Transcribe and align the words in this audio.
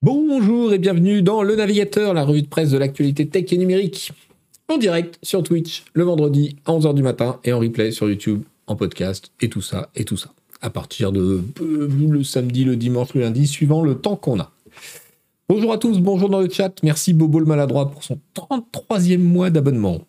Bonjour 0.00 0.72
et 0.72 0.78
bienvenue 0.78 1.22
dans 1.22 1.42
Le 1.42 1.56
Navigateur, 1.56 2.14
la 2.14 2.24
revue 2.24 2.42
de 2.42 2.46
presse 2.46 2.70
de 2.70 2.78
l'actualité 2.78 3.26
tech 3.26 3.52
et 3.52 3.58
numérique. 3.58 4.12
En 4.68 4.78
direct 4.78 5.18
sur 5.24 5.42
Twitch 5.42 5.86
le 5.92 6.04
vendredi 6.04 6.54
à 6.66 6.70
11h 6.70 6.94
du 6.94 7.02
matin 7.02 7.40
et 7.42 7.52
en 7.52 7.58
replay 7.58 7.90
sur 7.90 8.08
YouTube, 8.08 8.44
en 8.68 8.76
podcast 8.76 9.32
et 9.40 9.48
tout 9.48 9.60
ça 9.60 9.90
et 9.96 10.04
tout 10.04 10.16
ça. 10.16 10.30
À 10.60 10.70
partir 10.70 11.10
de 11.10 11.42
euh, 11.60 11.88
le 12.08 12.22
samedi, 12.22 12.62
le 12.62 12.76
dimanche, 12.76 13.12
le 13.14 13.22
lundi, 13.22 13.48
suivant 13.48 13.82
le 13.82 13.96
temps 13.96 14.14
qu'on 14.14 14.38
a. 14.38 14.52
Bonjour 15.48 15.72
à 15.72 15.78
tous, 15.78 15.98
bonjour 15.98 16.28
dans 16.28 16.42
le 16.42 16.48
chat. 16.48 16.80
Merci 16.84 17.12
Bobo 17.12 17.40
le 17.40 17.46
maladroit 17.46 17.90
pour 17.90 18.04
son 18.04 18.20
33e 18.36 19.18
mois 19.18 19.50
d'abonnement. 19.50 20.02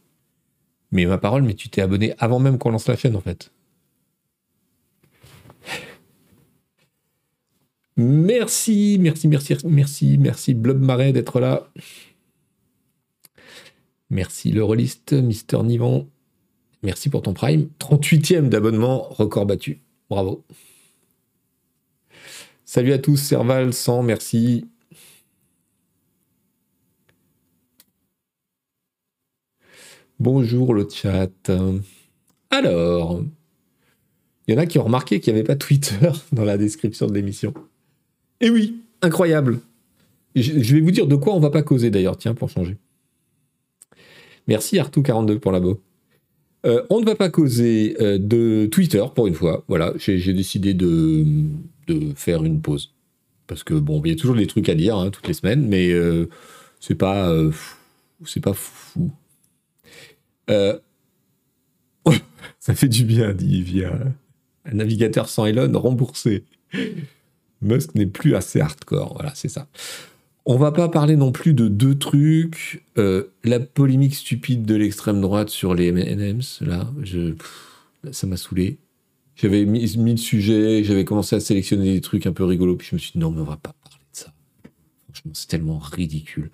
Mais 0.92 1.08
ma 1.08 1.18
parole, 1.18 1.42
mais 1.42 1.56
tu 1.56 1.68
t'es 1.70 1.82
abonné 1.82 2.14
avant 2.20 2.38
même 2.38 2.60
qu'on 2.60 2.70
lance 2.70 2.88
la 2.88 2.96
chaîne 2.96 3.16
en 3.16 3.22
fait. 3.22 3.50
Merci, 8.02 8.98
merci, 8.98 9.28
merci, 9.28 9.58
merci, 9.66 10.18
merci 10.18 10.54
Blob 10.54 10.80
Marais 10.80 11.12
d'être 11.12 11.42
là. 11.42 11.70
Merci 14.10 14.54
le 14.54 14.64
reliste, 14.64 15.12
Mister 15.12 15.62
Nivan. 15.64 16.08
Merci 16.82 17.10
pour 17.10 17.24
ton 17.24 17.34
prime. 17.34 17.70
38e 17.78 18.48
d'abonnement, 18.48 19.10
record 19.10 19.46
battu. 19.46 19.82
Bravo. 20.10 20.46
Salut 22.64 22.94
à 22.94 23.00
tous, 23.00 23.18
Serval 23.18 23.74
100, 23.74 24.04
merci. 24.04 24.66
Bonjour 30.20 30.74
le 30.74 30.88
chat. 30.90 31.52
Alors, 32.50 33.22
il 34.48 34.54
y 34.54 34.58
en 34.58 34.62
a 34.62 34.66
qui 34.66 34.80
ont 34.80 34.86
remarqué 34.86 35.20
qu'il 35.20 35.34
n'y 35.34 35.40
avait 35.40 35.48
pas 35.48 35.58
Twitter 35.58 36.10
dans 36.32 36.46
la 36.46 36.58
description 36.58 37.06
de 37.06 37.14
l'émission. 37.14 37.54
Eh 38.42 38.50
oui, 38.50 38.82
incroyable. 39.02 39.60
Je, 40.36 40.76
vais 40.76 40.82
vous 40.82 40.92
dire 40.92 41.08
de 41.08 41.16
quoi 41.16 41.34
on 41.34 41.40
va 41.40 41.50
pas 41.50 41.64
causer 41.64 41.90
d'ailleurs, 41.90 42.18
tiens, 42.18 42.34
pour 42.34 42.50
changer. 42.50 42.78
Merci 44.48 44.78
Artou42 44.78 45.40
pour 45.40 45.52
la 45.52 45.60
euh, 46.66 46.84
on 46.90 47.00
ne 47.00 47.06
va 47.06 47.16
pas 47.16 47.30
causer 47.30 47.96
euh, 48.02 48.18
de 48.18 48.68
Twitter 48.70 49.02
pour 49.16 49.28
une 49.28 49.34
fois. 49.34 49.64
Voilà, 49.70 49.94
j'ai 49.98 50.34
décidé 50.34 50.74
de, 50.74 51.24
faire 52.16 52.44
une 52.44 52.62
pause. 52.62 52.94
Parce 53.48 53.64
que 53.64 53.74
bon, 53.74 54.02
il 54.04 54.12
y 54.12 54.14
a 54.14 54.18
toujours 54.18 54.36
des 54.36 54.46
trucs 54.46 54.68
à 54.68 54.76
dire 54.76 54.98
hein, 54.98 55.10
toutes 55.10 55.28
les 55.28 55.34
semaines, 55.34 55.68
mais 55.68 55.90
euh, 55.92 56.28
c'est 56.82 56.96
pas, 56.96 57.34
c'est 58.26 58.42
pas 58.42 58.54
fou. 58.54 59.10
ça 62.60 62.76
fait 62.76 62.90
du 62.90 63.06
bien, 63.06 63.34
dit 63.34 63.62
via 63.62 63.98
un 64.66 64.74
navigateur 64.74 65.30
sans 65.30 65.46
Elon 65.46 65.72
remboursé. 65.80 66.44
Musk 67.62 67.96
n'est 67.96 68.06
plus 68.06 68.36
assez 68.36 68.62
hardcore. 68.62 69.14
Voilà, 69.14 69.32
c'est 69.36 69.50
ça. 69.50 69.68
On 70.46 70.58
va 70.58 70.72
pas 70.72 70.90
parler 70.90 71.16
non 71.16 71.32
plus 71.32 71.54
de 71.54 71.68
deux 71.68 71.98
trucs. 71.98 72.84
Euh, 72.98 73.26
la 73.44 73.60
polémique 73.60 74.16
stupide 74.16 74.66
de 74.66 74.76
l'extrême 74.76 75.22
droite 75.22 75.50
sur 75.50 75.76
les 75.76 75.88
M&M's, 75.88 76.62
là, 76.62 76.92
ça 78.12 78.28
m'a 78.28 78.38
saoulé. 78.38 78.80
J'avais 79.36 79.66
mis, 79.66 79.96
mis, 79.98 80.12
le 80.12 80.18
sujet, 80.18 80.84
j'avais 80.84 81.06
commencé 81.06 81.36
à 81.36 81.40
sélectionner 81.40 81.94
des 81.94 82.02
trucs 82.02 82.26
un 82.26 82.34
peu 82.34 82.44
rigolos, 82.44 82.76
puis 82.78 82.88
je 82.90 82.96
me 82.96 83.00
suis 83.00 83.12
dit 83.14 83.20
non, 83.20 83.32
mais 83.32 83.42
on 83.42 83.46
va 83.46 83.58
pas 83.58 83.74
parler 83.84 84.06
de 84.12 84.18
ça. 84.18 84.34
Franchement, 85.06 85.32
c'est 85.34 85.48
tellement 85.48 85.78
ridicule. 85.78 86.52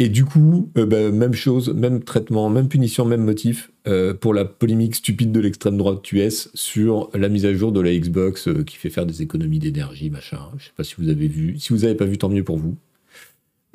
Et 0.00 0.08
du 0.08 0.24
coup, 0.24 0.70
euh, 0.78 0.86
bah, 0.86 1.10
même 1.10 1.34
chose, 1.34 1.68
même 1.74 2.02
traitement, 2.02 2.48
même 2.48 2.68
punition, 2.68 3.04
même 3.04 3.22
motif 3.22 3.70
euh, 3.86 4.14
pour 4.14 4.32
la 4.32 4.46
polémique 4.46 4.94
stupide 4.94 5.30
de 5.30 5.40
l'extrême 5.40 5.76
droite 5.76 6.10
US 6.12 6.48
sur 6.54 7.10
la 7.12 7.28
mise 7.28 7.44
à 7.44 7.52
jour 7.52 7.70
de 7.70 7.82
la 7.82 7.94
Xbox 7.94 8.48
euh, 8.48 8.64
qui 8.64 8.78
fait 8.78 8.88
faire 8.88 9.04
des 9.04 9.20
économies 9.20 9.58
d'énergie, 9.58 10.08
machin. 10.08 10.38
Je 10.56 10.64
sais 10.64 10.72
pas 10.74 10.84
si 10.84 10.94
vous 10.96 11.10
avez 11.10 11.28
vu. 11.28 11.58
Si 11.58 11.74
vous 11.74 11.80
n'avez 11.80 11.94
pas 11.96 12.06
vu, 12.06 12.16
tant 12.16 12.30
mieux 12.30 12.42
pour 12.42 12.56
vous. 12.56 12.78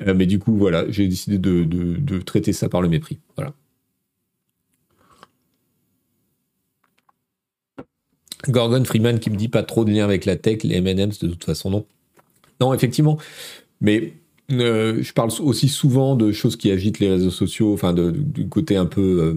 mais 0.00 0.26
du 0.26 0.40
coup, 0.40 0.56
voilà, 0.56 0.90
j'ai 0.90 1.06
décidé 1.06 1.38
de, 1.38 1.62
de, 1.62 2.18
traiter 2.18 2.52
ça 2.52 2.68
par 2.68 2.82
le 2.82 2.88
mépris. 2.88 3.20
Voilà. 3.36 3.54
Gorgon 8.48 8.84
Freeman 8.84 9.20
qui 9.20 9.30
me 9.30 9.36
dit 9.36 9.48
pas 9.48 9.62
trop 9.62 9.84
de 9.84 9.92
lien 9.92 10.04
avec 10.04 10.24
la 10.24 10.34
tech, 10.34 10.64
les 10.64 10.74
M&M's 10.78 11.20
de 11.20 11.28
toute 11.28 11.44
façon 11.44 11.70
non. 11.70 11.86
Non, 12.60 12.74
effectivement. 12.74 13.16
Mais 13.80 14.14
euh, 14.52 15.02
je 15.02 15.12
parle 15.12 15.30
aussi 15.40 15.68
souvent 15.68 16.14
de 16.14 16.30
choses 16.32 16.56
qui 16.56 16.70
agitent 16.70 17.00
les 17.00 17.10
réseaux 17.10 17.30
sociaux, 17.30 17.72
enfin 17.72 17.92
du 17.92 18.48
côté 18.48 18.76
un 18.76 18.86
peu 18.86 19.00
euh, 19.00 19.34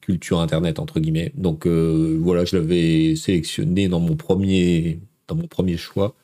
culture 0.00 0.40
internet 0.40 0.78
entre 0.78 1.00
guillemets. 1.00 1.32
Donc 1.36 1.66
euh, 1.66 2.18
voilà, 2.20 2.44
je 2.44 2.56
l'avais 2.56 3.16
sélectionné 3.16 3.88
dans 3.88 4.00
mon 4.00 4.16
premier 4.16 5.00
dans 5.28 5.34
mon 5.36 5.46
premier 5.46 5.76
choix. 5.76 6.14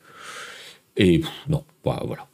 Et 0.96 1.22
non, 1.48 1.64
bah, 1.84 2.02
voilà. 2.06 2.28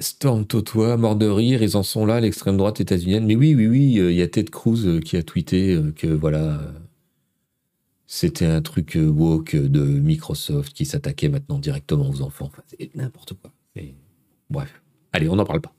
Storm 0.00 0.44
Totois, 0.46 0.96
mort 0.96 1.16
de 1.16 1.26
rire, 1.26 1.62
ils 1.62 1.76
en 1.76 1.82
sont 1.82 2.04
là, 2.06 2.20
l'extrême 2.20 2.56
droite 2.56 2.80
états-unienne. 2.80 3.24
Mais 3.24 3.36
oui, 3.36 3.54
oui, 3.54 3.68
oui, 3.68 3.92
il 3.94 4.12
y 4.12 4.22
a 4.22 4.28
Ted 4.28 4.50
Cruz 4.50 5.00
qui 5.04 5.16
a 5.16 5.22
tweeté 5.22 5.78
que 5.96 6.08
voilà, 6.08 6.60
c'était 8.14 8.44
un 8.44 8.60
truc 8.60 8.98
euh, 8.98 9.08
woke 9.08 9.56
de 9.56 9.80
Microsoft 9.80 10.74
qui 10.74 10.84
s'attaquait 10.84 11.30
maintenant 11.30 11.58
directement 11.58 12.10
aux 12.10 12.20
enfants. 12.20 12.50
Enfin, 12.52 12.62
c'est 12.66 12.94
n'importe 12.94 13.32
quoi. 13.32 13.50
Bref. 14.50 14.82
Allez, 15.14 15.30
on 15.30 15.36
n'en 15.36 15.46
parle 15.46 15.62
pas. 15.62 15.72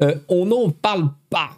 Euh, 0.00 0.14
on 0.30 0.46
n'en 0.46 0.70
parle 0.70 1.10
pas. 1.28 1.50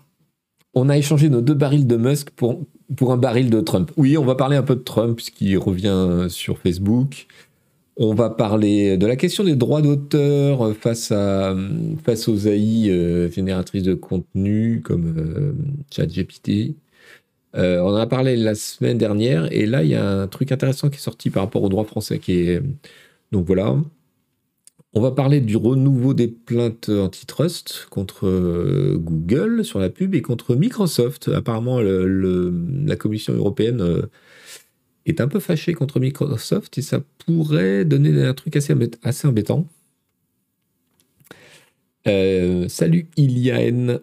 On 0.75 0.89
a 0.89 0.99
échangé 0.99 1.29
nos 1.29 1.41
deux 1.41 1.55
barils 1.55 1.87
de 1.87 1.97
Musk 1.97 2.31
pour, 2.31 2.65
pour 2.97 3.13
un 3.13 3.17
baril 3.17 3.49
de 3.49 3.61
Trump. 3.61 3.93
Oui, 3.97 4.19
on 4.19 4.25
va 4.25 4.35
parler 4.35 4.57
un 4.57 4.65
peu 4.65 4.75
de 4.75 4.81
Trump 4.81 5.15
puisqu'il 5.15 5.57
revient 5.57 6.27
sur 6.29 6.59
Facebook. 6.59 7.29
On 7.97 8.13
va 8.13 8.29
parler 8.29 8.97
de 8.97 9.07
la 9.07 9.15
question 9.15 9.45
des 9.45 9.55
droits 9.55 9.83
d'auteur 9.83 10.75
face, 10.75 11.13
face 12.03 12.29
aux 12.29 12.49
AI 12.49 12.91
euh, 12.91 13.31
génératrices 13.31 13.85
de 13.85 13.95
contenu 13.95 14.83
comme 14.83 15.55
ChatGPT. 15.93 16.75
Euh, 17.57 17.81
on 17.81 17.89
en 17.89 17.97
a 17.97 18.07
parlé 18.07 18.37
la 18.37 18.55
semaine 18.55 18.99
dernière, 18.99 19.51
et 19.53 19.67
là, 19.67 19.83
il 19.83 19.91
y 19.91 19.95
a 19.95 20.07
un 20.07 20.29
truc 20.29 20.53
intéressant 20.53 20.91
qui 20.91 20.97
est 20.97 21.01
sorti 21.01 21.31
par 21.31 21.45
rapport 21.45 21.63
au 21.63 21.69
droit 21.69 21.85
français 21.85 22.19
qui 22.19 22.33
est. 22.41 22.63
Donc 23.33 23.47
voilà. 23.47 23.77
On 24.93 25.01
va 25.01 25.11
parler 25.11 25.41
du 25.41 25.57
renouveau 25.57 26.15
des 26.15 26.29
plaintes 26.29 26.89
antitrust 26.89 27.87
contre 27.91 28.27
euh, 28.27 28.97
Google 28.99 29.65
sur 29.65 29.79
la 29.79 29.91
pub 29.91 30.15
et 30.15 30.23
contre 30.23 30.55
Microsoft. 30.55 31.29
Apparemment, 31.29 31.81
la 31.81 32.97
Commission 32.97 33.35
européenne 33.35 33.81
euh, 33.83 34.07
est 35.05 35.21
un 35.21 35.29
peu 35.29 35.41
fâchée 35.41 35.75
contre 35.75 36.01
Microsoft 36.01 36.79
et 36.79 36.83
ça 36.83 37.01
pourrait 37.27 37.85
donner 37.85 38.25
un 38.25 38.35
truc 38.35 38.57
assez, 38.57 38.75
assez 39.03 39.29
embêtant. 39.29 39.67
salut 42.69 43.09
Iliane. 43.17 44.01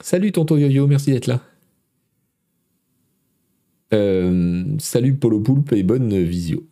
Salut 0.00 0.32
Tonton 0.32 0.56
Yo-Yo, 0.58 0.86
merci 0.86 1.12
d'être 1.12 1.26
là. 1.26 1.47
Euh, 3.94 4.64
salut 4.78 5.14
Polo 5.14 5.40
Poulpe 5.40 5.72
et 5.72 5.82
bonne 5.82 6.22
visio. 6.22 6.66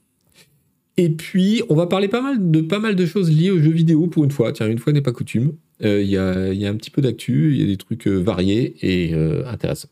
Et 0.99 1.11
puis, 1.11 1.63
on 1.69 1.75
va 1.75 1.87
parler 1.87 2.09
pas 2.09 2.23
mal 2.23 2.51
de, 2.51 2.61
pas 2.61 2.79
mal 2.79 2.97
de 2.97 3.07
choses 3.07 3.31
liées 3.31 3.51
aux 3.51 3.61
jeux 3.61 3.71
vidéo 3.71 4.07
pour 4.07 4.25
une 4.25 4.31
fois. 4.31 4.53
Tiens, 4.53 4.69
une 4.69 4.79
fois 4.79 4.93
n'est 4.93 5.03
pas 5.03 5.13
coutume. 5.13 5.55
Euh, 5.83 6.03
il 6.03 6.09
y, 6.09 6.17
a, 6.17 6.71
un 6.71 6.77
petit 6.77 6.91
peu 6.91 7.03
d'actu, 7.03 7.53
il 7.53 7.61
y 7.61 7.63
a 7.63 7.67
des 7.67 7.77
trucs 7.77 8.07
euh, 8.07 8.17
variés 8.17 8.77
et 8.81 9.15
intéressants. 9.47 9.91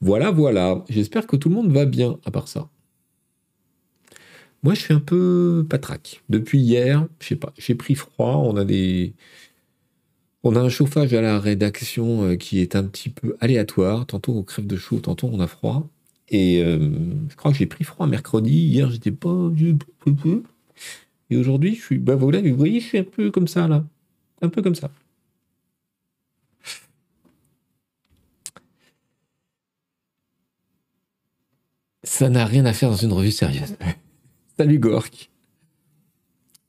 Voilà, 0.00 0.30
voilà. 0.30 0.84
J'espère 0.88 1.26
que 1.26 1.36
tout 1.36 1.48
le 1.48 1.54
monde 1.54 1.72
va 1.72 1.84
bien 1.84 2.18
à 2.24 2.30
part 2.30 2.48
ça. 2.48 2.68
Moi, 4.64 4.74
je 4.74 4.80
suis 4.80 4.94
un 4.94 5.00
peu 5.00 5.66
patraque. 5.68 6.22
Depuis 6.28 6.60
hier, 6.60 7.08
je 7.20 7.28
sais 7.28 7.36
pas, 7.36 7.52
j'ai 7.58 7.74
pris 7.74 7.96
froid. 7.96 8.42
On 8.44 8.56
a 8.56 8.64
des, 8.64 9.14
on 10.44 10.56
a 10.56 10.60
un 10.60 10.68
chauffage 10.68 11.14
à 11.14 11.20
la 11.20 11.38
rédaction 11.38 12.24
euh, 12.24 12.36
qui 12.36 12.60
est 12.60 12.76
un 12.76 12.84
petit 12.84 13.10
peu 13.10 13.36
aléatoire. 13.40 14.06
Tantôt 14.06 14.34
on 14.36 14.42
crève 14.42 14.66
de 14.66 14.76
chaud, 14.76 15.00
tantôt 15.00 15.30
on 15.32 15.40
a 15.40 15.46
froid. 15.46 15.88
Et 16.28 16.62
euh, 16.62 16.90
je 17.28 17.36
crois 17.36 17.52
que 17.52 17.58
j'ai 17.58 17.66
pris 17.66 17.84
froid 17.84 18.06
mercredi. 18.06 18.52
Hier, 18.52 18.90
j'étais 18.90 19.10
pas. 19.12 19.50
Et 21.30 21.36
aujourd'hui, 21.36 21.74
je 21.76 21.82
suis. 21.82 21.98
Bah 21.98 22.16
vous 22.16 22.30
voyez, 22.56 22.80
je 22.80 22.86
suis 22.86 22.98
un 22.98 23.04
peu 23.04 23.30
comme 23.30 23.48
ça, 23.48 23.68
là. 23.68 23.84
Un 24.40 24.48
peu 24.48 24.62
comme 24.62 24.74
ça. 24.74 24.90
Ça 32.04 32.28
n'a 32.28 32.44
rien 32.46 32.64
à 32.66 32.72
faire 32.72 32.90
dans 32.90 32.96
une 32.96 33.12
revue 33.12 33.30
sérieuse. 33.30 33.76
Salut 34.58 34.78
Gork. 34.78 35.31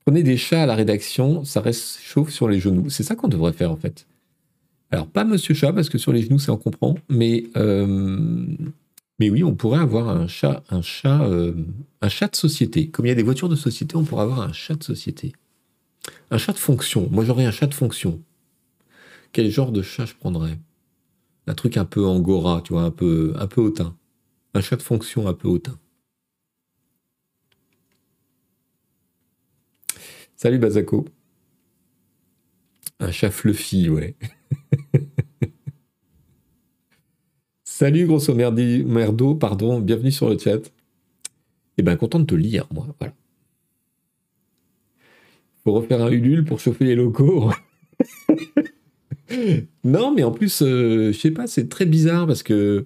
Prenez 0.06 0.24
des 0.24 0.38
chats 0.38 0.64
à 0.64 0.66
la 0.66 0.76
rédaction, 0.76 1.46
ça 1.46 1.62
reste 1.62 2.00
chauffe 2.02 2.30
sur 2.30 2.50
les 2.50 2.60
genoux. 2.60 2.90
C'est 2.90 3.04
ça 3.04 3.16
qu'on 3.16 3.30
devrait 3.30 3.54
faire 3.54 3.72
en 3.72 3.78
fait. 3.78 4.06
Alors 4.92 5.08
pas 5.08 5.24
Monsieur 5.24 5.56
Chat 5.56 5.74
parce 5.74 5.90
que 5.90 5.98
sur 5.98 6.12
les 6.14 6.22
genoux 6.22 6.40
c'est 6.40 6.52
on 6.52 6.58
comprend, 6.58 6.96
mais 7.10 7.46
euh, 7.56 8.46
mais 9.20 9.30
oui 9.30 9.44
on 9.44 9.56
pourrait 9.56 9.80
avoir 9.80 10.10
un 10.10 10.28
chat, 10.28 10.64
un 10.70 10.82
chat, 10.82 11.24
euh, 11.24 11.54
un 12.02 12.10
chat 12.10 12.28
de 12.28 12.36
société. 12.36 12.90
Comme 12.90 13.06
il 13.06 13.10
y 13.10 13.12
a 13.12 13.16
des 13.16 13.24
voitures 13.24 13.50
de 13.50 13.56
société, 13.56 13.96
on 13.96 14.04
pourrait 14.04 14.24
avoir 14.24 14.42
un 14.42 14.54
chat 14.54 14.76
de 14.76 14.84
société, 14.84 15.34
un 16.32 16.38
chat 16.38 16.54
de 16.54 16.60
fonction. 16.60 17.08
Moi 17.12 17.24
j'aurais 17.24 17.46
un 17.46 17.52
chat 17.52 17.68
de 17.68 17.74
fonction. 17.74 18.22
Quel 19.32 19.50
genre 19.50 19.72
de 19.72 19.82
chat 19.82 20.06
je 20.06 20.14
prendrais? 20.14 20.60
Un 21.48 21.56
truc 21.56 21.78
un 21.78 21.86
peu 21.86 22.06
angora, 22.06 22.62
tu 22.64 22.74
vois, 22.74 22.84
un 22.84 22.92
peu 22.92 23.34
un 23.38 23.48
peu 23.48 23.62
hautain. 23.62 23.96
Un 24.54 24.62
chat 24.62 24.76
de 24.76 24.84
fonction 24.84 25.28
un 25.28 25.34
peu 25.34 25.48
hautain. 25.48 25.80
Salut 30.44 30.60
Bazako. 30.60 31.06
Un 33.00 33.12
chat 33.12 33.32
fluffy, 33.32 33.88
ouais. 33.88 34.18
Salut 37.64 38.06
grosso 38.06 38.36
merdi, 38.36 38.84
merdo, 38.84 39.36
pardon, 39.36 39.80
bienvenue 39.80 40.12
sur 40.12 40.30
le 40.30 40.38
chat. 40.38 40.70
Eh 41.78 41.82
ben 41.82 41.96
content 41.96 42.20
de 42.20 42.26
te 42.26 42.36
lire, 42.36 42.68
moi, 42.74 42.94
voilà. 43.00 43.14
Faut 45.64 45.72
refaire 45.72 46.02
un 46.02 46.12
Ulule 46.12 46.44
pour 46.44 46.60
chauffer 46.60 46.84
les 46.84 46.96
locaux. 46.96 47.50
non, 49.86 50.14
mais 50.14 50.26
en 50.26 50.32
plus, 50.32 50.62
euh, 50.62 51.14
je 51.14 51.18
sais 51.18 51.32
pas, 51.32 51.48
c'est 51.48 51.70
très 51.70 51.86
bizarre 51.86 52.28
parce 52.28 52.44
que 52.44 52.84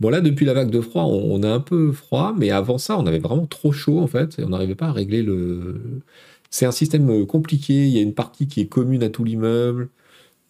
bon 0.00 0.08
là, 0.08 0.22
depuis 0.22 0.46
la 0.46 0.54
vague 0.54 0.70
de 0.70 0.80
froid, 0.80 1.04
on, 1.04 1.42
a 1.42 1.50
un 1.50 1.60
peu 1.60 1.92
froid, 1.92 2.34
mais 2.34 2.48
avant 2.48 2.78
ça, 2.78 2.98
on 2.98 3.04
avait 3.04 3.18
vraiment 3.18 3.46
trop 3.46 3.72
chaud 3.72 3.98
en 4.00 4.06
fait, 4.06 4.38
et 4.38 4.44
on 4.44 4.48
n'arrivait 4.48 4.74
pas 4.74 4.86
à 4.86 4.92
régler 4.92 5.22
le. 5.22 6.00
C'est 6.54 6.66
un 6.66 6.72
système 6.72 7.10
euh, 7.10 7.26
compliqué. 7.26 7.88
Il 7.88 7.90
y 7.90 7.98
a 7.98 8.02
une 8.02 8.14
partie 8.14 8.46
qui 8.46 8.60
est 8.60 8.68
commune 8.68 9.02
à 9.02 9.10
tout 9.10 9.24
l'immeuble, 9.24 9.88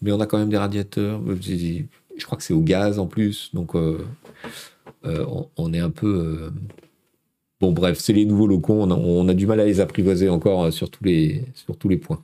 mais 0.02 0.12
on 0.12 0.20
a 0.20 0.26
quand 0.26 0.36
même 0.38 0.50
des 0.50 0.58
radiateurs. 0.58 1.22
Je 1.40 2.26
crois 2.26 2.36
que 2.36 2.44
c'est 2.44 2.52
au 2.52 2.60
gaz 2.60 2.98
en 2.98 3.06
plus, 3.06 3.50
donc 3.54 3.74
euh, 3.74 4.04
on, 5.56 5.72
est 5.72 5.78
un 5.80 5.90
peu. 5.90 6.52
Bon, 7.60 7.72
bref, 7.72 7.98
c'est 7.98 8.12
les 8.12 8.26
nouveaux 8.26 8.46
locaux. 8.46 8.74
On 8.74 9.28
a, 9.28 9.34
du 9.34 9.46
mal 9.46 9.60
à 9.60 9.64
les 9.64 9.80
apprivoiser 9.80 10.28
encore 10.28 10.70
sur 10.74 10.90
tous 10.90 11.04
les, 11.04 11.46
points. 11.96 12.22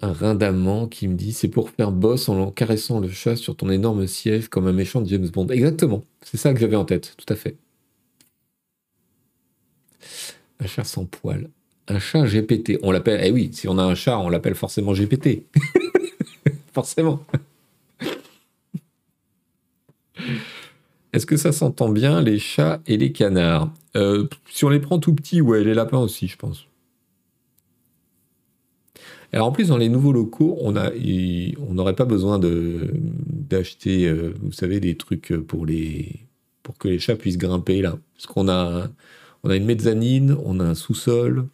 un 0.00 0.12
rindamment 0.12 0.86
qui 0.86 1.08
me 1.08 1.14
dit 1.14 1.32
c'est 1.32 1.48
pour 1.48 1.70
faire 1.70 1.90
boss 1.92 2.28
en 2.28 2.52
caressant 2.52 3.00
le 3.00 3.08
chat 3.08 3.36
sur 3.36 3.56
ton 3.56 3.68
énorme 3.68 4.06
siège 4.06 4.48
comme 4.48 4.68
un 4.68 4.72
méchant 4.72 5.04
James 5.04 5.28
Bond. 5.28 5.48
Exactement, 5.48 6.04
c'est 6.22 6.36
ça 6.36 6.54
que 6.54 6.60
j'avais 6.60 6.76
en 6.76 6.84
tête, 6.84 7.14
tout 7.18 7.32
à 7.32 7.36
fait. 7.36 7.56
Un 10.60 10.66
chat 10.66 10.84
sans 10.84 11.06
poil. 11.06 11.48
Un 11.88 11.98
chat 11.98 12.24
GPT. 12.24 12.78
On 12.82 12.92
l'appelle. 12.92 13.20
Eh 13.24 13.30
oui, 13.32 13.50
si 13.52 13.68
on 13.68 13.78
a 13.78 13.82
un 13.82 13.94
chat, 13.94 14.18
on 14.18 14.28
l'appelle 14.28 14.54
forcément 14.54 14.92
GPT. 14.92 15.44
forcément. 16.72 17.24
Est-ce 21.12 21.26
que 21.26 21.36
ça 21.36 21.50
s'entend 21.50 21.88
bien, 21.88 22.20
les 22.20 22.38
chats 22.38 22.80
et 22.86 22.96
les 22.96 23.12
canards? 23.12 23.72
Euh, 23.96 24.28
Si 24.48 24.64
on 24.64 24.68
les 24.68 24.78
prend 24.78 24.98
tout 24.98 25.14
petits, 25.14 25.40
ouais, 25.40 25.64
les 25.64 25.74
lapins 25.74 25.98
aussi, 25.98 26.28
je 26.28 26.36
pense. 26.36 26.66
Alors 29.32 29.46
en 29.48 29.52
plus, 29.52 29.68
dans 29.68 29.76
les 29.76 29.88
nouveaux 29.88 30.12
locaux, 30.12 30.56
on 30.60 30.72
n'aurait 30.72 31.94
pas 31.96 32.04
besoin 32.04 32.38
d'acheter, 32.40 34.08
euh, 34.08 34.34
vous 34.42 34.52
savez, 34.52 34.80
des 34.80 34.96
trucs 34.96 35.32
pour 35.46 35.66
les 35.66 36.26
pour 36.62 36.76
que 36.78 36.88
les 36.88 36.98
chats 36.98 37.16
puissent 37.16 37.38
grimper 37.38 37.80
là, 37.80 37.98
parce 38.14 38.26
qu'on 38.26 38.48
a 38.48 38.88
on 39.44 39.50
a 39.50 39.56
une 39.56 39.64
mezzanine, 39.64 40.36
on 40.44 40.60
a 40.60 40.64
un 40.64 40.74
sous-sol. 40.74 41.48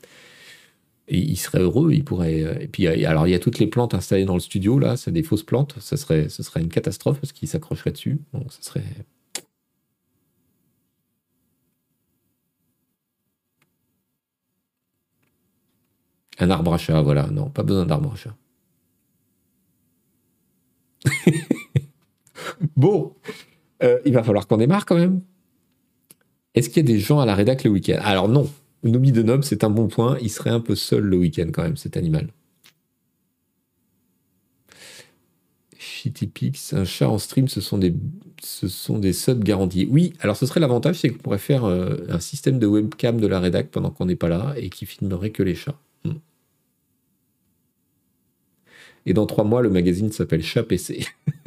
Et 1.08 1.18
il 1.18 1.36
serait 1.36 1.60
heureux, 1.60 1.92
il 1.92 2.04
pourrait. 2.04 2.42
Euh, 2.42 2.58
et 2.60 2.68
puis, 2.68 2.86
alors, 2.86 3.28
il 3.28 3.30
y 3.30 3.34
a 3.34 3.38
toutes 3.38 3.58
les 3.60 3.68
plantes 3.68 3.94
installées 3.94 4.24
dans 4.24 4.34
le 4.34 4.40
studio, 4.40 4.78
là, 4.78 4.96
c'est 4.96 5.12
des 5.12 5.22
fausses 5.22 5.44
plantes. 5.44 5.76
Ça 5.80 5.96
serait, 5.96 6.28
ça 6.28 6.42
serait 6.42 6.60
une 6.60 6.68
catastrophe 6.68 7.20
parce 7.20 7.32
qu'il 7.32 7.48
s'accrocherait 7.48 7.92
dessus. 7.92 8.18
Donc, 8.32 8.52
ça 8.52 8.62
serait 8.62 8.82
Un 16.38 16.50
arbre 16.50 16.74
à 16.74 16.78
chat, 16.78 17.00
voilà. 17.02 17.28
Non, 17.28 17.48
pas 17.50 17.62
besoin 17.62 17.86
d'arbre 17.86 18.12
à 18.12 18.16
chat. 18.16 18.36
bon, 22.76 23.14
euh, 23.82 23.98
il 24.04 24.12
va 24.12 24.22
falloir 24.22 24.46
qu'on 24.46 24.56
démarre 24.58 24.84
quand 24.86 24.96
même. 24.96 25.22
Est-ce 26.56 26.70
qu'il 26.70 26.78
y 26.78 26.90
a 26.90 26.94
des 26.94 26.98
gens 26.98 27.20
à 27.20 27.26
la 27.26 27.34
rédac 27.34 27.64
le 27.64 27.70
week-end? 27.70 27.98
Alors 28.02 28.28
non, 28.28 28.50
Nobi 28.82 29.12
de 29.12 29.22
Nob, 29.22 29.44
c'est 29.44 29.62
un 29.62 29.70
bon 29.70 29.88
point. 29.88 30.18
Il 30.22 30.30
serait 30.30 30.50
un 30.50 30.60
peu 30.60 30.74
seul 30.74 31.04
le 31.04 31.18
week-end 31.18 31.48
quand 31.52 31.62
même, 31.62 31.76
cet 31.76 31.96
animal. 31.98 32.28
Shittypix, 35.78 36.72
un 36.72 36.84
chat 36.84 37.08
en 37.08 37.18
stream, 37.18 37.48
ce 37.48 37.60
sont 37.60 37.78
des, 37.78 37.92
subs 39.12 39.44
garantis. 39.44 39.86
Oui, 39.90 40.14
alors 40.20 40.36
ce 40.36 40.46
serait 40.46 40.60
l'avantage, 40.60 40.96
c'est 40.96 41.10
qu'on 41.10 41.18
pourrait 41.18 41.38
faire 41.38 41.64
euh, 41.64 42.06
un 42.08 42.20
système 42.20 42.58
de 42.58 42.66
webcam 42.66 43.20
de 43.20 43.26
la 43.26 43.38
rédac 43.38 43.70
pendant 43.70 43.90
qu'on 43.90 44.06
n'est 44.06 44.16
pas 44.16 44.28
là 44.28 44.54
et 44.56 44.70
qui 44.70 44.86
filmerait 44.86 45.30
que 45.30 45.42
les 45.42 45.54
chats. 45.54 45.78
Et 49.08 49.14
dans 49.14 49.26
trois 49.26 49.44
mois, 49.44 49.62
le 49.62 49.70
magazine 49.70 50.10
s'appelle 50.10 50.42
Chat 50.42 50.64
PC. 50.64 51.06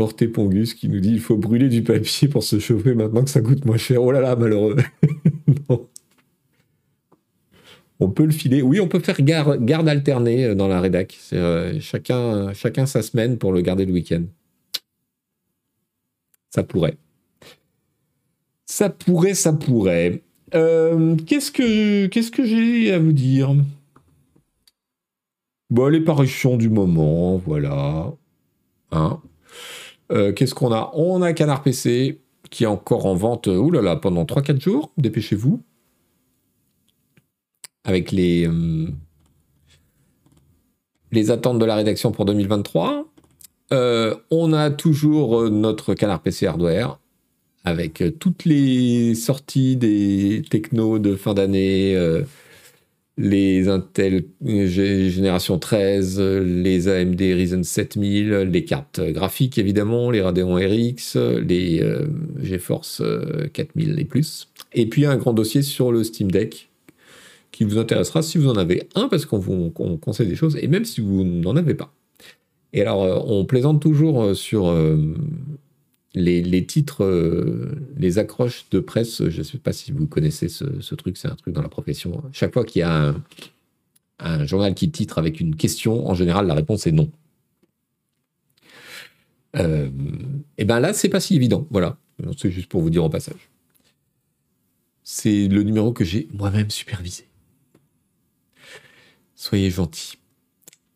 Porté 0.00 0.28
Pongus 0.28 0.72
qui 0.72 0.88
nous 0.88 0.98
dit 0.98 1.10
il 1.10 1.20
faut 1.20 1.36
brûler 1.36 1.68
du 1.68 1.82
papier 1.82 2.26
pour 2.26 2.42
se 2.42 2.58
chauffer 2.58 2.94
maintenant 2.94 3.22
que 3.22 3.28
ça 3.28 3.42
coûte 3.42 3.66
moins 3.66 3.76
cher. 3.76 4.02
Oh 4.02 4.10
là 4.10 4.22
là, 4.22 4.34
malheureux. 4.34 4.76
On 8.00 8.08
peut 8.08 8.24
le 8.24 8.30
filer. 8.30 8.62
Oui, 8.62 8.80
on 8.80 8.88
peut 8.88 9.00
faire 9.00 9.20
garde, 9.20 9.88
alternée 9.90 10.46
euh, 10.46 10.54
dans 10.54 10.68
la 10.68 10.80
rédac. 10.80 11.18
Euh, 11.34 11.78
chacun, 11.80 12.54
chacun 12.54 12.86
sa 12.86 13.02
semaine 13.02 13.36
pour 13.36 13.52
le 13.52 13.60
garder 13.60 13.84
le 13.84 13.92
week-end. 13.92 14.22
Ça 16.48 16.62
pourrait. 16.62 16.96
Ça 18.64 18.88
pourrait, 18.88 19.34
ça 19.34 19.52
pourrait. 19.52 20.22
Euh, 20.54 21.14
qu'est-ce 21.26 21.52
que 21.52 22.06
qu'est-ce 22.06 22.30
que 22.30 22.46
j'ai 22.46 22.90
à 22.90 22.98
vous 22.98 23.12
dire? 23.12 23.54
Bon, 25.68 25.88
les 25.88 26.00
parutions 26.00 26.56
du 26.56 26.70
moment, 26.70 27.36
voilà. 27.36 28.14
Hein? 28.92 29.20
Euh, 30.10 30.32
qu'est-ce 30.32 30.54
qu'on 30.54 30.72
a? 30.72 30.90
On 30.94 31.22
a 31.22 31.32
Canard 31.32 31.62
PC 31.62 32.20
qui 32.50 32.64
est 32.64 32.68
encore 32.68 33.06
en 33.06 33.14
vente 33.14 33.46
oulala, 33.46 33.82
là 33.82 33.94
là, 33.94 33.96
pendant 33.96 34.24
3-4 34.24 34.60
jours. 34.60 34.92
Dépêchez-vous. 34.98 35.62
Avec 37.84 38.12
les, 38.12 38.46
euh, 38.46 38.88
les 41.12 41.30
attentes 41.30 41.58
de 41.58 41.64
la 41.64 41.76
rédaction 41.76 42.12
pour 42.12 42.24
2023. 42.24 43.06
on 43.72 44.52
a 44.52 44.70
toujours 44.70 45.50
notre 45.50 45.94
Canard 45.94 46.22
PC 46.22 46.46
Hardware 46.46 46.98
avec 47.64 48.00
euh, 48.00 48.10
toutes 48.10 48.44
les 48.44 49.14
sorties 49.14 49.76
des 49.76 50.42
technos 50.48 50.98
de 50.98 51.16
fin 51.16 51.34
d'année, 51.34 51.94
euh, 51.94 52.22
les 53.18 53.68
Intel 53.68 54.24
génération 54.42 55.58
13, 55.58 56.20
les 56.20 56.88
AMD 56.88 57.20
Ryzen 57.20 57.64
7000, 57.64 58.30
les 58.50 58.64
cartes 58.64 59.00
graphiques 59.00 59.58
évidemment, 59.58 60.10
les 60.10 60.22
Radeon 60.22 60.54
RX, 60.54 61.16
les 61.46 61.82
euh, 61.82 62.06
GeForce 62.42 63.02
4000 63.52 63.98
et 63.98 64.04
plus. 64.04 64.48
Et 64.72 64.86
puis 64.86 65.04
un 65.04 65.16
grand 65.16 65.32
dossier 65.32 65.62
sur 65.62 65.92
le 65.92 66.04
Steam 66.04 66.30
Deck 66.30 66.70
qui 67.52 67.64
vous 67.64 67.78
intéressera 67.78 68.22
si 68.22 68.38
vous 68.38 68.48
en 68.48 68.56
avez 68.56 68.88
un 68.94 69.08
parce 69.08 69.26
qu'on 69.26 69.38
vous 69.38 69.70
conseille 69.70 70.28
des 70.28 70.36
choses 70.36 70.56
et 70.56 70.68
même 70.68 70.84
si 70.84 71.00
vous 71.00 71.24
n'en 71.24 71.56
avez 71.56 71.74
pas. 71.74 71.92
Et 72.72 72.82
alors 72.82 73.28
on 73.28 73.44
plaisante 73.44 73.82
toujours 73.82 74.34
sur 74.36 74.72
les, 76.14 76.66
titres, 76.66 77.04
euh, 77.04 77.70
les 77.96 78.18
accroches 78.18 78.66
de 78.70 78.80
presse, 78.80 79.28
je 79.28 79.38
ne 79.38 79.42
sais 79.42 79.58
pas 79.58 79.72
si 79.72 79.92
vous 79.92 80.06
connaissez 80.06 80.48
ce, 80.48 80.94
truc, 80.94 81.16
c'est 81.16 81.28
un 81.28 81.36
truc 81.36 81.54
dans 81.54 81.62
la 81.62 81.68
profession. 81.68 82.22
Chaque 82.32 82.52
fois 82.52 82.64
qu'il 82.64 82.80
y 82.80 82.82
a 82.82 83.14
un, 84.18 84.46
journal 84.46 84.74
qui 84.74 84.90
titre 84.90 85.18
avec 85.18 85.40
une 85.40 85.56
question, 85.56 86.08
en 86.08 86.14
général, 86.14 86.46
la 86.46 86.54
réponse 86.54 86.86
est 86.86 86.92
non. 86.92 87.10
Euh, 89.56 89.88
et 90.58 90.64
bien 90.64 90.80
là, 90.80 90.92
c'est 90.92 91.08
pas 91.08 91.20
si 91.20 91.36
évident. 91.36 91.66
Voilà, 91.70 91.96
c'est 92.36 92.50
juste 92.50 92.68
pour 92.68 92.82
vous 92.82 92.90
dire 92.90 93.04
au 93.04 93.08
passage. 93.08 93.48
C'est 95.02 95.48
le 95.48 95.62
numéro 95.62 95.92
que 95.92 96.04
j'ai 96.04 96.28
moi-même 96.32 96.70
supervisé. 96.70 97.26
Soyez 99.34 99.70
gentils. 99.70 100.18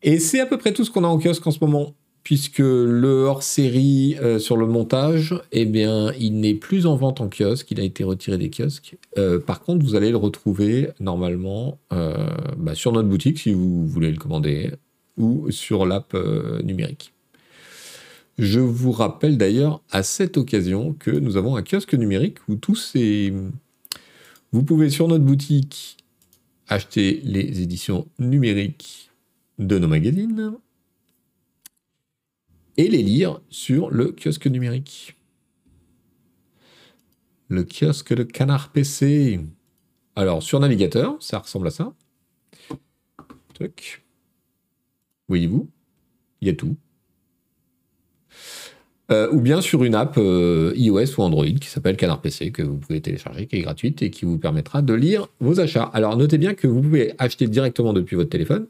Et 0.03 0.19
c'est 0.19 0.39
à 0.39 0.45
peu 0.45 0.57
près 0.57 0.71
tout 0.71 0.85
ce 0.85 0.91
qu'on 0.91 1.03
a 1.03 1.07
en 1.07 1.17
kiosque 1.17 1.45
en 1.47 1.51
ce 1.51 1.59
moment 1.61 1.95
puisque 2.25 2.57
le 2.57 3.25
hors-série 3.25 4.17
euh, 4.19 4.39
sur 4.39 4.57
le 4.57 4.65
montage, 4.65 5.39
eh 5.51 5.65
bien, 5.65 6.11
il 6.19 6.39
n'est 6.39 6.55
plus 6.55 6.87
en 6.87 6.95
vente 6.95 7.21
en 7.21 7.29
kiosque, 7.29 7.69
il 7.69 7.79
a 7.79 7.83
été 7.83 8.03
retiré 8.03 8.39
des 8.39 8.49
kiosques. 8.49 8.97
Euh, 9.19 9.39
par 9.39 9.61
contre, 9.61 9.85
vous 9.85 9.93
allez 9.93 10.09
le 10.09 10.17
retrouver 10.17 10.89
normalement 10.99 11.77
euh, 11.93 12.15
bah, 12.57 12.73
sur 12.73 12.91
notre 12.91 13.07
boutique 13.07 13.37
si 13.37 13.53
vous 13.53 13.85
voulez 13.85 14.11
le 14.11 14.17
commander, 14.17 14.71
ou 15.17 15.51
sur 15.51 15.85
l'app 15.85 16.17
numérique. 16.63 17.13
Je 18.39 18.59
vous 18.59 18.91
rappelle 18.91 19.37
d'ailleurs 19.37 19.81
à 19.91 20.01
cette 20.01 20.35
occasion 20.37 20.93
que 20.97 21.11
nous 21.11 21.37
avons 21.37 21.55
un 21.55 21.61
kiosque 21.61 21.93
numérique 21.93 22.37
où 22.49 22.55
tous 22.55 22.75
ces... 22.75 23.33
Vous 24.51 24.63
pouvez 24.63 24.89
sur 24.89 25.07
notre 25.07 25.23
boutique 25.23 25.97
acheter 26.67 27.21
les 27.23 27.61
éditions 27.61 28.07
numériques 28.17 29.11
de 29.59 29.77
nos 29.77 29.87
magazines 29.87 30.55
et 32.77 32.87
les 32.87 33.03
lire 33.03 33.41
sur 33.49 33.89
le 33.89 34.11
kiosque 34.11 34.47
numérique. 34.47 35.15
Le 37.47 37.63
kiosque 37.63 38.13
de 38.13 38.23
Canard 38.23 38.71
PC. 38.71 39.39
Alors, 40.15 40.41
sur 40.41 40.59
navigateur, 40.59 41.15
ça 41.19 41.39
ressemble 41.39 41.67
à 41.67 41.71
ça. 41.71 41.93
Voyez-vous 45.27 45.69
Il 46.41 46.47
y 46.47 46.51
a 46.51 46.53
tout. 46.53 46.75
Euh, 49.11 49.29
ou 49.31 49.39
bien 49.39 49.61
sur 49.61 49.83
une 49.83 49.93
app 49.93 50.17
euh, 50.17 50.73
iOS 50.75 51.19
ou 51.19 51.21
Android 51.21 51.45
qui 51.45 51.67
s'appelle 51.67 51.95
Canard 51.95 52.21
PC 52.21 52.51
que 52.51 52.63
vous 52.63 52.77
pouvez 52.77 53.01
télécharger, 53.01 53.45
qui 53.45 53.57
est 53.57 53.61
gratuite 53.61 54.01
et 54.01 54.09
qui 54.09 54.25
vous 54.25 54.39
permettra 54.39 54.81
de 54.81 54.93
lire 54.95 55.27
vos 55.39 55.59
achats. 55.59 55.91
Alors 55.93 56.17
notez 56.17 56.39
bien 56.39 56.55
que 56.55 56.67
vous 56.67 56.81
pouvez 56.81 57.13
acheter 57.19 57.47
directement 57.47 57.93
depuis 57.93 58.15
votre 58.15 58.31
téléphone, 58.31 58.65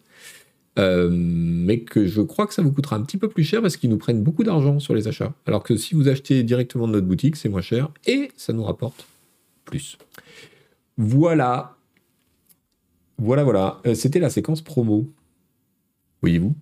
euh, 0.77 1.09
mais 1.11 1.79
que 1.79 2.05
je 2.05 2.21
crois 2.21 2.47
que 2.47 2.53
ça 2.53 2.61
vous 2.61 2.71
coûtera 2.71 2.95
un 2.95 3.01
petit 3.01 3.17
peu 3.17 3.29
plus 3.29 3.43
cher 3.43 3.61
parce 3.61 3.77
qu'ils 3.77 3.89
nous 3.89 3.97
prennent 3.97 4.23
beaucoup 4.23 4.43
d'argent 4.43 4.79
sur 4.79 4.93
les 4.93 5.07
achats. 5.07 5.33
Alors 5.45 5.63
que 5.63 5.77
si 5.77 5.95
vous 5.95 6.07
achetez 6.07 6.43
directement 6.43 6.87
de 6.87 6.93
notre 6.93 7.07
boutique, 7.07 7.35
c'est 7.35 7.49
moins 7.49 7.61
cher 7.61 7.89
et 8.05 8.31
ça 8.35 8.53
nous 8.53 8.63
rapporte 8.63 9.07
plus. 9.63 9.97
Voilà. 10.97 11.77
Voilà, 13.17 13.43
voilà. 13.43 13.81
C'était 13.93 14.19
la 14.19 14.29
séquence 14.29 14.61
promo. 14.61 15.09
Voyez-vous 16.21 16.53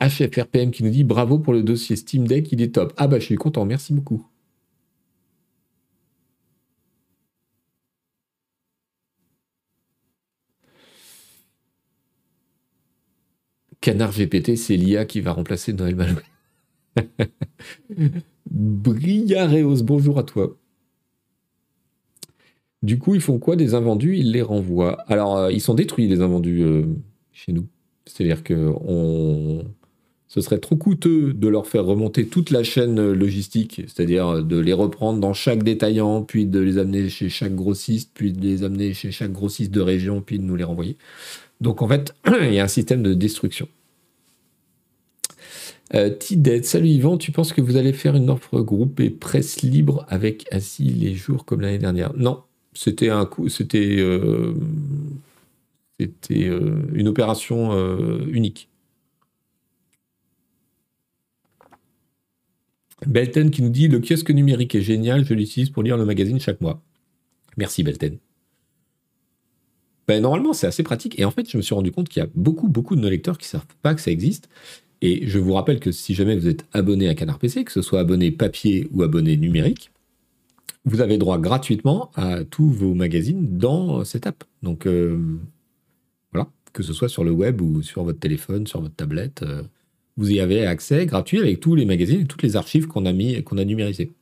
HFRPM 0.00 0.70
qui 0.70 0.82
nous 0.84 0.90
dit 0.90 1.04
bravo 1.04 1.38
pour 1.38 1.52
le 1.52 1.62
dossier 1.62 1.96
Steam 1.96 2.26
Deck, 2.26 2.50
il 2.52 2.60
est 2.60 2.74
top. 2.74 2.92
Ah 2.96 3.06
bah 3.06 3.18
je 3.18 3.24
suis 3.24 3.36
content, 3.36 3.64
merci 3.64 3.92
beaucoup. 3.92 4.26
Canard 13.84 14.12
GPT, 14.12 14.56
c'est 14.56 14.78
l'IA 14.78 15.04
qui 15.04 15.20
va 15.20 15.32
remplacer 15.32 15.74
Noël 15.74 15.94
Maloué. 15.94 16.22
Briareos, 18.50 19.82
bonjour 19.82 20.18
à 20.18 20.22
toi. 20.22 20.56
Du 22.82 22.98
coup, 22.98 23.14
ils 23.14 23.20
font 23.20 23.38
quoi 23.38 23.56
des 23.56 23.74
invendus? 23.74 24.16
Ils 24.16 24.32
les 24.32 24.40
renvoient. 24.40 25.02
Alors, 25.06 25.36
euh, 25.36 25.52
ils 25.52 25.60
sont 25.60 25.74
détruits, 25.74 26.08
les 26.08 26.22
invendus, 26.22 26.62
euh, 26.62 26.86
chez 27.30 27.52
nous. 27.52 27.66
C'est-à-dire 28.06 28.42
que 28.42 28.72
on 28.80 29.66
ce 30.28 30.40
serait 30.40 30.58
trop 30.58 30.76
coûteux 30.76 31.34
de 31.34 31.46
leur 31.46 31.66
faire 31.66 31.84
remonter 31.84 32.26
toute 32.26 32.50
la 32.50 32.64
chaîne 32.64 33.12
logistique, 33.12 33.82
c'est-à-dire 33.86 34.42
de 34.42 34.58
les 34.58 34.72
reprendre 34.72 35.20
dans 35.20 35.32
chaque 35.32 35.62
détaillant, 35.62 36.22
puis 36.22 36.46
de 36.46 36.58
les 36.58 36.78
amener 36.78 37.08
chez 37.08 37.28
chaque 37.28 37.54
grossiste, 37.54 38.10
puis 38.14 38.32
de 38.32 38.40
les 38.40 38.64
amener 38.64 38.94
chez 38.94 39.12
chaque 39.12 39.30
grossiste 39.30 39.70
de 39.70 39.80
région, 39.80 40.22
puis 40.22 40.40
de 40.40 40.44
nous 40.44 40.56
les 40.56 40.64
renvoyer. 40.64 40.96
Donc 41.64 41.80
en 41.80 41.88
fait, 41.88 42.14
il 42.42 42.52
y 42.52 42.60
a 42.60 42.64
un 42.64 42.68
système 42.68 43.02
de 43.02 43.14
destruction. 43.14 43.66
Euh, 45.94 46.14
salut 46.62 46.88
Yvan, 46.88 47.18
tu 47.18 47.32
penses 47.32 47.52
que 47.52 47.60
vous 47.60 47.76
allez 47.76 47.92
faire 47.92 48.16
une 48.16 48.30
offre 48.30 48.60
groupe 48.60 49.00
et 49.00 49.10
presse 49.10 49.62
libre 49.62 50.04
avec 50.08 50.46
assis 50.52 50.84
les 50.84 51.14
jours 51.14 51.44
comme 51.44 51.62
l'année 51.62 51.78
dernière? 51.78 52.12
Non, 52.16 52.42
c'était 52.74 53.08
un 53.08 53.24
coup, 53.24 53.48
c'était 53.48 53.96
euh, 53.98 54.54
euh, 56.02 56.82
une 56.92 57.08
opération 57.08 57.72
euh, 57.72 58.26
unique. 58.30 58.68
Belten 63.06 63.50
qui 63.50 63.62
nous 63.62 63.70
dit 63.70 63.88
le 63.88 64.00
kiosque 64.00 64.30
numérique 64.30 64.74
est 64.74 64.82
génial, 64.82 65.24
je 65.24 65.32
l'utilise 65.32 65.70
pour 65.70 65.82
lire 65.82 65.96
le 65.96 66.04
magazine 66.04 66.40
chaque 66.40 66.60
mois. 66.60 66.82
Merci 67.56 67.82
Belten. 67.82 68.18
Ben, 70.06 70.22
normalement, 70.22 70.52
c'est 70.52 70.66
assez 70.66 70.82
pratique. 70.82 71.18
Et 71.18 71.24
en 71.24 71.30
fait, 71.30 71.50
je 71.50 71.56
me 71.56 71.62
suis 71.62 71.74
rendu 71.74 71.90
compte 71.90 72.08
qu'il 72.08 72.22
y 72.22 72.26
a 72.26 72.28
beaucoup, 72.34 72.68
beaucoup 72.68 72.96
de 72.96 73.00
nos 73.00 73.08
lecteurs 73.08 73.38
qui 73.38 73.46
ne 73.46 73.58
savent 73.58 73.66
pas 73.82 73.94
que 73.94 74.00
ça 74.00 74.10
existe. 74.10 74.48
Et 75.00 75.26
je 75.26 75.38
vous 75.38 75.52
rappelle 75.54 75.80
que 75.80 75.92
si 75.92 76.14
jamais 76.14 76.36
vous 76.36 76.48
êtes 76.48 76.66
abonné 76.72 77.08
à 77.08 77.14
Canard 77.14 77.38
PC, 77.38 77.64
que 77.64 77.72
ce 77.72 77.82
soit 77.82 78.00
abonné 78.00 78.30
papier 78.30 78.88
ou 78.92 79.02
abonné 79.02 79.36
numérique, 79.36 79.90
vous 80.84 81.00
avez 81.00 81.18
droit 81.18 81.38
gratuitement 81.38 82.10
à 82.14 82.44
tous 82.44 82.68
vos 82.68 82.94
magazines 82.94 83.58
dans 83.58 84.04
cette 84.04 84.26
app. 84.26 84.44
Donc 84.62 84.86
euh, 84.86 85.18
voilà, 86.32 86.48
que 86.72 86.82
ce 86.82 86.92
soit 86.92 87.08
sur 87.08 87.24
le 87.24 87.32
web 87.32 87.60
ou 87.60 87.82
sur 87.82 88.04
votre 88.04 88.18
téléphone, 88.18 88.66
sur 88.66 88.80
votre 88.80 88.94
tablette. 88.94 89.42
Euh, 89.42 89.62
vous 90.16 90.30
y 90.30 90.40
avez 90.40 90.66
accès 90.66 91.06
gratuit 91.06 91.40
avec 91.40 91.60
tous 91.60 91.74
les 91.74 91.86
magazines 91.86 92.22
et 92.22 92.26
toutes 92.26 92.42
les 92.42 92.56
archives 92.56 92.86
qu'on 92.86 93.06
a 93.06 93.12
mis 93.12 93.42
qu'on 93.42 93.58
a 93.58 93.64
numérisées. 93.64 94.12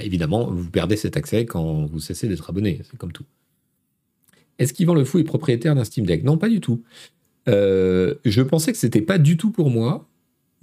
Évidemment, 0.00 0.50
vous 0.50 0.70
perdez 0.70 0.96
cet 0.96 1.16
accès 1.16 1.46
quand 1.46 1.86
vous 1.86 2.00
cessez 2.00 2.26
d'être 2.26 2.50
abonné, 2.50 2.80
c'est 2.90 2.96
comme 2.96 3.12
tout. 3.12 3.24
Est-ce 4.58 4.72
qu'Yvan 4.72 4.94
Le 4.94 5.04
Fou 5.04 5.18
est 5.18 5.24
propriétaire 5.24 5.74
d'un 5.74 5.84
Steam 5.84 6.06
Deck? 6.06 6.24
Non, 6.24 6.38
pas 6.38 6.48
du 6.48 6.60
tout. 6.60 6.82
Euh, 7.48 8.14
je 8.24 8.42
pensais 8.42 8.72
que 8.72 8.78
c'était 8.78 9.02
pas 9.02 9.18
du 9.18 9.36
tout 9.36 9.50
pour 9.50 9.70
moi, 9.70 10.08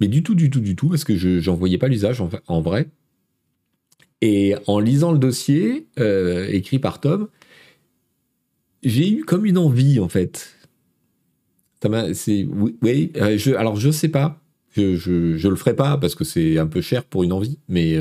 mais 0.00 0.08
du 0.08 0.22
tout, 0.22 0.34
du 0.34 0.50
tout, 0.50 0.60
du 0.60 0.76
tout, 0.76 0.88
parce 0.88 1.04
que 1.04 1.16
je 1.16 1.48
n'en 1.48 1.56
voyais 1.56 1.78
pas 1.78 1.88
l'usage 1.88 2.20
en, 2.20 2.60
vrai. 2.60 2.88
Et 4.20 4.54
en 4.66 4.78
lisant 4.78 5.12
le 5.12 5.18
dossier 5.18 5.86
euh, 5.98 6.48
écrit 6.50 6.78
par 6.78 7.00
Tom, 7.00 7.28
j'ai 8.82 9.10
eu 9.10 9.24
comme 9.24 9.46
une 9.46 9.58
envie 9.58 10.00
en 10.00 10.08
fait 10.08 10.56
c'est 12.14 12.46
oui, 12.80 13.10
euh, 13.16 13.36
je, 13.36 13.54
alors 13.54 13.76
je 13.76 13.90
sais 13.90 14.08
pas, 14.08 14.40
je, 14.76 14.94
je, 14.96 15.48
le 15.48 15.56
ferai 15.56 15.74
pas 15.74 15.96
parce 15.98 16.14
que 16.14 16.24
c'est 16.24 16.58
un 16.58 16.66
peu 16.66 16.80
cher 16.80 17.04
pour 17.04 17.24
une 17.24 17.32
envie, 17.32 17.58
mais 17.68 17.96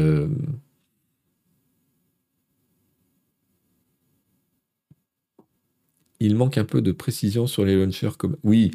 il 6.22 6.36
manque 6.36 6.58
un 6.58 6.64
peu 6.64 6.82
de 6.82 6.92
précision 6.92 7.48
sur 7.48 7.66
les 7.66 7.76
launchers 7.76 8.10
oui. 8.44 8.72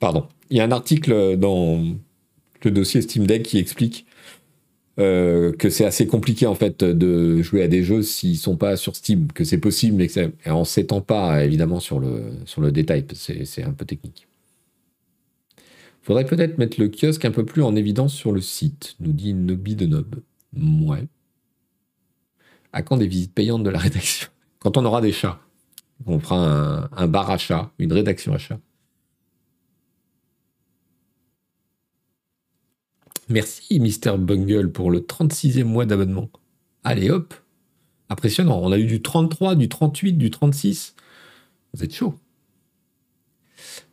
Pardon, 0.00 0.26
il 0.50 0.56
y 0.56 0.60
a 0.60 0.64
un 0.64 0.70
article 0.70 1.36
dans 1.36 1.82
le 2.64 2.70
dossier 2.70 3.02
Steam 3.02 3.26
Deck 3.26 3.42
qui 3.42 3.58
explique 3.58 4.06
euh, 4.98 5.52
que 5.52 5.70
c'est 5.70 5.84
assez 5.84 6.06
compliqué 6.06 6.46
en 6.46 6.54
fait 6.54 6.82
de 6.82 7.42
jouer 7.42 7.62
à 7.62 7.68
des 7.68 7.84
jeux 7.84 8.02
s'ils 8.02 8.36
sont 8.36 8.56
pas 8.56 8.76
sur 8.76 8.96
Steam, 8.96 9.30
que 9.32 9.44
c'est 9.44 9.58
possible, 9.58 9.96
mais 9.96 10.08
que 10.08 10.32
en 10.48 10.64
s'étend 10.64 11.00
pas 11.00 11.44
évidemment 11.44 11.80
sur 11.80 12.00
le, 12.00 12.32
sur 12.46 12.60
le 12.60 12.72
détail, 12.72 13.04
c'est 13.12 13.62
un 13.62 13.72
peu 13.72 13.84
technique. 13.84 14.26
Faudrait 16.02 16.24
peut-être 16.24 16.58
mettre 16.58 16.80
le 16.80 16.88
kiosque 16.88 17.24
un 17.24 17.30
peu 17.30 17.44
plus 17.44 17.62
en 17.62 17.76
évidence 17.76 18.14
sur 18.14 18.32
le 18.32 18.40
site, 18.40 18.96
nous 19.00 19.12
dit 19.12 19.34
Nobi 19.34 19.76
de 19.76 19.86
Nob. 19.86 20.16
Ouais. 20.56 21.06
À 22.72 22.82
quand 22.82 22.96
des 22.96 23.06
visites 23.06 23.34
payantes 23.34 23.62
de 23.62 23.70
la 23.70 23.78
rédaction? 23.78 24.28
Quand 24.58 24.76
on 24.76 24.84
aura 24.84 25.00
des 25.00 25.12
chats. 25.12 25.40
On 26.06 26.20
fera 26.20 26.88
un, 26.92 27.08
bar 27.08 27.30
à 27.30 27.38
chats, 27.38 27.70
une 27.78 27.92
rédaction 27.92 28.32
à 28.32 28.38
chats. 28.38 28.60
Merci, 33.28 33.78
Mister 33.78 34.16
Bungle, 34.16 34.72
pour 34.72 34.90
le 34.90 35.00
36e 35.00 35.64
mois 35.64 35.84
d'abonnement. 35.84 36.30
Allez, 36.84 37.10
hop 37.10 37.34
Impressionnant. 38.10 38.58
On 38.62 38.72
a 38.72 38.78
eu 38.78 38.86
du 38.86 39.02
33, 39.02 39.54
du 39.54 39.68
38, 39.68 40.14
du 40.14 40.30
36. 40.30 40.94
Vous 41.74 41.84
êtes 41.84 41.94
chaud. 41.94 42.14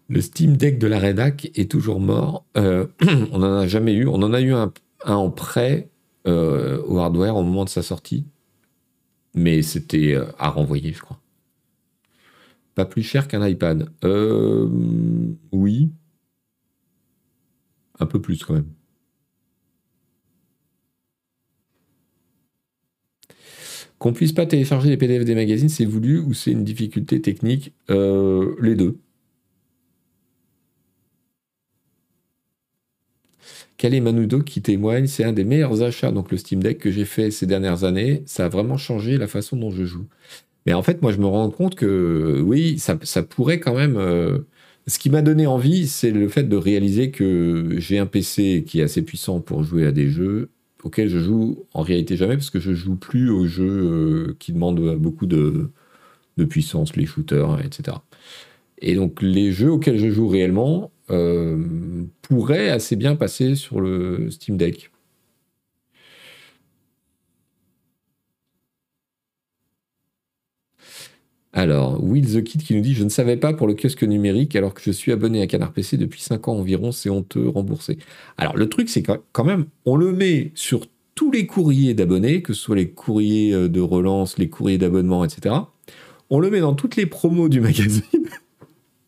Le 0.07 0.21
Steam 0.21 0.55
Deck 0.55 0.79
de 0.79 0.87
la 0.87 0.99
Redac 0.99 1.51
est 1.55 1.69
toujours 1.69 1.99
mort. 1.99 2.45
Euh, 2.55 2.87
on 3.31 3.39
n'en 3.39 3.57
a 3.57 3.67
jamais 3.67 3.93
eu. 3.93 4.07
On 4.07 4.21
en 4.21 4.33
a 4.33 4.39
eu 4.39 4.53
un, 4.53 4.71
en 5.05 5.29
prêt 5.31 5.89
euh, 6.27 6.81
au 6.85 6.99
hardware 6.99 7.35
au 7.35 7.43
moment 7.43 7.65
de 7.65 7.69
sa 7.69 7.81
sortie. 7.81 8.25
Mais 9.33 9.61
c'était 9.61 10.13
euh, 10.13 10.25
à 10.39 10.49
renvoyer, 10.49 10.93
je 10.93 11.01
crois. 11.01 11.19
Pas 12.75 12.85
plus 12.85 13.03
cher 13.03 13.27
qu'un 13.27 13.45
iPad. 13.47 13.89
oui. 15.51 15.91
Un 17.99 18.05
peu 18.05 18.21
plus 18.21 18.43
quand 18.43 18.53
même. 18.53 18.69
Qu'on 23.97 24.13
puisse 24.13 24.33
pas 24.33 24.45
télécharger 24.45 24.89
les 24.89 24.97
PDF 24.97 25.23
des 25.25 25.35
magazines, 25.35 25.69
c'est 25.69 25.85
voulu 25.85 26.19
ou 26.19 26.33
c'est 26.33 26.51
une 26.51 26.63
difficulté 26.63 27.21
technique 27.21 27.73
euh, 27.89 28.55
Les 28.61 28.75
deux. 28.75 28.99
Calais 33.77 33.99
Manudo 33.99 34.41
qui 34.41 34.61
témoigne, 34.61 35.07
c'est 35.07 35.23
un 35.23 35.33
des 35.33 35.43
meilleurs 35.43 35.81
achats, 35.81 36.11
donc 36.11 36.31
le 36.31 36.37
Steam 36.37 36.63
Deck 36.63 36.77
que 36.79 36.91
j'ai 36.91 37.05
fait 37.05 37.29
ces 37.31 37.45
dernières 37.45 37.83
années. 37.83 38.23
Ça 38.25 38.45
a 38.45 38.49
vraiment 38.49 38.77
changé 38.77 39.17
la 39.17 39.27
façon 39.27 39.57
dont 39.57 39.71
je 39.71 39.83
joue. 39.85 40.07
Mais 40.65 40.73
en 40.73 40.81
fait, 40.83 41.01
moi, 41.01 41.11
je 41.11 41.17
me 41.17 41.27
rends 41.27 41.49
compte 41.49 41.75
que 41.75 42.41
oui, 42.43 42.79
ça, 42.79 42.95
pourrait 43.23 43.59
quand 43.59 43.75
même. 43.75 43.97
Euh, 43.97 44.39
ce 44.87 44.99
qui 44.99 45.09
m'a 45.09 45.21
donné 45.21 45.47
envie, 45.47 45.87
c'est 45.87 46.11
le 46.11 46.27
fait 46.27 46.43
de 46.43 46.55
réaliser 46.55 47.11
que 47.11 47.75
j'ai 47.77 47.97
un 47.97 48.05
PC 48.05 48.63
qui 48.67 48.79
est 48.79 48.83
assez 48.83 49.01
puissant 49.03 49.39
pour 49.41 49.63
jouer 49.63 49.85
à 49.85 49.91
des 49.91 50.09
jeux 50.09 50.49
auquel 50.83 51.09
je 51.09 51.17
joue 51.19 51.65
en 51.73 51.81
réalité 51.81 52.15
jamais 52.15 52.35
parce 52.35 52.51
que 52.51 52.59
je 52.59 52.73
joue 52.73 52.95
plus 52.95 53.31
aux 53.31 53.47
jeux 53.47 53.65
euh, 53.67 54.35
qui 54.39 54.53
demandent 54.53 54.95
beaucoup 54.97 55.25
de, 55.25 55.71
puissance, 56.49 56.95
les 56.95 57.05
shooters, 57.07 57.59
etc. 57.65 57.97
Et 58.79 58.95
donc 58.95 59.21
les 59.21 59.51
jeux 59.51 59.71
auxquels 59.71 59.97
je 59.97 60.09
joue 60.09 60.27
réellement 60.27 60.91
euh, 61.09 61.63
pourraient 62.21 62.69
assez 62.69 62.95
bien 62.95 63.15
passer 63.15 63.55
sur 63.55 63.81
le 63.81 64.29
Steam 64.29 64.57
Deck. 64.57 64.91
Alors, 71.57 72.03
Will 72.03 72.35
the 72.35 72.43
Kid 72.43 72.61
qui 72.61 72.75
nous 72.75 72.81
dit 72.81 72.93
Je 72.93 73.05
ne 73.05 73.09
savais 73.09 73.37
pas 73.37 73.53
pour 73.53 73.65
le 73.65 73.75
kiosque 73.75 74.03
numérique 74.03 74.57
alors 74.57 74.73
que 74.73 74.81
je 74.83 74.91
suis 74.91 75.13
abonné 75.13 75.41
à 75.41 75.47
Canard 75.47 75.71
PC 75.71 75.95
depuis 75.95 76.21
5 76.21 76.49
ans 76.49 76.57
environ, 76.57 76.91
c'est 76.91 77.09
honteux, 77.09 77.47
remboursé. 77.47 77.97
Alors, 78.37 78.57
le 78.57 78.67
truc, 78.67 78.89
c'est 78.89 79.01
quand 79.01 79.43
même, 79.45 79.65
on 79.85 79.95
le 79.95 80.11
met 80.11 80.51
sur 80.53 80.81
tous 81.15 81.31
les 81.31 81.47
courriers 81.47 81.93
d'abonnés, 81.93 82.41
que 82.41 82.51
ce 82.51 82.61
soit 82.61 82.75
les 82.75 82.89
courriers 82.89 83.53
euh, 83.53 83.69
de 83.69 83.79
relance, 83.79 84.37
les 84.37 84.49
courriers 84.49 84.77
d'abonnement, 84.77 85.23
etc. 85.23 85.55
On 86.29 86.39
le 86.41 86.49
met 86.49 86.59
dans 86.59 86.73
toutes 86.73 86.97
les 86.97 87.05
promos 87.05 87.47
du 87.47 87.61
magazine. 87.61 88.03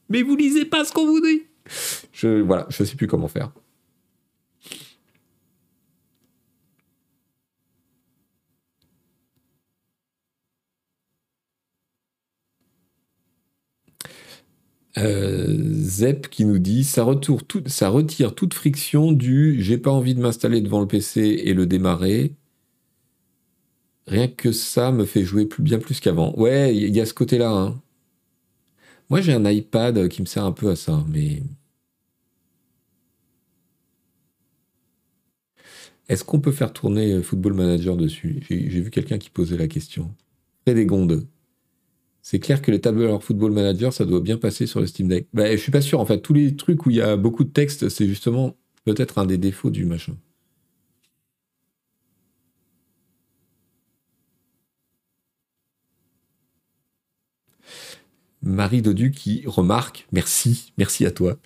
Mais 0.10 0.22
vous 0.22 0.38
lisez 0.38 0.64
pas 0.64 0.86
ce 0.86 0.94
qu'on 0.94 1.06
vous 1.06 1.20
dit. 1.20 1.44
Je, 2.14 2.42
voilà, 2.42 2.66
je 2.70 2.86
sais 2.86 2.96
plus 2.96 3.08
comment 3.08 3.28
faire. 3.28 3.52
Zep 14.98 16.30
qui 16.30 16.46
nous 16.46 16.60
dit 16.60 16.84
ça, 16.84 17.06
ça 17.68 17.90
retire 17.90 18.36
toute 18.36 18.54
friction 18.54 19.12
du 19.12 19.62
j'ai 19.62 19.78
pas 19.78 19.92
envie 19.92 20.16
de 20.16 20.22
m'installer 20.22 20.62
devant 20.62 20.82
le 20.82 20.88
PC 20.88 21.22
et 21.46 21.54
le 21.54 21.66
démarrer. 21.66 22.34
Rien 24.08 24.28
que 24.28 24.52
ça 24.52 24.92
me 24.92 25.06
fait 25.06 25.24
jouer 25.24 25.46
plus, 25.46 25.62
bien 25.64 25.80
plus 25.80 26.00
qu'avant. 26.00 26.34
Ouais, 26.38 26.76
il 26.76 26.96
y 26.96 27.02
a 27.02 27.06
ce 27.06 27.14
côté-là. 27.14 27.52
Hein. 27.52 27.82
Moi, 29.10 29.22
j'ai 29.22 29.34
un 29.34 29.46
iPad 29.50 30.08
qui 30.10 30.22
me 30.22 30.26
sert 30.26 30.46
un 30.46 30.52
peu 30.52 30.70
à 30.70 30.76
ça, 30.76 31.04
mais. 31.10 31.44
Est-ce 36.10 36.24
qu'on 36.24 36.40
peut 36.40 36.52
faire 36.52 36.74
tourner 36.74 37.22
Football 37.22 37.54
Manager 37.54 37.98
dessus? 37.98 38.42
J'ai 38.50 38.82
vu 38.82 38.90
quelqu'un 38.90 39.18
qui 39.18 39.30
posait 39.30 39.58
la 39.58 39.68
question. 39.68 40.14
gondes. 40.68 41.28
C'est 42.30 42.40
clair 42.40 42.62
que 42.62 42.72
les 42.72 42.82
tableurs 42.82 43.24
Football 43.24 43.54
Manager, 43.54 43.94
ça 43.94 44.04
doit 44.04 44.20
bien 44.20 44.36
passer 44.36 44.68
sur 44.68 44.82
le 44.82 44.88
Steam 44.88 45.08
Deck. 45.08 45.30
Bah, 45.34 45.50
je 45.50 45.56
suis 45.56 45.72
pas 45.72 45.80
sûr. 45.80 46.02
En 46.02 46.06
fait, 46.06 46.20
tous 46.20 46.34
les 46.34 46.58
trucs 46.58 46.86
où 46.86 46.90
il 46.90 46.98
y 46.98 47.02
a 47.02 47.16
beaucoup 47.16 47.46
de 47.46 47.50
texte, 47.50 47.88
c'est 47.88 48.06
justement 48.06 48.58
peut-être 48.84 49.18
un 49.18 49.26
des 49.26 49.38
défauts 49.38 49.70
du 49.70 49.86
machin. 49.86 50.18
Marie 58.42 58.82
Dodu 58.82 59.12
qui 59.12 59.44
remarque, 59.46 60.06
merci, 60.12 60.74
merci 60.78 61.06
à 61.06 61.12
toi. 61.12 61.38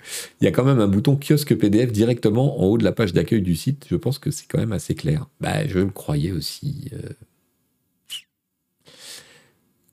Il 0.42 0.46
y 0.46 0.48
a 0.48 0.52
quand 0.52 0.66
même 0.66 0.80
un 0.80 0.88
bouton 0.88 1.16
kiosque 1.16 1.56
PDF 1.56 1.92
directement 1.92 2.60
en 2.60 2.66
haut 2.66 2.80
de 2.80 2.84
la 2.84 2.92
page 2.92 3.14
d'accueil 3.14 3.44
du 3.44 3.56
site. 3.56 3.86
Je 3.88 3.96
pense 3.98 4.18
que 4.18 4.32
c'est 4.32 4.48
quand 4.48 4.58
même 4.58 4.74
assez 4.74 4.96
clair. 4.96 5.28
Bah, 5.42 5.68
je 5.68 5.78
le 5.78 5.92
croyais 5.92 6.32
aussi. 6.32 6.90
Euh. 6.94 7.10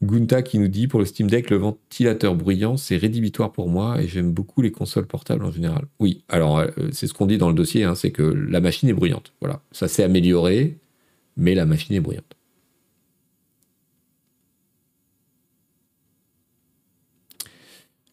Gunta 0.03 0.43
qui 0.43 0.59
nous 0.59 0.69
dit 0.69 0.87
pour 0.87 1.01
le 1.01 1.07
Steam 1.07 1.29
Deck, 1.29 1.51
le 1.51 1.57
ventilateur 1.57 2.37
bruyant, 2.37 2.77
c'est 2.77 2.97
rédhibitoire 2.97 3.51
pour 3.51 3.69
moi 3.69 4.01
et 4.01 4.07
j'aime 4.07 4.33
beaucoup 4.33 4.63
les 4.63 4.71
consoles 4.71 5.07
portables 5.07 5.45
en 5.45 5.51
général. 5.51 5.87
Oui, 5.99 6.23
alors 6.29 6.59
euh, 6.59 6.69
c'est 6.93 7.09
ce 7.09 7.15
qu'on 7.15 7.27
dit 7.27 7.39
dans 7.39 7.49
le 7.49 7.55
dossier, 7.55 7.83
hein, 7.85 7.95
c'est 7.97 8.13
que 8.13 8.23
la 8.23 8.61
machine 8.61 8.89
est 8.89 8.93
bruyante. 8.93 9.33
Voilà, 9.41 9.61
ça 9.73 9.89
s'est 9.89 10.05
amélioré, 10.05 10.79
mais 11.37 11.55
la 11.55 11.67
machine 11.67 11.97
est 11.97 12.01
bruyante. 12.01 12.37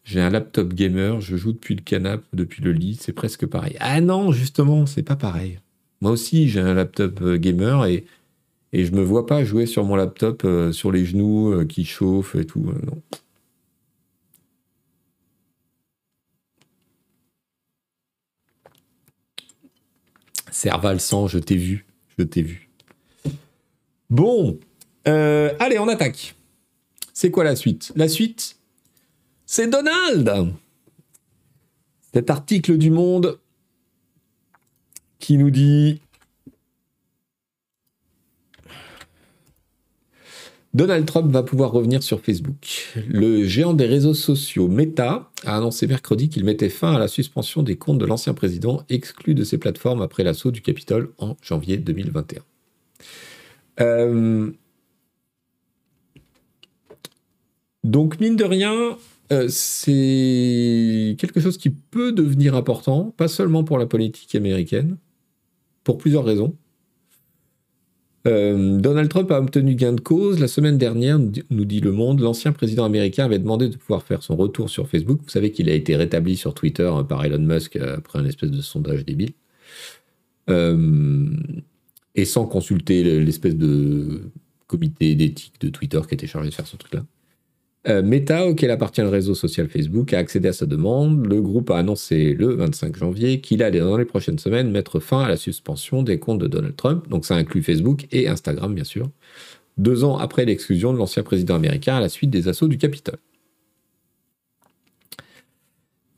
J'ai 0.02 0.20
un 0.20 0.30
laptop 0.30 0.72
gamer, 0.72 1.20
je 1.20 1.36
joue 1.36 1.52
depuis 1.52 1.74
le 1.74 1.82
canapé, 1.82 2.24
depuis 2.32 2.62
le 2.62 2.72
lit, 2.72 2.96
c'est 3.00 3.12
presque 3.12 3.46
pareil. 3.46 3.76
Ah 3.80 4.00
non, 4.00 4.32
justement, 4.32 4.86
c'est 4.86 5.02
pas 5.02 5.16
pareil. 5.16 5.58
Moi 6.00 6.12
aussi, 6.12 6.48
j'ai 6.48 6.60
un 6.60 6.74
laptop 6.74 7.20
euh, 7.22 7.36
gamer 7.36 7.86
et, 7.86 8.06
et 8.72 8.84
je 8.84 8.92
me 8.92 9.02
vois 9.02 9.26
pas 9.26 9.44
jouer 9.44 9.66
sur 9.66 9.84
mon 9.84 9.96
laptop 9.96 10.42
euh, 10.44 10.72
sur 10.72 10.92
les 10.92 11.04
genoux 11.04 11.52
euh, 11.52 11.64
qui 11.64 11.84
chauffe 11.84 12.34
et 12.34 12.44
tout. 12.44 12.60
non. 12.60 13.02
Serval 20.50 21.00
100, 21.00 21.28
je 21.28 21.38
t'ai 21.38 21.56
vu. 21.56 21.86
Je 22.18 22.24
t'ai 22.24 22.42
vu. 22.42 22.70
Bon. 24.08 24.58
allez, 25.04 25.78
on 25.78 25.88
attaque. 25.88 26.34
C'est 27.12 27.30
quoi 27.30 27.44
la 27.44 27.56
suite? 27.56 27.92
La 27.94 28.08
suite, 28.08 28.56
c'est 29.46 29.68
Donald 29.68 30.52
Cet 32.12 32.30
article 32.30 32.76
du 32.76 32.90
Monde 32.90 33.38
qui 35.20 35.38
nous 35.38 35.50
dit 35.50 36.00
Donald 40.76 41.06
Trump 41.06 41.32
va 41.32 41.42
pouvoir 41.42 41.72
revenir 41.72 42.02
sur 42.02 42.20
Facebook. 42.20 42.92
Le 43.08 43.46
géant 43.46 43.72
des 43.72 43.86
réseaux 43.86 44.12
sociaux 44.12 44.68
Meta 44.68 45.30
a 45.46 45.56
annoncé 45.56 45.86
mercredi 45.86 46.28
qu'il 46.28 46.44
mettait 46.44 46.68
fin 46.68 46.92
à 46.92 46.98
la 46.98 47.08
suspension 47.08 47.62
des 47.62 47.76
comptes 47.76 47.96
de 47.96 48.04
l'ancien 48.04 48.34
président 48.34 48.84
exclu 48.90 49.34
de 49.34 49.42
ses 49.42 49.56
plateformes 49.56 50.02
après 50.02 50.22
l'assaut 50.22 50.50
du 50.50 50.60
Capitole 50.60 51.14
en 51.16 51.34
janvier 51.40 51.78
2021. 51.78 52.42
Euh, 53.80 54.50
donc, 57.82 58.20
mine 58.20 58.36
de 58.36 58.44
rien, 58.44 58.98
euh, 59.32 59.46
c'est 59.48 61.16
quelque 61.18 61.40
chose 61.40 61.56
qui 61.56 61.70
peut 61.70 62.12
devenir 62.12 62.54
important, 62.54 63.14
pas 63.16 63.28
seulement 63.28 63.64
pour 63.64 63.78
la 63.78 63.86
politique 63.86 64.34
américaine, 64.34 64.98
pour 65.84 65.96
plusieurs 65.96 66.24
raisons. 66.24 66.54
Euh, 68.26 68.78
Donald 68.80 69.08
Trump 69.08 69.30
a 69.30 69.38
obtenu 69.38 69.74
gain 69.74 69.92
de 69.92 70.00
cause. 70.00 70.40
La 70.40 70.48
semaine 70.48 70.78
dernière, 70.78 71.18
nous 71.18 71.64
dit 71.64 71.80
Le 71.80 71.92
Monde, 71.92 72.20
l'ancien 72.20 72.52
président 72.52 72.84
américain 72.84 73.24
avait 73.24 73.38
demandé 73.38 73.68
de 73.68 73.76
pouvoir 73.76 74.02
faire 74.02 74.22
son 74.22 74.36
retour 74.36 74.68
sur 74.68 74.88
Facebook. 74.88 75.20
Vous 75.22 75.30
savez 75.30 75.52
qu'il 75.52 75.68
a 75.70 75.74
été 75.74 75.96
rétabli 75.96 76.36
sur 76.36 76.54
Twitter 76.54 76.90
euh, 76.92 77.02
par 77.02 77.24
Elon 77.24 77.38
Musk 77.38 77.76
après 77.76 78.18
un 78.18 78.24
espèce 78.24 78.50
de 78.50 78.60
sondage 78.60 79.04
débile. 79.04 79.32
et 80.48 82.24
sans 82.24 82.46
consulter 82.46 83.20
l'espèce 83.20 83.56
de 83.56 84.30
comité 84.66 85.14
d'éthique 85.14 85.60
de 85.60 85.68
Twitter 85.68 86.00
qui 86.08 86.14
était 86.14 86.26
chargé 86.26 86.50
de 86.50 86.54
faire 86.54 86.66
ce 86.66 86.76
truc-là. 86.76 87.04
Euh, 87.88 88.02
Meta, 88.02 88.48
auquel 88.48 88.72
appartient 88.72 89.00
le 89.00 89.08
réseau 89.08 89.34
social 89.34 89.68
Facebook, 89.68 90.12
a 90.12 90.18
accédé 90.18 90.48
à 90.48 90.52
sa 90.52 90.66
demande. 90.66 91.26
Le 91.26 91.40
groupe 91.40 91.70
a 91.70 91.78
annoncé 91.78 92.34
le 92.34 92.54
25 92.54 92.96
janvier 92.96 93.40
qu'il 93.40 93.62
allait 93.62 93.78
dans 93.78 93.96
les 93.96 94.04
prochaines 94.04 94.38
semaines 94.40 94.70
mettre 94.72 94.98
fin 94.98 95.22
à 95.22 95.28
la 95.28 95.36
suspension 95.36 96.02
des 96.02 96.18
comptes 96.18 96.40
de 96.40 96.48
Donald 96.48 96.74
Trump. 96.74 97.08
Donc 97.08 97.24
ça 97.24 97.36
inclut 97.36 97.62
Facebook 97.62 98.08
et 98.10 98.28
Instagram, 98.28 98.74
bien 98.74 98.84
sûr. 98.84 99.08
Deux 99.78 100.02
ans 100.02 100.16
après 100.18 100.44
l'exclusion 100.44 100.92
de 100.92 100.98
l'ancien 100.98 101.22
président 101.22 101.54
américain 101.54 101.96
à 101.96 102.00
la 102.00 102.08
suite 102.08 102.30
des 102.30 102.48
assauts 102.48 102.68
du 102.68 102.78
Capitole. 102.78 103.18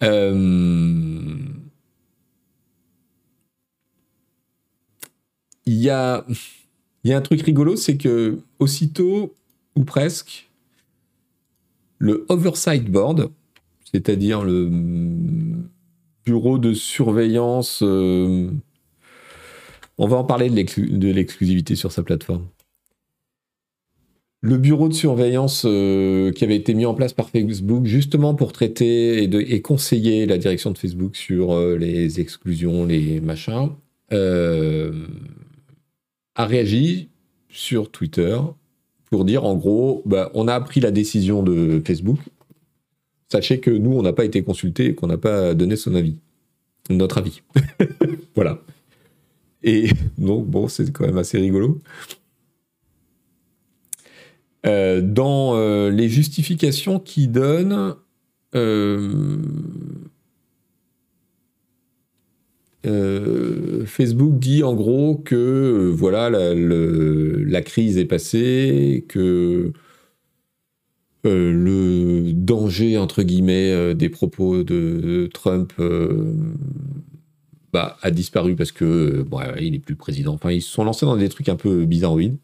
Euh, 0.03 1.37
il 5.67 5.75
y, 5.75 5.91
a... 5.91 6.25
y 7.05 7.13
a 7.13 7.17
un 7.19 7.21
truc 7.21 7.43
rigolo, 7.43 7.77
c'est 7.77 7.99
que 7.99 8.39
aussitôt, 8.59 9.35
ou 9.77 9.85
presque, 9.85 10.48
le 11.99 12.25
Oversight 12.29 12.91
Board, 12.91 13.31
c'est-à-dire 13.93 14.43
le 14.43 14.71
bureau 16.25 16.59
de 16.59 16.73
surveillance. 16.73 17.81
Euh, 17.83 18.51
on 19.99 20.07
va 20.07 20.17
en 20.17 20.25
parler 20.25 20.51
de 20.51 21.11
l'exclusivité 21.11 21.75
sur 21.75 21.91
sa 21.91 22.03
plateforme. 22.03 22.47
Le 24.41 24.57
bureau 24.57 24.89
de 24.89 24.95
surveillance 24.95 25.65
euh, 25.67 26.31
qui 26.31 26.45
avait 26.45 26.55
été 26.55 26.73
mis 26.73 26.87
en 26.87 26.95
place 26.95 27.13
par 27.13 27.29
Facebook 27.29 27.87
justement 27.87 28.37
pour 28.37 28.53
traiter 28.53 29.25
et, 29.25 29.63
conseiller 29.63 30.27
la 30.27 30.39
direction 30.39 30.71
de 30.71 30.79
Facebook 30.79 31.17
sur 31.17 31.53
euh, 31.53 31.77
les 31.77 32.21
exclusions, 32.21 32.87
les 32.87 33.21
machins, 33.21 33.71
a 34.11 36.47
réagi 36.47 37.09
sur 37.51 37.91
Twitter 37.91 38.39
pour 39.11 39.25
dire 39.25 39.44
en 39.44 39.57
gros, 39.57 40.03
bah, 40.07 40.31
on 40.35 40.49
a 40.49 40.55
appris 40.55 40.81
la 40.81 40.90
décision 40.90 41.42
de 41.42 41.83
Facebook. 41.85 42.18
Sachez 43.31 43.61
que 43.61 43.71
nous, 43.71 43.92
on 43.92 44.03
n'a 44.03 44.12
pas 44.12 44.25
été 44.25 44.42
consultés 44.42 44.87
et 44.87 44.94
qu'on 44.94 45.07
n'a 45.07 45.18
pas 45.18 45.55
donné 45.55 45.77
son 45.77 45.94
avis. 45.94 46.16
Notre 46.90 47.18
avis. 47.18 47.42
voilà. 48.35 48.62
Et 49.62 49.90
donc, 50.16 50.47
bon, 50.47 50.68
c'est 50.68 50.90
quand 50.92 51.07
même 51.07 51.18
assez 51.18 51.38
rigolo. 51.38 51.79
Euh, 54.66 55.01
dans 55.01 55.57
euh, 55.57 55.90
les 55.90 56.09
justifications 56.09 56.99
qu'il 56.99 57.31
donne, 57.31 57.94
euh, 58.55 59.38
euh, 62.88 63.85
Facebook 63.87 64.38
dit 64.38 64.62
en 64.62 64.74
gros 64.74 65.16
que 65.16 65.35
euh, 65.35 65.88
voilà 65.90 66.31
la, 66.31 67.62
crise 67.62 67.98
est 67.98 68.07
passée, 68.07 69.05
que 69.09 69.72
euh, 71.27 71.53
le 71.53 72.33
danger 72.33 72.96
entre 72.96 73.22
guillemets 73.22 73.94
des 73.94 74.09
propos 74.09 74.62
de, 74.62 75.29
Trump 75.35 75.72
bah, 77.72 77.98
a 78.01 78.11
disparu 78.11 78.57
parce 78.57 78.72
que 78.72 79.22
bon, 79.22 79.40
il 79.61 79.74
est 79.74 79.81
plus 79.81 79.96
président. 79.96 80.35
Enfin, 80.35 80.51
ils 80.53 80.62
se 80.62 80.70
sont 80.70 80.85
lancés 80.85 81.05
dans 81.05 81.16
des 81.16 81.29
trucs 81.29 81.48
un 81.48 81.57
peu 81.57 81.85
bizarroïdes. 81.85 82.38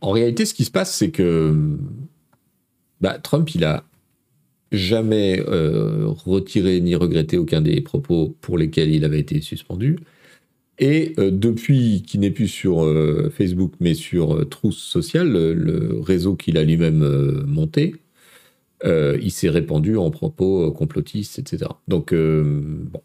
En 0.00 0.12
réalité, 0.12 0.46
ce 0.46 0.54
qui 0.54 0.64
se 0.64 0.70
passe, 0.70 0.94
c'est 0.94 1.10
que 1.10 1.76
bah, 3.00 3.18
Trump, 3.18 3.54
il 3.54 3.64
a 3.64 3.84
jamais 4.72 5.40
euh, 5.48 6.06
retiré 6.06 6.80
ni 6.80 6.94
regretté 6.94 7.36
aucun 7.38 7.60
des 7.60 7.80
propos 7.80 8.36
pour 8.40 8.58
lesquels 8.58 8.90
il 8.90 9.04
avait 9.04 9.20
été 9.20 9.40
suspendu. 9.40 9.98
Et 10.78 11.14
euh, 11.18 11.30
depuis 11.30 12.02
qu'il 12.02 12.20
n'est 12.20 12.30
plus 12.30 12.48
sur 12.48 12.84
euh, 12.84 13.30
Facebook, 13.36 13.74
mais 13.80 13.94
sur 13.94 14.48
Trousse 14.48 14.78
Social, 14.78 15.28
le, 15.28 16.00
réseau 16.00 16.36
qu'il 16.36 16.56
a 16.56 16.64
lui-même 16.64 17.44
monté, 17.46 17.96
il 18.84 19.30
s'est 19.30 19.50
répandu 19.50 19.96
en 19.98 20.10
propos 20.10 20.72
complotistes, 20.72 21.38
etc. 21.38 21.70
Donc, 21.86 22.14
bon. 22.14 23.02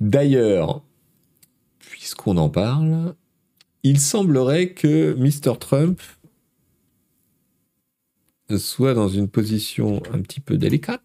D'ailleurs, 0.00 0.82
puisqu'on 1.78 2.36
en 2.38 2.48
parle, 2.48 3.14
il 3.84 4.00
semblerait 4.00 4.70
que 4.70 5.14
Mr. 5.14 5.58
Trump 5.60 6.00
soit 8.58 8.94
dans 8.94 9.08
une 9.08 9.28
position 9.28 10.02
un 10.12 10.20
petit 10.20 10.40
peu 10.40 10.56
délicate. 10.56 11.02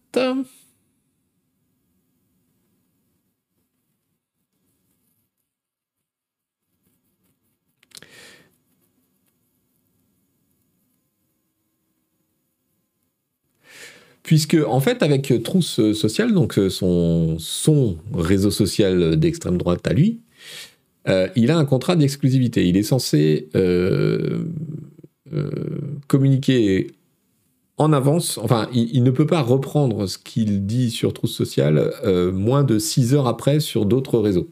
Puisque, 14.23 14.57
en 14.67 14.79
fait, 14.79 15.03
avec 15.03 15.31
Trousse 15.43 15.93
Social, 15.93 16.33
donc 16.33 16.59
son, 16.69 17.37
son 17.37 17.97
réseau 18.13 18.49
social 18.49 19.17
d'extrême 19.17 19.57
droite 19.57 19.85
à 19.87 19.93
lui, 19.93 20.21
euh, 21.07 21.27
il 21.35 21.51
a 21.51 21.57
un 21.57 21.65
contrat 21.65 21.95
d'exclusivité. 21.95 22.67
Il 22.67 22.77
est 22.77 22.83
censé 22.83 23.49
euh, 23.55 24.45
euh, 25.33 25.49
communiquer 26.07 26.91
en 27.77 27.91
avance, 27.91 28.37
enfin, 28.37 28.69
il, 28.73 29.03
ne 29.03 29.11
peut 29.11 29.25
pas 29.25 29.41
reprendre 29.41 30.07
ce 30.07 30.17
qu'il 30.17 30.65
dit 30.65 30.89
sur 30.91 31.13
Trousse 31.13 31.35
Sociale 31.35 31.91
moins 32.33 32.63
de 32.63 32.79
6 32.79 33.13
heures 33.13 33.27
après 33.27 33.59
sur 33.59 33.85
d'autres 33.85 34.17
réseaux. 34.19 34.49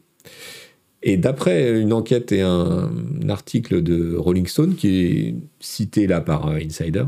Et 1.02 1.16
d'après 1.16 1.80
une 1.80 1.94
enquête 1.94 2.32
et 2.32 2.42
un, 2.42 2.90
article 3.28 3.82
de 3.82 4.14
Rolling 4.14 4.46
Stone, 4.46 4.74
qui 4.74 4.88
est 4.88 5.34
cité 5.58 6.06
là 6.06 6.20
par 6.20 6.48
Insider, 6.48 7.04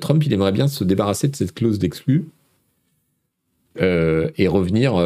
Trump, 0.00 0.22
il 0.24 0.32
aimerait 0.34 0.52
bien 0.52 0.68
se 0.68 0.84
débarrasser 0.84 1.28
de 1.28 1.36
cette 1.36 1.54
clause 1.54 1.78
d'exclus 1.78 2.26
et 3.78 4.48
revenir 4.48 4.98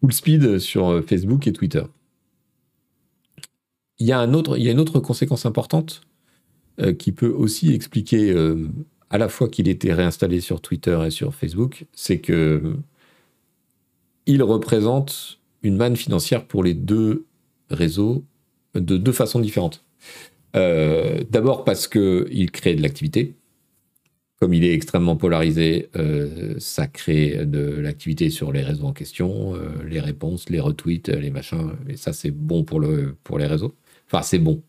full 0.00 0.12
speed 0.12 0.58
sur 0.58 0.88
euh, 0.88 1.02
Facebook 1.02 1.46
et 1.46 1.52
Twitter. 1.52 1.82
Il 3.98 4.06
y 4.06 4.12
a, 4.12 4.18
un 4.18 4.34
autre, 4.34 4.58
il 4.58 4.64
y 4.64 4.68
a 4.68 4.72
une 4.72 4.80
autre 4.80 5.00
conséquence 5.00 5.46
importante 5.46 6.02
euh, 6.80 6.92
qui 6.92 7.12
peut 7.12 7.28
aussi 7.28 7.72
expliquer 7.72 8.30
euh, 8.30 8.68
à 9.10 9.18
la 9.18 9.28
fois 9.28 9.48
qu'il 9.48 9.68
était 9.68 9.92
réinstallé 9.92 10.40
sur 10.40 10.60
Twitter 10.60 10.98
et 11.06 11.10
sur 11.10 11.34
Facebook, 11.34 11.86
c'est 11.92 12.18
que 12.18 12.76
il 14.26 14.42
représente 14.42 15.38
une 15.62 15.76
manne 15.76 15.96
financière 15.96 16.46
pour 16.46 16.64
les 16.64 16.74
deux 16.74 17.26
réseaux 17.70 18.24
de 18.74 18.96
deux 18.96 19.12
façons 19.12 19.40
différentes. 19.40 19.84
D'abord 20.54 21.64
parce 21.64 21.86
qu'il 21.86 22.50
crée 22.50 22.74
de 22.74 22.80
l'activité, 22.80 23.34
comme 24.38 24.52
il 24.52 24.64
est 24.64 24.74
extrêmement 24.74 25.16
polarisé, 25.16 25.88
euh, 25.96 26.54
ça 26.58 26.86
crée 26.86 27.46
de 27.46 27.60
l'activité 27.80 28.28
sur 28.28 28.52
les 28.52 28.62
réseaux 28.62 28.84
en 28.84 28.92
question, 28.92 29.54
euh, 29.54 29.82
les 29.88 30.00
réponses, 30.00 30.50
les 30.50 30.60
retweets, 30.60 31.08
les 31.08 31.30
machins. 31.30 31.72
Et 31.88 31.96
ça, 31.96 32.12
c'est 32.12 32.30
bon 32.30 32.62
pour, 32.62 32.80
le, 32.80 33.16
pour 33.24 33.38
les 33.38 33.46
réseaux. 33.46 33.74
Enfin, 34.06 34.22
c'est 34.22 34.38
bon. 34.38 34.62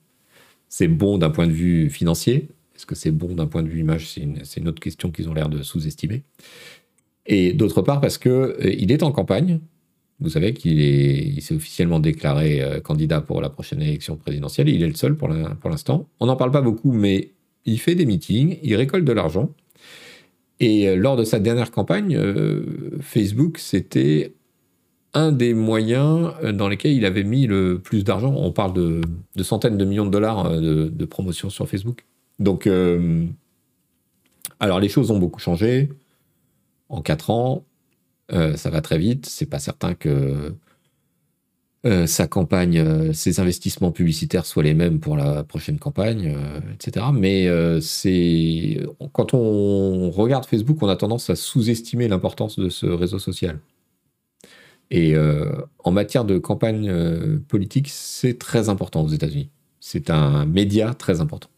C'est 0.69 0.87
bon 0.87 1.17
d'un 1.17 1.29
point 1.29 1.47
de 1.47 1.51
vue 1.51 1.89
financier? 1.89 2.49
Est-ce 2.75 2.85
que 2.85 2.95
c'est 2.95 3.11
bon 3.11 3.33
d'un 3.33 3.47
point 3.47 3.63
de 3.63 3.69
vue 3.69 3.79
image? 3.79 4.07
C'est 4.09 4.21
une, 4.21 4.67
autre 4.67 4.79
question 4.79 5.11
qu'ils 5.11 5.29
ont 5.29 5.33
l'air 5.33 5.49
de 5.49 5.63
sous-estimer. 5.63 6.23
Et 7.25 7.53
d'autre 7.53 7.81
part, 7.81 7.99
parce 7.99 8.17
qu'il 8.17 8.31
euh, 8.31 8.75
il 8.77 8.91
est 8.91 9.03
en 9.03 9.11
campagne. 9.11 9.59
Vous 10.19 10.29
savez 10.29 10.53
qu'il 10.53 11.39
s'est 11.43 11.53
officiellement 11.53 11.99
déclaré 11.99 12.81
candidat 12.83 13.21
pour 13.21 13.39
la 13.39 13.51
prochaine 13.51 13.83
élection 13.83 14.15
présidentielle. 14.15 14.67
Il 14.67 14.81
est 14.81 14.87
le 14.87 14.95
seul 14.95 15.15
pour 15.15 15.29
l'instant. 15.29 16.09
On 16.19 16.25
n'en 16.25 16.35
parle 16.35 16.49
pas 16.49 16.63
beaucoup, 16.63 16.91
mais 16.91 17.33
il 17.65 17.79
fait 17.79 17.93
des 17.93 18.07
meetings, 18.07 18.57
il 18.63 18.75
récolte 18.75 19.05
de 19.05 19.11
l'argent. 19.11 19.53
Et 20.59 20.87
euh, 20.87 20.95
lors 20.95 21.15
de 21.15 21.23
sa 21.23 21.39
dernière 21.39 21.69
campagne, 21.71 22.15
euh, 22.15 22.97
Facebook, 23.01 23.59
c'était 23.59 24.33
un 25.17 25.31
des 25.31 25.53
moyens 25.53 26.31
euh, 26.43 26.51
dans 26.51 26.67
lesquels 26.67 26.93
il 26.93 27.05
avait 27.05 27.23
mis 27.23 27.47
le 27.47 27.79
plus 27.79 28.03
d'argent. 28.03 28.33
On 28.35 28.51
parle 28.51 28.73
de, 28.73 29.01
centaines 29.43 29.77
de 29.77 29.85
millions 29.85 30.05
de 30.05 30.11
dollars 30.11 30.49
de, 30.59 31.05
promotion 31.05 31.49
sur 31.49 31.67
Facebook. 31.67 32.05
Donc, 32.39 32.69
alors 34.59 34.79
les 34.79 34.89
choses 34.89 35.09
ont 35.11 35.17
beaucoup 35.17 35.39
changé 35.39 35.89
en 36.89 37.01
quatre 37.01 37.29
ans. 37.29 37.63
ça 38.29 38.69
va 38.69 38.81
très 38.81 38.97
vite. 38.97 39.25
C'est 39.25 39.47
pas 39.47 39.59
certain 39.59 39.93
que 39.95 40.53
euh, 41.87 42.05
sa 42.05 42.27
campagne, 42.27 42.79
euh, 42.79 43.13
ses 43.13 43.39
investissements 43.39 43.91
publicitaires 43.91 44.45
soient 44.45 44.63
les 44.63 44.73
mêmes 44.73 44.99
pour 44.99 45.15
la 45.15 45.43
prochaine 45.43 45.79
campagne, 45.79 46.33
euh, 46.35 46.59
etc. 46.73 47.05
Mais 47.13 47.47
c'est 47.81 48.81
quand 49.13 49.33
on 49.33 50.09
regarde 50.11 50.45
Facebook, 50.45 50.81
on 50.81 50.89
a 50.89 50.95
tendance 50.95 51.29
à 51.29 51.35
sous-estimer 51.35 52.07
l'importance 52.07 52.59
de 52.59 52.69
ce 52.69 52.87
réseau 52.87 53.19
social. 53.19 53.59
Et 54.91 55.15
en 55.83 55.91
matière 55.91 56.23
de 56.23 56.37
campagne 56.37 57.39
politique, 57.47 57.89
c'est 57.89 58.39
très 58.39 58.69
important 58.69 59.03
aux 59.03 59.09
États-Unis. 59.09 59.49
C'est 59.79 60.09
un 60.09 60.45
média 60.45 60.93
très 60.93 61.21
important. 61.21 61.49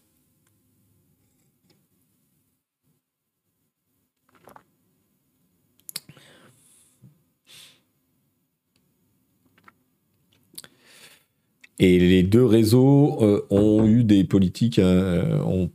Et 11.80 11.98
les 11.98 12.22
deux 12.22 12.44
réseaux 12.44 13.16
euh, 13.22 13.46
ont 13.48 13.86
eu 13.86 14.04
des 14.04 14.22
politiques, 14.24 14.78
euh, 14.78 15.40
ont, 15.42 15.70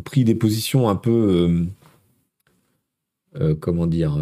pris 0.00 0.24
des 0.24 0.34
positions 0.34 0.88
un 0.88 0.96
peu, 0.96 1.10
euh, 1.12 1.64
comment 3.60 3.86
dire, 3.86 4.18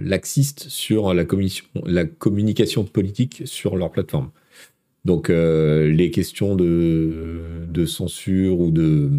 laxistes 0.00 0.68
sur 0.68 1.14
la, 1.14 1.24
la, 1.86 2.04
communication 2.04 2.84
politique 2.84 3.42
sur 3.44 3.76
leur 3.76 3.90
plateforme. 3.90 4.30
Donc 5.04 5.28
les 5.28 6.10
questions 6.12 6.54
de, 6.54 7.84
censure 7.86 8.60
ou 8.60 8.70
de, 8.70 9.10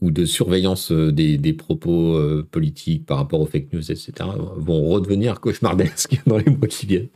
ou 0.00 0.10
de 0.10 0.24
surveillance 0.24 0.90
des, 0.90 1.38
des 1.38 1.52
propos 1.52 2.20
politiques 2.50 3.06
par 3.06 3.18
rapport 3.18 3.40
aux 3.40 3.46
fake 3.46 3.72
news, 3.72 3.90
etc., 3.90 4.12
vont 4.56 4.88
redevenir 4.88 5.40
cauchemardesques 5.40 6.20
dans 6.26 6.38
les 6.38 6.50
mois 6.50 6.68
qui 6.68 6.86
viennent. 6.86 7.08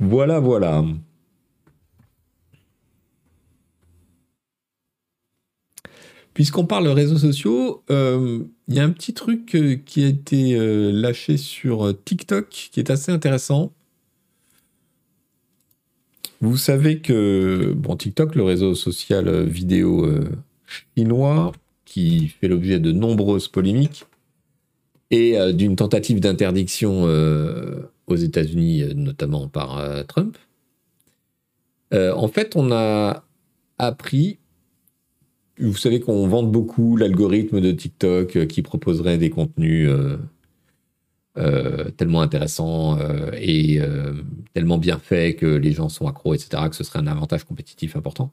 Voilà, 0.00 0.38
voilà. 0.38 0.84
Puisqu'on 6.34 6.66
parle 6.66 6.84
de 6.86 6.90
réseaux 6.90 7.16
sociaux, 7.16 7.84
euh, 7.90 8.40
il 8.66 8.74
y 8.74 8.80
a 8.80 8.84
un 8.84 8.90
petit 8.90 9.14
truc 9.14 9.54
euh, 9.54 9.76
qui 9.76 10.04
a 10.04 10.08
été 10.08 10.56
euh, 10.58 10.90
lâché 10.90 11.36
sur 11.36 11.94
TikTok 12.04 12.48
qui 12.48 12.80
est 12.80 12.90
assez 12.90 13.12
intéressant. 13.12 13.72
Vous 16.40 16.56
savez 16.56 16.98
que 16.98 17.74
TikTok, 17.96 18.34
le 18.34 18.42
réseau 18.42 18.74
social 18.74 19.44
vidéo 19.44 20.06
chinois, 20.66 21.52
qui 21.86 22.28
fait 22.28 22.48
l'objet 22.48 22.80
de 22.80 22.92
nombreuses 22.92 23.48
polémiques 23.48 24.04
et 25.10 25.38
d'une 25.54 25.74
tentative 25.76 26.20
d'interdiction 26.20 27.04
aux 28.06 28.16
États-Unis, 28.16 28.94
notamment 28.94 29.48
par 29.48 30.04
Trump. 30.06 30.36
En 31.92 32.28
fait, 32.28 32.56
on 32.56 32.72
a 32.72 33.24
appris, 33.78 34.38
vous 35.58 35.76
savez 35.76 36.00
qu'on 36.00 36.26
vante 36.26 36.50
beaucoup 36.50 36.96
l'algorithme 36.96 37.60
de 37.60 37.70
TikTok 37.72 38.46
qui 38.46 38.62
proposerait 38.62 39.18
des 39.18 39.30
contenus 39.30 39.90
tellement 41.96 42.20
intéressants 42.20 42.98
et 43.36 43.80
tellement 44.52 44.78
bien 44.78 44.98
faits 44.98 45.36
que 45.36 45.46
les 45.46 45.72
gens 45.72 45.88
sont 45.88 46.06
accros, 46.08 46.34
etc., 46.34 46.64
que 46.68 46.76
ce 46.76 46.82
serait 46.82 46.98
un 46.98 47.06
avantage 47.06 47.44
compétitif 47.44 47.96
important. 47.96 48.32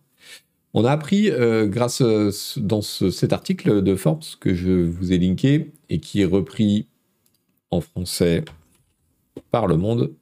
On 0.74 0.84
a 0.84 0.92
appris, 0.92 1.30
grâce 1.66 2.02
dans 2.58 2.82
cet 2.82 3.34
article 3.34 3.84
de 3.84 3.96
Forbes 3.96 4.24
que 4.40 4.56
je 4.56 4.72
vous 4.72 5.14
ai 5.14 5.20
linké 5.20 5.72
et 5.90 6.00
qui 6.00 6.22
est 6.22 6.26
repris 6.26 6.88
en 7.72 7.82
français 7.82 8.44
par 9.50 9.68
le 9.68 9.78
monde. 9.78 10.14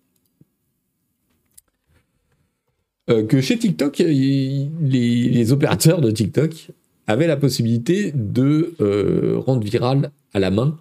Euh, 3.10 3.26
que 3.26 3.42
chez 3.42 3.58
TikTok, 3.58 3.98
les, 4.00 5.52
opérateurs 5.52 6.00
de 6.00 6.12
TikTok 6.12 6.72
avaient 7.10 7.28
la 7.28 7.38
possibilité 7.38 8.12
de 8.14 8.76
euh, 8.82 9.38
rendre 9.38 9.64
viral 9.64 10.12
à 10.34 10.40
la 10.40 10.52
main 10.52 10.80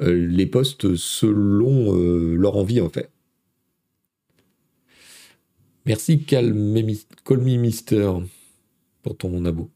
euh, 0.00 0.26
les 0.26 0.46
posts 0.46 0.96
selon 0.96 1.92
leur 2.34 2.56
envie 2.56 2.80
en 2.80 2.88
fait. 2.88 3.10
Merci 5.86 6.20
Call 6.20 6.54
Me 6.54 7.56
Mister 7.56 8.10
pour 9.02 9.16
ton 9.16 9.44
abo. 9.44 9.70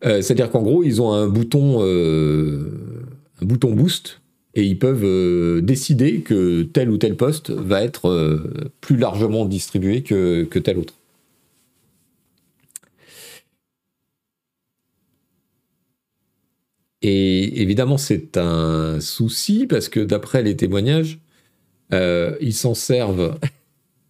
C'est-à-dire 0.00 0.48
qu'en 0.48 0.62
gros, 0.62 0.84
ils 0.84 1.02
ont 1.02 1.12
un 1.12 1.28
bouton, 1.28 1.82
un 1.82 3.44
bouton 3.44 3.74
boost 3.74 4.20
et 4.58 4.64
ils 4.64 4.78
peuvent 4.78 5.04
euh, 5.04 5.60
décider 5.60 6.20
que 6.22 6.62
tel 6.64 6.90
ou 6.90 6.98
tel 6.98 7.16
poste 7.16 7.50
va 7.50 7.82
être 7.82 8.08
euh, 8.08 8.72
plus 8.80 8.96
largement 8.96 9.44
distribué 9.44 10.02
que, 10.02 10.58
tel 10.58 10.78
autre. 10.78 10.94
Et 17.02 17.62
évidemment, 17.62 17.96
c'est 17.96 18.36
un 18.36 19.00
souci 19.00 19.66
parce 19.66 19.88
que 19.88 20.00
d'après 20.00 20.42
les 20.42 20.56
témoignages, 20.56 21.20
euh, 21.92 22.36
ils 22.40 22.54
s'en 22.54 22.74
servent 22.74 23.38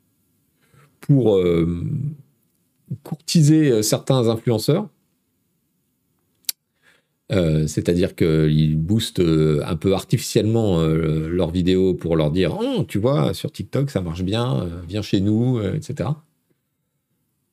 pour 1.00 1.36
euh, 1.36 1.84
courtiser 3.02 3.82
certains 3.82 4.28
influenceurs. 4.28 4.88
Euh, 7.30 7.66
c'est-à-dire 7.66 8.16
qu'ils 8.16 8.78
boostent 8.78 9.20
un 9.20 9.76
peu 9.76 9.92
artificiellement 9.92 10.82
leurs 10.82 11.50
vidéos 11.50 11.92
pour 11.92 12.16
leur 12.16 12.30
dire 12.30 12.56
oh, 12.58 12.84
tu 12.84 12.98
vois, 12.98 13.34
sur 13.34 13.52
TikTok, 13.52 13.90
ça 13.90 14.00
marche 14.00 14.22
bien, 14.22 14.66
viens 14.88 15.02
chez 15.02 15.20
nous, 15.20 15.60
etc. 15.60 16.08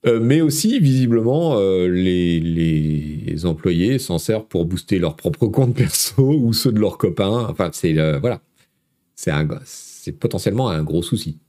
Euh, 0.05 0.19
mais 0.19 0.41
aussi, 0.41 0.79
visiblement, 0.79 1.57
euh, 1.57 1.87
les, 1.87 3.45
employés 3.45 3.99
s'en 3.99 4.17
servent 4.17 4.47
pour 4.47 4.65
booster 4.65 4.97
leur 4.97 5.15
propre 5.15 5.47
compte 5.47 5.75
perso 5.75 6.33
ou 6.39 6.53
ceux 6.53 6.71
de 6.71 6.79
leurs 6.79 6.97
copains. 6.97 7.47
Enfin, 7.49 7.69
c'est 7.73 7.97
euh, 7.97 8.19
voilà, 8.19 8.41
c'est 9.15 10.11
potentiellement 10.13 10.69
un 10.69 10.83
gros 10.83 11.01
souci. 11.01 11.39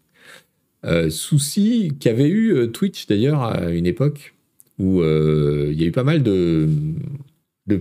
souci 1.11 1.93
qu'avait 2.01 2.29
eu 2.29 2.71
Twitch 2.73 3.07
d'ailleurs 3.07 3.43
à 3.43 3.71
une 3.71 3.87
époque 3.87 4.35
où 4.79 5.03
il 5.03 5.81
y 5.81 5.85
a 5.85 5.87
eu 5.87 5.93
pas 5.93 6.05
mal 6.05 6.23
de, 6.23 6.69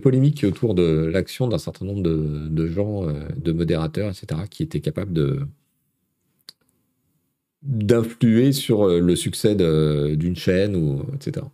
polémiques 0.01 0.43
autour 0.43 0.75
de 0.75 1.05
l'action 1.11 1.47
d'un 1.47 1.57
certain 1.57 1.85
nombre 1.85 2.03
de 2.03 2.67
gens, 2.67 3.05
de 3.37 3.51
modérateurs, 3.51 4.09
etc., 4.09 4.41
qui 4.49 4.63
étaient 4.63 4.81
capables 4.81 5.13
de, 5.13 5.39
d'influer 7.65 8.51
sur 8.51 8.87
euh, 8.87 8.99
le 8.99 9.15
succès 9.15 9.55
d'une 9.55 10.35
chaîne, 10.35 10.75
ou, 10.75 11.03
etc. 11.15 11.45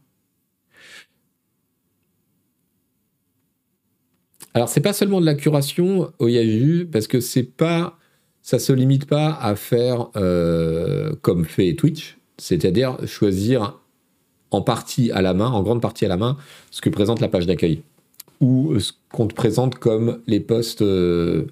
Alors, 4.54 4.68
c'est 4.68 4.82
pas 4.82 4.94
seulement 4.94 5.22
de 5.22 5.26
la 5.26 5.36
curation 5.36 6.12
au 6.20 6.28
Yahoo, 6.28 6.86
parce 6.92 7.08
que 7.08 7.22
c'est 7.22 7.44
pas, 7.44 7.98
ça 8.42 8.60
se 8.60 8.74
limite 8.74 9.06
pas 9.06 9.34
à 9.34 9.56
faire 9.56 10.10
euh, 10.18 11.14
comme 11.22 11.46
fait 11.46 11.74
Twitch, 11.76 12.18
c'est-à-dire 12.38 12.98
choisir 13.08 13.80
en 14.52 14.62
partie 14.62 15.12
à 15.12 15.22
la 15.22 15.34
main, 15.34 15.48
en 15.48 15.64
grande 15.64 15.82
partie 15.82 16.06
à 16.06 16.10
la 16.10 16.18
main, 16.18 16.36
ce 16.72 16.82
que 16.82 16.90
présente 16.90 17.22
la 17.22 17.30
page 17.30 17.46
d'accueil 17.46 17.84
ou 18.42 18.78
ce 18.80 18.92
qu'on 19.14 19.28
te 19.28 19.36
présente 19.36 19.76
comme 19.76 20.20
les 20.28 20.40
posts, 20.40 20.82
euh, 20.82 21.46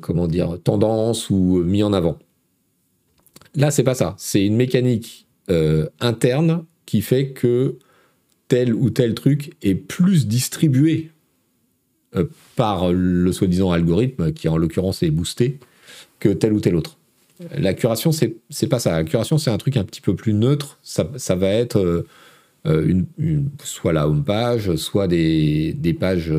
comment 0.00 0.28
dire, 0.28 0.58
tendance 0.62 1.30
ou 1.30 1.64
mis 1.64 1.82
en 1.82 1.92
avant. 1.92 2.18
Là, 3.54 3.70
c'est 3.70 3.82
pas 3.82 3.94
ça. 3.94 4.14
C'est 4.18 4.44
une 4.44 4.56
mécanique 4.56 5.26
euh, 5.50 5.88
interne 6.00 6.64
qui 6.86 7.02
fait 7.02 7.30
que 7.30 7.78
tel 8.48 8.74
ou 8.74 8.90
tel 8.90 9.14
truc 9.14 9.52
est 9.62 9.74
plus 9.74 10.26
distribué 10.26 11.10
euh, 12.16 12.24
par 12.56 12.92
le 12.92 13.32
soi-disant 13.32 13.70
algorithme, 13.70 14.32
qui 14.32 14.48
en 14.48 14.56
l'occurrence 14.56 15.02
est 15.02 15.10
boosté, 15.10 15.58
que 16.18 16.28
tel 16.30 16.52
ou 16.52 16.60
tel 16.60 16.76
autre. 16.76 16.98
La 17.56 17.74
curation, 17.74 18.12
c'est, 18.12 18.36
pas 18.68 18.78
ça. 18.78 18.92
La 18.92 19.04
curation, 19.04 19.36
c'est 19.36 19.50
un 19.50 19.58
truc 19.58 19.76
un 19.76 19.84
petit 19.84 20.00
peu 20.00 20.14
plus 20.14 20.32
neutre. 20.32 20.78
Ça, 20.82 21.34
va 21.34 21.48
être 21.48 22.06
euh, 22.66 23.02
soit 23.64 23.92
la 23.92 24.06
home 24.06 24.22
page, 24.22 24.76
soit 24.76 25.08
des, 25.08 25.72
des 25.72 25.92
pages, 25.92 26.32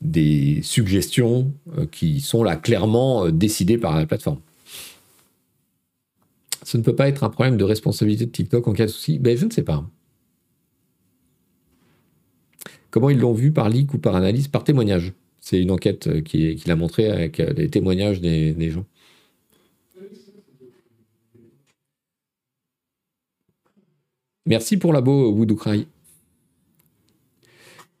des 0.00 0.60
suggestions 0.62 1.52
qui 1.92 2.20
sont 2.20 2.42
là 2.42 2.56
clairement 2.56 3.28
décidées 3.28 3.78
par 3.78 3.96
la 3.96 4.04
plateforme. 4.04 4.40
Ce 6.64 6.76
ne 6.76 6.82
peut 6.82 6.94
pas 6.94 7.08
être 7.08 7.24
un 7.24 7.30
problème 7.30 7.56
de 7.56 7.64
responsabilité 7.64 8.26
de 8.26 8.30
TikTok 8.30 8.68
en 8.68 8.72
cas 8.72 8.86
de 8.86 8.90
souci 8.90 9.18
ben, 9.18 9.36
Je 9.36 9.46
ne 9.46 9.50
sais 9.50 9.62
pas. 9.62 9.84
Comment 12.90 13.10
ils 13.10 13.18
l'ont 13.18 13.32
vu 13.32 13.52
par 13.52 13.68
leak 13.68 13.94
ou 13.94 13.98
par 13.98 14.16
analyse 14.16 14.48
Par 14.48 14.64
témoignage? 14.64 15.12
C'est 15.40 15.60
une 15.60 15.70
enquête 15.70 16.06
euh, 16.06 16.20
qui, 16.20 16.54
qui 16.56 16.68
l'a 16.68 16.76
montré 16.76 17.08
avec 17.10 17.40
euh, 17.40 17.52
les 17.54 17.70
témoignages 17.70 18.20
des, 18.20 18.70
gens. 18.70 18.84
Merci 24.46 24.76
pour 24.76 24.92
la 24.92 25.00
beau 25.00 25.30
Woodoo 25.30 25.58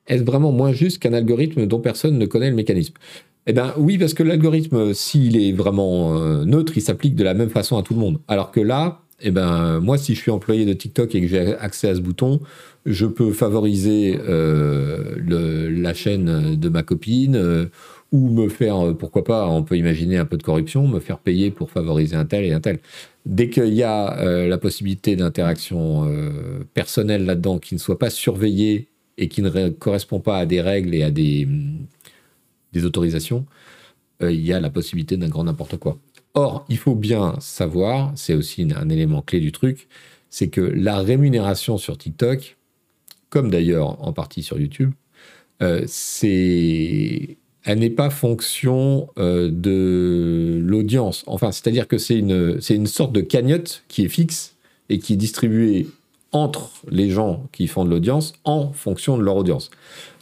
Est-ce 0.06 0.22
vraiment 0.24 0.52
moins 0.52 0.72
juste 0.72 0.98
qu'un 0.98 1.12
algorithme 1.12 1.66
dont 1.66 1.80
personne 1.80 2.18
ne 2.18 2.26
connaît 2.26 2.50
le 2.50 2.56
mécanisme? 2.56 2.94
Eh 3.46 3.52
bien 3.52 3.72
oui, 3.78 3.98
parce 3.98 4.14
que 4.14 4.22
l'algorithme, 4.22 4.92
s'il 4.94 5.36
est 5.36 5.52
vraiment 5.52 6.18
euh, 6.18 6.44
neutre, 6.44 6.72
il 6.76 6.82
s'applique 6.82 7.14
de 7.14 7.24
la 7.24 7.34
même 7.34 7.50
façon 7.50 7.78
à 7.78 7.82
tout 7.82 7.94
le 7.94 8.00
monde. 8.00 8.20
Alors 8.28 8.50
que 8.50 8.60
là, 8.60 9.00
eh 9.20 9.30
ben, 9.30 9.80
moi, 9.80 9.98
si 9.98 10.14
je 10.14 10.20
suis 10.20 10.30
employé 10.30 10.66
de 10.66 10.72
TikTok 10.72 11.14
et 11.14 11.20
que 11.20 11.26
j'ai 11.26 11.54
accès 11.54 11.88
à 11.88 11.94
ce 11.94 12.00
bouton, 12.00 12.40
je 12.86 13.06
peux 13.06 13.32
favoriser 13.32 14.18
euh, 14.28 15.70
la 15.70 15.94
chaîne 15.94 16.56
de 16.56 16.68
ma 16.68 16.82
copine 16.82 17.36
euh, 17.36 17.66
ou 18.12 18.28
me 18.30 18.48
faire, 18.48 18.94
pourquoi 18.98 19.24
pas, 19.24 19.48
on 19.48 19.62
peut 19.62 19.76
imaginer 19.76 20.16
un 20.16 20.24
peu 20.24 20.36
de 20.36 20.42
corruption, 20.42 20.86
me 20.88 21.00
faire 21.00 21.18
payer 21.18 21.50
pour 21.50 21.70
favoriser 21.70 22.16
un 22.16 22.24
tel 22.24 22.44
et 22.44 22.52
un 22.52 22.60
tel. 22.60 22.78
Dès 23.26 23.50
qu'il 23.50 23.74
y 23.74 23.82
a 23.82 24.46
la 24.46 24.58
possibilité 24.58 25.14
d'interaction 25.14 26.10
personnelle 26.74 27.24
là-dedans 27.24 27.58
qui 27.58 27.74
ne 27.74 27.78
soit 27.78 28.00
pas 28.00 28.10
surveillée 28.10 28.88
et 29.16 29.28
qui 29.28 29.42
ne 29.42 29.68
correspond 29.68 30.18
pas 30.18 30.38
à 30.38 30.46
des 30.46 30.60
règles 30.60 30.92
et 30.94 31.04
à 31.04 31.12
des 31.12 31.46
des 32.72 32.84
autorisations, 32.84 33.46
euh, 34.22 34.32
il 34.32 34.44
y 34.44 34.52
a 34.52 34.60
la 34.60 34.70
possibilité 34.70 35.16
d'un 35.16 35.28
grand 35.28 35.44
n'importe 35.44 35.76
quoi. 35.76 35.98
Or, 36.34 36.64
il 36.68 36.78
faut 36.78 36.94
bien 36.94 37.34
savoir, 37.40 38.12
c'est 38.14 38.34
aussi 38.34 38.66
un 38.74 38.88
élément 38.88 39.22
clé 39.22 39.40
du 39.40 39.52
truc, 39.52 39.88
c'est 40.28 40.48
que 40.48 40.60
la 40.60 40.98
rémunération 40.98 41.76
sur 41.76 41.98
TikTok, 41.98 42.56
comme 43.30 43.50
d'ailleurs 43.50 44.02
en 44.04 44.12
partie 44.12 44.42
sur 44.42 44.58
YouTube, 44.60 44.92
euh, 45.62 45.82
c'est 45.86 47.36
elle 47.62 47.78
n'est 47.78 47.90
pas 47.90 48.08
fonction 48.08 49.10
euh, 49.18 49.50
de 49.52 50.58
l'audience. 50.62 51.24
Enfin, 51.26 51.52
c'est-à-dire 51.52 51.86
que 51.86 51.98
c'est 51.98 52.18
une, 52.18 52.60
c'est 52.60 52.74
une 52.74 52.86
sorte 52.86 53.12
de 53.12 53.20
cagnotte 53.20 53.84
qui 53.88 54.04
est 54.04 54.08
fixe 54.08 54.56
et 54.88 54.98
qui 54.98 55.12
est 55.12 55.16
distribuée 55.16 55.86
entre 56.32 56.70
les 56.90 57.10
gens 57.10 57.46
qui 57.52 57.66
font 57.66 57.84
de 57.84 57.90
l'audience 57.90 58.32
en 58.44 58.72
fonction 58.72 59.18
de 59.18 59.22
leur 59.22 59.36
audience. 59.36 59.70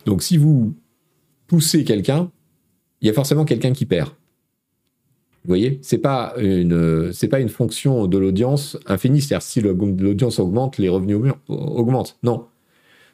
Donc, 0.04 0.22
si 0.22 0.36
vous 0.36 0.74
poussez 1.46 1.84
quelqu'un, 1.84 2.30
il 3.00 3.06
y 3.06 3.10
a 3.10 3.14
forcément 3.14 3.44
quelqu'un 3.44 3.72
qui 3.72 3.86
perd. 3.86 4.08
Vous 5.44 5.52
voyez, 5.52 5.78
c'est 5.82 5.98
pas 5.98 6.34
une 6.38 7.12
c'est 7.12 7.28
pas 7.28 7.40
une 7.40 7.48
fonction 7.48 8.06
de 8.06 8.18
l'audience 8.18 8.76
infinie, 8.86 9.22
c'est-à-dire 9.22 9.42
si 9.42 9.60
l'audience 9.60 10.40
augmente, 10.40 10.78
les 10.78 10.88
revenus 10.88 11.32
augmentent. 11.48 12.18
Non, 12.22 12.46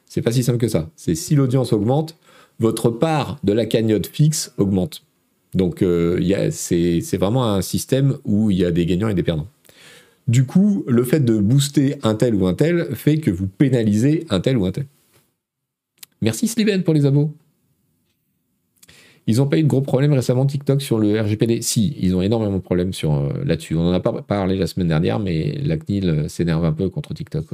c'est 0.05 0.21
pas 0.21 0.31
si 0.31 0.43
simple 0.43 0.57
que 0.57 0.67
ça. 0.67 0.89
C'est 0.95 1.15
si 1.15 1.35
l'audience 1.35 1.71
augmente, 1.71 2.17
votre 2.59 2.89
part 2.89 3.39
de 3.43 3.53
la 3.53 3.65
cagnotte 3.65 4.07
fixe 4.07 4.53
augmente. 4.57 5.03
Donc 5.53 5.81
euh, 5.81 6.49
c'est 6.51 7.17
vraiment 7.17 7.45
un 7.45 7.61
système 7.61 8.17
où 8.25 8.51
il 8.51 8.57
y 8.57 8.65
a 8.65 8.71
des 8.71 8.85
gagnants 8.85 9.09
et 9.09 9.13
des 9.13 9.23
perdants. 9.23 9.47
Du 10.27 10.45
coup, 10.45 10.83
le 10.87 11.03
fait 11.03 11.23
de 11.23 11.37
booster 11.37 11.95
un 12.03 12.15
tel 12.15 12.33
ou 12.35 12.47
un 12.47 12.55
tel 12.55 12.95
fait 12.95 13.19
que 13.19 13.29
vous 13.29 13.47
pénalisez 13.47 14.25
un 14.29 14.39
tel 14.39 14.57
ou 14.57 14.65
un 14.65 14.71
tel. 14.71 14.87
Merci 16.21 16.47
Sliven 16.47 16.83
pour 16.83 16.93
les 16.93 17.05
abos. 17.05 17.31
Ils 19.27 19.37
n'ont 19.37 19.47
pas 19.47 19.57
eu 19.57 19.63
de 19.63 19.67
gros 19.67 19.81
problèmes 19.81 20.13
récemment 20.13 20.45
TikTok 20.45 20.81
sur 20.81 20.99
le 20.99 21.19
RGPD. 21.19 21.61
Si, 21.61 21.95
ils 21.99 22.15
ont 22.15 22.21
énormément 22.21 22.57
de 22.57 22.61
problèmes 22.61 22.93
sur 22.93 23.13
euh, 23.13 23.43
là-dessus. 23.43 23.75
On 23.75 23.83
n'en 23.83 23.93
a 23.93 23.99
pas 23.99 24.13
parlé 24.21 24.55
la 24.55 24.67
semaine 24.67 24.87
dernière, 24.87 25.19
mais 25.19 25.57
la 25.63 25.77
CNIL 25.77 26.09
euh, 26.09 26.27
s'énerve 26.27 26.63
un 26.63 26.73
peu 26.73 26.89
contre 26.89 27.13
TikTok. 27.13 27.45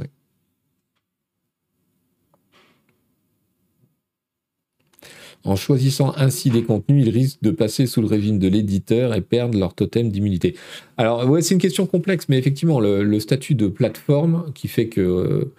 En 5.44 5.56
choisissant 5.56 6.12
ainsi 6.16 6.50
des 6.50 6.62
contenus, 6.62 7.04
ils 7.06 7.10
risquent 7.10 7.42
de 7.42 7.50
passer 7.50 7.86
sous 7.86 8.00
le 8.00 8.06
régime 8.06 8.38
de 8.38 8.46
l'éditeur 8.46 9.12
et 9.14 9.20
perdre 9.20 9.58
leur 9.58 9.74
totem 9.74 10.08
d'immunité. 10.10 10.54
Alors, 10.98 11.28
ouais, 11.28 11.42
c'est 11.42 11.54
une 11.54 11.60
question 11.60 11.86
complexe, 11.86 12.26
mais 12.28 12.38
effectivement, 12.38 12.78
le, 12.78 13.18
statut 13.18 13.56
de 13.56 13.66
plateforme 13.66 14.52
qui 14.54 14.68
fait 14.68 14.86
que 14.86 15.50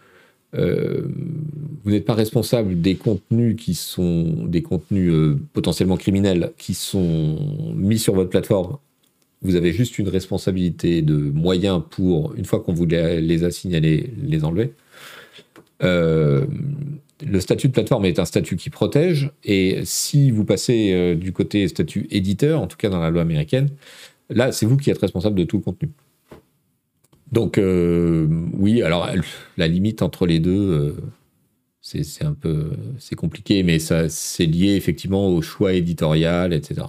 euh, 0.56 1.08
vous 1.84 1.92
n'êtes 1.92 2.06
pas 2.06 2.14
responsable 2.14 2.80
des 2.80 2.96
contenus 2.96 3.56
qui 3.58 3.74
sont 3.74 4.46
des 4.46 4.62
contenus 4.62 5.12
euh, 5.12 5.40
potentiellement 5.54 5.98
criminels 5.98 6.52
qui 6.58 6.74
sont 6.74 7.38
mis 7.76 8.00
sur 8.00 8.14
votre 8.14 8.30
plateforme. 8.30 8.78
Vous 9.42 9.56
avez 9.56 9.74
juste 9.74 10.00
une 10.00 10.08
responsabilité 10.08 11.02
de 11.02 11.16
moyens 11.16 11.82
pour, 11.90 12.34
une 12.36 12.46
fois 12.46 12.62
qu'on 12.62 12.74
vous 12.74 12.86
les 12.86 13.44
a 13.44 13.52
signalés, 13.52 14.14
les 14.22 14.46
enlever. 14.46 14.74
Euh, 15.84 16.46
le 17.26 17.40
statut 17.42 17.68
de 17.68 17.74
plateforme 17.74 18.06
est 18.06 18.20
un 18.20 18.26
statut 18.26 18.56
qui 18.56 18.70
protège, 18.70 19.32
et 19.44 19.82
si 19.84 20.32
vous 20.32 20.46
passez 20.46 21.16
du 21.16 21.34
côté 21.34 21.68
statut 21.68 22.08
éditeur, 22.10 22.62
en 22.62 22.68
tout 22.68 22.78
cas 22.78 22.90
dans 22.90 23.02
la 23.02 23.10
loi 23.10 23.22
américaine, 23.22 23.70
là, 24.30 24.54
c'est 24.54 24.66
vous 24.66 24.78
qui 24.78 24.90
êtes 24.90 25.00
responsable 25.00 25.36
de 25.36 25.44
tout 25.44 25.58
le 25.58 25.64
contenu. 25.64 25.90
Donc 27.34 27.58
euh, 27.58 28.28
oui, 28.54 28.84
alors 28.84 29.10
la 29.58 29.68
limite 29.68 30.04
entre 30.04 30.28
les 30.28 30.40
deux, 30.40 30.52
euh, 30.52 30.96
c'est 31.82 32.24
un 32.24 32.34
peu 32.36 32.72
c'est 33.00 33.16
compliqué, 33.16 33.64
mais 33.64 33.80
ça 33.80 34.08
c'est 34.10 34.46
lié 34.46 34.76
effectivement 34.76 35.28
au 35.30 35.42
choix 35.42 35.74
éditorial, 35.74 36.54
etc. 36.54 36.86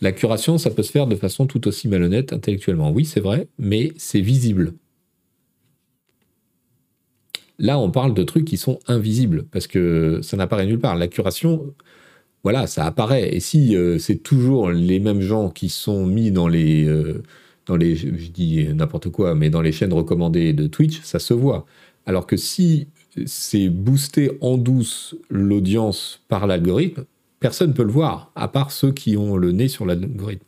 La 0.00 0.12
curation, 0.12 0.56
ça 0.58 0.70
peut 0.70 0.82
se 0.82 0.92
faire 0.92 1.06
de 1.06 1.16
façon 1.16 1.46
tout 1.46 1.66
aussi 1.68 1.88
malhonnête 1.88 2.32
intellectuellement. 2.32 2.90
Oui, 2.92 3.04
c'est 3.04 3.20
vrai, 3.20 3.48
mais 3.58 3.92
c'est 3.96 4.20
visible. 4.20 4.74
Là, 7.58 7.78
on 7.78 7.90
parle 7.90 8.14
de 8.14 8.22
trucs 8.24 8.44
qui 8.44 8.56
sont 8.56 8.78
invisibles 8.88 9.44
parce 9.50 9.66
que 9.66 10.20
ça 10.22 10.36
n'apparaît 10.36 10.66
nulle 10.66 10.80
part. 10.80 10.96
La 10.96 11.08
curation, 11.08 11.74
voilà, 12.44 12.66
ça 12.66 12.84
apparaît. 12.84 13.34
Et 13.34 13.40
si 13.40 13.74
euh, 13.74 13.98
c'est 13.98 14.16
toujours 14.16 14.70
les 14.70 15.00
mêmes 15.00 15.22
gens 15.22 15.50
qui 15.50 15.70
sont 15.70 16.06
mis 16.06 16.30
dans 16.30 16.46
les, 16.46 16.84
euh, 16.84 17.22
dans 17.66 17.74
les, 17.74 17.96
je 17.96 18.30
dis 18.30 18.68
n'importe 18.74 19.08
quoi, 19.08 19.34
mais 19.34 19.50
dans 19.50 19.62
les 19.62 19.72
chaînes 19.72 19.94
recommandées 19.94 20.52
de 20.52 20.66
Twitch, 20.66 21.00
ça 21.02 21.18
se 21.18 21.34
voit. 21.34 21.64
Alors 22.06 22.26
que 22.26 22.36
si 22.36 22.88
c'est 23.26 23.70
boosté 23.70 24.30
en 24.42 24.58
douce 24.58 25.16
l'audience 25.30 26.20
par 26.28 26.46
l'algorithme, 26.46 27.04
personne 27.40 27.70
ne 27.70 27.74
peut 27.74 27.84
le 27.84 27.92
voir, 27.92 28.30
à 28.34 28.48
part 28.48 28.70
ceux 28.72 28.92
qui 28.92 29.16
ont 29.16 29.36
le 29.36 29.52
nez 29.52 29.68
sur 29.68 29.86
l'algorithme. 29.86 30.44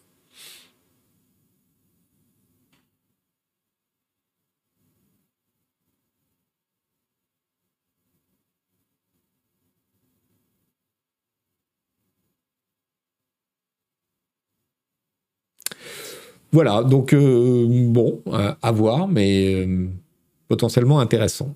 Voilà, 16.52 16.82
donc 16.82 17.12
euh, 17.12 17.66
bon, 17.68 18.22
à 18.62 18.72
voir, 18.72 19.08
mais 19.08 19.66
euh, 19.66 19.88
potentiellement 20.48 21.00
intéressant. 21.00 21.54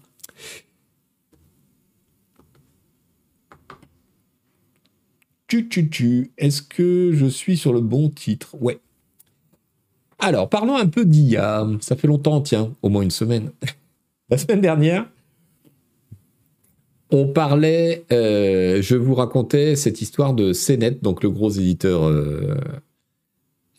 Tu, 5.46 5.68
tu, 5.68 5.88
tu. 5.88 6.30
Est-ce 6.38 6.62
que 6.62 7.12
je 7.12 7.26
suis 7.26 7.56
sur 7.56 7.72
le 7.72 7.80
bon 7.80 8.08
titre? 8.08 8.54
Ouais. 8.60 8.78
Alors, 10.18 10.48
parlons 10.48 10.76
un 10.76 10.86
peu 10.86 11.04
d'IA. 11.04 11.66
Ça 11.80 11.96
fait 11.96 12.06
longtemps, 12.06 12.40
tiens, 12.40 12.72
au 12.82 12.88
moins 12.88 13.02
une 13.02 13.10
semaine. 13.10 13.50
La 14.30 14.38
semaine 14.38 14.60
dernière, 14.60 15.08
on 17.10 17.26
parlait, 17.26 18.04
euh, 18.12 18.80
je 18.80 18.94
vous 18.94 19.14
racontais 19.14 19.74
cette 19.74 20.00
histoire 20.00 20.34
de 20.34 20.52
CNET, 20.52 20.98
donc 21.02 21.24
le 21.24 21.30
gros 21.30 21.50
éditeur 21.50 22.04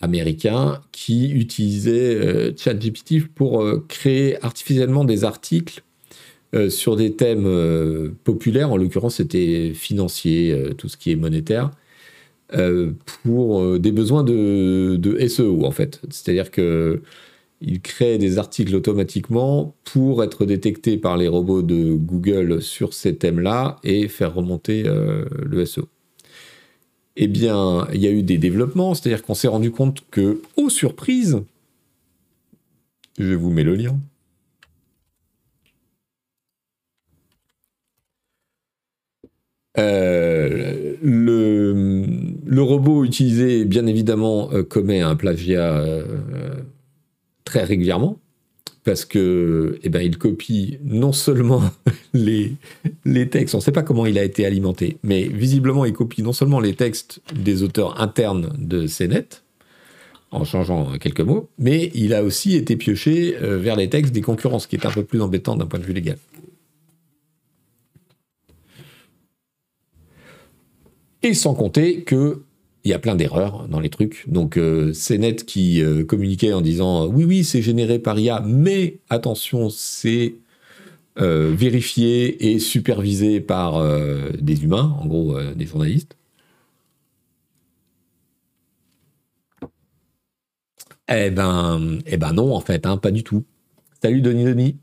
américain, 0.01 0.81
qui 0.91 1.31
utilisait 1.31 2.15
euh, 2.15 2.51
ChatGPT 2.55 3.27
pour 3.27 3.63
créer 3.87 4.43
artificiellement 4.43 5.05
des 5.05 5.23
articles 5.23 5.83
euh, 6.53 6.69
sur 6.69 6.97
des 6.97 7.15
thèmes 7.15 7.45
euh, 7.45 8.09
populaires, 8.25 8.71
en 8.71 8.77
l'occurrence 8.77 9.15
c'était 9.15 9.71
financier, 9.73 10.51
euh, 10.51 10.73
tout 10.73 10.89
ce 10.89 10.97
qui 10.97 11.11
est 11.11 11.15
monétaire, 11.15 11.71
pour 13.23 13.79
des 13.79 13.93
besoins 13.93 14.25
de, 14.25 15.17
SEO 15.29 15.63
en 15.65 15.71
fait. 15.71 16.01
C'est-à-dire 16.09 16.51
que 16.51 17.01
il 17.61 17.79
crée 17.79 18.17
des 18.17 18.39
articles 18.39 18.75
automatiquement 18.75 19.73
pour 19.85 20.21
être 20.21 20.45
détectés 20.45 20.97
par 20.97 21.15
les 21.15 21.29
robots 21.29 21.61
de 21.61 21.93
Google 21.93 22.61
sur 22.61 22.93
ces 22.93 23.15
thèmes-là 23.15 23.77
et 23.85 24.09
faire 24.09 24.33
remonter 24.33 24.83
le 24.83 25.65
SEO. 25.65 25.87
Eh 27.15 27.27
bien, 27.27 27.87
il 27.93 28.01
y 28.01 28.07
a 28.07 28.11
eu 28.11 28.23
des 28.23 28.37
développements, 28.37 28.93
c'est-à-dire 28.93 29.23
qu'on 29.23 29.33
s'est 29.33 29.47
rendu 29.47 29.71
compte 29.71 30.03
que, 30.11 30.41
oh 30.57 30.69
surprise, 30.69 31.41
je 33.17 33.33
vous 33.33 33.49
mets 33.51 33.63
le 33.63 33.75
lien, 33.75 33.99
Euh, 39.77 40.97
le, 41.01 42.05
le, 42.45 42.61
robot 42.61 43.05
utilisé, 43.05 43.63
bien 43.63 43.85
évidemment, 43.87 44.51
euh, 44.51 44.63
commet 44.63 44.99
un 44.99 45.15
plagiat 45.15 45.77
euh, 45.77 46.03
très 47.45 47.63
régulièrement 47.63 48.19
parce 48.83 49.05
que, 49.05 49.79
eh 49.83 49.89
ben, 49.89 50.01
il 50.01 50.17
copie 50.17 50.79
non 50.83 51.11
seulement 51.11 51.63
les, 52.13 52.53
les 53.05 53.29
textes, 53.29 53.55
on 53.55 53.59
ne 53.59 53.63
sait 53.63 53.71
pas 53.71 53.83
comment 53.83 54.05
il 54.05 54.17
a 54.17 54.23
été 54.23 54.45
alimenté, 54.45 54.97
mais 55.03 55.23
visiblement, 55.23 55.85
il 55.85 55.93
copie 55.93 56.23
non 56.23 56.33
seulement 56.33 56.59
les 56.59 56.73
textes 56.73 57.21
des 57.33 57.63
auteurs 57.63 58.01
internes 58.01 58.55
de 58.57 58.87
CNET, 58.87 59.27
en 60.31 60.45
changeant 60.45 60.97
quelques 60.97 61.21
mots, 61.21 61.49
mais 61.59 61.91
il 61.93 62.13
a 62.13 62.23
aussi 62.23 62.55
été 62.55 62.77
pioché 62.77 63.35
vers 63.41 63.75
les 63.75 63.89
textes 63.89 64.13
des 64.13 64.21
concurrents, 64.21 64.59
ce 64.59 64.67
qui 64.67 64.77
est 64.77 64.85
un 64.85 64.91
peu 64.91 65.03
plus 65.03 65.21
embêtant 65.21 65.57
d'un 65.57 65.65
point 65.65 65.79
de 65.79 65.83
vue 65.83 65.93
légal. 65.93 66.17
Et 71.23 71.33
sans 71.33 71.53
compter 71.53 72.03
que 72.03 72.43
il 72.83 72.91
y 72.91 72.93
a 72.93 72.99
plein 72.99 73.15
d'erreurs 73.15 73.67
dans 73.67 73.79
les 73.79 73.89
trucs. 73.89 74.25
Donc 74.29 74.57
euh, 74.57 74.93
c'est 74.93 75.17
net 75.17 75.45
qui 75.45 75.81
euh, 75.81 76.03
communiquait 76.03 76.53
en 76.53 76.61
disant 76.61 77.07
oui 77.07 77.25
oui 77.25 77.43
c'est 77.43 77.61
généré 77.61 77.99
par 77.99 78.19
IA, 78.19 78.41
mais 78.45 78.99
attention 79.09 79.69
c'est 79.69 80.35
euh, 81.19 81.53
vérifié 81.55 82.53
et 82.53 82.59
supervisé 82.59 83.41
par 83.41 83.83
des 84.39 84.63
humains, 84.63 84.97
en 85.01 85.07
gros 85.07 85.39
des 85.55 85.65
journalistes. 85.65 86.17
Eh 91.07 91.29
ben, 91.31 91.99
eh 92.05 92.17
ben 92.17 92.33
non 92.33 92.55
en 92.55 92.61
fait, 92.61 92.85
hein, 92.85 92.97
pas 92.97 93.11
du 93.11 93.23
tout. 93.23 93.43
Salut 94.01 94.21
Denis 94.21 94.45
Denis. 94.45 94.77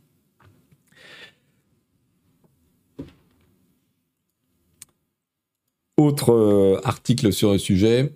Autre 5.99 6.33
euh, 6.33 6.81
article 6.85 7.33
sur 7.33 7.53
le 7.53 7.59
sujet, 7.59 8.13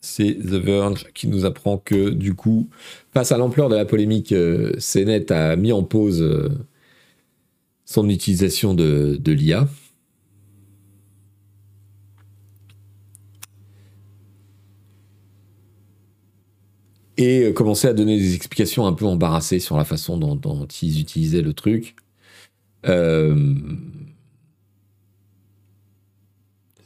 c'est 0.00 0.34
The 0.34 0.54
Verge 0.54 1.06
qui 1.12 1.26
nous 1.26 1.44
apprend 1.44 1.76
que 1.78 2.10
du 2.10 2.34
coup, 2.34 2.68
face 3.12 3.32
à 3.32 3.36
l'ampleur 3.36 3.68
de 3.68 3.74
la 3.74 3.84
polémique, 3.84 4.32
euh, 4.32 4.72
CNET 4.78 5.32
a 5.32 5.56
mis 5.56 5.72
en 5.72 5.82
pause 5.82 6.22
euh, 6.22 6.48
son 7.84 8.08
utilisation 8.08 8.74
de, 8.74 9.20
l'IA. 9.26 9.66
Et 17.16 17.52
commençait 17.54 17.88
à 17.88 17.92
donner 17.92 18.16
des 18.16 18.34
explications 18.36 18.86
un 18.86 18.92
peu 18.94 19.04
embarrassées 19.04 19.58
sur 19.58 19.76
la 19.76 19.84
façon 19.84 20.16
dont, 20.16 20.66
ils 20.80 21.00
utilisaient 21.00 21.42
le 21.42 21.52
truc. 21.52 21.96
Euh, 22.86 23.54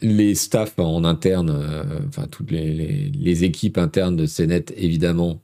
les 0.05 0.35
staffs 0.35 0.79
en 0.79 1.03
interne, 1.05 1.51
euh, 1.51 1.83
enfin 2.07 2.27
toutes 2.31 2.51
les, 2.51 3.45
équipes 3.45 3.79
internes 3.79 4.17
de 4.17 4.27
CNET, 4.27 4.67
évidemment, 4.77 5.40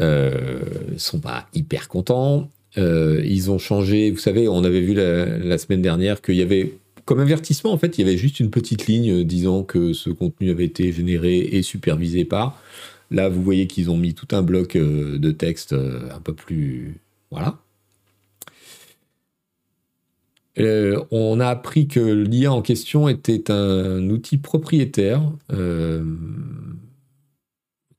euh, 0.00 0.60
sont 0.96 1.18
pas 1.18 1.48
hyper 1.52 1.88
contents. 1.88 2.50
Euh, 2.78 3.20
ils 3.24 3.50
ont 3.50 3.58
changé, 3.58 4.10
vous 4.10 4.18
savez, 4.18 4.48
on 4.48 4.64
avait 4.64 4.80
vu 4.80 4.94
la, 4.94 5.58
semaine 5.58 5.82
dernière 5.82 6.22
qu'il 6.22 6.36
y 6.36 6.42
avait, 6.42 6.74
comme 7.04 7.20
avertissement, 7.20 7.72
en 7.72 7.78
fait, 7.78 7.98
il 7.98 8.06
y 8.06 8.08
avait 8.08 8.16
juste 8.16 8.40
une 8.40 8.50
petite 8.50 8.86
ligne 8.86 9.24
disant 9.24 9.64
que 9.64 9.92
ce 9.92 10.10
contenu 10.10 10.50
avait 10.50 10.64
été 10.64 10.92
généré 10.92 11.38
et 11.38 11.62
supervisé 11.62 12.24
par. 12.24 12.60
Là, 13.10 13.28
vous 13.28 13.42
voyez 13.42 13.66
qu'ils 13.66 13.90
ont 13.90 13.96
mis 13.96 14.14
tout 14.14 14.28
un 14.30 14.42
bloc 14.42 14.76
de 14.76 15.30
texte 15.30 15.72
un 15.74 16.20
peu 16.20 16.34
plus. 16.34 17.00
Voilà. 17.30 17.58
Euh, 20.60 21.02
on 21.10 21.40
a 21.40 21.48
appris 21.48 21.88
que 21.88 22.00
l'IA 22.00 22.52
en 22.52 22.62
question 22.62 23.08
était 23.08 23.50
un 23.50 24.08
outil 24.08 24.38
propriétaire 24.38 25.20
euh, 25.52 26.04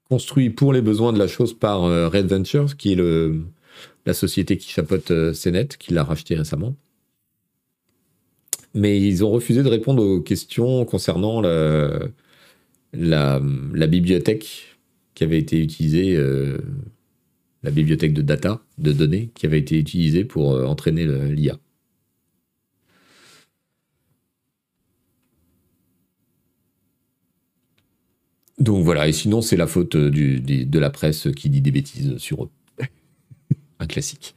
construit 0.10 0.50
pour 0.50 0.72
les 0.72 0.82
besoins 0.82 1.12
de 1.12 1.20
la 1.20 1.28
chose 1.28 1.58
par 1.58 1.84
euh, 1.84 2.08
Red 2.08 2.28
Ventures, 2.28 2.78
qui 2.78 2.94
est 2.94 3.00
la 4.06 4.14
société 4.14 4.58
qui 4.58 4.70
chapeaute 4.70 5.12
CNET, 5.34 5.70
qui 5.80 5.94
l'a 5.94 6.04
racheté 6.04 6.36
récemment. 6.36 6.76
Mais 8.74 9.02
ils 9.02 9.24
ont 9.24 9.32
refusé 9.32 9.64
de 9.64 9.70
répondre 9.70 10.04
aux 10.04 10.22
questions 10.22 10.86
concernant 10.86 11.42
la, 11.42 13.40
bibliothèque 13.88 14.78
qui 15.14 15.24
avait 15.24 15.40
été 15.40 15.62
utilisée, 15.62 16.18
la 17.64 17.72
bibliothèque 17.72 18.14
de 18.14 18.22
data, 18.22 18.62
de 18.78 18.92
données, 18.92 19.30
qui 19.34 19.46
avait 19.46 19.60
été 19.60 19.80
utilisée 19.80 20.26
pour 20.26 20.50
entraîner 20.70 21.06
l'IA. 21.06 21.58
Donc 28.60 28.84
voilà, 28.84 29.08
et 29.08 29.12
sinon 29.14 29.42
c'est 29.42 29.58
la 29.58 29.68
faute 29.68 29.96
euh, 29.96 30.10
du, 30.10 30.40
de 30.40 30.80
la 30.80 30.90
presse 30.90 31.28
qui 31.36 31.50
dit 31.50 31.62
des 31.62 31.72
bêtises 31.72 32.18
sur 32.18 32.46
eux. 32.46 32.50
Un 33.80 33.88
classique. 33.88 34.36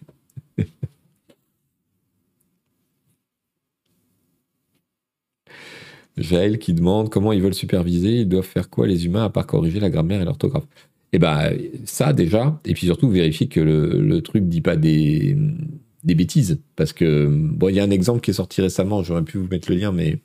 Jaël 6.17 6.59
qui 6.59 6.75
demande 6.75 7.11
comment 7.11 7.33
ils 7.33 7.43
veulent 7.43 7.55
superviser, 7.55 8.21
ils 8.21 8.29
doivent 8.29 8.45
faire 8.45 8.71
quoi 8.71 8.87
les 8.87 9.07
humains 9.07 9.25
à 9.25 9.31
part 9.31 9.47
corriger 9.47 9.79
la 9.81 9.91
grammaire 9.91 10.21
et 10.21 10.25
l'orthographe? 10.25 10.67
Eh 11.13 11.19
ben 11.19 11.53
ça 11.85 12.13
déjà, 12.13 12.61
et 12.65 12.75
puis 12.75 12.87
surtout 12.87 13.09
vérifier 13.09 13.49
que 13.49 13.61
le, 13.61 14.01
le 14.03 14.21
truc 14.23 14.49
dit 14.49 14.61
pas 14.61 14.77
des, 14.77 15.37
des 16.05 16.15
bêtises. 16.15 16.61
Parce 16.77 16.93
que, 16.93 17.27
bon, 17.31 17.69
il 17.69 17.77
y 17.77 17.81
a 17.81 17.85
un 17.85 17.91
exemple 17.91 18.21
qui 18.21 18.31
est 18.31 18.35
sorti 18.35 18.61
récemment, 18.63 19.03
j'aurais 19.03 19.23
pu 19.25 19.39
vous 19.39 19.49
mettre 19.49 19.71
le 19.71 19.77
lien, 19.79 19.93
mais 19.93 20.19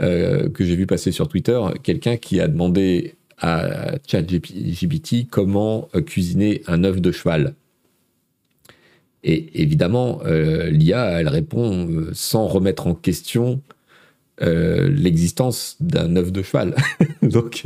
euh, 0.00 0.48
que 0.48 0.64
j'ai 0.64 0.76
vu 0.76 0.86
passer 0.86 1.12
sur 1.12 1.28
Twitter, 1.28 1.60
quelqu'un 1.82 2.16
qui 2.16 2.40
a 2.40 2.48
demandé 2.48 3.14
à 3.38 3.96
ChatGPT 4.06 5.28
comment 5.30 5.88
euh, 5.94 6.00
cuisiner 6.00 6.62
un 6.66 6.84
œuf 6.84 7.00
de 7.00 7.12
cheval. 7.12 7.54
Et 9.24 9.62
évidemment, 9.62 10.20
l'IA, 10.24 11.20
elle 11.20 11.28
répond 11.28 12.06
sans 12.12 12.46
remettre 12.46 12.86
en 12.86 12.94
question 12.94 13.60
l'existence 14.40 15.76
d'un 15.80 16.14
œuf 16.14 16.30
de 16.30 16.40
cheval. 16.40 16.76
Donc, 17.22 17.64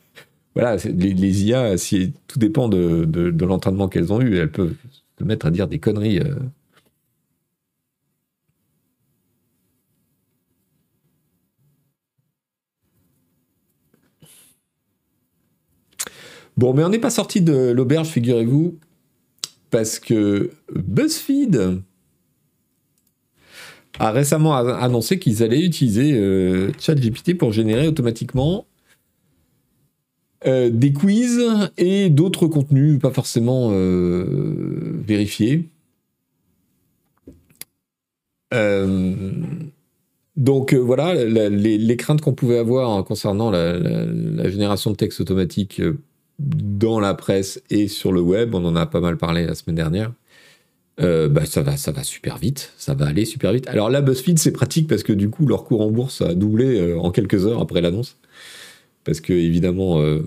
voilà, 0.56 0.76
les, 0.84 1.44
IA, 1.44 1.78
si, 1.78 2.12
tout 2.26 2.40
dépend 2.40 2.68
de, 2.68 3.04
de 3.04 3.44
l'entraînement 3.44 3.88
qu'elles 3.88 4.12
ont 4.12 4.20
eu. 4.20 4.38
Elles 4.38 4.50
peuvent 4.50 4.74
se 5.20 5.24
mettre 5.24 5.46
à 5.46 5.50
dire 5.52 5.68
des 5.68 5.78
conneries 5.78 6.20
Bon, 16.58 16.74
mais 16.74 16.82
on 16.82 16.88
n'est 16.88 16.98
pas 16.98 17.08
sorti 17.08 17.40
de 17.40 17.70
l'auberge, 17.70 18.08
figurez-vous, 18.08 18.80
parce 19.70 20.00
que 20.00 20.50
BuzzFeed 20.74 21.82
a 24.00 24.10
récemment 24.10 24.56
annoncé 24.56 25.20
qu'ils 25.20 25.44
allaient 25.44 25.64
utiliser 25.64 26.14
euh, 26.14 26.72
ChatGPT 26.80 27.38
pour 27.38 27.52
générer 27.52 27.86
automatiquement 27.86 28.66
euh, 30.46 30.68
des 30.68 30.92
quiz 30.92 31.40
et 31.76 32.10
d'autres 32.10 32.48
contenus 32.48 32.98
pas 32.98 33.12
forcément 33.12 33.70
euh, 33.70 35.00
vérifiés. 35.06 35.68
donc 40.36 40.74
voilà, 40.74 41.14
les, 41.14 41.96
craintes 41.96 42.20
qu'on 42.20 42.34
pouvait 42.34 42.58
avoir 42.58 43.04
concernant 43.04 43.48
la, 43.48 43.78
la, 43.78 44.50
génération 44.50 44.90
de 44.90 44.96
texte 44.96 45.20
automatique 45.20 45.80
dans 46.38 47.00
la 47.00 47.14
presse 47.14 47.62
et 47.70 47.88
sur 47.88 48.12
le 48.12 48.20
web, 48.20 48.54
on 48.54 48.64
en 48.64 48.76
a 48.76 48.86
pas 48.86 49.00
mal 49.00 49.16
parlé 49.16 49.46
la 49.46 49.54
semaine 49.54 49.76
dernière. 49.76 50.12
Euh, 51.00 51.28
bah, 51.28 51.44
ça 51.46 51.62
va, 51.62 51.76
ça 51.76 51.92
va 51.92 52.02
super 52.02 52.38
vite, 52.38 52.72
ça 52.76 52.94
va 52.94 53.06
aller 53.06 53.24
super 53.24 53.52
vite. 53.52 53.68
Alors 53.68 53.88
là, 53.88 54.00
BuzzFeed, 54.00 54.38
c'est 54.38 54.52
pratique 54.52 54.88
parce 54.88 55.04
que 55.04 55.12
du 55.12 55.30
coup, 55.30 55.46
leur 55.46 55.64
cours 55.64 55.80
en 55.80 55.90
bourse 55.90 56.22
a 56.22 56.34
doublé 56.34 56.78
euh, 56.78 56.98
en 56.98 57.10
quelques 57.10 57.46
heures 57.46 57.60
après 57.60 57.80
l'annonce. 57.80 58.16
Parce 59.04 59.20
que 59.20 59.32
évidemment, 59.32 60.00
euh, 60.00 60.20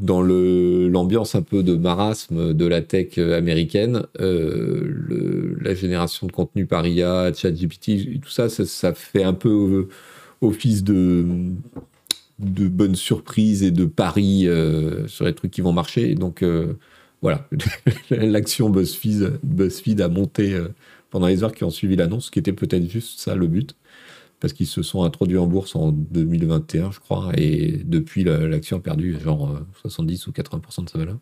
dans 0.00 0.20
l'ambiance 0.20 1.34
un 1.34 1.42
peu 1.42 1.62
de 1.62 1.76
marasme 1.76 2.52
de 2.52 2.66
la 2.66 2.82
tech 2.82 3.16
américaine, 3.16 4.02
la 4.18 5.74
génération 5.74 6.26
de 6.26 6.32
contenu 6.32 6.66
par 6.66 6.86
IA, 6.86 7.32
ChatGPT, 7.32 8.20
tout 8.20 8.28
ça, 8.28 8.48
ça, 8.48 8.66
ça, 8.66 8.92
fait 8.92 9.22
un 9.22 9.32
peu 9.32 9.88
office 10.42 10.84
de 10.84 11.24
de 12.38 12.68
bonnes 12.68 12.94
surprises 12.94 13.62
et 13.62 13.70
de 13.70 13.84
paris 13.84 14.46
euh, 14.46 15.06
sur 15.08 15.24
les 15.24 15.34
trucs 15.34 15.50
qui 15.50 15.60
vont 15.60 15.72
marcher. 15.72 16.14
Donc 16.14 16.42
euh, 16.42 16.74
voilà, 17.22 17.48
l'action 18.10 18.70
BuzzFeed, 18.70 19.40
BuzzFeed 19.42 20.00
a 20.00 20.08
monté 20.08 20.54
euh, 20.54 20.68
pendant 21.10 21.26
les 21.26 21.42
heures 21.42 21.52
qui 21.52 21.64
ont 21.64 21.70
suivi 21.70 21.96
l'annonce, 21.96 22.26
ce 22.26 22.30
qui 22.30 22.38
était 22.38 22.52
peut-être 22.52 22.88
juste 22.88 23.20
ça 23.20 23.34
le 23.34 23.46
but, 23.46 23.74
parce 24.40 24.52
qu'ils 24.52 24.66
se 24.66 24.82
sont 24.82 25.02
introduits 25.02 25.38
en 25.38 25.46
bourse 25.46 25.74
en 25.74 25.90
2021, 25.90 26.92
je 26.92 27.00
crois, 27.00 27.32
et 27.36 27.80
depuis 27.84 28.24
l'action 28.24 28.76
a 28.76 28.80
perdu 28.80 29.18
genre 29.18 29.60
70 29.82 30.28
ou 30.28 30.30
80% 30.32 30.84
de 30.84 30.90
sa 30.90 30.98
valeur. 30.98 31.18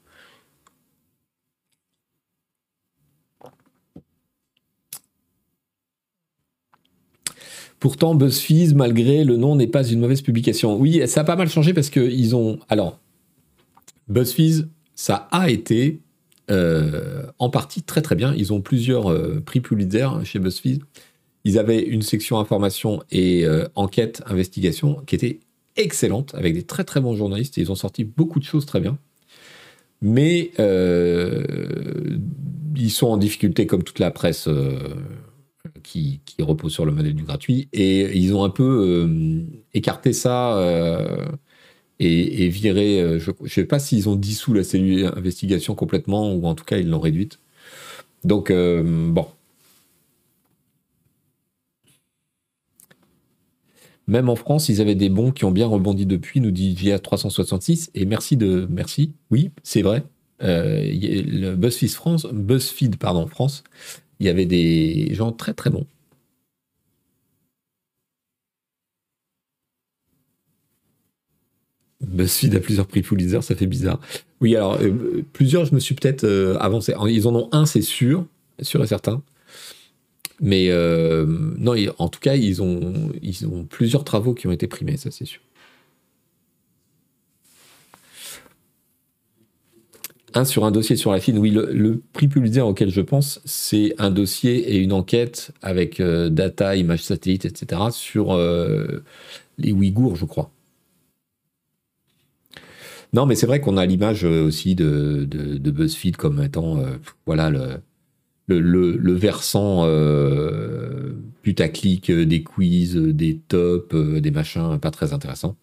Pourtant, 7.78 8.14
BuzzFeed, 8.14 8.74
malgré 8.74 9.24
le 9.24 9.36
nom, 9.36 9.54
n'est 9.54 9.66
pas 9.66 9.86
une 9.86 10.00
mauvaise 10.00 10.22
publication. 10.22 10.76
Oui, 10.76 11.02
ça 11.06 11.20
a 11.20 11.24
pas 11.24 11.36
mal 11.36 11.48
changé 11.48 11.74
parce 11.74 11.90
qu'ils 11.90 12.34
ont. 12.34 12.58
Alors, 12.68 12.98
BuzzFeed, 14.08 14.68
ça 14.94 15.28
a 15.30 15.50
été 15.50 16.00
euh, 16.50 17.26
en 17.38 17.50
partie 17.50 17.82
très 17.82 18.02
très 18.02 18.14
bien. 18.14 18.32
Ils 18.36 18.52
ont 18.52 18.60
plusieurs 18.60 19.10
euh, 19.10 19.42
prix 19.44 19.60
Pulitzer 19.60 20.08
chez 20.24 20.38
BuzzFeed. 20.38 20.82
Ils 21.44 21.58
avaient 21.58 21.82
une 21.82 22.02
section 22.02 22.38
information 22.38 23.02
et 23.10 23.44
euh, 23.44 23.66
enquête, 23.74 24.22
investigation 24.26 25.02
qui 25.06 25.16
était 25.16 25.40
excellente 25.76 26.34
avec 26.34 26.54
des 26.54 26.62
très 26.62 26.84
très 26.84 27.00
bons 27.00 27.14
journalistes. 27.14 27.56
Ils 27.56 27.70
ont 27.70 27.76
sorti 27.76 28.04
beaucoup 28.04 28.38
de 28.38 28.44
choses 28.44 28.64
très 28.64 28.80
bien. 28.80 28.96
Mais 30.02 30.52
ils 32.76 32.90
sont 32.90 33.06
en 33.06 33.16
difficulté 33.16 33.66
comme 33.66 33.82
toute 33.82 33.98
la 33.98 34.10
presse 34.10 34.46
qui, 35.82 36.20
repose 36.40 36.72
sur 36.72 36.84
le 36.84 36.92
modèle 36.92 37.14
du 37.14 37.24
gratuit. 37.24 37.68
Et 37.72 38.16
ils 38.16 38.34
ont 38.34 38.44
un 38.44 38.50
peu 38.50 39.06
euh, 39.08 39.42
écarté 39.74 40.12
ça 40.12 40.56
euh, 40.58 41.26
et, 41.98 42.48
viré. 42.48 43.00
Euh, 43.00 43.18
je 43.18 43.32
ne 43.40 43.48
sais 43.48 43.64
pas 43.64 43.78
s'ils 43.78 44.08
ont 44.08 44.16
dissous 44.16 44.54
la 44.54 44.64
cellule 44.64 45.02
d'investigation 45.04 45.74
complètement 45.74 46.32
ou 46.32 46.46
en 46.46 46.54
tout 46.54 46.64
cas 46.64 46.78
ils 46.78 46.88
l'ont 46.88 47.00
réduite. 47.00 47.38
Donc, 48.24 48.52
bon. 48.52 49.26
Même 54.08 54.28
en 54.28 54.36
France, 54.36 54.68
ils 54.68 54.80
avaient 54.80 54.94
des 54.94 55.08
bons 55.08 55.32
qui 55.32 55.44
ont 55.44 55.50
bien 55.50 55.66
rebondi 55.66 56.06
depuis, 56.06 56.40
nous 56.40 56.50
dit 56.50 56.74
GA 56.74 56.98
366. 56.98 57.90
Et 57.94 58.04
merci 58.04 58.36
de. 58.36 58.66
Merci. 58.70 59.12
Oui, 59.30 59.50
c'est 59.62 59.82
vrai. 59.82 60.04
BuzzFeed 60.40 61.90
France, 61.90 62.26
BuzzFeed 62.32 62.96
pardon, 62.96 63.26
France 63.26 63.64
il 64.20 64.26
y 64.26 64.28
avait 64.28 64.46
des 64.46 65.14
gens 65.14 65.32
très 65.32 65.54
très 65.54 65.70
bons. 65.70 65.86
BuzzFeed 72.00 72.54
a 72.54 72.60
plusieurs 72.60 72.86
prix 72.86 73.02
Pulitzer, 73.02 73.42
ça 73.42 73.54
fait 73.54 73.66
bizarre. 73.66 74.00
Oui, 74.40 74.54
alors 74.54 74.78
euh, 74.80 75.22
plusieurs, 75.32 75.64
je 75.64 75.74
me 75.74 75.80
suis 75.80 75.94
peut-être 75.94 76.24
euh, 76.24 76.56
avancé. 76.58 76.94
Ils 77.08 77.26
en 77.26 77.34
ont 77.34 77.48
un, 77.52 77.66
c'est 77.66 77.82
sûr, 77.82 78.26
sûr 78.60 78.82
et 78.82 78.86
certain. 78.86 79.22
Mais 80.40 80.68
euh, 80.70 81.24
non, 81.26 81.74
en 81.98 82.08
tout 82.08 82.20
cas, 82.20 82.34
ils 82.34 82.60
ont, 82.62 83.10
ils 83.22 83.46
ont 83.46 83.64
plusieurs 83.64 84.04
travaux 84.04 84.34
qui 84.34 84.46
ont 84.46 84.52
été 84.52 84.66
primés, 84.66 84.98
ça 84.98 85.10
c'est 85.10 85.24
sûr. 85.24 85.40
Sur 90.44 90.64
un 90.64 90.70
dossier 90.70 90.96
sur 90.96 91.12
la 91.12 91.20
Chine. 91.20 91.38
Oui, 91.38 91.50
le, 91.50 92.02
prix 92.12 92.28
Pulitzer 92.28 92.60
auquel 92.60 92.90
je 92.90 93.00
pense, 93.00 93.40
c'est 93.44 93.94
un 93.98 94.10
dossier 94.10 94.74
et 94.74 94.76
une 94.76 94.92
enquête 94.92 95.52
avec 95.62 96.00
euh, 96.00 96.28
data, 96.28 96.76
images 96.76 97.02
satellites, 97.02 97.44
etc. 97.44 97.82
sur 97.90 98.32
euh, 98.32 99.02
les 99.58 99.72
Ouïghours, 99.72 100.16
je 100.16 100.24
crois. 100.24 100.50
Non, 103.12 103.24
mais 103.24 103.34
c'est 103.34 103.46
vrai 103.46 103.60
qu'on 103.60 103.76
a 103.76 103.86
l'image 103.86 104.24
euh, 104.24 104.44
aussi 104.44 104.74
de, 104.74 105.24
de, 105.24 105.70
BuzzFeed 105.70 106.16
comme 106.16 106.42
étant 106.42 106.80
voilà 107.24 107.50
le, 107.50 108.60
le, 108.60 109.12
versant 109.14 109.88
putaclic 111.42 112.10
des 112.10 112.42
quiz, 112.42 112.96
des 112.96 113.38
tops, 113.48 113.94
des 113.94 114.30
machins 114.30 114.78
pas 114.80 114.90
très 114.90 115.12
intéressants 115.12 115.56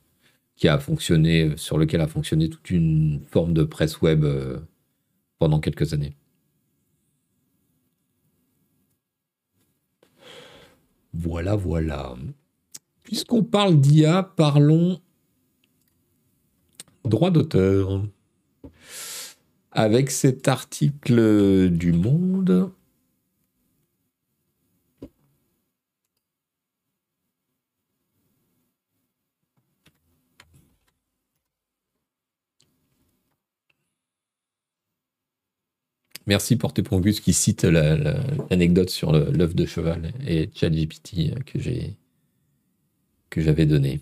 qui 0.56 0.68
a 0.68 0.80
fonctionné, 0.80 1.56
sur 1.58 1.78
lequel 1.78 2.02
a 2.02 2.08
fonctionné 2.08 2.50
toute 2.50 2.70
une 2.70 3.22
forme 3.32 3.54
de 3.54 3.64
presse 3.64 4.02
web 4.02 4.24
euh, 4.24 4.60
pendant 5.40 5.60
quelques 5.60 5.94
années. 5.94 6.16
Voilà, 11.14 11.56
voilà. 11.56 12.16
Puisqu'on 13.04 13.44
parle 13.44 13.80
d'IA, 13.80 14.24
parlons 14.24 15.00
droit 17.06 17.32
d'auteur. 17.32 18.04
Avec 19.72 20.12
cet 20.12 20.48
article 20.48 21.70
du 21.70 21.94
Monde 21.94 22.72
Merci 36.26 36.56
pour 36.56 36.74
tes 36.74 36.82
Gus 36.82 37.20
qui 37.20 37.34
cite 37.34 37.64
l'anecdote 37.64 38.90
sur 38.90 39.12
l'œuf 39.12 39.56
de 39.56 39.66
cheval 39.66 40.14
et 40.26 40.50
ChatGPT 40.54 41.44
que 41.46 41.60
j'ai 41.60 41.96
que 43.30 43.42
j'avais 43.42 43.66
donné. 43.66 44.02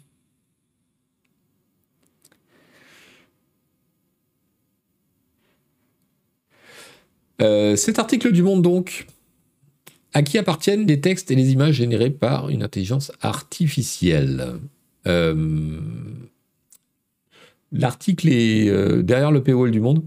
Euh, 7.41 7.75
cet 7.75 7.97
article 7.97 8.31
du 8.31 8.43
Monde 8.43 8.61
donc, 8.61 9.07
à 10.13 10.21
qui 10.21 10.37
appartiennent 10.37 10.85
les 10.85 11.01
textes 11.01 11.31
et 11.31 11.35
les 11.35 11.51
images 11.51 11.75
générés 11.75 12.11
par 12.11 12.49
une 12.49 12.61
intelligence 12.61 13.11
artificielle? 13.21 14.59
Euh, 15.07 15.81
L'article 17.71 18.29
est 18.29 18.67
euh, 18.69 19.01
derrière 19.01 19.31
le 19.31 19.41
paywall 19.41 19.71
du 19.71 19.79
Monde. 19.79 20.03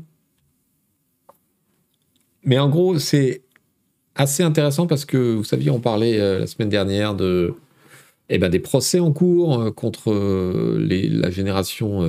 Mais 2.44 2.58
en 2.58 2.68
gros, 2.68 2.98
c'est 2.98 3.42
assez 4.14 4.42
intéressant 4.42 4.86
parce 4.86 5.04
que, 5.04 5.34
vous 5.34 5.44
saviez, 5.44 5.70
on 5.70 5.80
parlait 5.80 6.20
euh, 6.20 6.38
la 6.38 6.46
semaine 6.46 6.68
dernière 6.68 7.14
de, 7.14 7.54
eh 8.28 8.38
ben, 8.38 8.48
des 8.48 8.60
procès 8.60 9.00
en 9.00 9.12
cours 9.12 9.60
euh, 9.60 9.70
contre 9.70 10.12
euh, 10.12 10.78
la 10.78 11.30
génération 11.30 12.08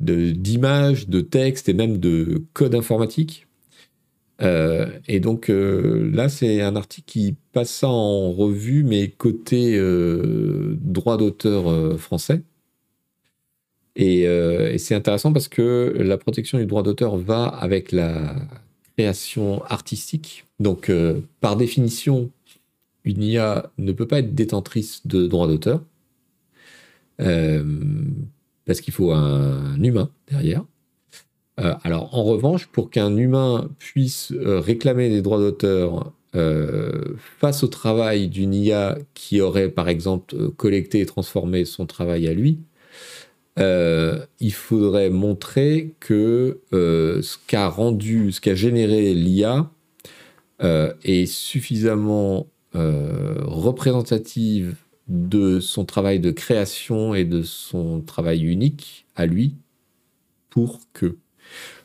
d'images, 0.00 1.08
de, 1.08 1.20
textes 1.20 1.68
et 1.68 1.74
même 1.74 1.98
de 1.98 2.44
code 2.52 2.74
informatique. 2.74 3.46
et 4.40 5.20
donc 5.20 5.48
là, 5.48 6.28
c'est 6.28 6.62
un 6.62 6.76
article 6.76 7.06
qui 7.06 7.36
passe 7.52 7.70
ça 7.70 7.88
en 7.88 8.30
revue, 8.32 8.84
mais 8.84 9.08
côté 9.08 9.76
droit 10.80 11.16
d'auteur 11.16 11.98
français. 11.98 12.42
Et 13.96 14.28
c'est 14.78 14.94
intéressant 14.94 15.32
parce 15.32 15.48
que 15.48 15.92
la 15.98 16.16
protection 16.16 16.58
du 16.58 16.66
droit 16.66 16.84
d'auteur 16.84 17.16
va 17.16 17.46
avec 17.46 17.90
la 17.90 18.36
création 18.98 19.64
artistique. 19.64 20.44
Donc, 20.58 20.90
par 21.40 21.56
définition, 21.56 22.30
une 23.04 23.22
IA 23.22 23.70
ne 23.78 23.92
peut 23.92 24.06
pas 24.06 24.18
être 24.18 24.34
détentrice 24.34 25.06
de 25.06 25.26
droits 25.26 25.46
d'auteur. 25.46 25.82
Euh, 27.20 27.64
parce 28.64 28.80
qu'il 28.80 28.92
faut 28.92 29.12
un, 29.12 29.82
humain 29.82 30.10
derrière. 30.30 30.64
Euh, 31.58 31.74
alors, 31.82 32.14
en 32.14 32.22
revanche, 32.22 32.66
pour 32.66 32.90
qu'un 32.90 33.16
humain 33.16 33.68
puisse 33.78 34.32
euh, 34.32 34.60
réclamer 34.60 35.08
des 35.08 35.22
droits 35.22 35.38
d'auteur 35.38 36.12
face 37.40 37.64
au 37.64 37.66
travail 37.66 38.28
d'une 38.28 38.54
IA 38.54 38.96
qui 39.14 39.40
aurait, 39.40 39.70
par 39.70 39.88
exemple, 39.88 40.50
collecté 40.50 41.00
et 41.00 41.06
transformé 41.06 41.64
son 41.64 41.84
travail 41.84 42.28
à 42.28 42.32
lui, 42.32 42.60
il 43.58 44.52
faudrait 44.52 45.10
montrer 45.10 45.94
que 46.00 46.60
ce 46.72 47.36
qu'a 47.46 47.68
rendu, 47.68 48.32
ce 48.32 48.40
qu'a 48.40 48.54
généré 48.54 49.14
l'IA 49.14 49.70
est 50.60 51.26
suffisamment 51.26 52.46
représentative 52.74 54.76
de 55.08 55.58
son 55.58 55.84
travail 55.84 56.20
de 56.20 56.30
création 56.30 57.14
et 57.14 57.24
de 57.24 57.42
son 57.42 58.00
travail 58.00 58.44
unique 58.44 59.06
à 59.16 59.26
lui 59.26 59.54
pour 60.50 60.80
que. 60.92 61.16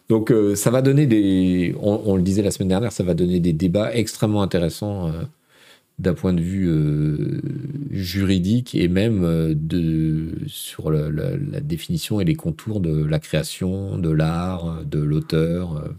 Donc 0.10 0.32
euh, 0.32 0.56
ça 0.56 0.70
va 0.70 0.82
donner 0.82 1.08
des, 1.08 1.74
on, 1.80 2.16
le 2.16 2.22
disait 2.22 2.42
la 2.42 2.52
semaine 2.52 2.68
dernière, 2.68 2.92
ça 2.92 3.04
va 3.04 3.14
donner 3.14 3.40
des 3.40 3.54
débats 3.54 3.96
extrêmement 3.96 4.42
intéressants 4.42 5.08
euh, 5.08 5.24
d'un 6.00 6.14
point 6.14 6.34
de 6.34 6.42
vue 6.42 6.68
euh, 6.68 7.42
juridique 7.92 8.76
et 8.76 8.88
même 8.88 9.54
de, 9.54 10.32
sur 10.48 10.92
la, 10.92 11.62
définition 11.62 12.20
et 12.20 12.26
les 12.26 12.36
contours 12.36 12.80
de 12.80 13.04
la 13.06 13.20
création, 13.20 13.98
de 13.98 14.10
l'art, 14.10 14.84
de 14.86 15.00
l'auteur. 15.00 15.94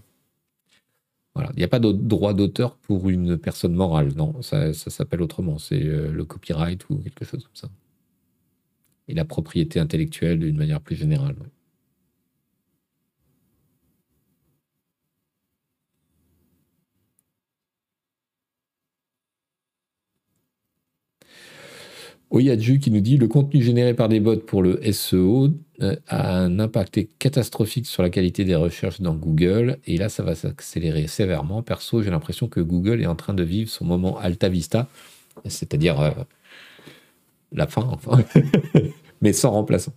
Voilà. 1.34 1.50
Il 1.54 1.58
n'y 1.58 1.64
a 1.64 1.68
pas 1.68 1.80
de 1.80 1.90
droit 1.90 2.32
d'auteur 2.32 2.76
pour 2.76 3.08
une 3.08 3.36
personne 3.36 3.74
morale, 3.74 4.12
non, 4.16 4.40
ça, 4.42 4.72
s'appelle 4.72 5.20
autrement, 5.20 5.58
c'est 5.58 5.82
euh, 5.82 6.12
le 6.12 6.24
copyright 6.24 6.88
ou 6.90 6.98
quelque 6.98 7.24
chose 7.24 7.42
comme 7.42 7.56
ça. 7.56 7.68
Et 9.08 9.14
la 9.14 9.24
propriété 9.24 9.80
intellectuelle 9.80 10.38
d'une 10.38 10.56
manière 10.56 10.80
plus 10.80 10.96
générale. 10.96 11.34
Oyadju 22.34 22.80
qui 22.80 22.90
nous 22.90 23.00
dit 23.00 23.16
le 23.16 23.28
contenu 23.28 23.62
généré 23.62 23.94
par 23.94 24.08
des 24.08 24.18
bots 24.18 24.36
pour 24.36 24.60
le 24.60 24.80
SEO 24.92 25.50
euh, 25.82 25.94
a 26.08 26.36
un 26.36 26.58
impact 26.58 27.00
catastrophique 27.20 27.86
sur 27.86 28.02
la 28.02 28.10
qualité 28.10 28.44
des 28.44 28.56
recherches 28.56 29.00
dans 29.00 29.14
Google 29.14 29.78
et 29.86 29.96
là 29.96 30.08
ça 30.08 30.24
va 30.24 30.34
s'accélérer 30.34 31.06
sévèrement. 31.06 31.62
Perso, 31.62 32.02
j'ai 32.02 32.10
l'impression 32.10 32.48
que 32.48 32.58
Google 32.58 33.00
est 33.00 33.06
en 33.06 33.14
train 33.14 33.34
de 33.34 33.44
vivre 33.44 33.70
son 33.70 33.84
moment 33.84 34.18
Alta 34.18 34.48
Vista, 34.48 34.88
c'est-à-dire 35.46 36.00
euh, 36.00 36.10
la 37.52 37.68
fin, 37.68 37.88
enfin, 37.92 38.24
mais 39.22 39.32
sans 39.32 39.52
remplaçant. 39.52 39.92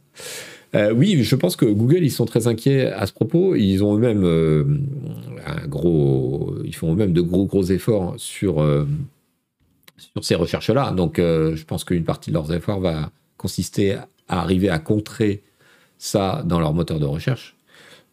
Euh, 0.75 0.93
oui, 0.93 1.23
je 1.23 1.35
pense 1.35 1.55
que 1.55 1.65
Google, 1.65 2.03
ils 2.03 2.11
sont 2.11 2.25
très 2.25 2.45
inquiets 2.45 2.85
à 2.91 3.07
ce 3.07 3.13
propos. 3.13 3.55
Ils 3.55 3.83
ont 3.83 3.95
eux-mêmes 3.95 4.85
un 5.43 5.65
gros, 5.65 6.53
ils 6.63 6.75
font 6.75 6.93
eux-mêmes 6.93 7.13
de 7.13 7.21
gros 7.21 7.45
gros 7.45 7.63
efforts 7.63 8.13
sur 8.17 8.61
sur 9.98 10.24
ces 10.24 10.36
recherches-là. 10.36 10.91
Donc, 10.91 11.20
euh, 11.20 11.56
je 11.56 11.66
pense 11.66 11.84
qu'une 11.84 12.04
partie 12.04 12.30
de 12.30 12.36
leurs 12.36 12.54
efforts 12.54 12.80
va 12.80 13.12
consister 13.38 13.93
à 14.28 14.41
arriver 14.41 14.70
à 14.70 14.80
contrer 14.80 15.43
ça 15.98 16.43
dans 16.45 16.60
leur 16.60 16.74
moteur 16.74 17.00
de 17.00 17.06
recherche. 17.06 17.56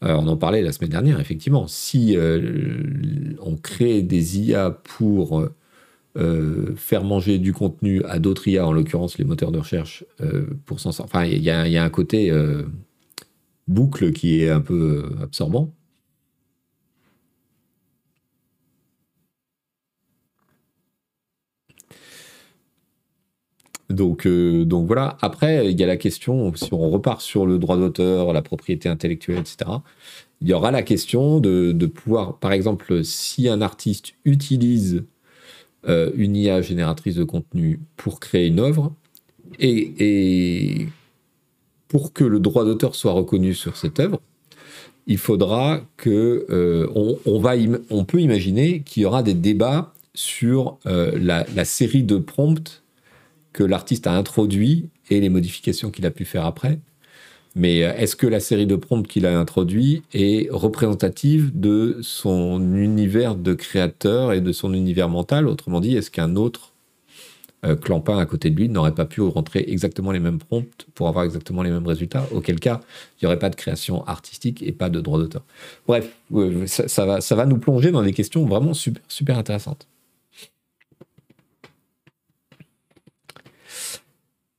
Euh, 0.03 0.15
on 0.15 0.27
en 0.27 0.37
parlait 0.37 0.63
la 0.63 0.73
semaine 0.73 0.91
dernière, 0.91 1.21
effectivement. 1.21 1.67
Si 1.67 2.17
euh, 2.17 3.35
on 3.41 3.57
crée 3.57 4.03
des 4.03 4.41
IA 4.41 4.71
pour 4.71 5.47
faire 6.77 7.03
manger 7.03 7.41
du 7.41 7.53
contenu 7.53 8.05
à 8.05 8.21
d'autres 8.21 8.47
IA, 8.47 8.65
en 8.69 8.73
l'occurrence 8.73 9.19
les 9.19 9.25
moteurs 9.25 9.51
de 9.51 9.59
recherche, 9.59 10.05
pour 10.65 10.79
s'en. 10.79 10.91
Enfin, 10.91 11.25
il 11.25 11.43
y, 11.43 11.51
a 11.51 11.83
un 11.83 11.91
côté 11.91 12.33
boucle 13.67 14.13
qui 14.13 14.41
est 14.41 14.49
un 14.49 14.61
peu 14.61 15.11
absorbant. 15.21 15.75
Donc, 23.95 24.27
euh, 24.27 24.65
donc 24.65 24.87
voilà. 24.87 25.17
Après, 25.23 25.71
il 25.71 25.79
y 25.79 25.85
a 25.85 25.87
la 25.87 25.97
question, 25.97 26.53
si 26.55 26.73
on 26.73 26.91
repart 26.91 27.21
sur 27.21 27.47
le 27.47 27.59
droit 27.59 27.77
d'auteur, 27.77 28.33
la 28.33 28.43
propriété 28.43 28.89
intellectuelle, 28.89 29.39
etc., 29.39 29.71
il 30.41 30.49
y 30.49 30.53
aura 30.53 30.71
la 30.71 30.83
question 30.83 31.41
de, 31.41 31.87
pouvoir, 31.87 32.39
par 32.39 32.53
exemple, 32.53 33.05
si 33.05 33.49
un 33.49 33.63
artiste 33.63 34.15
utilise 34.25 35.05
euh, 35.89 36.11
une 36.17 36.37
IA 36.37 36.61
génératrice 36.61 37.15
de 37.15 37.25
contenu 37.25 37.81
pour 37.97 38.21
créer 38.21 38.49
une 38.49 38.61
œuvre, 38.61 38.93
et, 39.59 40.89
pour 41.89 42.13
que 42.13 42.25
le 42.25 42.41
droit 42.41 42.65
d'auteur 42.65 42.97
soit 42.97 43.13
reconnu 43.13 43.55
sur 43.55 43.77
cette 43.77 44.01
œuvre, 44.01 44.21
il 45.07 45.19
faudra 45.19 45.83
que 45.97 46.47
euh, 46.51 46.89
on, 47.25 47.39
va 47.39 47.53
on 47.91 48.05
peut 48.05 48.21
imaginer 48.21 48.81
qu'il 48.81 49.05
y 49.05 49.07
aura 49.07 49.23
des 49.23 49.35
débats 49.35 49.93
sur 50.15 50.79
la, 50.85 51.47
la, 51.55 51.65
série 51.65 52.05
de 52.05 52.19
prompts 52.19 52.84
que 53.55 53.63
l'artiste 53.63 54.07
a 54.07 54.13
introduit 54.13 54.91
et 55.09 55.21
les 55.21 55.31
modifications 55.31 55.91
qu'il 55.91 56.05
a 56.05 56.11
pu 56.11 56.27
faire 56.27 56.45
après. 56.45 56.81
Mais 57.55 57.85
euh, 57.85 57.95
est-ce 57.95 58.17
que 58.17 58.27
la 58.27 58.41
série 58.41 58.67
de 58.67 58.77
prompts 58.77 59.07
qu'il 59.07 59.25
a 59.27 59.39
introduit 59.39 60.03
est 60.13 60.51
représentative 60.51 61.59
de 61.59 61.99
son 62.03 62.75
univers 62.75 63.37
de 63.37 63.55
créateur 63.55 64.33
et 64.33 64.41
de 64.41 64.53
son 64.53 64.75
univers 64.75 65.09
mental? 65.09 65.47
Autrement 65.47 65.81
dit, 65.81 65.97
est-ce 65.97 66.11
qu'un 66.11 66.35
autre 66.35 66.73
euh, 67.65 67.77
clampin 67.77 68.19
à 68.19 68.27
côté 68.27 68.51
de 68.51 68.57
lui 68.57 68.69
n'aurait 68.69 68.95
pas 68.95 69.05
pu 69.05 69.21
rentrer 69.21 69.65
exactement 69.69 70.11
les 70.11 70.19
mêmes 70.19 70.39
prompts 70.39 70.87
pour 70.97 71.07
avoir 71.07 71.25
exactement 71.25 71.63
les 71.63 71.71
mêmes 71.71 71.87
résultats? 71.87 72.27
Auquel 72.33 72.59
cas, 72.59 72.81
il 73.21 73.25
n'y 73.25 73.27
aurait 73.29 73.39
pas 73.39 73.51
de 73.51 73.57
création 73.57 74.05
artistique 74.07 74.65
et 74.65 74.73
pas 74.73 74.91
de 74.91 75.01
droit 75.01 75.21
d'auteur. 75.21 75.45
Bref, 75.87 76.11
ça, 76.67 77.07
va, 77.07 77.21
ça 77.21 77.37
va 77.37 77.47
nous 77.47 77.59
plonger 77.59 77.93
dans 77.93 78.03
des 78.03 78.13
questions 78.13 78.45
vraiment 78.47 78.75
super, 78.75 79.03
super 79.07 79.39
intéressantes. 79.39 79.87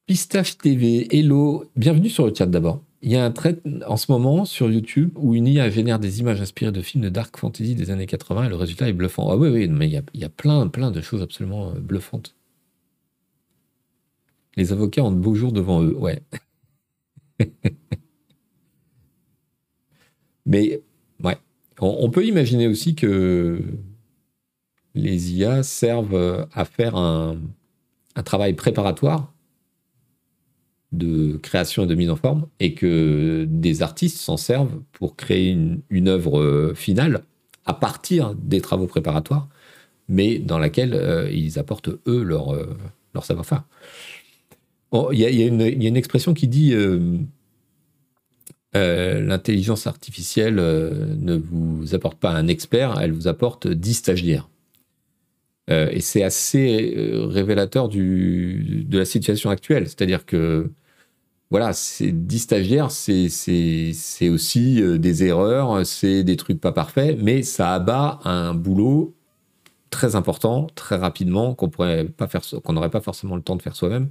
Pistache 0.08 0.60
TV, 0.60 1.08
hello, 1.10 1.66
bienvenue 1.76 2.10
sur 2.10 2.28
le 2.28 2.36
chat 2.36 2.46
d'abord. 2.46 2.84
Il 3.02 3.12
y 3.12 3.16
a 3.16 3.26
un 3.26 3.32
trait 3.32 3.58
en 3.88 3.98
ce 3.98 4.12
moment 4.12 4.46
sur 4.46 4.70
YouTube 4.70 5.10
où 5.16 5.34
une 5.34 5.48
IA 5.48 5.72
génère 5.72 5.98
des 5.98 6.20
images 6.20 6.40
inspirées 6.40 6.72
de 6.72 6.84
films 6.84 7.04
de 7.04 7.10
dark 7.10 7.36
fantasy 7.36 7.74
des 7.74 7.90
années 7.90 8.06
80 8.06 8.44
et 8.44 8.50
le 8.50 8.56
résultat 8.56 8.88
est 8.88 8.94
bluffant. 8.94 9.32
Ah 9.32 9.36
oui, 9.36 9.50
oui, 9.50 9.68
mais 9.68 9.88
il 9.88 10.04
y 10.14 10.24
a, 10.24 10.30
plein, 10.30 10.68
plein 10.68 10.92
de 10.92 11.02
choses 11.02 11.24
absolument 11.24 11.72
euh, 11.72 11.80
bluffantes. 11.80 12.36
Les 14.56 14.72
avocats 14.72 15.04
ont 15.04 15.12
de 15.12 15.18
beaux 15.18 15.34
jours 15.34 15.52
devant 15.52 15.82
eux, 15.82 15.98
ouais. 15.98 16.22
mais, 20.46 20.84
ouais. 21.24 21.38
On, 21.80 22.12
peut 22.12 22.26
imaginer 22.28 22.68
aussi 22.68 22.94
que 22.94 23.60
les 24.94 25.34
IA 25.34 25.64
servent 25.64 26.48
à 26.54 26.64
faire 26.64 26.96
un 26.96 27.40
travail 28.24 28.54
préparatoire 28.54 29.35
de 30.92 31.38
création 31.38 31.84
et 31.84 31.88
de 31.88 31.96
mise 31.96 32.10
en 32.10 32.16
forme, 32.16 32.48
et 32.60 32.74
que 32.74 33.46
des 33.50 33.82
artistes 33.82 34.18
s'en 34.18 34.38
servent 34.38 34.82
pour 34.94 35.16
créer 35.16 35.58
une, 35.90 36.08
œuvre 36.08 36.40
euh, 36.40 36.74
finale 36.76 37.24
à 37.66 37.74
partir 37.74 38.36
des 38.36 38.62
travaux 38.62 38.88
préparatoires, 38.88 39.50
mais 40.08 40.38
dans 40.40 40.60
laquelle 40.60 40.94
euh, 40.94 41.30
ils 41.32 41.58
apportent 41.60 41.90
eux 42.08 42.24
leur, 42.24 42.54
euh, 42.54 42.78
leur 43.14 43.26
savoir-faire. 43.26 43.64
Il 45.12 45.20
y, 45.20 45.26
a 45.26 45.48
une 45.48 45.98
expression 45.98 46.34
qui 46.34 46.48
dit 46.48 46.74
l'intelligence 48.74 49.88
artificielle 49.88 50.56
ne 50.56 51.36
vous 51.36 51.94
apporte 51.94 52.18
pas 52.18 52.32
un 52.32 52.48
expert, 52.48 52.98
elle 53.02 53.12
vous 53.12 53.28
apporte 53.28 53.68
dix 53.68 53.96
stagiaires. 53.96 54.48
Et 55.68 56.00
c'est 56.02 56.24
assez 56.24 56.94
révélateur 56.96 57.90
du, 57.90 58.86
de 58.88 58.98
la 59.00 59.06
situation 59.06 59.50
actuelle. 59.50 59.88
C'est-à-dire 59.88 60.26
que 60.26 60.70
voilà, 61.52 61.74
c'est 61.74 62.12
10 62.12 62.40
stagiaires, 62.40 62.92
c'est 62.92 64.30
aussi 64.30 64.82
euh, 64.82 64.98
des 64.98 65.24
erreurs, 65.24 65.86
c'est 65.86 66.24
des 66.24 66.38
trucs 66.38 66.60
pas 66.60 66.72
parfaits, 66.72 67.18
mais 67.22 67.44
ça 67.44 67.74
abat 67.74 68.20
un 68.26 68.54
boulot 68.54 69.16
très 69.92 70.16
important, 70.16 70.68
très 70.76 70.98
rapidement, 70.98 71.56
qu'on 71.56 71.70
n'aurait 71.70 72.90
pas 72.90 73.02
forcément 73.02 73.36
le 73.36 73.42
temps 73.42 73.56
de 73.56 73.62
faire 73.62 73.76
soi-même 73.76 74.10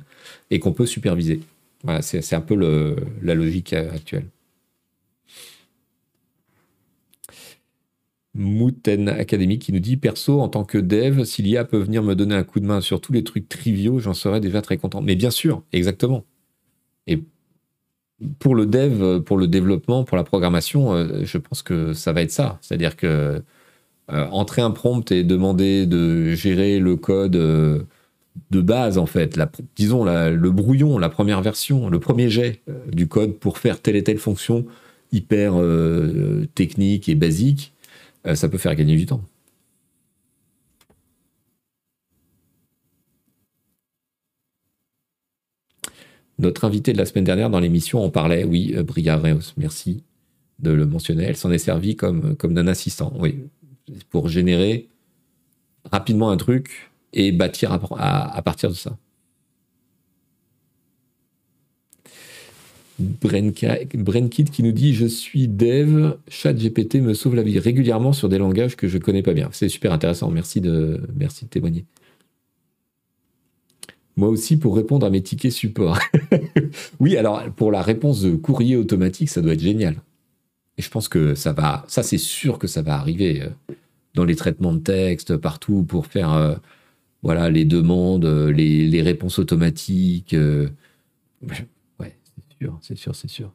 et 0.51 0.61
qu'on 0.61 0.73
peut 0.73 0.87
superviser. 0.87 1.41
C'est 2.01 2.35
un 2.35 2.41
peu 2.41 2.57
la 3.23 3.35
logique 3.35 3.73
actuelle. 3.75 4.27
Mouten 8.35 9.09
Academy 9.09 9.59
qui 9.59 9.73
nous 9.73 9.81
dit 9.81 9.97
Perso, 9.97 10.41
en 10.41 10.49
tant 10.49 10.65
que 10.65 10.79
dev, 10.79 11.25
si 11.25 11.43
l'IA 11.43 11.65
peut 11.65 11.79
venir 11.79 12.03
me 12.03 12.15
donner 12.15 12.35
un 12.35 12.43
coup 12.43 12.61
de 12.61 12.67
main 12.67 12.81
sur 12.81 13.01
tous 13.01 13.13
les 13.13 13.23
trucs 13.23 13.49
triviaux, 13.49 13.99
j'en 14.01 14.15
serais 14.15 14.41
déjà 14.41 14.61
très 14.61 14.77
content. 14.77 15.01
Mais 15.03 15.15
bien 15.15 15.31
sûr, 15.31 15.63
exactement. 15.73 16.25
Et 17.07 17.23
pour 18.39 18.55
le 18.55 18.67
dev, 18.67 19.21
pour 19.21 19.37
le 19.37 19.47
développement, 19.47 20.05
pour 20.05 20.17
la 20.17 20.25
programmation, 20.25 20.95
euh, 20.95 21.25
je 21.25 21.39
pense 21.39 21.63
que 21.63 21.93
ça 21.93 22.13
va 22.13 22.23
être 22.23 22.31
ça. 22.31 22.59
C'est-à-dire 22.61 22.97
que 22.97 23.43
euh, 24.13 24.27
entrer 24.31 24.63
un 24.63 24.71
prompt 24.71 25.11
et 25.13 25.25
demander 25.25 25.87
de 25.87 26.35
gérer 26.35 26.79
le 26.79 26.97
code 26.97 27.37
euh, 27.37 27.83
de 28.51 28.61
base, 28.61 28.99
en 28.99 29.07
fait, 29.07 29.37
la, 29.37 29.51
disons 29.77 30.05
le 30.05 30.51
brouillon, 30.51 30.99
la 30.99 31.09
première 31.09 31.41
version, 31.41 31.89
le 31.89 32.01
premier 32.01 32.29
jet 32.29 32.63
du 32.91 33.07
code 33.07 33.35
pour 33.39 33.59
faire 33.59 33.81
telle 33.81 33.97
et 33.97 34.03
telle 34.03 34.19
fonction 34.19 34.67
hyper 35.13 35.55
technique 36.57 37.09
et 37.09 37.15
basique, 37.15 37.74
ça 38.35 38.49
peut 38.49 38.59
faire 38.59 38.75
gagner 38.75 38.97
du 38.97 39.07
temps. 39.07 39.23
Notre 46.39 46.65
invité 46.65 46.93
de 46.93 46.99
la 46.99 47.07
semaine 47.07 47.25
dernière 47.25 47.51
dans 47.51 47.61
l'émission 47.61 48.03
en 48.03 48.11
parlait, 48.11 48.45
oui, 48.45 48.75
euh, 48.77 48.83
Bria 48.83 49.17
Reus, 49.17 49.55
merci 49.57 50.03
de 50.59 50.71
le 50.71 50.87
mentionner. 50.87 51.25
Elle 51.25 51.37
s'en 51.37 51.51
est 51.51 51.59
servie 51.59 51.97
comme, 51.97 52.37
comme 52.37 52.55
d'un 52.55 52.67
assistant, 52.67 53.13
oui, 53.19 53.45
pour 54.11 54.29
générer 54.29 54.89
rapidement 55.91 56.31
un 56.31 56.37
truc 56.37 56.91
et 57.13 57.31
bâtir 57.31 57.73
à, 57.73 58.43
partir 58.43 58.71
de 58.71 58.75
ça. 58.75 58.97
Brenkit 63.05 64.45
qui 64.45 64.63
nous 64.63 64.73
dit 64.73 64.95
Je 64.95 65.07
suis 65.07 65.49
dev, 65.49 66.15
ChatGPT 66.29 66.97
me 66.97 67.15
sauve 67.15 67.35
la 67.35 67.43
vie 67.43 67.59
régulièrement 67.59 68.13
sur 68.13 68.29
des 68.29 68.39
langages 68.39 68.77
que 68.77 68.89
je 68.89 68.99
connais 68.99 69.23
pas 69.23 69.33
bien. 69.33 69.49
C'est 69.53 69.69
super 69.69 69.93
intéressant, 69.93 70.31
merci 70.31 70.61
de, 70.61 71.01
merci 71.17 71.45
de 71.45 71.51
témoigner. 71.51 71.85
Moi 74.17 74.29
aussi 74.29 74.57
pour 74.57 74.77
répondre 74.77 75.07
à 75.07 75.11
mes 75.11 75.23
tickets 75.23 75.53
support. 75.53 75.99
oui, 77.01 77.17
alors 77.17 77.43
pour 77.57 77.73
la 77.73 77.83
réponse 77.83 78.23
de 78.23 78.37
courrier 78.37 78.77
automatique, 78.77 79.29
ça 79.29 79.41
doit 79.41 79.55
être 79.55 79.61
génial. 79.61 79.97
Et 80.79 80.83
je 80.83 80.91
pense 80.91 81.09
que 81.09 81.35
ça 81.35 81.53
va, 81.53 81.85
ça 81.89 82.03
c'est 82.03 82.19
sûr 82.19 82.59
que 82.59 82.67
ça 82.67 82.83
va 82.83 82.95
arriver 82.95 83.43
euh, 83.43 83.75
dans 84.15 84.25
les 84.25 84.37
traitements 84.37 84.73
de 84.73 84.81
texte, 84.81 85.37
partout 85.37 85.83
pour 85.83 86.07
faire 86.07 86.33
euh, 86.33 86.55
voilà, 87.23 87.51
les 87.51 87.65
demandes, 87.65 88.25
euh, 88.25 88.53
les, 88.53 89.03
réponses 89.03 89.39
automatiques. 89.39 90.37
C'est 92.81 92.97
sûr, 92.97 93.15
c'est 93.15 93.29
sûr. 93.29 93.53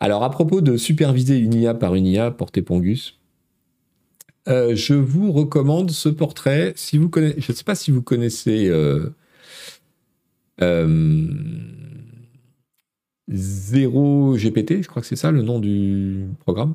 Alors 0.00 0.22
à 0.22 0.30
propos 0.30 0.60
de 0.60 0.76
superviser 0.76 1.38
une 1.38 1.54
IA 1.54 1.74
par 1.74 1.94
une 1.94 2.06
IA, 2.06 2.30
portez 2.30 2.62
Pongus, 2.62 3.18
euh, 4.48 4.74
je 4.74 4.94
vous 4.94 5.32
recommande 5.32 5.90
ce 5.90 6.08
portrait. 6.08 6.72
Si 6.76 6.96
vous 6.98 7.08
connaissez, 7.08 7.40
je 7.40 7.52
ne 7.52 7.56
sais 7.56 7.64
pas 7.64 7.74
si 7.74 7.90
vous 7.90 8.02
connaissez 8.02 8.68
euh, 8.68 9.10
euh, 10.62 11.26
GPT, 13.28 14.82
je 14.82 14.88
crois 14.88 15.02
que 15.02 15.08
c'est 15.08 15.16
ça 15.16 15.30
le 15.30 15.42
nom 15.42 15.58
du 15.58 16.28
programme. 16.40 16.74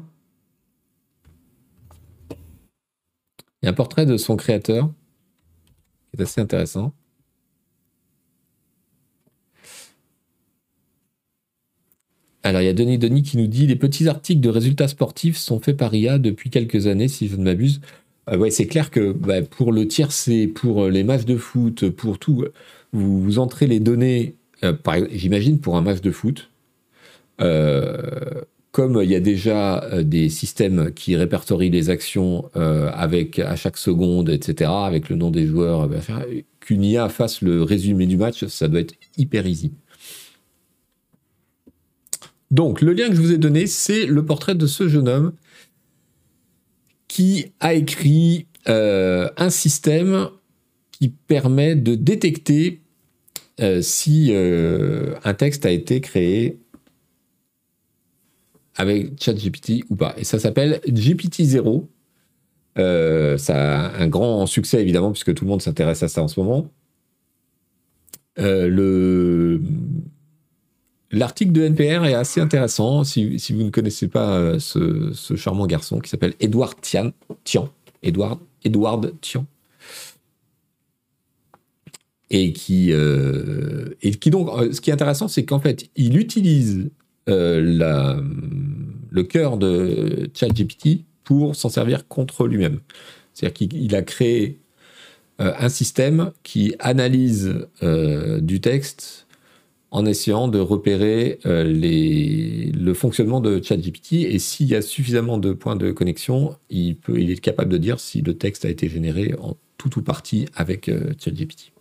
Il 3.61 3.65
y 3.65 3.67
a 3.67 3.71
un 3.71 3.73
portrait 3.73 4.05
de 4.05 4.17
son 4.17 4.35
créateur 4.35 4.91
qui 6.11 6.19
est 6.19 6.23
assez 6.23 6.41
intéressant. 6.41 6.93
Alors, 12.43 12.61
il 12.61 12.65
y 12.65 12.69
a 12.69 12.73
Denis 12.73 12.97
Denis 12.97 13.23
qui 13.23 13.37
nous 13.37 13.47
dit 13.47 13.67
les 13.67 13.77
petits 13.77 14.09
articles 14.09 14.41
de 14.41 14.49
résultats 14.49 14.89
sportifs 14.89 15.37
sont 15.37 15.59
faits 15.61 15.77
par 15.77 15.93
IA 15.95 16.19
depuis 16.19 16.49
quelques 16.49 16.87
années, 16.87 17.07
si 17.07 17.29
je 17.29 17.37
ne 17.37 17.43
m'abuse. 17.43 17.79
Euh, 18.29 18.37
ouais, 18.37 18.51
c'est 18.51 18.67
clair 18.67 18.91
que 18.91 19.13
bah, 19.13 19.41
pour 19.41 19.71
le 19.71 19.87
tiercé, 19.87 20.47
pour 20.47 20.87
les 20.87 21.03
matchs 21.03 21.25
de 21.25 21.37
foot, 21.37 21.89
pour 21.89 22.19
tout, 22.19 22.45
vous, 22.91 23.39
entrez 23.39 23.67
les 23.67 23.79
données, 23.79 24.35
euh, 24.63 24.73
j'imagine 25.11 25.59
pour 25.59 25.77
un 25.77 25.81
match 25.81 26.01
de 26.01 26.11
foot. 26.11 26.49
Euh, 27.41 28.41
comme 28.71 28.99
il 29.03 29.09
y 29.09 29.15
a 29.15 29.19
déjà 29.19 29.87
des 30.01 30.29
systèmes 30.29 30.91
qui 30.93 31.15
répertorient 31.15 31.69
les 31.69 31.91
actions 31.91 32.49
avec 32.55 33.37
à 33.37 33.55
chaque 33.55 33.77
seconde, 33.77 34.29
etc., 34.29 34.71
avec 34.73 35.09
le 35.09 35.15
nom 35.15 35.29
des 35.29 35.45
joueurs, 35.45 35.87
bah, 35.87 35.99
qu'une 36.59 36.83
IA 36.83 37.07
fasse 37.07 37.43
le 37.43 37.61
résumé 37.61 38.07
du 38.07 38.17
match, 38.17 38.45
ça 38.47 38.67
doit 38.67 38.79
être 38.79 38.95
hyper 39.15 39.45
easy. 39.45 39.73
Donc, 42.53 42.81
le 42.81 42.93
lien 42.93 43.09
que 43.09 43.15
je 43.15 43.21
vous 43.21 43.31
ai 43.31 43.39
donné, 43.39 43.65
c'est 43.65 44.05
le 44.05 44.23
portrait 44.23 44.53
de 44.53 44.67
ce 44.67 44.87
jeune 44.87 45.09
homme 45.09 45.33
qui 47.07 47.51
a 47.59 47.73
écrit 47.73 48.45
euh, 48.69 49.27
un 49.37 49.49
système 49.49 50.29
qui 50.91 51.09
permet 51.09 51.75
de 51.75 51.95
détecter 51.95 52.81
euh, 53.59 53.81
si 53.81 54.27
euh, 54.29 55.15
un 55.23 55.33
texte 55.33 55.65
a 55.65 55.71
été 55.71 55.99
créé 55.99 56.59
avec 58.75 59.19
ChatGPT 59.19 59.85
ou 59.89 59.95
pas. 59.95 60.13
Et 60.19 60.23
ça 60.23 60.37
s'appelle 60.37 60.79
GPT-0. 60.87 61.87
ça 63.39 63.87
a 63.87 63.99
un 63.99 64.07
grand 64.07 64.45
succès 64.45 64.79
évidemment 64.79 65.11
puisque 65.11 65.33
tout 65.33 65.45
le 65.45 65.49
monde 65.49 65.61
s'intéresse 65.63 66.03
à 66.03 66.07
ça 66.07 66.21
en 66.21 66.27
ce 66.27 66.39
moment. 66.39 66.69
le 68.37 69.59
L'article 71.13 71.51
de 71.51 71.61
NPR 71.61 72.05
est 72.05 72.15
assez 72.15 72.41
intéressant 72.41 73.03
si, 73.03 73.37
vous 73.51 73.61
ne 73.61 73.69
connaissez 73.69 74.07
pas 74.07 74.35
euh, 74.35 74.57
ce, 74.57 75.35
charmant 75.35 75.67
garçon 75.67 75.99
qui 75.99 76.09
s'appelle 76.09 76.33
Edouard 76.39 76.75
Tian, 76.81 77.11
Tian, 77.43 77.69
Edward, 78.01 78.39
Edward 78.65 79.13
Tian. 79.21 79.45
Et 82.31 82.51
qui, 82.51 82.91
euh, 82.91 83.89
et 84.01 84.09
qui 84.09 84.31
donc, 84.31 84.49
euh, 84.49 84.71
ce 84.71 84.81
qui 84.81 84.89
est 84.89 84.93
intéressant, 84.93 85.27
c'est 85.27 85.45
qu'en 85.45 85.59
fait, 85.59 85.87
il 85.95 86.17
utilise 86.17 86.89
le 87.27 89.21
cœur 89.21 89.57
de 89.57 90.31
ChatGPT 90.33 91.05
pour 91.23 91.55
s'en 91.55 91.69
servir 91.69 92.07
contre 92.07 92.47
lui-même. 92.47 92.79
C'est-à-dire 93.35 93.69
qu'il 93.69 93.95
a 93.95 94.01
créé 94.01 94.59
un 95.37 95.69
système 95.69 96.31
qui 96.41 96.75
analyse 96.79 97.67
du 97.81 98.61
texte 98.61 99.27
en 99.93 100.07
essayant 100.07 100.47
de 100.47 100.57
repérer 100.59 101.39
euh, 101.45 101.63
le 101.63 102.93
fonctionnement 102.95 103.39
de 103.39 103.61
ChatGPT. 103.61 104.13
Et 104.23 104.39
s'il 104.39 104.67
y 104.67 104.75
a 104.75 104.81
suffisamment 104.81 105.37
de 105.37 105.53
points 105.53 105.75
de 105.75 105.91
connexion, 105.91 106.57
il, 106.71 106.97
est 107.07 107.39
capable 107.39 107.71
de 107.71 107.77
dire 107.77 107.99
si 107.99 108.23
le 108.23 108.35
texte 108.35 108.65
a 108.65 108.69
été 108.69 108.89
généré 108.89 109.35
en 109.39 109.55
tout 109.77 109.99
ou 109.99 110.01
partie 110.01 110.47
avec 110.55 110.89
euh, 110.89 111.13
ChatGPT. 111.19 111.73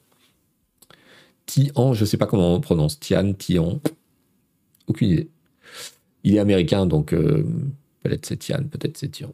Tian, 1.47 1.95
je 1.95 2.03
ne 2.03 2.05
sais 2.05 2.19
pas 2.19 2.27
comment 2.27 2.55
on 2.55 2.61
prononce. 2.61 3.01
Tian, 3.01 3.33
Tian, 3.33 3.81
aucune 4.87 5.09
idée. 5.09 5.31
Il 6.23 6.37
est 6.37 6.39
américain, 6.39 6.85
donc 6.85 7.15
euh, 7.15 7.47
peut-être 8.03 8.27
c'est 8.27 8.37
Tian, 8.37 8.63
peut-être 8.71 8.99
c'est 8.99 9.09
Tian. 9.09 9.33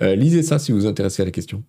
lisez 0.00 0.44
ça 0.44 0.60
si 0.60 0.70
vous 0.70 0.78
vous 0.78 0.86
intéressez 0.86 1.22
à 1.22 1.24
la 1.24 1.32
question. 1.32 1.64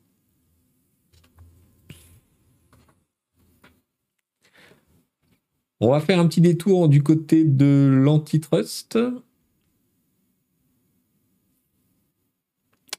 On 5.82 5.91
va 5.91 6.01
faire 6.01 6.19
un 6.19 6.27
petit 6.27 6.41
détour 6.41 6.89
du 6.89 7.03
côté 7.03 7.45
de 7.45 7.89
l'antitrust. 8.03 8.97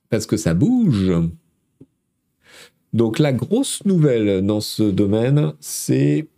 Parce 0.09 0.27
que 0.27 0.37
ça 0.37 0.55
bouge. 0.55 1.13
Donc 2.93 3.19
la 3.19 3.33
grosse 3.33 3.85
nouvelle 3.85 4.45
dans 4.45 4.61
ce 4.61 4.83
domaine, 4.83 5.53
c'est... 5.61 6.29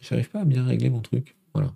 J'arrive 0.00 0.30
pas 0.30 0.40
à 0.40 0.44
bien 0.44 0.64
régler 0.64 0.90
mon 0.90 1.00
truc. 1.00 1.36
Voilà. 1.54 1.72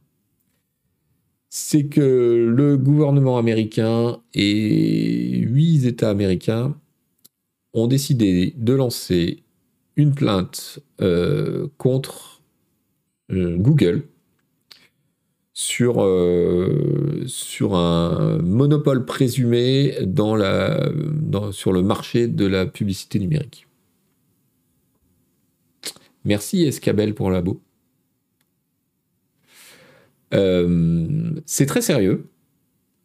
C'est 1.50 1.86
que 1.86 2.50
le 2.50 2.76
gouvernement 2.76 3.38
américain 3.38 4.20
et 4.34 5.38
huit 5.38 5.84
États 5.84 6.10
américains 6.10 6.76
ont 7.74 7.86
décidé 7.86 8.54
de 8.56 8.72
lancer 8.72 9.44
une 9.96 10.14
plainte 10.14 10.80
euh, 11.00 11.68
contre 11.78 12.37
Google 13.30 14.02
sur, 15.58 16.02
euh, 16.02 17.24
sur 17.26 17.74
un 17.74 18.38
monopole 18.38 19.04
présumé 19.04 19.96
dans 20.06 20.36
la, 20.36 20.88
sur 21.50 21.72
le 21.72 21.82
marché 21.82 22.28
de 22.28 22.46
la 22.46 22.64
publicité 22.64 23.18
numérique. 23.18 23.66
Merci 26.24 26.62
Escabel 26.62 27.14
pour 27.14 27.30
la 27.30 27.42
Euh, 30.34 31.32
c'est 31.44 31.66
très 31.66 31.80
sérieux. 31.80 32.28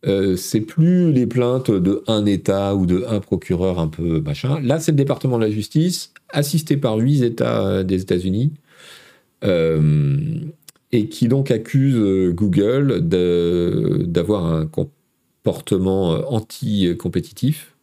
Euh, 0.06 0.36
c'est 0.36 0.62
plus 0.62 1.12
les 1.12 1.26
plaintes 1.26 1.72
de 1.72 2.04
un 2.08 2.26
État 2.26 2.76
ou 2.76 2.86
de 2.86 3.04
un 3.08 3.20
procureur 3.20 3.80
un 3.80 3.88
peu 3.88 4.20
machin. 4.20 4.60
Là, 4.60 4.80
c'est 4.80 4.92
le 4.92 4.98
département 4.98 5.38
de 5.38 5.46
la 5.46 5.50
justice, 5.50 6.14
assisté 6.30 6.78
par 6.78 6.98
huit 6.98 7.24
États 7.24 7.84
des 7.84 8.02
États-Unis, 8.02 8.52
euh, 8.52 8.63
et 9.44 11.08
qui 11.10 11.28
donc 11.28 11.52
accuse 11.52 12.34
Google 12.34 13.02
d'avoir 13.02 14.46
un 14.46 14.66
comportement 14.66 16.12
anti-compétitif, 16.34 17.76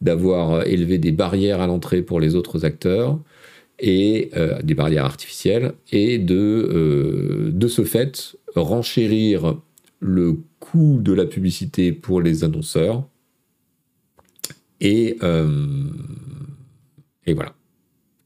d'avoir 0.00 0.66
élevé 0.66 0.98
des 0.98 1.12
barrières 1.12 1.60
à 1.60 1.66
l'entrée 1.66 2.02
pour 2.02 2.20
les 2.20 2.34
autres 2.34 2.64
acteurs, 2.64 3.18
et 3.78 4.30
des 4.62 4.74
barrières 4.74 5.04
artificielles, 5.06 5.72
et 5.90 6.18
de, 6.18 7.50
de 7.52 7.68
ce 7.68 7.84
fait 7.84 8.36
renchérir 8.54 9.58
le 10.00 10.38
coût 10.60 10.98
de 11.00 11.12
la 11.12 11.26
publicité 11.26 11.92
pour 11.92 12.20
les 12.20 12.44
annonceurs. 12.44 13.06
Et, 14.80 15.18
et 17.26 17.34
voilà. 17.34 17.54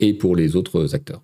Et 0.00 0.12
pour 0.14 0.36
les 0.36 0.54
autres 0.54 0.94
acteurs. 0.94 1.23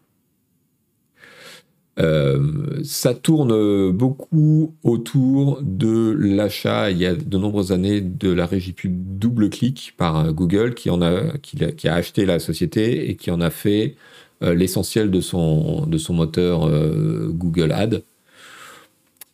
Euh, 2.01 2.81
ça 2.83 3.15
tourne 3.15 3.91
beaucoup 3.93 4.75
autour 4.85 5.61
de 5.61 6.13
l'achat 6.19 6.91
il 6.91 6.99
y 6.99 7.05
a 7.05 7.15
de 7.15 7.37
nombreuses 7.37 7.73
années 7.73 8.01
de 8.01 8.31
la 8.31 8.47
régie 8.47 8.73
pub 8.73 9.19
double 9.19 9.51
clic 9.51 9.93
par 9.99 10.33
Google 10.33 10.75
qui 10.75 10.89
en 10.89 11.03
a 11.03 11.37
qui, 11.43 11.89
a, 11.89 11.95
acheté 11.95 12.25
la 12.25 12.39
société 12.39 13.11
et 13.11 13.17
qui 13.17 13.31
en 13.31 13.41
a 13.41 13.51
fait 13.51 13.97
euh, 14.43 14.55
l'essentiel 14.55 15.11
de 15.11 15.21
son 15.21 15.85
de 15.87 15.99
son 15.99 16.15
moteur 16.15 16.67
euh, 16.67 17.29
Google 17.33 17.73
Ad 17.73 18.03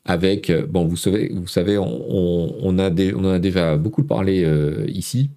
avec 0.05 0.51
bon 0.69 0.87
vous 0.87 0.97
savez 0.97 1.31
vous 1.35 1.47
savez 1.47 1.79
on, 1.79 2.79
a 2.79 2.91
on 2.91 3.25
en 3.25 3.31
a 3.31 3.39
déjà 3.39 3.77
beaucoup 3.77 4.03
parlé 4.03 4.45
ici 4.89 5.31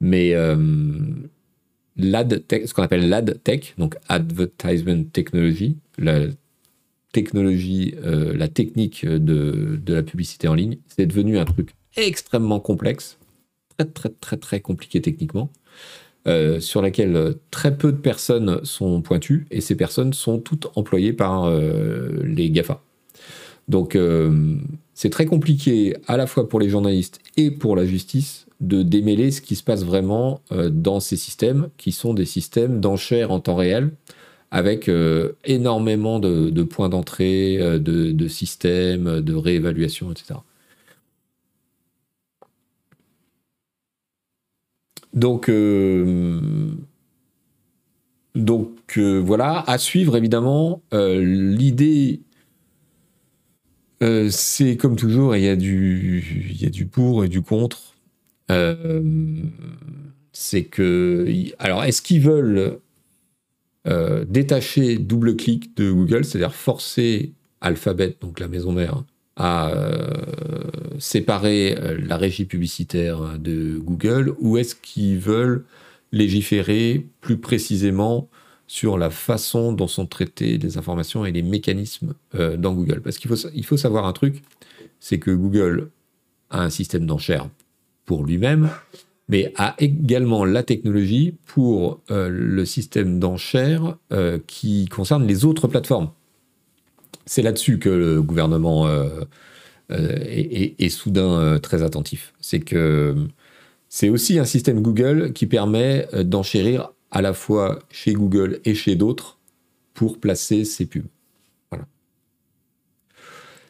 mais 0.00 0.34
l'ad 1.96 2.46
tech, 2.46 2.66
ce 2.66 2.74
qu'on 2.74 2.82
appelle 2.82 3.08
l'ad 3.08 3.40
tech, 3.44 3.74
donc 3.78 3.96
advertisement 4.08 5.04
technology, 5.12 5.76
la 5.98 6.26
technologie, 7.14 7.94
euh, 8.04 8.36
la 8.36 8.48
technique 8.48 9.06
de, 9.06 9.80
de, 9.82 9.94
la 9.94 10.02
publicité 10.02 10.48
en 10.48 10.54
ligne, 10.54 10.76
c'est 10.86 11.06
devenu 11.06 11.38
un 11.38 11.46
truc 11.46 11.70
extrêmement 11.96 12.60
complexe, 12.60 13.18
très 13.78 13.86
très 13.86 14.08
très 14.10 14.36
très 14.36 14.60
compliqué 14.60 15.00
techniquement, 15.00 15.50
euh, 16.26 16.60
sur 16.60 16.82
laquelle 16.82 17.36
très 17.50 17.78
peu 17.78 17.92
de 17.92 17.96
personnes 17.96 18.60
sont 18.64 19.00
pointues 19.00 19.46
et 19.50 19.62
ces 19.62 19.76
personnes 19.76 20.12
sont 20.12 20.38
toutes 20.38 20.66
employées 20.74 21.14
par 21.14 21.44
euh, 21.44 22.20
les 22.24 22.50
GAFA. 22.50 22.82
Donc 23.68 23.96
c'est 24.92 25.08
très 25.08 25.24
compliqué 25.24 25.96
à 26.06 26.18
la 26.18 26.26
fois 26.26 26.48
pour 26.48 26.60
les 26.60 26.68
journalistes 26.68 27.20
et 27.38 27.50
pour 27.50 27.76
la 27.76 27.86
justice 27.86 28.44
de 28.60 28.82
démêler 28.82 29.30
ce 29.30 29.40
qui 29.40 29.56
se 29.56 29.62
passe 29.62 29.84
vraiment 29.84 30.40
euh, 30.52 30.70
dans 30.70 31.00
ces 31.00 31.16
systèmes, 31.16 31.68
qui 31.76 31.92
sont 31.92 32.14
des 32.14 32.24
systèmes 32.24 32.80
d'enchères 32.80 33.30
en 33.30 33.40
temps 33.40 33.56
réel, 33.56 33.90
avec 34.54 34.88
euh, 34.88 35.32
énormément 35.44 36.20
de, 36.20 36.62
points 36.62 36.88
d'entrée, 36.88 37.58
euh, 37.60 37.80
de, 37.80 38.28
systèmes, 38.28 39.20
de 39.20 39.34
réévaluation, 39.34 40.12
etc. 40.12 40.38
Donc, 45.12 45.50
donc 48.36 48.98
voilà, 48.98 49.64
à 49.66 49.78
suivre 49.78 50.16
évidemment. 50.16 50.82
L'idée 50.92 52.20
c'est 54.30 54.76
comme 54.76 54.96
toujours, 54.96 55.34
il 55.34 55.42
y, 55.44 55.48
a 55.48 55.56
du, 55.56 56.50
il 56.50 56.62
y 56.62 56.66
a 56.66 56.70
du 56.70 56.86
pour 56.86 57.24
et 57.24 57.28
du 57.28 57.42
contre. 57.42 57.94
Euh, 58.50 59.02
c'est 60.32 60.64
que. 60.64 61.26
Alors, 61.58 61.84
est-ce 61.84 62.02
qu'ils 62.02 62.20
veulent 62.20 62.78
euh, 63.86 64.24
détacher 64.28 64.98
double-clic 64.98 65.76
de 65.76 65.90
Google, 65.90 66.24
c'est-à-dire 66.24 66.54
forcer 66.54 67.32
Alphabet, 67.60 68.16
donc 68.20 68.40
la 68.40 68.48
maison 68.48 68.72
mère, 68.72 69.04
à 69.36 69.70
euh, 69.70 70.10
séparer 70.98 71.76
la 71.98 72.16
régie 72.16 72.44
publicitaire 72.44 73.38
de 73.38 73.78
Google, 73.78 74.34
ou 74.38 74.58
est-ce 74.58 74.74
qu'ils 74.74 75.18
veulent 75.18 75.64
légiférer 76.12 77.06
plus 77.20 77.38
précisément 77.38 78.28
sur 78.66 78.96
la 78.96 79.10
façon 79.10 79.72
dont 79.72 79.88
sont 79.88 80.06
traitées 80.06 80.58
les 80.58 80.78
informations 80.78 81.26
et 81.26 81.32
les 81.32 81.42
mécanismes 81.42 82.14
dans 82.32 82.72
Google? 82.74 83.00
Parce 83.02 83.18
qu'il 83.18 83.28
faut, 83.28 83.48
faut 83.64 83.76
savoir 83.76 84.06
un 84.06 84.12
truc, 84.12 84.42
c'est 85.00 85.18
que 85.18 85.32
Google 85.32 85.90
a 86.50 86.62
un 86.62 86.70
système 86.70 87.06
d'enchères 87.06 87.48
pour 88.04 88.24
lui-même, 88.24 88.70
mais 89.28 89.52
a 89.56 89.74
également 89.78 90.44
la 90.44 90.62
technologie 90.62 91.34
pour 91.46 92.00
euh, 92.10 92.28
le 92.28 92.64
système 92.64 93.18
d'enchères 93.18 93.96
euh, 94.12 94.38
qui 94.46 94.86
concerne 94.86 95.26
les 95.26 95.44
autres 95.44 95.68
plateformes. 95.68 96.10
C'est 97.26 97.42
là-dessus 97.42 97.78
que 97.78 97.88
le 97.88 98.22
gouvernement 98.22 98.86
euh, 98.86 99.24
est, 99.90 100.88
soudain 100.90 101.58
très 101.62 101.82
attentif. 101.82 102.34
C'est 102.40 102.60
que 102.60 103.14
c'est 103.88 104.10
aussi 104.10 104.38
un 104.38 104.44
système 104.44 104.82
Google 104.82 105.32
qui 105.32 105.46
permet 105.46 106.06
d'enchérir 106.24 106.90
à 107.10 107.22
la 107.22 107.32
fois 107.32 107.78
chez 107.90 108.12
Google 108.12 108.60
et 108.64 108.74
chez 108.74 108.94
d'autres 108.94 109.38
pour 109.94 110.18
placer 110.18 110.64
ses 110.64 110.84
pubs. 110.84 111.06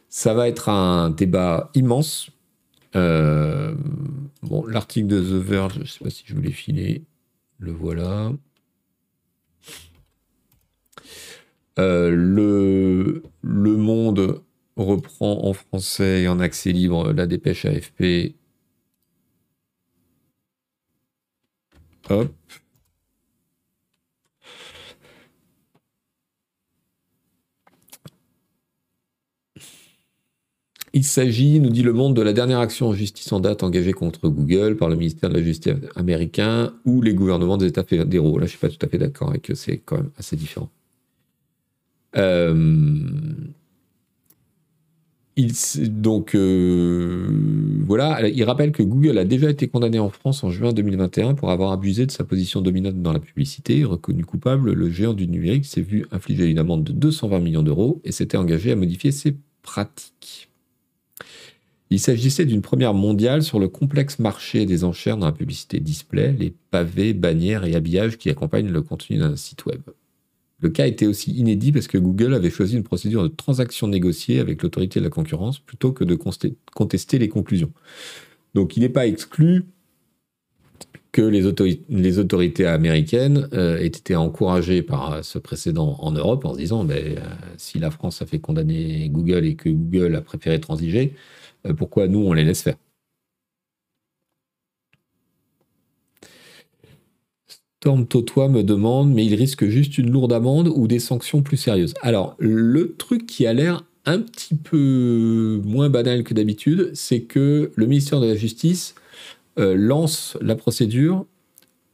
Ça 0.09 0.35
va 0.35 0.49
être 0.49 0.69
un 0.69 1.11
débat 1.11 1.71
immense 1.75 2.31
euh, 2.97 3.75
bon, 4.43 4.67
l'article 4.67 5.09
de 5.09 5.21
The 5.21 5.45
Verge, 5.45 5.75
je 5.75 5.81
ne 5.81 5.85
sais 5.87 6.05
pas 6.05 6.11
si 6.11 6.25
je 6.27 6.35
voulais 6.35 6.51
filer. 6.53 7.05
Le 7.59 7.73
voilà. 7.73 8.33
Euh, 11.79 12.11
le, 12.11 13.23
le 13.43 13.77
Monde 13.77 14.43
reprend 14.77 15.45
en 15.45 15.53
français 15.53 16.23
et 16.23 16.29
en 16.29 16.41
accès 16.41 16.73
libre 16.73 17.13
la 17.13 17.27
dépêche 17.27 17.65
AFP. 17.65 18.35
Hop. 22.09 22.44
Il 30.97 31.03
s'agit, 31.03 31.59
nous 31.59 31.71
dit 31.71 31.83
Le 31.83 31.93
Monde, 31.93 32.15
de 32.15 32.23
la 32.23 32.33
dernière 32.33 32.61
action 32.61 32.87
en 32.87 32.93
justice 32.93 33.33
en 33.33 33.41
date 33.41 33.65
engagée 33.65 33.93
contre 33.93 34.29
Google 34.29 34.77
par 34.77 34.89
le 34.89 34.95
ministère 34.95 35.29
de 35.29 35.35
la 35.35 35.43
Justice 35.43 35.75
américain 35.97 36.73
ou 36.85 37.03
les 37.03 37.15
gouvernements 37.15 37.57
des 37.57 37.67
États 37.67 37.83
fédéraux. 37.83 38.39
Là, 38.39 38.47
je 38.47 38.53
ne 38.55 38.57
suis 38.57 38.59
pas 38.59 38.69
tout 38.69 38.79
à 38.81 38.89
fait 38.89 38.99
d'accord 38.99 39.31
avec 39.31 39.51
eux, 39.51 39.57
c'est 39.57 39.79
quand 39.79 39.97
même 39.97 40.11
assez 40.19 40.37
différent. 40.37 40.71
Euh, 42.17 42.55
donc 45.89 46.37
euh, 46.37 47.27
voilà, 47.85 48.29
il 48.29 48.45
rappelle 48.45 48.71
que 48.71 48.85
Google 48.85 49.19
a 49.19 49.25
déjà 49.25 49.51
été 49.51 49.67
condamné 49.67 49.99
en 49.99 50.11
France 50.11 50.45
en 50.45 50.51
juin 50.51 50.73
2021 50.73 51.35
pour 51.35 51.51
avoir 51.51 51.73
abusé 51.73 52.07
de 52.07 52.13
sa 52.13 52.23
position 52.23 52.61
dominante 52.61 53.03
dans 53.03 53.13
la 53.13 53.19
publicité. 53.19 53.83
Reconnu 53.83 54.25
coupable, 54.25 54.73
le 54.73 54.91
géant 54.91 55.13
du 55.13 55.27
numérique 55.27 55.65
s'est 55.65 55.83
vu 55.83 56.07
infliger 56.13 56.49
une 56.49 56.61
amende 56.61 56.85
de 56.85 56.93
220 56.93 57.41
millions 57.41 57.65
d'euros 57.65 58.01
et 58.05 58.13
s'était 58.13 58.37
engagé 58.37 58.71
à 58.71 58.77
modifier 58.77 59.11
ses 59.11 59.37
pratiques. 59.63 60.54
Il 61.91 62.01
s'agissait 62.01 62.47
d'une 62.47 62.63
première 62.63 62.95
mondiale 62.95 63.43
sur 63.43 63.59
le 63.59 63.69
complexe 63.69 64.19
marché 64.19 64.67
des 64.67 64.85
enchères 64.85 65.17
dans 65.17 65.27
la 65.27 65.33
publicité 65.33 65.81
display, 65.81 66.35
les 66.39 66.55
pavés, 66.71 67.13
bannières 67.13 67.65
et 67.65 67.75
habillages 67.75 68.17
qui 68.17 68.31
accompagnent 68.31 68.71
le 68.71 68.83
contenu 68.83 69.19
d'un 69.19 69.37
site 69.37 69.67
web. 69.67 69.81
Le 70.61 70.71
cas 70.71 70.87
était 70.87 71.07
aussi 71.07 71.33
inédit 71.33 71.73
parce 71.73 71.89
que 71.89 71.99
Google 71.99 72.33
avait 72.33 72.51
choisi 72.51 72.77
une 72.77 72.85
procédure 72.85 73.23
de 73.23 73.29
transaction 73.29 73.87
négociée 73.87 74.41
avec 74.41 74.63
l'autorité 74.63 74.99
de 74.99 75.05
la 75.05 75.11
concurrence 75.11 75.59
plutôt 75.59 75.93
que 75.93 76.05
de 76.05 76.15
contester 76.15 77.19
les 77.19 77.29
conclusions. 77.29 77.71
Donc 78.55 78.77
il 78.77 78.81
n'est 78.81 78.89
pas 78.89 79.07
exclu 79.07 79.67
que 81.13 81.23
les, 81.23 81.47
autorités, 82.19 82.67
américaines 82.67 83.49
euh, 83.53 83.79
aient 83.79 83.87
été 83.87 84.17
encouragées 84.17 84.83
par 84.83 85.25
ce 85.25 85.39
précédent 85.39 85.97
en 86.01 86.11
Europe 86.11 86.45
en 86.45 86.55
se 86.55 86.59
disant 86.59 86.83
ben, 86.83 87.19
euh, 87.19 87.21
si 87.57 87.79
la 87.79 87.93
France 87.93 88.21
a 88.21 88.27
fait 88.27 88.41
condamner 88.41 89.09
Google 89.11 89.45
et 89.45 89.55
que 89.55 89.69
Google 89.69 90.17
a 90.17 90.23
préféré 90.23 90.61
transiger, 90.61 91.15
euh, 91.15 91.44
pourquoi 91.73 92.09
nous, 92.09 92.21
on 92.21 92.33
les 92.33 92.45
laisse 92.45 92.63
faire 92.63 92.77
Storm 97.85 98.07
Totois 98.07 98.49
me 98.49 98.63
demande, 98.63 99.13
mais 99.13 99.27
il 99.27 99.35
risque 99.35 99.67
juste 99.67 99.99
une 99.99 100.11
lourde 100.11 100.33
amende 100.33 100.69
ou 100.75 100.89
des 100.89 100.99
sanctions 100.99 101.43
plus 101.43 101.59
sérieuses. 101.59 101.93
Alors, 102.01 102.35
le 102.39 102.95
truc 102.97 103.27
qui 103.27 103.47
a 103.47 103.53
l'air 103.53 103.85
un 104.07 104.21
petit 104.21 104.55
peu 104.55 105.61
moins 105.67 105.91
banal 105.91 106.25
que 106.25 106.33
d'habitude, 106.33 106.93
c'est 106.95 107.21
que 107.21 107.73
le 107.75 107.87
ministère 107.87 108.21
de 108.21 108.27
la 108.27 108.37
Justice 108.37 108.95
euh, 109.59 109.75
lance 109.77 110.39
la 110.41 110.57
procédure 110.57 111.27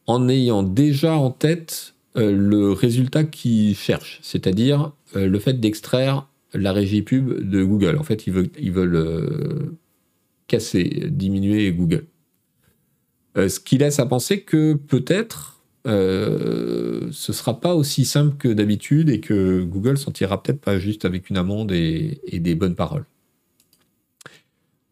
en 0.07 0.29
ayant 0.29 0.63
déjà 0.63 1.17
en 1.17 1.33
tête 1.33 1.95
euh, 2.17 2.31
le 2.31 2.71
résultat 2.71 3.25
qu'il 3.25 3.75
cherche, 3.75 4.21
c'est-à-dire 4.23 4.93
le 5.17 5.41
fait 5.41 5.55
d'extraire 5.55 6.29
la 6.53 6.73
régie 6.73 7.03
pub 7.03 7.49
de 7.49 7.65
Google. 7.65 7.97
En 7.99 8.03
fait, 8.03 8.27
ils 8.27 8.33
veulent, 8.33 8.97
euh, 8.97 9.79
casser, 10.49 11.07
diminuer 11.11 11.73
Google. 11.73 12.07
Euh, 13.37 13.49
ce 13.49 13.61
qui 13.61 13.79
laisse 13.79 14.01
à 14.01 14.07
penser 14.07 14.41
que 14.43 14.75
peut-être 14.75 15.61
euh, 15.87 17.09
ce 17.11 17.33
sera 17.33 17.59
pas 17.59 17.75
aussi 17.75 18.05
simple 18.05 18.37
que 18.37 18.49
d'habitude 18.49 19.09
et 19.09 19.21
que 19.21 19.63
Google 19.63 19.97
s'en 19.97 20.11
tirera 20.11 20.43
peut-être 20.43 20.61
pas 20.61 20.79
juste 20.79 21.05
avec 21.05 21.31
une 21.31 21.37
amende 21.37 21.73
et, 21.73 22.21
des 22.33 22.55
bonnes 22.55 22.75
paroles. 22.75 23.07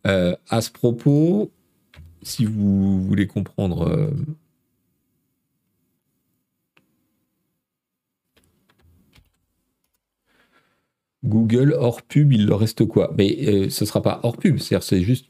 Euh, 0.07 0.35
à 0.49 0.63
ce 0.63 0.71
propos, 0.71 1.51
si 2.23 2.45
vous 2.47 3.03
voulez 3.05 3.27
comprendre 3.27 4.11
Google 11.29 11.75
hors 11.79 12.03
pub, 12.03 12.33
il 12.33 12.47
leur 12.47 12.61
reste 12.61 12.85
quoi? 12.87 13.15
Mais 13.17 13.69
ce 13.71 13.85
sera 13.85 14.03
pas 14.03 14.21
hors 14.23 14.37
pub, 14.37 14.59
c'est-à-dire 14.59 14.83
c'est 14.83 15.03
juste 15.03 15.27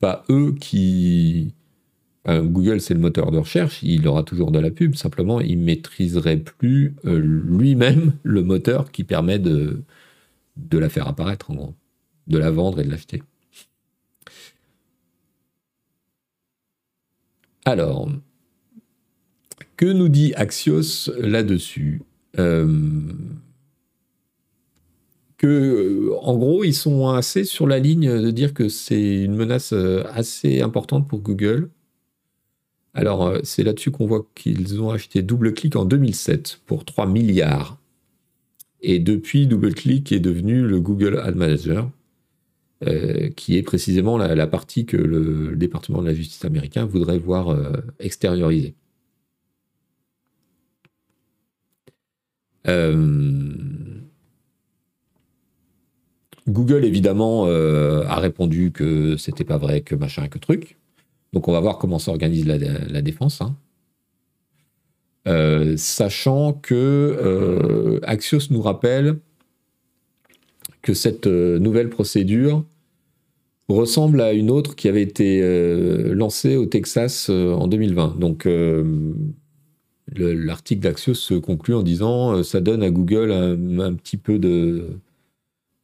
pas 0.00 0.24
eux 0.28 0.54
qui 0.60 1.54
euh, 2.28 2.42
Google, 2.42 2.80
c'est 2.80 2.94
le 2.94 3.00
moteur 3.00 3.30
de 3.30 3.38
recherche, 3.38 3.82
il 3.82 4.06
aura 4.06 4.22
toujours 4.22 4.50
de 4.50 4.58
la 4.58 4.70
pub, 4.70 4.94
simplement, 4.94 5.40
il 5.40 5.58
maîtriserait 5.58 6.36
plus 6.36 6.94
euh, 7.06 7.18
lui-même 7.18 8.12
le 8.22 8.42
moteur 8.42 8.92
qui 8.92 9.04
permet 9.04 9.38
de, 9.38 9.82
de 10.56 10.78
la 10.78 10.88
faire 10.90 11.08
apparaître, 11.08 11.50
en 11.50 11.54
gros, 11.54 11.74
de 12.26 12.38
la 12.38 12.50
vendre 12.50 12.80
et 12.80 12.84
de 12.84 12.90
l'acheter. 12.90 13.22
Alors, 17.64 18.10
que 19.76 19.86
nous 19.86 20.08
dit 20.08 20.34
Axios 20.34 21.10
là-dessus? 21.18 22.02
Euh, 22.38 23.12
que, 25.40 26.10
en 26.20 26.36
gros, 26.36 26.64
ils 26.64 26.74
sont 26.74 27.08
assez 27.08 27.44
sur 27.44 27.66
la 27.66 27.78
ligne 27.78 28.20
de 28.20 28.30
dire 28.30 28.54
que 28.54 28.68
c'est 28.68 29.22
une 29.24 29.34
menace 29.34 29.72
assez 29.72 30.60
importante 30.60 31.08
pour 31.08 31.20
Google 31.20 31.70
alors, 32.94 33.26
euh, 33.26 33.40
c'est 33.44 33.62
là-dessus 33.62 33.90
qu'on 33.90 34.06
voit 34.06 34.26
qu'ils 34.34 34.80
ont 34.80 34.90
acheté 34.90 35.22
DoubleClick 35.22 35.76
en 35.76 35.84
2007 35.84 36.60
pour 36.66 36.84
3 36.84 37.06
milliards. 37.06 37.78
Et 38.82 38.98
depuis, 38.98 39.46
DoubleClick 39.46 40.12
est 40.12 40.20
devenu 40.20 40.62
le 40.62 40.80
Google 40.80 41.18
Ad 41.18 41.36
Manager, 41.36 41.90
euh, 42.86 43.30
qui 43.30 43.56
est 43.56 43.62
précisément 43.62 44.16
la, 44.18 44.46
partie 44.46 44.86
que 44.86 44.96
le, 44.96 45.54
département 45.56 46.02
de 46.02 46.08
la 46.08 46.14
justice 46.14 46.44
américain 46.44 46.84
voudrait 46.86 47.18
voir 47.18 47.50
euh, 47.50 47.72
extériorisée. 48.00 48.74
Google, 56.50 56.84
évidemment, 56.84 57.46
a 57.46 58.20
répondu 58.20 58.72
que 58.72 59.16
c'était 59.16 59.44
pas 59.44 59.58
vrai, 59.58 59.80
que 59.80 59.94
machin, 59.94 60.28
que 60.28 60.38
truc. 60.38 60.76
Donc 61.32 61.48
on 61.48 61.52
va 61.52 61.60
voir 61.60 61.78
comment 61.78 61.98
s'organise 61.98 62.46
la, 62.46 63.02
défense. 63.02 63.40
Hein. 63.40 63.56
Euh, 65.28 65.76
sachant 65.76 66.54
que 66.54 66.74
euh, 66.74 68.00
Axios 68.02 68.50
nous 68.50 68.62
rappelle 68.62 69.18
que 70.82 70.94
cette 70.94 71.26
euh, 71.26 71.58
nouvelle 71.58 71.90
procédure 71.90 72.64
ressemble 73.68 74.20
à 74.20 74.32
une 74.32 74.50
autre 74.50 74.74
qui 74.74 74.88
avait 74.88 75.02
été 75.02 75.40
lancée 76.12 76.56
au 76.56 76.66
Texas 76.66 77.30
en 77.30 77.68
2020. 77.68 78.18
Donc 78.18 78.48
l'article 80.16 80.80
d'Axios 80.80 81.14
se 81.14 81.34
conclut 81.34 81.74
en 81.74 81.84
disant 81.84 82.42
ça 82.42 82.60
donne 82.60 82.82
à 82.82 82.90
Google 82.90 83.30
un, 83.30 83.94
petit 83.94 84.16
peu 84.16 84.40
de 84.40 84.88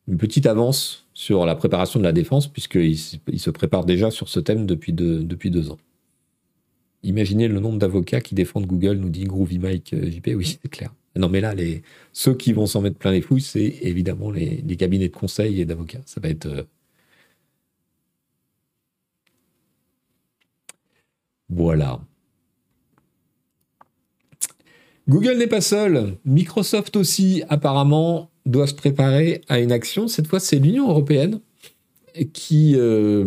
une 0.09 0.18
petite 0.18 0.46
avance 0.46 1.07
sur 1.14 1.46
la 1.46 1.54
préparation 1.54 1.98
de 1.98 2.04
la 2.04 2.12
défense, 2.12 2.46
puisqu'il 2.46 2.96
il 3.28 3.40
se 3.40 3.50
prépare 3.50 3.84
déjà 3.84 4.11
sur 4.11 4.28
ce 4.28 4.40
thème 4.40 4.66
depuis, 4.66 4.92
deux 4.92 5.70
ans. 5.70 5.78
Imaginez 7.02 7.48
le 7.48 7.61
nombre 7.61 7.78
d'avocats 7.78 8.20
qui 8.20 8.34
défendent 8.34 8.66
Google, 8.66 8.96
nous 8.96 9.09
dit 9.09 9.24
Groovy 9.24 9.59
Mike 9.59 9.92
euh, 9.92 10.11
JP. 10.11 10.30
Oui, 10.36 10.59
c'est 10.61 10.68
clair. 10.68 10.92
Non, 11.14 11.28
mais 11.28 11.40
là, 11.40 11.54
ceux 12.12 12.34
qui 12.34 12.52
vont 12.52 12.66
s'en 12.66 12.82
mettre 12.82 12.98
plein 12.98 13.12
les 13.12 13.20
fouilles, 13.20 13.40
c'est 13.40 13.78
évidemment 13.82 14.30
les, 14.30 14.62
cabinets 14.76 15.09
de 15.09 15.14
conseil 15.14 15.61
et 15.61 15.64
d'avocats. 15.64 16.02
Ça 16.04 16.20
va 16.20 16.28
être. 16.28 16.46
Euh, 16.46 16.62
voilà. 21.48 22.00
Google 25.09 25.38
n'est 25.38 25.46
pas 25.46 25.61
seul. 25.61 26.16
Microsoft 26.24 26.96
aussi, 26.96 27.44
apparemment, 27.48 28.30
doivent 28.47 28.68
se 28.68 28.74
préparer 28.74 29.42
à 29.49 29.61
une 29.61 29.72
action. 29.72 30.09
Cette 30.09 30.26
fois, 30.26 30.40
c'est 30.40 30.59
l'Union 30.59 30.88
européenne 30.88 31.40
qui, 32.32 32.74
euh, 32.76 33.24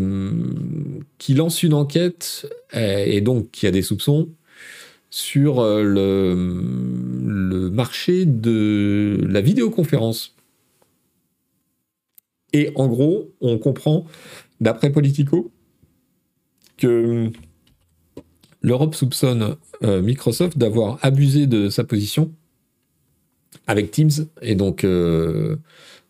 lance 1.30 1.62
une 1.62 1.76
enquête 1.76 2.48
et 2.74 3.22
donc 3.22 3.52
qui 3.52 3.68
a 3.68 3.72
des 3.72 3.84
soupçons 3.84 4.30
sur 5.10 5.60
euh, 5.60 5.84
le, 5.84 7.70
marché 7.72 8.26
de 8.26 9.20
la 9.28 9.42
vidéoconférence. 9.42 10.36
Et 12.54 12.72
en 12.76 12.88
gros, 12.88 13.32
on 13.42 13.58
comprend, 13.58 14.06
d'après 14.60 14.92
Politico, 14.92 15.52
que 16.78 17.32
l'Europe 18.62 18.96
soupçonne 18.96 19.56
euh, 19.84 20.02
Microsoft 20.02 20.58
d'avoir 20.58 20.98
abusé 21.02 21.48
de 21.48 21.70
sa 21.70 21.84
position 21.84 22.34
avec 23.70 23.92
Teams 23.92 24.12
et 24.42 24.56
donc 24.56 24.84
euh, 24.84 25.58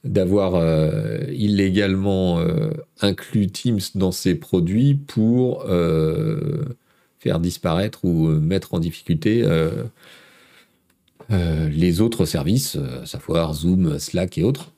d'avoir 0.05 0.55
euh, 0.55 1.19
illégalement 1.29 2.39
euh, 2.39 2.71
inclus 3.01 3.47
Teams 3.47 3.81
dans 3.95 4.13
ses 4.13 4.35
produits 4.35 4.95
pour 4.95 5.65
faire 7.19 7.39
disparaître 7.39 8.05
ou 8.05 8.27
mettre 8.27 8.73
en 8.73 8.79
difficulté 8.79 9.45
les 11.29 12.01
autres 12.01 12.25
services, 12.25 12.77
à 12.77 13.05
savoir 13.05 13.53
Zoom, 13.53 13.99
Slack 13.99 14.37
et 14.37 14.43
autres. 14.43 14.71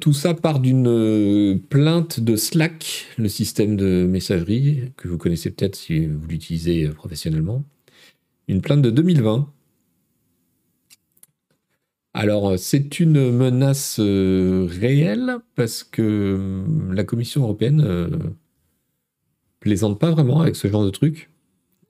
tout 0.00 0.12
ça 0.12 0.34
part 0.34 0.60
d'une 0.60 1.60
plainte 1.68 2.20
de 2.20 2.36
Slack, 2.36 3.06
le 3.18 3.28
système 3.28 3.76
de 3.76 4.06
messagerie 4.08 4.92
que 4.96 5.08
vous 5.08 5.18
connaissez 5.18 5.50
peut-être 5.50 5.74
si 5.74 6.06
vous 6.06 6.28
l'utilisez 6.28 6.88
professionnellement. 6.88 7.64
Une 8.46 8.60
plainte 8.60 8.82
de 8.82 8.90
2020 8.90 9.48
alors, 12.14 12.50
euh, 12.50 12.56
c'est 12.58 13.00
une 13.00 13.30
menace 13.30 13.98
euh, 13.98 14.68
réelle 14.70 15.38
parce 15.54 15.82
que 15.82 16.02
euh, 16.02 16.94
la 16.94 17.04
Commission 17.04 17.42
européenne 17.42 18.34
plaisante 19.60 19.98
pas 19.98 20.10
vraiment 20.10 20.40
avec 20.40 20.56
ce 20.56 20.68
genre 20.68 20.84
de 20.84 20.90
truc. 20.90 21.30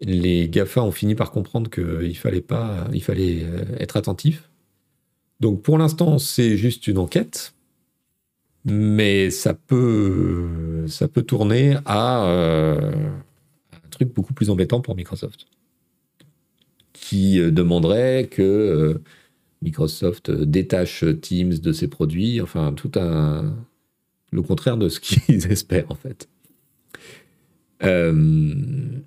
Les 0.01 0.49
GAFA 0.49 0.83
ont 0.83 0.93
fini 0.93 1.15
par 1.15 1.31
comprendre 1.31 1.71
qu'il 1.71 2.17
fallait 2.17 2.45
fallait 3.01 3.47
être 3.79 3.97
attentif. 3.97 4.51
Donc, 5.41 5.63
pour 5.63 5.79
l'instant, 5.79 6.19
c'est 6.19 6.57
juste 6.57 6.87
une 6.87 6.99
enquête, 6.99 7.55
mais 8.65 9.31
ça 9.31 9.55
peut 9.55 10.87
tourner 11.27 11.77
à 11.85 12.25
un 12.25 13.89
truc 13.91 14.13
beaucoup 14.13 14.35
plus 14.35 14.51
embêtant 14.51 14.81
pour 14.81 14.97
Microsoft, 14.97 15.47
qui 16.93 17.39
demanderait 17.39 18.29
que 18.31 19.01
Microsoft 19.63 20.31
euh, 20.31 20.45
détache 20.47 21.05
Teams 21.21 21.55
de 21.59 21.73
ses 21.73 21.89
produits, 21.89 22.41
enfin 22.41 22.73
tout 22.75 22.93
un 22.97 23.55
le 24.33 24.43
contraire 24.43 24.77
de 24.79 24.89
ce 24.89 25.01
qu'ils 25.03 25.51
espèrent 25.53 25.91
en 25.91 25.95
fait. 25.95 26.29
Euh, 27.83 29.03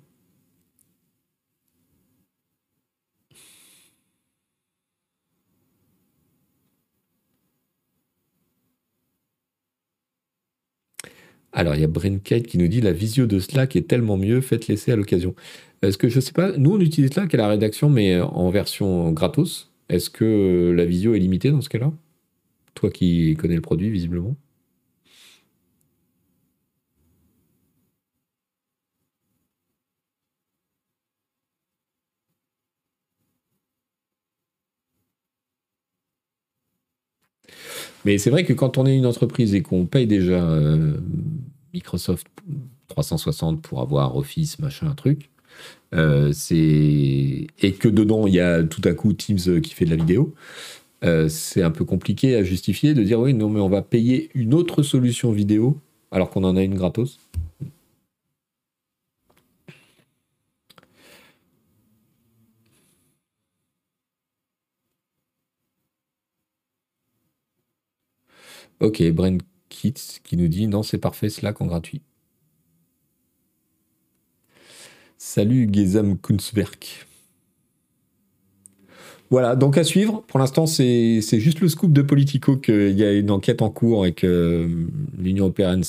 Alors, 11.52 11.74
il 11.74 11.80
y 11.80 11.84
a 11.84 11.88
Brinkate 11.88 12.46
qui 12.46 12.58
nous 12.58 12.68
dit 12.68 12.80
la 12.80 12.92
visio 12.92 13.26
de 13.26 13.38
Slack 13.38 13.76
est 13.76 13.88
tellement 13.88 14.16
mieux, 14.16 14.40
faites 14.42 14.68
laisser 14.68 14.92
à 14.92 14.96
l'occasion. 14.96 15.34
Est-ce 15.82 15.96
que 15.98 16.08
je 16.08 16.20
sais 16.20 16.32
pas, 16.32 16.52
nous 16.58 16.72
on 16.72 16.80
utilise 16.80 17.10
Slack 17.12 17.32
à 17.34 17.38
la 17.38 17.48
rédaction, 17.48 17.88
mais 17.88 18.20
en 18.20 18.50
version 18.50 19.10
gratos? 19.12 19.65
Est-ce 19.88 20.10
que 20.10 20.72
la 20.76 20.84
visio 20.84 21.14
est 21.14 21.18
limitée 21.18 21.50
dans 21.50 21.60
ce 21.60 21.68
cas-là? 21.68 21.92
Toi 22.74 22.90
qui 22.90 23.36
connais 23.38 23.56
le 23.56 23.62
produit, 23.62 23.90
visiblement? 23.90 24.36
Mais 38.04 38.18
c'est 38.18 38.30
vrai 38.30 38.44
que 38.44 38.52
quand 38.52 38.78
on 38.78 38.86
est 38.86 38.96
une 38.96 39.06
entreprise 39.06 39.54
et 39.54 39.62
qu'on 39.62 39.86
paye 39.86 40.06
déjà 40.06 40.42
euh, 40.44 40.96
Microsoft 41.74 42.26
360 42.88 43.62
pour 43.62 43.80
avoir 43.80 44.16
Office, 44.16 44.58
machin, 44.58 44.88
un 44.88 44.94
truc, 44.94 45.30
euh, 45.96 46.32
Et 46.50 47.72
que 47.78 47.88
dedans 47.88 48.26
il 48.26 48.34
y 48.34 48.40
a 48.40 48.62
tout 48.62 48.82
à 48.84 48.92
coup 48.94 49.12
Teams 49.12 49.38
euh, 49.48 49.60
qui 49.60 49.74
fait 49.74 49.84
de 49.84 49.90
la 49.90 49.96
vidéo. 49.96 50.34
Euh, 51.04 51.28
c'est 51.28 51.62
un 51.62 51.70
peu 51.70 51.84
compliqué 51.84 52.36
à 52.36 52.42
justifier 52.44 52.94
de 52.94 53.02
dire 53.02 53.20
oui 53.20 53.34
non 53.34 53.50
mais 53.50 53.60
on 53.60 53.68
va 53.68 53.82
payer 53.82 54.30
une 54.34 54.54
autre 54.54 54.82
solution 54.82 55.32
vidéo 55.32 55.78
alors 56.10 56.30
qu'on 56.30 56.44
en 56.44 56.56
a 56.56 56.62
une 56.62 56.74
gratos. 56.74 57.18
Ok, 68.80 69.02
Brent 69.12 69.38
Kits 69.68 70.20
qui 70.24 70.36
nous 70.36 70.48
dit 70.48 70.66
non 70.66 70.82
c'est 70.82 70.98
parfait 70.98 71.28
Slack 71.30 71.60
en 71.60 71.66
gratuit. 71.66 72.02
Salut 75.18 75.68
Gezam 75.72 76.18
Kunzwerk. 76.18 77.06
Voilà, 79.30 79.56
donc 79.56 79.76
à 79.76 79.84
suivre. 79.84 80.22
Pour 80.28 80.38
l'instant, 80.38 80.66
c'est 80.66 81.20
juste 81.20 81.60
le 81.60 81.68
scoop 81.68 81.92
de 81.92 82.02
Politico 82.02 82.56
qu'il 82.56 82.96
y 82.96 83.04
a 83.04 83.12
une 83.12 83.30
enquête 83.30 83.60
en 83.62 83.70
cours 83.70 84.06
et 84.06 84.12
que 84.12 84.68
l'Union 85.18 85.46
européenne 85.46 85.82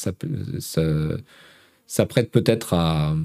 s'apprête 1.88 2.32
peut-être 2.32 2.74
à, 2.74 3.16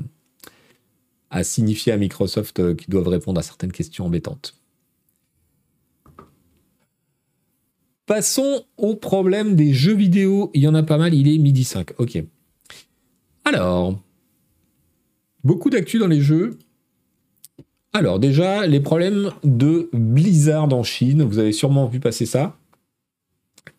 signifier 1.42 1.92
à 1.92 1.96
Microsoft 1.96 2.76
qu'ils 2.76 2.90
doivent 2.90 3.08
répondre 3.08 3.38
à 3.38 3.42
certaines 3.42 3.72
questions 3.72 4.04
embêtantes. 4.04 4.54
Passons 8.04 8.64
au 8.76 8.96
problème 8.96 9.56
des 9.56 9.72
jeux 9.72 9.94
vidéo. 9.94 10.50
Il 10.52 10.62
y 10.62 10.68
en 10.68 10.74
a 10.74 10.82
pas 10.82 10.98
mal, 10.98 11.14
il 11.14 11.32
est 11.32 11.38
midi 11.38 11.64
5. 11.64 11.98
Ok. 11.98 12.22
Alors, 13.44 13.98
beaucoup 15.44 15.70
d'actu 15.70 15.98
dans 15.98 16.06
les 16.06 16.20
jeux. 16.20 16.58
Alors 17.92 18.18
déjà, 18.18 18.66
les 18.66 18.80
problèmes 18.80 19.32
de 19.44 19.90
Blizzard 19.92 20.72
en 20.72 20.82
Chine, 20.82 21.22
vous 21.22 21.38
avez 21.38 21.52
sûrement 21.52 21.86
vu 21.86 22.00
passer 22.00 22.26
ça. 22.26 22.56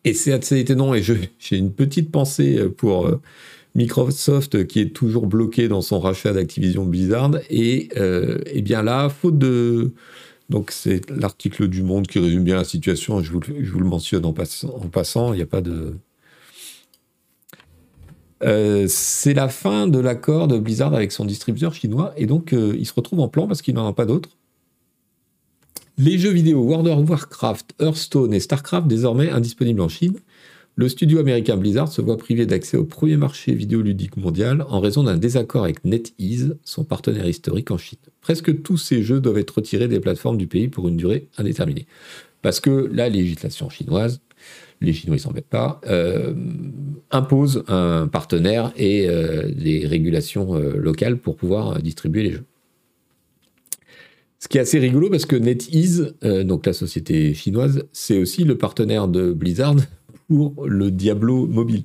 Et 0.04 0.14
c'est 0.14 0.32
assez 0.32 0.58
étonnant, 0.60 0.94
et 0.94 1.02
j'ai 1.38 1.56
une 1.56 1.72
petite 1.72 2.10
pensée 2.10 2.68
pour 2.76 3.06
euh, 3.06 3.20
Microsoft 3.74 4.66
qui 4.66 4.80
est 4.80 4.90
toujours 4.90 5.26
bloqué 5.26 5.68
dans 5.68 5.82
son 5.82 5.98
rachat 5.98 6.32
d'Activision 6.32 6.84
Blizzard. 6.84 7.32
Et, 7.50 7.88
euh, 7.96 8.38
eh 8.46 8.62
bien 8.62 8.82
là, 8.82 9.08
faute 9.08 9.38
de... 9.38 9.92
Donc 10.50 10.70
c'est 10.70 11.08
l'article 11.10 11.68
du 11.68 11.82
Monde 11.82 12.06
qui 12.06 12.18
résume 12.18 12.44
bien 12.44 12.56
la 12.56 12.64
situation, 12.64 13.22
je 13.22 13.32
vous, 13.32 13.40
je 13.42 13.70
vous 13.70 13.80
le 13.80 13.86
mentionne 13.86 14.26
en, 14.26 14.28
en 14.28 14.88
passant, 14.88 15.32
il 15.32 15.36
n'y 15.36 15.42
a 15.42 15.46
pas 15.46 15.62
de... 15.62 15.94
Euh, 18.44 18.84
c'est 18.88 19.34
la 19.34 19.48
fin 19.48 19.86
de 19.86 19.98
l'accord 19.98 20.48
de 20.48 20.58
Blizzard 20.58 20.94
avec 20.94 21.12
son 21.12 21.24
distributeur 21.24 21.74
chinois, 21.74 22.12
et 22.16 22.26
donc 22.26 22.52
euh, 22.52 22.76
il 22.78 22.86
se 22.86 22.92
retrouve 22.92 23.20
en 23.20 23.28
plan 23.28 23.46
parce 23.46 23.62
qu'il 23.62 23.74
n'en 23.74 23.86
a 23.86 23.92
pas 23.92 24.04
d'autres. 24.04 24.30
Les 25.96 26.18
jeux 26.18 26.30
vidéo 26.30 26.60
World 26.62 26.88
of 26.88 27.08
Warcraft, 27.08 27.74
Hearthstone 27.80 28.34
et 28.34 28.40
StarCraft 28.40 28.86
désormais 28.86 29.30
indisponibles 29.30 29.80
en 29.80 29.88
Chine, 29.88 30.18
le 30.76 30.88
studio 30.88 31.20
américain 31.20 31.56
Blizzard 31.56 31.86
se 31.86 32.02
voit 32.02 32.18
privé 32.18 32.46
d'accès 32.46 32.76
au 32.76 32.84
premier 32.84 33.16
marché 33.16 33.54
vidéoludique 33.54 34.16
mondial 34.16 34.66
en 34.68 34.80
raison 34.80 35.04
d'un 35.04 35.16
désaccord 35.16 35.62
avec 35.62 35.84
NetEase, 35.84 36.56
son 36.64 36.82
partenaire 36.82 37.28
historique 37.28 37.70
en 37.70 37.78
Chine. 37.78 38.00
Presque 38.20 38.62
tous 38.62 38.76
ces 38.76 39.04
jeux 39.04 39.20
doivent 39.20 39.38
être 39.38 39.52
retirés 39.52 39.86
des 39.86 40.00
plateformes 40.00 40.36
du 40.36 40.48
pays 40.48 40.66
pour 40.66 40.88
une 40.88 40.96
durée 40.96 41.28
indéterminée. 41.38 41.86
Parce 42.42 42.58
que 42.58 42.90
la 42.92 43.08
législation 43.08 43.70
chinoise 43.70 44.20
les 44.84 44.92
Chinois 44.92 45.16
ne 45.16 45.20
s'en 45.20 45.32
mettent 45.32 45.48
pas, 45.48 45.80
euh, 45.86 46.34
impose 47.10 47.64
un 47.68 48.08
partenaire 48.08 48.72
et 48.76 49.08
euh, 49.08 49.50
des 49.50 49.86
régulations 49.86 50.54
euh, 50.54 50.76
locales 50.76 51.18
pour 51.18 51.36
pouvoir 51.36 51.80
distribuer 51.80 52.22
les 52.22 52.32
jeux. 52.32 52.44
Ce 54.38 54.48
qui 54.48 54.58
est 54.58 54.60
assez 54.60 54.78
rigolo 54.78 55.08
parce 55.08 55.24
que 55.24 55.36
NetEase, 55.36 56.16
donc 56.44 56.66
la 56.66 56.74
société 56.74 57.32
chinoise, 57.32 57.84
c'est 57.92 58.18
aussi 58.18 58.44
le 58.44 58.58
partenaire 58.58 59.08
de 59.08 59.32
Blizzard 59.32 59.76
pour 60.28 60.66
le 60.66 60.90
Diablo 60.90 61.46
mobile. 61.46 61.84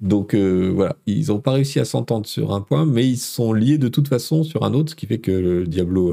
Donc 0.00 0.34
voilà, 0.34 0.96
ils 1.06 1.28
n'ont 1.28 1.38
pas 1.38 1.52
réussi 1.52 1.78
à 1.78 1.84
s'entendre 1.84 2.26
sur 2.26 2.52
un 2.52 2.60
point, 2.60 2.86
mais 2.86 3.06
ils 3.06 3.18
sont 3.18 3.52
liés 3.52 3.78
de 3.78 3.86
toute 3.86 4.08
façon 4.08 4.42
sur 4.42 4.64
un 4.64 4.74
autre, 4.74 4.90
ce 4.90 4.96
qui 4.96 5.06
fait 5.06 5.18
que 5.18 5.30
le 5.30 5.64
Diablo 5.64 6.12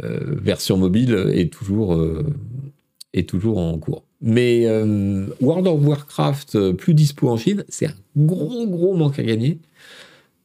version 0.00 0.78
mobile 0.78 1.12
est 1.34 1.52
toujours, 1.52 2.02
est 3.12 3.28
toujours 3.28 3.58
en 3.58 3.76
cours. 3.76 4.02
Mais 4.22 4.66
euh, 4.66 5.26
World 5.40 5.66
of 5.66 5.84
Warcraft, 5.84 6.54
euh, 6.54 6.72
plus 6.72 6.94
dispo 6.94 7.28
en 7.28 7.36
Chine, 7.36 7.64
c'est 7.68 7.86
un 7.86 7.94
gros, 8.16 8.68
gros 8.68 8.94
manque 8.94 9.18
à 9.18 9.24
gagner. 9.24 9.58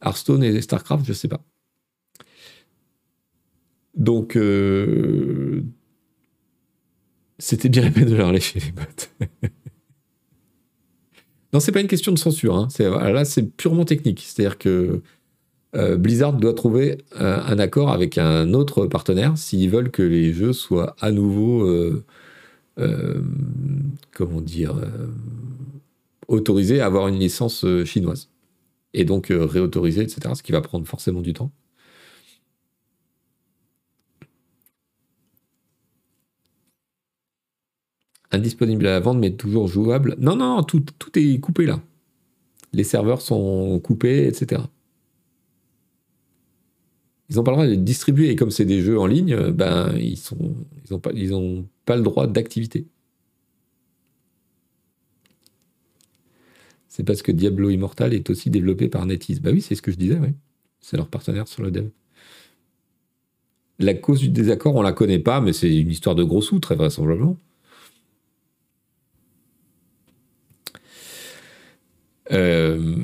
Hearthstone 0.04 0.44
et 0.44 0.60
StarCraft, 0.62 1.06
je 1.06 1.14
sais 1.14 1.28
pas. 1.28 1.42
Donc, 3.94 4.36
euh, 4.36 5.64
c'était 7.38 7.70
bien 7.70 7.84
la 7.84 7.92
peine 7.92 8.10
de 8.10 8.16
leur 8.16 8.32
lécher 8.32 8.60
les 8.60 8.72
bottes. 8.72 9.12
non, 11.54 11.60
c'est 11.60 11.72
pas 11.72 11.82
une 11.82 11.88
question 11.88 12.12
de 12.12 12.18
censure. 12.18 12.56
Hein. 12.56 12.68
Là, 12.80 13.26
c'est 13.26 13.44
purement 13.44 13.86
technique. 13.86 14.22
C'est-à-dire 14.26 14.58
que 14.58 15.02
Blizzard 15.74 16.34
doit 16.34 16.56
trouver 16.56 16.98
un 17.12 17.60
accord 17.60 17.92
avec 17.92 18.18
un 18.18 18.56
autre 18.56 18.88
partenaire 18.88 19.38
s'ils 19.38 19.70
veulent 19.70 19.92
que 19.92 20.02
les 20.02 20.34
jeux 20.34 20.54
soient 20.54 20.96
à 21.00 21.12
nouveau 21.12 21.68
comment 24.12 24.42
dire, 24.42 24.76
euh, 24.78 25.08
autorisé 26.28 26.82
à 26.82 26.88
avoir 26.88 27.08
une 27.08 27.20
licence 27.20 27.64
euh, 27.66 27.86
chinoise. 27.86 28.30
Et 28.94 29.06
donc 29.06 29.28
réautoriser, 29.30 30.02
etc. 30.02 30.34
Ce 30.36 30.44
qui 30.44 30.52
va 30.52 30.62
prendre 30.62 30.88
forcément 30.88 31.22
du 31.22 31.34
temps. 31.34 31.52
indisponible 38.30 38.86
à 38.88 38.92
la 38.92 39.00
vente, 39.00 39.18
mais 39.18 39.32
toujours 39.32 39.68
jouable. 39.68 40.16
Non, 40.20 40.36
non, 40.36 40.62
tout, 40.64 40.84
est 41.16 41.40
coupé 41.40 41.66
là. 41.66 41.82
Les 42.74 42.84
serveurs 42.84 43.22
sont 43.22 43.80
coupés, 43.80 44.28
etc. 44.28 44.62
Ils 47.30 47.38
n'ont 47.38 47.44
pas 47.44 47.52
le 47.52 47.58
droit 47.58 47.68
de 47.68 47.76
distribuer, 47.76 48.30
et 48.30 48.36
comme 48.36 48.52
c'est 48.52 48.66
des 48.66 48.82
jeux 48.82 49.00
en 49.00 49.08
ligne, 49.08 49.52
ben, 49.52 49.94
ils 49.98 50.20
n'ont 50.38 50.66
ils 50.90 51.00
pas, 51.00 51.12
ils 51.14 51.34
ont 51.34 51.66
pas 51.88 51.96
le 51.96 52.04
droit 52.04 52.28
d'activité. 52.28 52.86
C'est 56.88 57.04
parce 57.04 57.22
que 57.22 57.32
Diablo 57.32 57.70
Immortal 57.70 58.14
est 58.14 58.30
aussi 58.30 58.50
développé 58.50 58.90
par 58.90 59.06
NetEase. 59.06 59.40
Bah 59.42 59.52
oui, 59.54 59.62
c'est 59.62 59.76
ce 59.76 59.82
que 59.82 59.92
je 59.92 59.98
disais, 59.98 60.20
oui. 60.20 60.30
C'est 60.82 60.98
leur 60.98 61.08
partenaire 61.08 61.48
sur 61.48 61.64
le 61.64 61.72
dev. 61.72 61.90
La 63.80 63.94
cause 63.94 64.20
du 64.20 64.30
désaccord, 64.30 64.76
on 64.76 64.82
la 64.82 64.92
connaît 64.92 65.20
pas, 65.20 65.40
mais 65.42 65.54
c'est 65.54 65.76
une 65.76 65.90
histoire 65.90 66.16
de 66.16 66.24
gros 66.24 66.42
sous, 66.42 66.60
très 66.60 66.76
vraisemblablement. 66.76 67.38
Euh, 72.32 72.96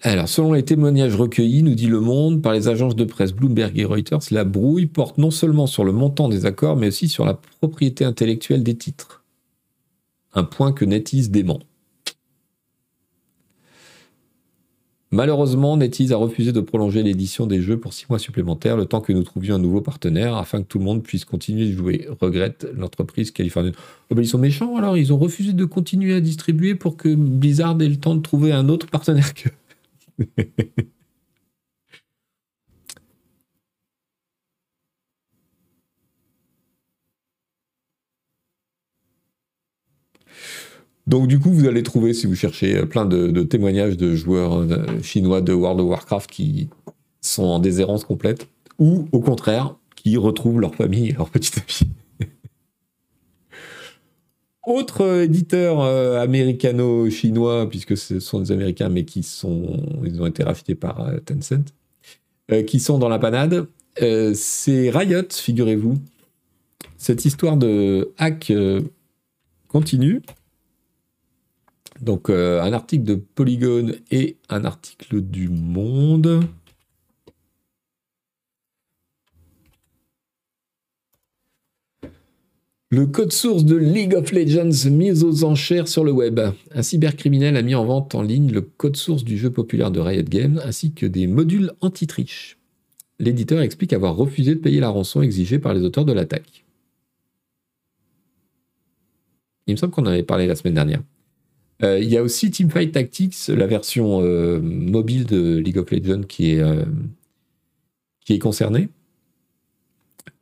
Alors, 0.00 0.28
selon 0.28 0.52
les 0.52 0.64
témoignages 0.64 1.16
recueillis, 1.16 1.64
nous 1.64 1.74
dit 1.74 1.88
Le 1.88 1.98
Monde, 1.98 2.40
par 2.40 2.52
les 2.52 2.68
agences 2.68 2.94
de 2.94 3.02
presse 3.02 3.32
Bloomberg 3.32 3.76
et 3.76 3.84
Reuters, 3.84 4.20
la 4.30 4.44
brouille 4.44 4.86
porte 4.86 5.18
non 5.18 5.32
seulement 5.32 5.66
sur 5.66 5.82
le 5.82 5.90
montant 5.90 6.28
des 6.28 6.46
accords, 6.46 6.76
mais 6.76 6.88
aussi 6.88 7.08
sur 7.08 7.24
la 7.24 7.34
propriété 7.34 8.04
intellectuelle 8.04 8.62
des 8.62 8.76
titres. 8.76 9.24
Un 10.34 10.44
point 10.44 10.72
que 10.72 10.84
NetEase 10.84 11.30
dément. 11.30 11.58
Malheureusement, 15.10 15.76
NetEase 15.76 16.12
a 16.12 16.16
refusé 16.16 16.52
de 16.52 16.60
prolonger 16.60 17.02
l'édition 17.02 17.48
des 17.48 17.60
jeux 17.60 17.80
pour 17.80 17.92
six 17.92 18.06
mois 18.08 18.20
supplémentaires, 18.20 18.76
le 18.76 18.84
temps 18.84 19.00
que 19.00 19.12
nous 19.12 19.24
trouvions 19.24 19.56
un 19.56 19.58
nouveau 19.58 19.80
partenaire, 19.80 20.36
afin 20.36 20.62
que 20.62 20.68
tout 20.68 20.78
le 20.78 20.84
monde 20.84 21.02
puisse 21.02 21.24
continuer 21.24 21.66
de 21.66 21.72
jouer. 21.72 22.06
Regrette 22.20 22.68
l'entreprise 22.76 23.32
californienne. 23.32 23.74
Oh 24.10 24.14
ben 24.14 24.22
ils 24.22 24.28
sont 24.28 24.38
méchants 24.38 24.76
alors, 24.76 24.96
ils 24.96 25.12
ont 25.12 25.18
refusé 25.18 25.54
de 25.54 25.64
continuer 25.64 26.14
à 26.14 26.20
distribuer 26.20 26.76
pour 26.76 26.96
que 26.96 27.12
Blizzard 27.12 27.82
ait 27.82 27.88
le 27.88 27.96
temps 27.96 28.14
de 28.14 28.22
trouver 28.22 28.52
un 28.52 28.68
autre 28.68 28.86
partenaire 28.86 29.34
que. 29.34 29.48
Donc 41.08 41.26
du 41.26 41.40
coup, 41.40 41.50
vous 41.50 41.66
allez 41.66 41.82
trouver, 41.82 42.12
si 42.12 42.26
vous 42.26 42.34
cherchez, 42.34 42.76
euh, 42.76 42.84
plein 42.84 43.06
de, 43.06 43.42
témoignages 43.42 43.96
de 43.96 44.14
joueurs 44.14 44.58
euh, 44.58 45.00
chinois 45.02 45.40
de 45.40 45.54
World 45.54 45.80
of 45.80 45.88
Warcraft 45.88 46.30
qui 46.30 46.68
sont 47.22 47.44
en 47.44 47.60
déshérence 47.60 48.04
complète, 48.04 48.46
ou 48.78 49.08
au 49.12 49.20
contraire, 49.20 49.74
qui 49.96 50.18
retrouvent 50.18 50.60
leur 50.60 50.74
famille 50.74 51.08
et 51.08 51.12
leur 51.12 51.30
petite 51.30 51.56
amie. 51.82 51.92
Autre 54.66 55.02
euh, 55.02 55.24
éditeur 55.24 55.80
euh, 55.80 56.20
américano-chinois, 56.20 57.68
puisque 57.68 57.96
ce 57.96 58.20
sont 58.20 58.40
des 58.40 58.52
Américains, 58.52 58.88
mais 58.88 59.04
qui 59.04 59.22
sont, 59.22 59.82
ils 60.04 60.20
ont 60.20 60.26
été 60.26 60.42
rachetés 60.42 60.74
par 60.74 61.00
euh, 61.00 61.18
Tencent, 61.20 61.72
qui 62.66 62.80
sont 62.80 62.98
dans 62.98 63.10
la 63.10 63.18
panade, 63.18 63.66
c'est 63.98 64.90
Riot, 64.90 65.28
figurez-vous. 65.30 65.96
Cette 66.96 67.26
histoire 67.26 67.58
de 67.58 68.12
hack 68.16 68.50
continue. 69.66 70.22
Donc 72.00 72.30
un 72.30 72.72
article 72.72 73.04
de 73.04 73.16
Polygon 73.16 73.92
et 74.10 74.38
un 74.48 74.64
article 74.64 75.20
du 75.20 75.50
Monde. 75.50 76.40
Le 82.90 83.04
code 83.04 83.32
source 83.32 83.66
de 83.66 83.76
League 83.76 84.14
of 84.14 84.32
Legends 84.32 84.88
mis 84.90 85.22
aux 85.22 85.44
enchères 85.44 85.88
sur 85.88 86.04
le 86.04 86.10
web. 86.10 86.40
Un 86.72 86.82
cybercriminel 86.82 87.54
a 87.58 87.62
mis 87.62 87.74
en 87.74 87.84
vente 87.84 88.14
en 88.14 88.22
ligne 88.22 88.50
le 88.50 88.62
code 88.62 88.96
source 88.96 89.24
du 89.24 89.36
jeu 89.36 89.50
populaire 89.50 89.90
de 89.90 90.00
Riot 90.00 90.22
Games 90.22 90.58
ainsi 90.64 90.94
que 90.94 91.04
des 91.04 91.26
modules 91.26 91.72
anti-triche. 91.82 92.56
l'éditeur 93.18 93.60
explique 93.60 93.92
avoir 93.92 94.16
refusé 94.16 94.54
de 94.54 94.60
payer 94.60 94.80
la 94.80 94.88
rançon 94.88 95.20
exigée 95.20 95.58
par 95.58 95.74
les 95.74 95.82
auteurs 95.82 96.06
de 96.06 96.14
l'attaque. 96.14 96.64
Il 99.66 99.72
me 99.72 99.76
semble 99.76 99.92
qu'on 99.92 100.04
en 100.04 100.06
avait 100.06 100.22
parlé 100.22 100.46
la 100.46 100.56
semaine 100.56 100.74
dernière. 100.74 101.02
Euh, 101.82 101.98
il 101.98 102.08
y 102.08 102.16
a 102.16 102.22
aussi 102.22 102.50
Teamfight 102.50 102.92
Tactics, 102.92 103.48
la 103.48 103.66
version 103.66 104.22
euh, 104.22 104.60
mobile 104.60 105.26
de 105.26 105.58
League 105.58 105.76
of 105.76 105.90
Legends 105.90 106.22
qui 106.22 106.52
est, 106.52 106.60
euh, 106.60 106.86
qui 108.24 108.32
est 108.32 108.38
concernée. 108.38 108.88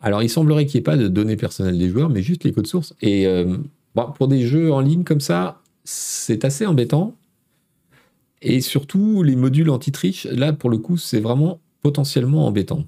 Alors, 0.07 0.23
il 0.23 0.31
semblerait 0.31 0.67
qu'il 0.67 0.79
n'y 0.79 0.83
ait 0.83 0.85
pas 0.85 0.97
de 0.97 1.09
données 1.09 1.35
personnelles 1.35 1.79
des 1.79 1.89
joueurs, 1.89 2.11
mais 2.11 2.23
juste 2.23 2.45
les 2.45 2.53
codes 2.53 2.69
sources. 2.69 2.95
Et 3.03 3.27
pour 4.15 4.29
des 4.29 4.47
jeux 4.47 4.73
en 4.73 4.79
ligne 4.79 5.03
comme 5.03 5.19
ça, 5.19 5.61
c'est 5.83 6.45
assez 6.45 6.65
embêtant. 6.65 7.17
Et 8.41 8.61
surtout, 8.61 9.25
les 9.25 9.35
modules 9.35 9.69
anti-triche, 9.69 10.27
là, 10.27 10.53
pour 10.53 10.71
le 10.71 10.79
coup, 10.79 10.97
c'est 10.97 11.19
vraiment 11.19 11.59
potentiellement 11.83 12.47
embêtant. 12.47 12.85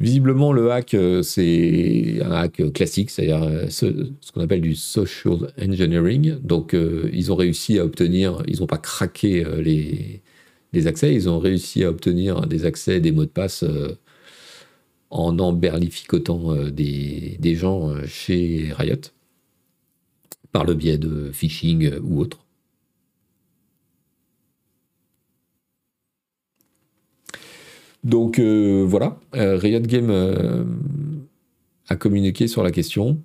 Visiblement, 0.00 0.52
le 0.52 0.72
hack, 0.72 0.94
euh, 0.94 1.22
c'est 1.22 2.20
un 2.24 2.32
hack 2.32 2.72
classique, 2.72 3.10
c'est-à-dire 3.10 3.44
euh, 3.44 3.68
ce, 3.68 3.86
qu'on 4.32 4.40
appelle 4.40 4.62
du 4.62 4.74
social 4.74 5.52
engineering. 5.60 6.38
Donc, 6.42 6.74
euh, 6.74 7.08
ils 7.12 7.30
ont 7.30 7.36
réussi 7.36 7.78
à 7.78 7.84
obtenir, 7.84 8.42
ils 8.48 8.58
n'ont 8.58 8.66
pas 8.66 8.78
craqué 8.78 9.44
les, 9.62 10.86
accès, 10.88 11.14
ils 11.14 11.28
ont 11.28 11.38
réussi 11.38 11.84
à 11.84 11.90
obtenir 11.90 12.46
des 12.48 12.64
accès, 12.64 13.00
des 13.00 13.12
mots 13.12 13.24
de 13.24 13.30
passe 13.30 13.64
en 15.10 15.38
emberlificotant 15.38 16.54
des, 16.70 17.36
des 17.38 17.54
gens 17.54 17.94
chez 18.06 18.72
Riot 18.72 19.12
par 20.52 20.64
le 20.64 20.74
biais 20.74 20.98
de 20.98 21.30
phishing 21.32 21.98
ou 22.00 22.20
autre. 22.20 22.44
Donc 28.04 28.38
euh, 28.38 28.84
voilà, 28.86 29.18
euh, 29.34 29.56
Riot 29.56 29.80
Game 29.80 30.10
euh, 30.10 30.64
a 31.88 31.96
communiqué 31.96 32.46
sur 32.46 32.62
la 32.62 32.70
question. 32.70 33.22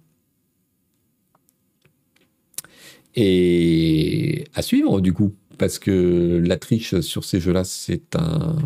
Et 3.15 4.45
à 4.55 4.61
suivre 4.61 4.99
du 4.99 5.13
coup, 5.13 5.34
parce 5.57 5.77
que 5.79 6.41
la 6.43 6.57
triche 6.57 6.99
sur 7.01 7.23
ces 7.23 7.39
jeux-là, 7.39 7.63
c'est 7.63 8.15
un 8.15 8.57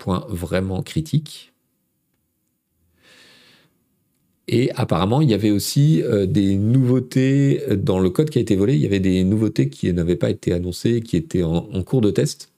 point 0.00 0.26
vraiment 0.28 0.82
critique. 0.82 1.52
Et 4.48 4.72
apparemment, 4.72 5.20
il 5.20 5.30
y 5.30 5.34
avait 5.34 5.52
aussi 5.52 6.02
des 6.26 6.56
nouveautés 6.56 7.62
dans 7.76 8.00
le 8.00 8.10
code 8.10 8.30
qui 8.30 8.38
a 8.38 8.40
été 8.40 8.56
volé. 8.56 8.74
Il 8.74 8.80
y 8.80 8.86
avait 8.86 8.98
des 8.98 9.22
nouveautés 9.22 9.68
qui 9.68 9.92
n'avaient 9.92 10.16
pas 10.16 10.30
été 10.30 10.52
annoncées, 10.52 11.02
qui 11.02 11.16
étaient 11.16 11.44
en 11.44 11.82
cours 11.84 12.00
de 12.00 12.10
test. 12.10 12.50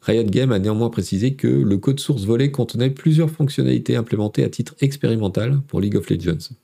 Riot 0.00 0.24
Game 0.24 0.52
a 0.52 0.58
néanmoins 0.58 0.88
précisé 0.88 1.34
que 1.34 1.48
le 1.48 1.76
code 1.76 2.00
source 2.00 2.24
volé 2.24 2.50
contenait 2.50 2.88
plusieurs 2.88 3.28
fonctionnalités 3.28 3.94
implémentées 3.96 4.42
à 4.42 4.48
titre 4.48 4.74
expérimental 4.80 5.60
pour 5.66 5.82
League 5.82 5.96
of 5.96 6.08
Legends. 6.08 6.54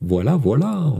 Voilà, 0.00 0.34
voilà. 0.36 0.96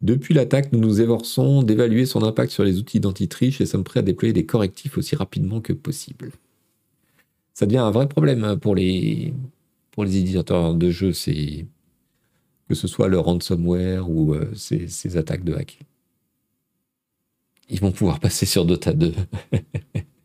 Depuis 0.00 0.34
l'attaque, 0.34 0.72
nous 0.72 0.78
nous 0.78 1.00
évorçons 1.00 1.62
d'évaluer 1.62 2.06
son 2.06 2.22
impact 2.22 2.52
sur 2.52 2.64
les 2.64 2.78
outils 2.78 3.00
d'anti-triche 3.00 3.60
et 3.60 3.66
sommes 3.66 3.84
prêts 3.84 4.00
à 4.00 4.02
déployer 4.02 4.32
des 4.32 4.46
correctifs 4.46 4.96
aussi 4.96 5.16
rapidement 5.16 5.60
que 5.60 5.72
possible. 5.72 6.30
Ça 7.54 7.66
devient 7.66 7.78
un 7.78 7.90
vrai 7.90 8.08
problème 8.08 8.56
pour 8.60 8.76
les, 8.76 9.34
pour 9.90 10.04
éditeurs 10.04 10.74
de 10.74 10.90
jeux, 10.90 11.12
que 12.68 12.74
ce 12.74 12.86
soit 12.86 13.08
le 13.08 13.18
ransomware 13.18 14.08
ou 14.08 14.34
euh, 14.34 14.52
ces 14.54 15.16
attaques 15.16 15.44
de 15.44 15.54
hack 15.54 15.80
ils 17.68 17.80
vont 17.80 17.92
pouvoir 17.92 18.20
passer 18.20 18.46
sur 18.46 18.64
Dota 18.64 18.92
2. 18.92 19.12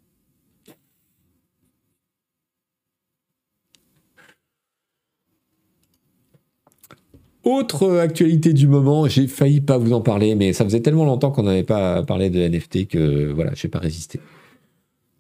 Autre 7.44 7.98
actualité 7.98 8.54
du 8.54 8.68
moment, 8.68 9.08
j'ai 9.08 9.28
failli 9.28 9.60
pas 9.60 9.78
vous 9.78 9.94
en 9.94 10.02
parler, 10.02 10.36
mais 10.36 10.54
ça 10.54 10.64
faisait 10.64 10.80
tellement 10.80 11.06
longtemps 11.06 11.32
qu'on 11.32 11.44
n'avait 11.44 11.64
pas 11.64 12.04
parlé 12.04 12.30
de 12.30 12.40
NFT 12.40 12.88
que 12.88 13.32
voilà, 13.34 13.52
je 13.56 13.68
n'ai 13.68 13.72
pas 13.72 13.80
résisté. 13.80 14.20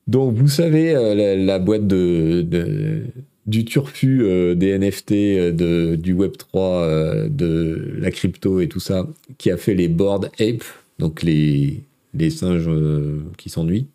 Donc 0.07 0.33
vous 0.33 0.47
savez, 0.47 0.95
euh, 0.95 1.35
la, 1.35 1.59
boîte 1.59 1.87
de, 1.87 3.05
du 3.45 3.65
turfu 3.65 4.23
euh, 4.23 4.55
des 4.55 4.77
NFT, 4.77 5.11
euh, 5.11 5.97
du 5.97 6.15
Web3, 6.15 7.29
de 7.29 7.95
la 7.99 8.11
crypto 8.11 8.59
et 8.59 8.67
tout 8.67 8.79
ça, 8.79 9.07
qui 9.37 9.51
a 9.51 9.57
fait 9.57 9.73
les 9.73 9.87
board 9.87 10.29
ape, 10.39 10.63
donc 10.99 11.23
les, 11.23 11.83
les 12.13 12.29
singes 12.29 12.67
euh, 12.67 13.23
qui 13.37 13.49
s'ennuient. 13.49 13.87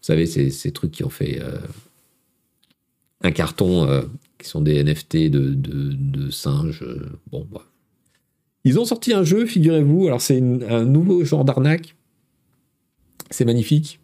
Vous 0.00 0.04
savez, 0.04 0.26
c'est 0.26 0.50
ces 0.50 0.72
trucs 0.72 0.92
qui 0.92 1.04
ont 1.04 1.10
fait 1.10 1.40
euh, 1.40 1.58
un 3.22 3.30
carton, 3.30 3.88
euh, 3.88 4.02
qui 4.38 4.48
sont 4.48 4.60
des 4.60 4.82
NFT 4.82 5.30
de, 5.30 6.30
singes. 6.30 6.84
bon, 7.30 7.46
Ils 8.64 8.78
ont 8.78 8.84
sorti 8.84 9.12
un 9.12 9.24
jeu, 9.24 9.46
figurez-vous. 9.46 10.06
Alors, 10.06 10.20
c'est 10.20 10.38
un 10.38 10.84
nouveau 10.84 11.24
genre 11.24 11.44
d'arnaque. 11.44 11.94
C'est 13.30 13.44
magnifique. 13.44 14.00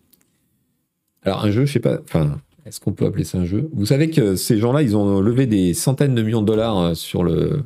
Alors, 1.22 1.44
un 1.44 1.50
jeu, 1.50 1.64
je 1.64 1.72
sais 1.72 1.80
pas. 1.80 2.00
Enfin, 2.02 2.40
est-ce 2.66 2.80
qu'on 2.80 2.92
peut 2.92 3.06
appeler 3.06 3.24
ça 3.24 3.38
un 3.38 3.44
jeu? 3.44 3.70
Vous 3.72 3.86
savez 3.86 4.10
que 4.10 4.36
ces 4.36 4.58
gens-là, 4.58 4.82
ils 4.82 4.96
ont 4.96 5.20
levé 5.20 5.46
des 5.46 5.74
centaines 5.74 6.14
de 6.14 6.22
millions 6.22 6.42
de 6.42 6.46
dollars 6.46 6.96
sur 6.96 7.24
le 7.24 7.62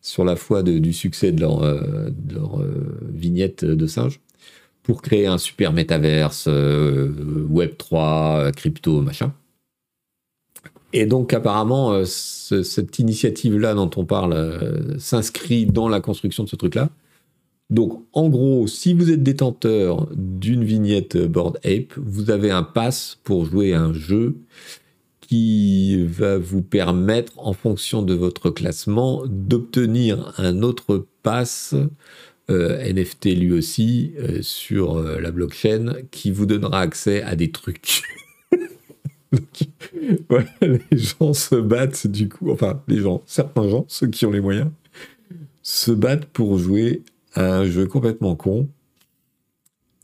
sur 0.00 0.24
la 0.24 0.34
foi 0.34 0.64
du 0.64 0.92
succès 0.92 1.30
de 1.30 1.40
leur, 1.40 1.62
leur 1.62 2.60
vignette 3.12 3.64
de 3.64 3.86
singe 3.86 4.18
pour 4.82 5.02
créer 5.02 5.26
un 5.26 5.38
super 5.38 5.72
métaverse, 5.72 6.46
euh, 6.48 7.46
Web 7.48 7.76
3, 7.78 8.36
euh, 8.36 8.50
crypto, 8.50 9.00
machin. 9.00 9.32
Et 10.92 11.06
donc 11.06 11.32
apparemment, 11.32 11.92
euh, 11.92 12.04
cette 12.04 12.98
initiative-là 12.98 13.74
dont 13.74 13.90
on 13.96 14.04
parle 14.04 14.96
s'inscrit 14.98 15.66
dans 15.66 15.88
la 15.88 16.00
construction 16.00 16.44
de 16.44 16.48
ce 16.48 16.56
truc-là. 16.56 16.90
Donc 17.70 18.04
en 18.12 18.28
gros, 18.28 18.66
si 18.66 18.92
vous 18.92 19.10
êtes 19.10 19.22
détenteur 19.22 20.08
d'une 20.14 20.64
vignette 20.64 21.16
Board 21.16 21.58
Ape, 21.64 21.94
vous 21.96 22.30
avez 22.30 22.50
un 22.50 22.62
pass 22.62 23.18
pour 23.24 23.46
jouer 23.46 23.72
à 23.72 23.80
un 23.80 23.94
jeu 23.94 24.36
qui 25.32 26.04
va 26.04 26.36
vous 26.36 26.60
permettre, 26.60 27.32
en 27.38 27.54
fonction 27.54 28.02
de 28.02 28.12
votre 28.12 28.50
classement, 28.50 29.22
d'obtenir 29.26 30.34
un 30.36 30.62
autre 30.62 31.06
pass 31.22 31.74
euh, 32.50 32.92
NFT 32.92 33.36
lui 33.36 33.52
aussi 33.52 34.12
euh, 34.18 34.42
sur 34.42 34.96
euh, 34.96 35.20
la 35.20 35.30
blockchain 35.30 35.94
qui 36.10 36.30
vous 36.30 36.44
donnera 36.44 36.80
accès 36.80 37.22
à 37.22 37.34
des 37.36 37.50
trucs. 37.50 38.02
les 40.60 40.98
gens 40.98 41.32
se 41.32 41.54
battent 41.54 42.06
du 42.06 42.28
coup, 42.28 42.50
enfin 42.50 42.82
les 42.88 42.98
gens, 42.98 43.22
certains 43.26 43.68
gens, 43.68 43.84
ceux 43.88 44.08
qui 44.08 44.26
ont 44.26 44.30
les 44.30 44.40
moyens, 44.40 44.70
se 45.62 45.90
battent 45.92 46.26
pour 46.26 46.58
jouer 46.58 47.02
à 47.34 47.58
un 47.58 47.64
jeu 47.64 47.86
complètement 47.86 48.36
con. 48.36 48.68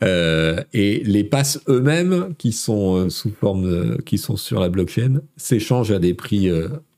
et 0.02 1.02
les 1.04 1.24
passes 1.24 1.60
eux-mêmes, 1.68 2.34
qui 2.38 2.52
sont 2.52 3.10
sous 3.10 3.30
forme, 3.30 3.98
qui 4.02 4.18
sont 4.18 4.36
sur 4.36 4.60
la 4.60 4.68
blockchain, 4.68 5.20
s'échangent 5.36 5.92
à 5.92 5.98
des 5.98 6.14
prix 6.14 6.50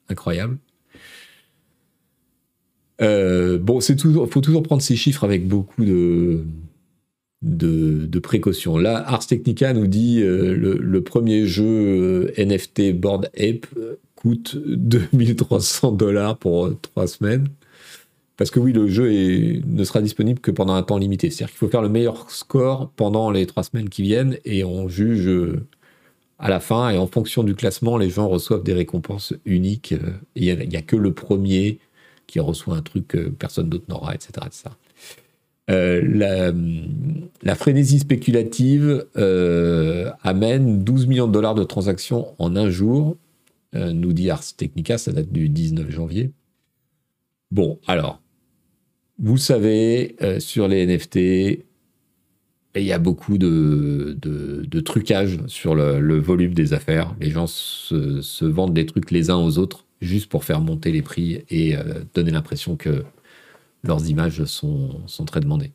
incroyables. 0.09 0.59
Euh, 3.01 3.59
bon, 3.59 3.81
c'est 3.81 3.97
toujours, 3.97 4.28
faut 4.28 4.40
toujours 4.40 4.62
prendre 4.62 4.82
ces 4.82 4.97
chiffres 4.97 5.24
avec 5.24 5.48
beaucoup 5.48 5.85
de, 5.85 6.44
de, 7.43 8.19
précautions. 8.19 8.77
Là, 8.79 8.99
Ars 9.07 9.27
Technica 9.27 9.73
nous 9.73 9.87
dit 9.87 10.21
euh, 10.23 10.55
le, 10.55 11.03
premier 11.03 11.47
jeu 11.47 11.65
euh, 11.67 12.33
NFT 12.45 12.93
Board 12.93 13.31
Ape 13.39 13.67
coûte 14.15 14.57
2300 14.67 15.93
dollars 15.93 16.37
pour 16.37 16.71
trois 16.81 17.07
semaines. 17.07 17.49
Parce 18.37 18.51
que 18.51 18.59
oui, 18.59 18.73
le 18.73 18.89
jeu 18.89 19.11
ne 19.67 19.85
sera 19.85 20.01
disponible 20.01 20.41
que 20.41 20.51
pendant 20.51 20.75
un 20.75 20.83
temps 20.83 20.97
limité. 20.97 21.31
C'est-à-dire 21.31 21.53
qu'il 21.53 21.59
faut 21.59 21.69
faire 21.69 21.83
le 21.83 21.91
meilleur 21.91 22.31
score 22.31 22.91
pendant 22.97 23.31
les 23.31 23.45
trois 23.47 23.62
semaines 23.62 23.91
qui 23.91 24.03
viennent 24.03 24.39
et 24.47 24.65
on 24.65 24.89
juge 24.89 25.29
à 26.39 26.49
la 26.49 26.59
fin. 26.59 26.89
Et 26.89 26.97
en 26.97 27.07
fonction 27.07 27.43
du 27.43 27.55
classement, 27.55 27.99
les 27.99 28.09
gens 28.09 28.29
reçoivent 28.29 28.62
des 28.62 28.73
récompenses 28.73 29.35
uniques. 29.45 29.95
Il 30.37 30.45
n'y 30.45 30.51
a, 30.51 30.79
a, 30.79 30.83
que 30.83 30.97
le 30.97 31.12
premier 31.12 31.81
qui 32.27 32.41
reçoit 32.41 32.77
un 32.77 32.83
truc 32.83 33.09
que 33.09 33.29
personne 33.29 33.69
d'autre 33.69 33.85
n'aura, 33.91 34.15
etc. 34.15 34.47
Euh, 35.71 36.53
la, 37.43 37.55
frénésie 37.55 38.01
spéculative 38.01 39.07
euh, 39.17 40.11
amène 40.23 40.83
12 40.83 41.07
millions 41.07 41.29
de 41.29 41.33
dollars 41.33 41.55
de 41.55 41.65
transactions 41.65 42.35
en 42.39 42.57
un 42.57 42.71
jour, 42.71 43.17
euh, 43.75 43.93
nous 43.93 44.13
dit 44.13 44.31
Ars 44.31 44.45
Technica, 44.57 44.99
ça 44.99 45.13
date 45.13 45.31
du 45.31 45.49
19 45.49 45.91
janvier. 45.91 46.33
Bon, 47.51 47.79
alors, 47.87 48.21
vous 49.19 49.37
savez, 49.37 50.17
sur 50.39 50.69
les 50.69 50.87
NFT, 50.87 51.17
il 52.77 52.85
y 52.85 52.93
a 52.93 52.99
beaucoup 52.99 53.39
de, 53.39 54.17
de, 54.21 54.81
trucage 54.81 55.39
sur 55.47 55.75
le, 55.75 56.19
volume 56.19 56.55
des 56.55 56.73
affaires. 56.73 57.15
Les 57.21 57.31
gens 57.31 57.47
se 57.47 58.45
vendent 58.45 58.73
des 58.73 58.87
trucs 58.87 59.11
les 59.11 59.31
uns 59.31 59.37
aux 59.37 59.59
autres 59.59 59.85
juste 60.01 60.31
pour 60.31 60.45
faire 60.45 60.61
monter 60.61 60.93
les 60.93 61.03
prix 61.03 61.43
et 61.51 61.75
donner 62.15 62.31
l'impression 62.31 62.77
que 62.77 63.05
leurs 63.82 64.09
images 64.09 64.44
sont, 64.44 65.01
très 65.27 65.40
demandées. 65.40 65.73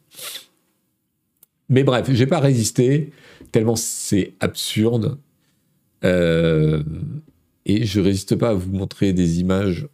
Mais 1.69 1.83
bref, 1.83 2.09
j'ai 2.11 2.27
pas 2.27 2.39
résisté, 2.39 3.11
tellement 3.51 3.75
c'est 3.75 4.33
absurde. 4.39 5.17
Euh, 6.03 6.83
et 7.65 7.85
je 7.85 7.99
résiste 7.99 8.35
pas 8.35 8.49
à 8.49 8.53
vous 8.53 8.71
montrer 8.71 9.13
des 9.13 9.39
images. 9.39 9.87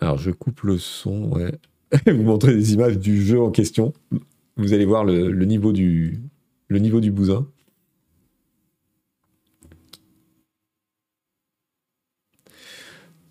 Alors, 0.00 0.18
je 0.18 0.30
coupe 0.30 0.62
le 0.62 0.78
son, 0.78 1.32
ouais. 1.32 1.52
vous 2.06 2.22
montrer 2.22 2.54
des 2.54 2.72
images 2.72 2.98
du 2.98 3.24
jeu 3.24 3.40
en 3.40 3.50
question. 3.50 3.92
Vous 4.56 4.72
allez 4.72 4.84
voir 4.84 5.04
le, 5.04 5.32
niveau, 5.44 5.72
du, 5.72 6.20
le 6.68 6.78
niveau 6.78 7.00
du 7.00 7.10
bousin. 7.10 7.48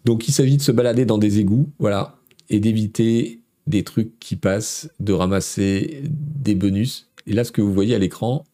Donc, 0.03 0.27
il 0.27 0.33
s'agit 0.33 0.57
de 0.57 0.61
se 0.61 0.73
balader 0.73 1.05
dans 1.05 1.17
des 1.17 1.39
égouts, 1.39 1.71
voilà, 1.79 2.19
et 2.49 2.59
d'éviter 2.59 3.42
des 3.67 3.83
trucs 3.83 4.19
qui 4.19 4.35
passent, 4.35 4.89
de 4.99 5.13
ramasser 5.13 6.03
des 6.09 6.55
bonus. 6.55 7.09
Et 7.27 7.33
là, 7.33 7.43
ce 7.43 7.51
que 7.51 7.61
vous 7.61 7.73
voyez 7.73 7.95
à 7.95 7.99
l'écran, 7.99 8.45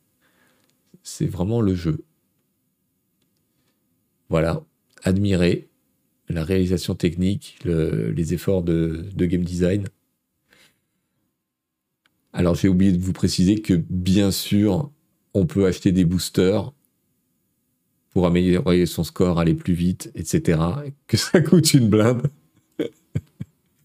c'est 1.04 1.26
vraiment 1.26 1.62
le 1.62 1.76
jeu. 1.76 2.04
Voilà, 4.30 4.64
admirer 5.04 5.70
la 6.30 6.44
réalisation 6.44 6.94
technique, 6.96 7.58
les 7.66 8.34
efforts 8.34 8.62
de, 8.64 9.10
game 9.16 9.44
design. 9.44 9.88
Alors 12.32 12.54
j'ai 12.54 12.68
oublié 12.68 12.92
de 12.92 13.00
vous 13.00 13.14
préciser 13.14 13.60
que 13.60 13.74
bien 13.74 14.30
sûr, 14.30 14.92
on 15.34 15.48
peut 15.48 15.66
acheter 15.66 15.92
des 15.92 16.06
boosters 16.06 16.72
pour 18.12 18.28
améliorer 18.28 18.86
son 18.86 19.04
score, 19.04 19.40
aller 19.40 19.56
plus 19.56 19.74
vite, 19.74 20.12
etc. 20.14 20.60
Que 21.08 21.18
ça 21.18 21.42
coûte 21.42 21.74
une 21.74 21.90
blinde. 21.90 22.28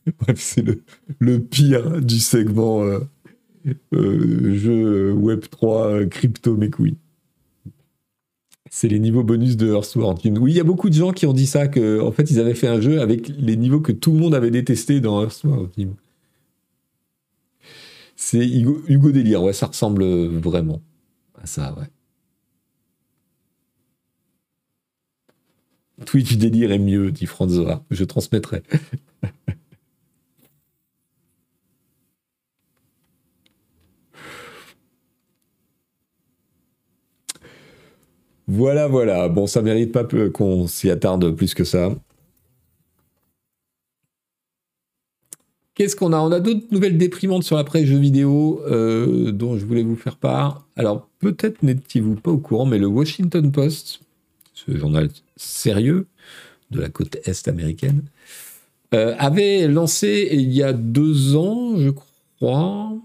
Bref, 0.20 0.38
c'est 0.38 0.64
le, 1.18 1.40
pire 1.40 2.00
du 2.00 2.18
segment 2.18 2.82
euh, 2.82 3.00
euh, 3.94 4.54
jeu 4.54 5.12
Web 5.12 5.44
3 5.50 6.06
crypto 6.06 6.56
mes. 6.56 6.70
C'est 8.70 8.88
les 8.88 8.98
niveaux 8.98 9.22
bonus 9.22 9.56
de 9.56 9.68
Earthworld. 9.68 10.20
Oui, 10.38 10.52
il 10.52 10.56
y 10.56 10.60
a 10.60 10.64
beaucoup 10.64 10.90
de 10.90 10.94
gens 10.94 11.12
qui 11.12 11.26
ont 11.26 11.32
dit 11.32 11.46
ça, 11.46 11.68
que 11.68 12.00
en 12.00 12.12
fait, 12.12 12.30
ils 12.30 12.40
avaient 12.40 12.54
fait 12.54 12.66
un 12.66 12.80
jeu 12.80 13.00
avec 13.00 13.28
les 13.28 13.56
niveaux 13.56 13.80
que 13.80 13.92
tout 13.92 14.12
le 14.12 14.18
monde 14.18 14.34
avait 14.34 14.50
détestés 14.50 15.00
dans 15.00 15.22
Earthworld. 15.22 15.70
C'est 18.16 18.46
Hugo, 18.46 18.82
Hugo 18.88 19.10
Délire, 19.10 19.42
ouais, 19.42 19.52
ça 19.52 19.66
ressemble 19.66 20.04
vraiment 20.04 20.82
à 21.40 21.46
ça, 21.46 21.74
ouais. 21.78 21.86
Twitch 26.04 26.36
délire 26.36 26.72
est 26.72 26.78
mieux, 26.78 27.12
dit 27.12 27.26
Franzoa. 27.26 27.84
Je 27.90 28.04
transmettrai. 28.04 28.62
Voilà, 38.46 38.88
voilà. 38.88 39.28
Bon, 39.28 39.46
ça 39.46 39.62
mérite 39.62 39.92
pas 39.92 40.04
qu'on 40.32 40.66
s'y 40.66 40.90
attarde 40.90 41.30
plus 41.34 41.54
que 41.54 41.64
ça. 41.64 41.90
Qu'est-ce 45.74 45.96
qu'on 45.96 46.12
a? 46.12 46.18
On 46.18 46.30
a, 46.30 46.38
d'autres 46.38 46.66
nouvelles 46.70 46.98
déprimantes 46.98 47.42
sur 47.42 47.56
la 47.56 47.64
presse 47.64 47.86
jeux 47.86 47.98
vidéo 47.98 48.62
euh, 48.66 49.32
dont 49.32 49.58
je 49.58 49.66
voulais 49.66 49.82
vous 49.82 49.96
faire 49.96 50.16
part. 50.16 50.68
Alors, 50.76 51.08
peut-être 51.18 51.62
n'étiez-vous 51.62 52.14
pas 52.14 52.30
au 52.30 52.38
courant, 52.38 52.64
mais 52.64 52.78
le 52.78 52.86
Washington 52.86 53.50
Post, 53.50 54.00
ce 54.52 54.76
journal 54.76 55.08
sérieux 55.36 56.06
de 56.70 56.80
la 56.80 56.88
côte 56.90 57.16
est 57.24 57.48
américaine, 57.48 58.02
euh, 58.94 59.16
avait 59.18 59.66
lancé 59.66 60.28
il 60.30 60.52
y 60.52 60.62
a 60.62 60.72
deux 60.72 61.34
ans, 61.34 61.76
je 61.76 61.90
crois, 61.90 62.96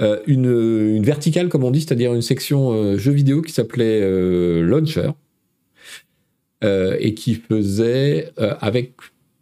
euh, 0.00 0.20
une, 0.26 1.02
verticale, 1.02 1.48
comme 1.48 1.64
on 1.64 1.70
dit, 1.70 1.80
c'est-à-dire 1.80 2.14
une 2.14 2.22
section 2.22 2.72
euh, 2.72 2.98
jeux 2.98 3.12
vidéo 3.12 3.42
qui 3.42 3.52
s'appelait 3.52 4.00
euh, 4.02 4.62
Launcher, 4.62 5.10
et 6.98 7.12
qui 7.12 7.34
faisait, 7.34 8.32
avec, 8.38 8.94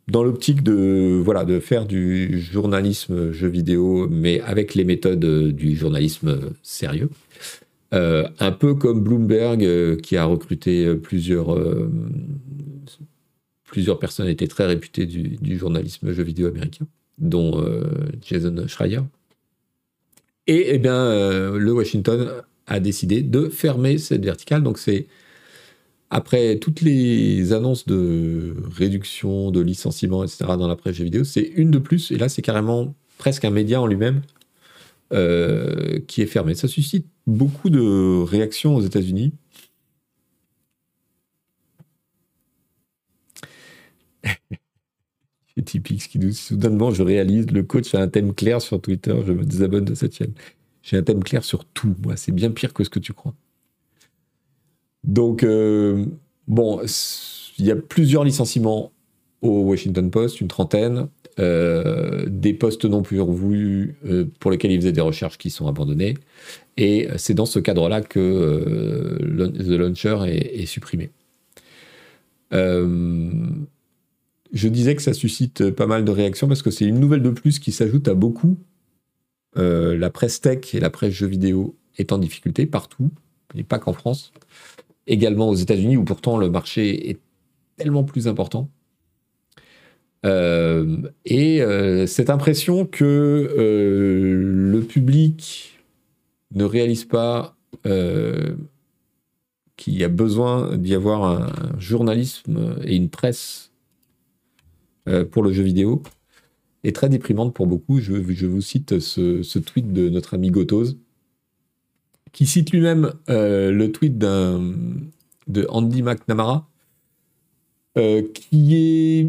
dans 0.09 0.25
l'optique 0.25 0.65
de, 0.65 1.21
voilà, 1.25 1.45
de 1.45 1.61
faire 1.61 1.87
du 1.87 2.41
journalisme 2.41 3.31
jeux 3.31 3.47
vidéo, 3.47 4.09
mais 4.11 4.41
avec 4.41 4.75
les 4.75 4.83
méthodes 4.83 5.25
du 5.53 5.77
journalisme 5.77 6.51
sérieux. 6.65 7.11
un 7.93 8.53
peu 8.59 8.75
comme 8.75 9.05
Bloomberg, 9.05 10.01
qui 10.01 10.17
a 10.17 10.25
recruté 10.25 10.97
plusieurs, 10.97 11.57
plusieurs 13.67 14.01
personnalités 14.01 14.49
très 14.49 14.67
réputées 14.67 15.07
du, 15.07 15.37
du 15.41 15.57
journalisme 15.57 16.11
jeux 16.11 16.25
vidéo 16.25 16.49
américain, 16.49 16.89
dont 17.19 17.65
Jason 18.21 18.67
Schreier. 18.67 19.03
Et 20.47 20.75
eh 20.75 20.79
bien, 20.79 20.95
euh, 20.95 21.59
le 21.59 21.73
Washington 21.73 22.43
a 22.67 22.81
décidé 22.81 23.23
de 23.23 23.49
fermer 23.49 23.99
cette 23.99 24.25
verticale. 24.25 24.63
Donc 24.63 24.79
c'est 24.79 25.07
après 26.11 26.59
toutes 26.59 26.83
les 26.83 27.53
annonces 27.53 27.87
de 27.87 28.57
réduction, 28.77 29.51
de 29.51 29.61
licenciement, 29.61 30.25
etc. 30.25 30.45
dans 30.59 30.69
la 30.69 30.77
presse 30.77 31.01
vidéo, 31.01 31.25
c'est 31.25 31.43
une 31.57 31.71
de 31.71 31.79
plus. 31.79 32.11
Et 32.11 32.19
là, 32.19 32.29
c'est 32.29 32.43
carrément 32.43 32.95
presque 33.19 33.45
un 33.45 33.51
média 33.51 33.81
en 33.81 33.87
lui-même 33.87 34.23
euh, 35.13 36.01
qui 36.09 36.23
est 36.23 36.27
fermé. 36.27 36.55
Ça 36.55 36.69
suscite 36.69 37.07
beaucoup 37.27 37.71
de 37.71 38.23
réactions 38.25 38.77
aux 38.77 38.83
États-Unis. 38.83 39.33
Typique 45.61 46.03
ce 46.03 46.09
qui 46.09 46.19
nous 46.19 46.33
soudainement 46.33 46.91
je 46.93 47.03
réalise 47.03 47.51
le 47.51 47.63
coach 47.63 47.95
a 47.95 48.01
un 48.01 48.09
thème 48.09 48.35
clair 48.35 48.63
sur 48.63 48.81
Twitter, 48.81 49.15
je 49.27 49.33
me 49.33 49.45
désabonne 49.45 49.85
de 49.85 49.95
cette 49.95 50.17
chaîne. 50.17 50.33
J'ai 50.83 50.97
un 50.97 51.03
thème 51.03 51.23
clair 51.23 51.45
sur 51.45 51.65
tout, 51.67 51.95
moi, 52.03 52.17
c'est 52.17 52.33
bien 52.33 52.51
pire 52.51 52.73
que 52.73 52.85
ce 52.85 52.91
que 52.91 52.99
tu 52.99 53.13
crois. 53.13 53.35
Donc 55.05 55.43
euh, 55.43 56.07
bon, 56.49 56.81
il 57.59 57.67
y 57.67 57.71
a 57.71 57.77
plusieurs 57.77 58.25
licenciements 58.25 58.93
au 59.43 59.61
Washington 59.61 60.11
Post, 60.11 60.41
une 60.41 60.49
trentaine, 60.49 61.09
euh, 61.39 62.25
des 62.29 62.55
postes 62.55 62.87
non 62.87 63.03
plus 63.03 63.21
revus 63.21 63.97
euh, 64.07 64.25
pour 64.41 64.51
lesquels 64.51 64.73
ils 64.73 64.81
faisaient 64.81 64.93
des 64.93 65.01
recherches 65.03 65.37
qui 65.37 65.51
sont 65.51 65.67
abandonnés. 65.67 66.15
Et 66.79 67.09
c'est 67.17 67.35
dans 67.35 67.47
ce 67.47 67.59
cadre-là 67.59 68.01
que 68.01 69.19
The 69.21 69.79
Launcher 69.79 70.19
est 70.27 70.67
supprimé. 70.67 71.11
Je 74.53 74.69
disais 74.69 74.95
que 74.95 75.03
ça 75.03 75.15
suscite 75.15 75.71
pas 75.71 75.87
mal 75.87 76.05
de 76.05 76.11
réactions 76.11 76.47
parce 76.47 76.63
que 76.63 76.71
c'est 76.71 76.85
une 76.85 77.01
nouvelle 77.01 77.23
de 77.23 77.31
plus 77.31 77.59
qui 77.59 77.73
s'ajoute 77.73 78.07
à 78.09 78.15
beaucoup. 78.15 78.59
Euh, 79.57 79.97
la 79.97 80.11
presse 80.11 80.41
tech 80.41 80.75
et 80.75 80.81
la 80.81 80.91
presse 80.91 81.15
jeux 81.15 81.27
vidéo 81.27 81.77
est 81.97 82.13
en 82.13 82.19
difficulté 82.19 82.67
partout, 82.67 83.11
et 83.55 83.65
pas 83.65 83.79
qu'en 83.79 83.93
France. 83.93 84.33
Également 85.07 85.49
aux 85.49 85.55
États-Unis 85.55 85.97
où 85.97 86.05
pourtant 86.05 86.37
le 86.37 86.51
marché 86.51 87.11
est 87.11 87.19
tellement 87.77 88.05
plus 88.05 88.29
important. 88.29 88.69
Euh, 90.25 90.99
et 91.25 91.63
euh, 91.63 92.07
cette 92.07 92.31
impression 92.31 92.87
que 92.87 93.53
le 93.57 94.81
public 94.83 95.81
ne 96.55 96.65
réalise 96.65 97.05
pas 97.05 97.57
qu'il 99.77 99.97
y 99.97 100.05
a 100.05 100.09
besoin 100.09 100.77
d'y 100.77 100.95
avoir 100.95 101.25
un 101.25 101.79
journalisme 101.79 102.77
et 102.85 102.95
une 102.95 103.09
presse 103.09 103.72
euh, 103.72 103.72
pour 105.31 105.43
le 105.43 105.53
jeu 105.53 105.63
vidéo 105.63 106.03
est 106.85 106.95
très 106.95 107.09
déprimante 107.09 107.55
pour 107.55 107.67
beaucoup. 107.67 108.01
Je, 108.01 108.15
vous 108.15 108.61
cite 108.61 108.99
ce, 108.99 109.59
tweet 109.59 109.93
de 109.93 110.09
notre 110.09 110.35
ami 110.35 110.51
Gotoz, 110.51 110.97
qui 112.33 112.47
cite 112.47 112.71
lui-même 112.73 113.13
euh, 113.29 113.71
le 113.71 113.93
tweet 113.93 114.19
de 114.19 115.67
Andy 115.69 116.03
McNamara, 116.03 116.69
euh, 117.99 118.23
qui 118.35 118.77
est 118.77 119.29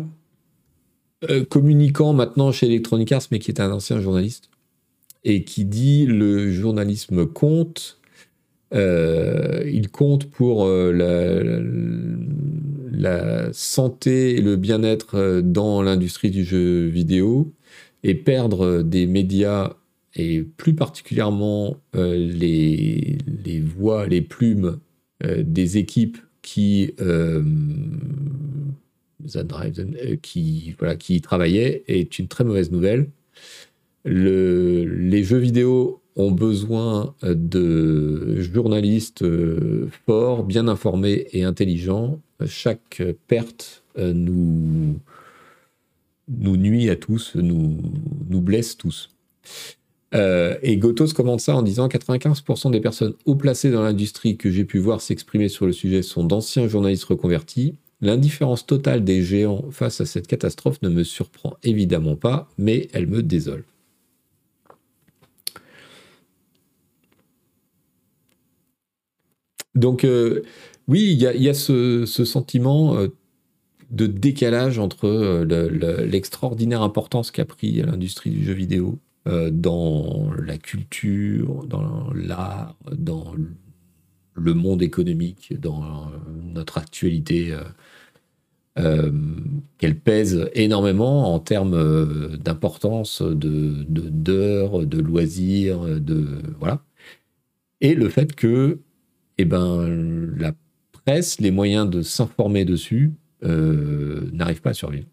communicant 1.50 2.12
maintenant 2.14 2.52
chez 2.52 2.68
Electronic 2.68 3.12
Arts, 3.12 3.28
mais 3.32 3.40
qui 3.40 3.52
est 3.52 3.62
un 3.62 3.72
ancien 3.72 4.02
journaliste, 4.02 4.50
et 5.24 5.44
qui 5.44 5.64
dit 5.64 6.06
le 6.06 6.52
journalisme 6.52 7.26
compte, 7.26 8.00
il 8.74 9.90
compte 9.92 10.26
pour 10.30 10.68
la, 10.68 11.42
la 12.94 13.52
santé 13.52 14.38
et 14.38 14.42
le 14.42 14.56
bien-être 14.56 15.16
euh, 15.16 15.42
dans 15.42 15.82
l'industrie 15.82 16.32
du 16.32 16.46
jeu 16.46 16.86
vidéo 16.88 17.54
et 18.04 18.16
perdre 18.16 18.82
des 18.82 19.08
médias 19.08 19.76
et 20.16 20.44
plus 20.44 20.76
particulièrement 20.76 21.78
euh, 21.96 22.16
les, 22.16 23.18
voix, 23.60 24.08
les 24.08 24.22
plumes 24.22 24.80
euh, 25.24 25.44
des 25.46 25.78
équipes 25.78 26.18
qui, 26.42 26.94
travaillaient 31.22 31.84
est 31.88 32.20
une 32.20 32.28
très 32.28 32.44
mauvaise 32.44 32.72
nouvelle. 32.72 33.10
Le, 34.06 34.84
les 34.86 35.24
jeux 35.24 35.38
vidéo 35.38 36.03
ont 36.16 36.32
besoin 36.32 37.16
de 37.24 38.40
journalistes 38.40 39.26
forts, 40.06 40.44
bien 40.44 40.68
informés 40.68 41.28
et 41.32 41.44
intelligents 41.44 42.20
chaque 42.48 43.02
perte 43.28 43.84
euh, 43.98 44.14
nous, 44.14 45.00
nous 46.28 46.58
nuit 46.58 46.90
à 46.90 46.96
tous, 46.96 47.36
nous, 47.36 47.78
nous 48.30 48.42
blesse 48.42 48.78
tous. 48.78 49.10
Euh, 50.16 50.58
et 50.62 50.78
Gotos 50.78 51.14
commente 51.14 51.42
ça 51.42 51.56
en 51.56 51.64
disant 51.64 51.88
95% 51.88 52.72
des 52.72 52.80
personnes 52.80 53.14
haut 53.26 53.36
placées 53.36 53.72
dans 53.72 53.82
l'industrie 53.82 54.38
que 54.38 54.52
j'ai 54.52 54.66
pu 54.66 54.78
voir 54.78 55.02
s'exprimer 55.02 55.50
sur 55.50 55.66
le 55.66 55.72
sujet 55.72 56.02
sont 56.04 56.24
d'anciens 56.24 56.68
journalistes 56.68 57.06
reconvertis. 57.06 57.76
L'indifférence 58.02 58.66
totale 58.66 59.04
des 59.04 59.24
géants 59.24 59.66
face 59.72 60.02
à 60.02 60.06
cette 60.06 60.28
catastrophe 60.28 60.82
ne 60.82 60.90
me 60.90 61.04
surprend 61.04 61.56
évidemment 61.64 62.16
pas, 62.16 62.50
mais 62.58 62.90
elle 62.94 63.08
me 63.08 63.24
désole. 63.24 63.64
Donc, 69.76 70.04
euh, 70.04 70.44
oui, 70.88 71.12
il 71.12 71.22
y, 71.22 71.50
a, 71.50 71.54
ce, 71.54 72.06
sentiment 72.06 72.96
euh, 72.96 73.08
de 73.90 74.06
décalage 74.06 74.80
entre 74.80 75.08
euh, 75.08 76.06
l'extraordinaire 76.06 76.82
importance 76.82 77.32
qu'a 77.32 77.46
pris 77.46 77.82
l'industrie 77.82 78.30
du 78.32 78.44
jeu 78.44 78.54
vidéo 78.54 79.00
dans 79.26 80.32
la 80.46 80.58
culture, 80.58 81.64
dans 81.66 82.12
l'art, 82.14 82.76
dans 82.92 83.34
le 84.34 84.54
monde 84.54 84.82
économique, 84.82 85.58
dans 85.58 86.12
notre 86.44 86.78
actualité, 86.78 87.56
qu'elle 88.76 90.00
pèse 90.04 90.50
énormément 90.56 91.34
en 91.34 91.40
termes 91.40 92.36
d'importance, 92.36 93.22
de 93.22 93.86
d'heures, 93.88 94.86
de, 94.86 95.00
loisirs, 95.00 96.02
de 96.02 96.28
voilà, 96.60 96.84
et 97.80 97.96
le 97.96 98.10
fait 98.10 98.36
que 98.36 98.82
eh 99.38 99.46
ben, 99.46 100.34
la 100.38 100.54
presse, 100.92 101.40
les 101.40 101.52
moyens 101.52 101.90
de 101.90 102.02
s'informer 102.02 102.66
dessus, 102.66 103.14
euh, 103.44 104.30
n'arrivent 104.32 104.62
pas 104.62 104.72
à 104.72 104.74
survivre. 104.74 105.08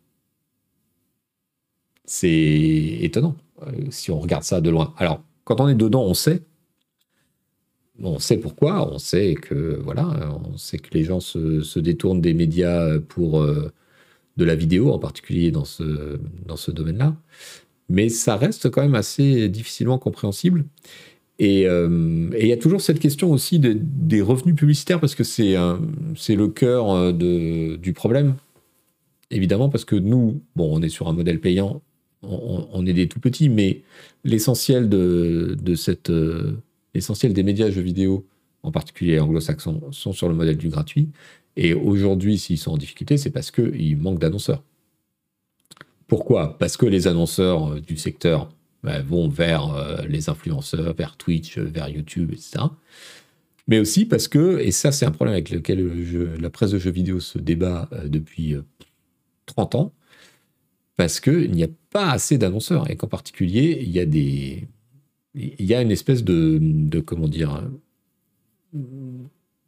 C'est 2.04 2.98
étonnant 3.00 3.36
euh, 3.62 3.72
si 3.90 4.10
on 4.10 4.20
regarde 4.20 4.44
ça 4.44 4.60
de 4.60 4.70
loin. 4.70 4.94
Alors, 4.98 5.22
quand 5.44 5.60
on 5.60 5.68
est 5.68 5.74
dedans, 5.74 6.04
on 6.04 6.14
sait. 6.14 6.42
On 8.02 8.18
sait 8.18 8.38
pourquoi. 8.38 8.92
On 8.92 8.98
sait 8.98 9.34
que 9.34 9.80
voilà, 9.82 10.38
on 10.44 10.56
sait 10.56 10.78
que 10.78 10.92
les 10.92 11.04
gens 11.04 11.20
se, 11.20 11.78
détournent 11.78 12.20
des 12.20 12.34
médias 12.34 12.98
pour 13.00 13.40
euh, 13.40 13.72
de 14.36 14.44
la 14.44 14.54
vidéo, 14.54 14.92
en 14.92 14.98
particulier 14.98 15.50
dans 15.50 15.64
ce, 15.64 16.18
dans 16.46 16.56
ce 16.56 16.70
domaine-là. 16.70 17.16
Mais 17.88 18.08
ça 18.08 18.36
reste 18.36 18.70
quand 18.70 18.82
même 18.82 18.94
assez 18.94 19.48
difficilement 19.48 19.98
compréhensible. 19.98 20.64
Euh, 21.40 22.30
et 22.34 22.42
il 22.42 22.48
y 22.48 22.52
a 22.52 22.56
toujours 22.56 22.80
cette 22.80 22.98
question 22.98 23.30
aussi 23.30 23.58
des 23.58 24.20
revenus 24.20 24.54
publicitaires 24.54 25.00
parce 25.00 25.14
que 25.14 25.24
c'est 25.24 25.54
le 25.54 26.48
cœur 26.48 26.90
euh, 26.90 27.76
du 27.76 27.92
problème. 27.92 28.34
Évidemment, 29.30 29.68
parce 29.68 29.84
que 29.84 29.96
nous, 29.96 30.42
bon, 30.56 30.76
on 30.76 30.82
est 30.82 30.88
sur 30.88 31.08
un 31.08 31.12
modèle 31.12 31.40
payant, 31.40 31.82
on, 32.22 32.84
est 32.84 32.92
des 32.92 33.08
tout 33.08 33.20
petits, 33.20 33.48
mais 33.48 33.82
l'essentiel 34.24 34.88
de, 34.88 35.56
cette 35.76 36.10
euh, 36.10 36.58
l'essentiel 36.94 37.32
des 37.32 37.42
médias 37.42 37.70
jeux 37.70 37.80
vidéo, 37.80 38.26
en 38.62 38.72
particulier 38.72 39.20
anglo-saxons, 39.20 39.80
sont 39.92 40.12
sur 40.12 40.28
le 40.28 40.34
modèle 40.34 40.58
du 40.58 40.68
gratuit. 40.68 41.08
Et 41.56 41.72
aujourd'hui, 41.74 42.38
s'ils 42.38 42.58
sont 42.58 42.72
en 42.72 42.76
difficulté, 42.76 43.16
c'est 43.16 43.30
parce 43.30 43.50
qu'il 43.50 43.96
manque 43.96 44.18
d'annonceurs. 44.18 44.62
Pourquoi? 46.08 46.58
Parce 46.58 46.76
que 46.76 46.86
les 46.86 47.06
annonceurs 47.06 47.80
du 47.80 47.96
secteur 47.96 48.50
bah, 48.82 49.02
vont 49.02 49.28
vers 49.28 49.74
euh, 49.74 50.02
les 50.08 50.30
influenceurs, 50.30 50.94
vers 50.94 51.16
Twitch, 51.16 51.58
vers 51.58 51.88
YouTube, 51.88 52.32
etc. 52.32 52.64
Mais 53.68 53.78
aussi 53.78 54.06
parce 54.06 54.26
que, 54.26 54.58
et 54.58 54.70
ça 54.70 54.90
c'est 54.90 55.06
un 55.06 55.10
problème 55.10 55.34
avec 55.34 55.50
lequel 55.50 56.38
la 56.40 56.50
presse 56.50 56.70
de 56.70 56.78
jeux 56.78 56.90
vidéo 56.90 57.20
se 57.20 57.38
débat 57.38 57.88
euh, 57.92 58.08
depuis 58.08 58.56
30 59.46 59.74
euh, 59.74 59.78
ans, 59.78 59.92
parce 60.96 61.20
qu'il 61.20 61.52
n'y 61.52 61.64
a 61.64 61.68
pas 61.90 62.10
assez 62.10 62.38
d'annonceurs, 62.38 62.90
et 62.90 62.96
qu'en 62.96 63.08
particulier, 63.08 63.78
il 63.82 63.90
y 63.90 64.00
a 64.00 64.06
des... 64.06 64.68
Il 65.34 65.64
y 65.64 65.74
a 65.74 65.80
une 65.80 65.92
espèce 65.92 66.24
de 66.24 67.00
comment 67.06 67.28
dire, 67.28 67.62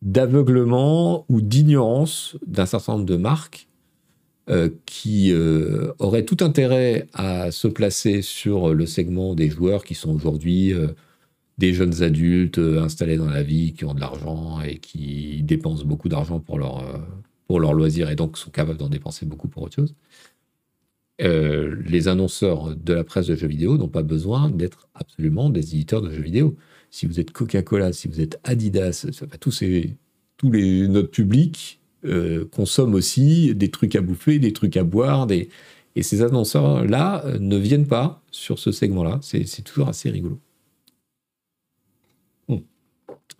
d'aveuglement 0.02 1.24
ou 1.28 1.40
d'ignorance 1.40 2.36
d'un 2.44 2.66
certain 2.66 2.94
nombre 2.94 3.06
de 3.06 3.16
marques 3.16 3.68
euh, 4.50 4.70
qui 4.86 5.32
euh, 5.32 5.92
aurait 6.00 6.24
tout 6.24 6.38
intérêt 6.40 7.06
à 7.12 7.52
se 7.52 7.68
placer 7.68 8.22
sur 8.22 8.74
le 8.74 8.86
segment 8.86 9.36
des 9.36 9.48
joueurs 9.48 9.84
qui 9.84 9.94
sont 9.94 10.12
aujourd'hui 10.12 10.74
euh, 10.74 10.88
des 11.58 11.72
jeunes 11.72 12.02
adultes 12.02 12.58
installés 12.58 13.16
dans 13.16 13.30
la 13.30 13.44
vie, 13.44 13.72
qui 13.72 13.84
ont 13.84 13.94
de 13.94 14.00
l'argent 14.00 14.60
et 14.60 14.78
qui 14.78 15.44
dépensent 15.44 15.84
beaucoup 15.84 16.08
d'argent 16.08 16.40
pour 16.40 16.58
leur, 16.58 16.82
pour 17.46 17.60
leur 17.60 17.72
loisir 17.72 18.10
et 18.10 18.16
donc 18.16 18.36
sont 18.36 18.50
capables 18.50 18.78
d'en 18.78 18.88
dépenser 18.88 19.26
beaucoup 19.26 19.46
pour 19.46 19.62
autre 19.62 19.76
chose. 19.76 19.94
les 21.20 22.08
annonceurs 22.08 22.74
de 22.74 22.94
la 22.94 23.04
presse 23.04 23.28
de 23.28 23.36
jeux 23.36 23.46
vidéo 23.46 23.78
n'ont 23.78 23.86
pas 23.86 24.02
besoin 24.02 24.50
d'être 24.50 24.88
absolument 24.94 25.50
des 25.50 25.74
éditeurs 25.74 26.02
de 26.02 26.10
jeux 26.10 26.22
vidéo. 26.22 26.56
Si 26.90 27.06
vous 27.06 27.20
êtes 27.20 27.30
Coca-Cola, 27.30 27.92
si 27.92 28.08
vous 28.08 28.20
êtes 28.20 28.40
Adidas, 28.42 29.06
tous, 29.38 29.52
ces, 29.52 29.96
tous 30.36 30.50
les, 30.50 30.88
notre 30.88 31.10
public 31.10 31.81
euh, 32.04 32.44
consomment 32.50 32.94
aussi 32.94 33.54
des 33.54 33.70
trucs 33.70 33.94
à 33.96 34.00
bouffer, 34.00 34.38
des 34.38 34.52
trucs 34.52 34.76
à 34.76 34.84
boire, 34.84 35.28
et 35.30 36.02
ces 36.02 36.22
annonceurs-là 36.22 37.24
euh, 37.26 37.38
ne 37.38 37.56
viennent 37.56 37.86
pas 37.86 38.22
sur 38.30 38.58
ce 38.58 38.72
segment-là. 38.72 39.20
C'est 39.22 39.62
toujours 39.62 39.88
assez 39.88 40.10
rigolo. 40.10 40.38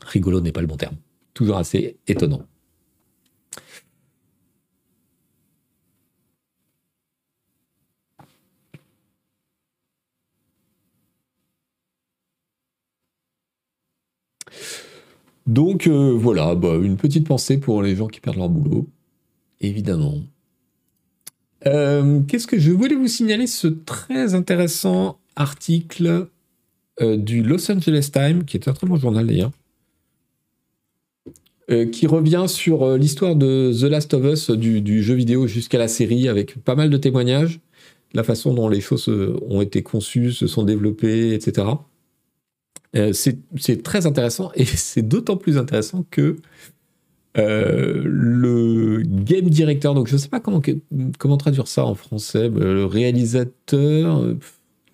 Rigolo 0.01 0.41
n'est 0.41 0.53
pas 0.53 0.61
le 0.61 0.67
bon 0.67 0.77
terme. 0.77 0.97
Toujours 1.35 1.57
assez 1.57 1.97
étonnant. 2.07 2.47
Donc 15.47 15.87
euh, 15.87 16.13
voilà, 16.17 16.55
bah, 16.55 16.77
une 16.81 16.97
petite 16.97 17.27
pensée 17.27 17.59
pour 17.59 17.83
les 17.83 17.97
gens 17.97 18.07
qui 18.07 18.21
perdent 18.21 18.37
leur 18.37 18.49
boulot, 18.49 18.89
évidemment. 19.61 20.21
Euh, 21.67 22.21
qu'est-ce 22.27 22.47
que 22.47 22.59
je 22.59 22.71
voulais 22.71 22.95
vous 22.95 23.09
signaler 23.09 23.47
ce 23.47 23.69
très 23.69 24.35
intéressant 24.35 25.19
article 25.37 26.29
euh, 27.01 27.17
du 27.17 27.43
Los 27.43 27.71
Angeles 27.71 28.11
Times, 28.13 28.45
qui 28.45 28.57
est 28.57 28.69
un 28.69 28.73
très 28.73 28.87
bon 28.87 28.97
journal 28.97 29.27
d'ailleurs, 29.27 29.53
qui 31.91 32.07
revient 32.07 32.45
sur 32.49 32.99
l'histoire 32.99 33.35
de 33.35 33.73
The 33.73 33.85
Last 33.85 34.13
of 34.13 34.25
Us, 34.27 34.51
du 34.51 35.03
jeu 35.03 35.15
vidéo 35.15 35.47
jusqu'à 35.47 35.79
la 35.79 35.89
série, 35.89 36.29
avec 36.29 36.63
pas 36.63 36.75
mal 36.75 36.91
de 36.91 36.99
témoignages, 36.99 37.61
la 38.13 38.25
façon 38.25 38.53
dont 38.53 38.69
les 38.69 38.83
choses 38.83 39.09
ont 39.09 39.63
été 39.63 39.83
conçues, 39.83 40.33
se 40.33 40.47
sont 40.47 40.65
développées, 40.65 41.33
etc. 41.33 41.69
Euh, 42.95 43.13
c'est 43.13 43.83
très 43.83 44.07
intéressant 44.07 44.53
et 44.55 44.65
c'est 44.67 45.03
d'autant 45.03 45.37
plus 45.37 45.57
intéressant 45.57 46.05
que 46.11 46.37
euh, 47.39 48.03
le 48.05 49.03
game 49.03 49.49
director, 49.49 49.95
donc 49.95 50.09
je 50.09 50.15
ne 50.15 50.19
sais 50.19 50.29
pas 50.29 50.41
comment, 50.41 50.61
traduire 51.39 51.67
ça 51.67 51.87
en 51.87 51.95
français, 51.95 52.51
euh, 52.51 52.75
le 52.75 52.85
réalisateur, 52.85 54.23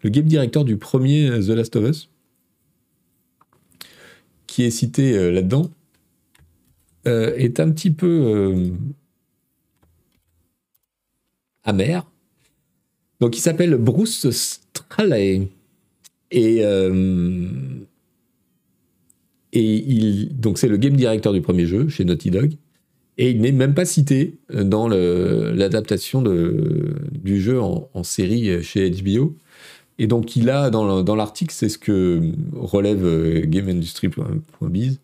le 0.02 0.10
game 0.10 0.26
director 0.26 0.64
du 0.64 0.76
premier 0.76 1.28
The 1.40 1.48
Last 1.48 1.74
of 1.74 1.88
Us, 1.88 2.10
qui 4.46 4.62
est 4.62 4.70
cité 4.70 5.32
là-dedans, 5.32 5.70
est 7.04 7.58
un 7.58 7.70
petit 7.70 7.90
peu 7.90 8.70
amer. 11.64 12.08
Donc 13.18 13.36
il 13.36 13.40
s'appelle 13.40 13.76
Bruce 13.76 14.30
Straley. 14.30 15.48
Et 16.30 16.62
et 19.52 19.74
il, 19.74 20.38
donc 20.38 20.58
c'est 20.58 20.68
le 20.68 20.76
game 20.76 20.96
director 20.96 21.32
du 21.32 21.40
premier 21.40 21.66
jeu 21.66 21.88
chez 21.88 22.04
Naughty 22.04 22.30
Dog. 22.30 22.52
Et 23.20 23.30
il 23.30 23.40
n'est 23.40 23.52
même 23.52 23.74
pas 23.74 23.84
cité 23.84 24.38
dans 24.48 24.86
l'adaptation 24.86 26.22
du 26.22 27.40
jeu 27.40 27.60
en, 27.60 28.04
série 28.04 28.62
chez 28.62 28.90
HBO. 28.90 29.36
Et 29.98 30.06
donc 30.06 30.36
il 30.36 30.48
a 30.50 30.70
dans 30.70 31.16
l'article, 31.16 31.52
c'est 31.52 31.68
ce 31.68 31.78
que 31.78 32.32
relève 32.54 33.04
euh, 33.04 33.42
GameIndustry.biz, 33.44 35.00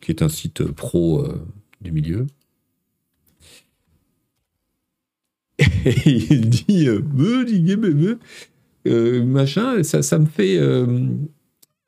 qui 0.00 0.10
est 0.12 0.22
un 0.22 0.28
site 0.28 0.62
pro 0.64 1.24
euh, 1.24 1.44
du 1.80 1.90
milieu. 1.90 2.26
Et 5.58 6.26
il 6.30 6.48
dit, 6.48 6.86
euh, 8.86 9.24
machin, 9.24 9.82
ça, 9.82 10.02
ça 10.02 10.18
me 10.20 10.26
fait 10.26 10.60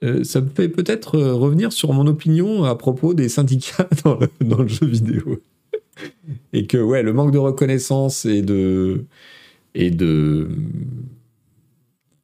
euh, 0.05 0.23
ça 0.23 0.41
me 0.41 0.49
fait 0.49 0.69
peut-être 0.69 1.17
euh, 1.17 1.35
revenir 1.35 1.73
sur 1.73 1.93
mon 1.93 2.07
opinion 2.07 2.65
à 2.65 2.77
propos 2.77 3.15
des 3.15 3.29
syndicats 3.29 3.89
dans 4.05 4.19
le, 4.63 4.69
jeu 4.69 4.87
vidéo. 4.87 5.41
et 6.53 6.67
que, 6.67 6.79
ouais, 6.79 7.03
le 7.03 7.13
manque 7.13 7.33
de 7.33 7.39
reconnaissance 7.39 8.25
et 8.25 8.43
de, 8.43 9.05
et 9.75 9.91
de, 9.91 10.49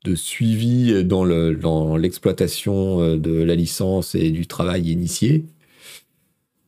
de 0.04 0.14
suivi 0.14 1.04
dans 1.04 1.96
l'exploitation 1.96 3.00
euh, 3.00 3.16
de 3.18 3.42
la 3.42 3.56
licence 3.56 4.14
et 4.14 4.30
du 4.30 4.46
travail 4.46 4.90
initié, 4.90 5.44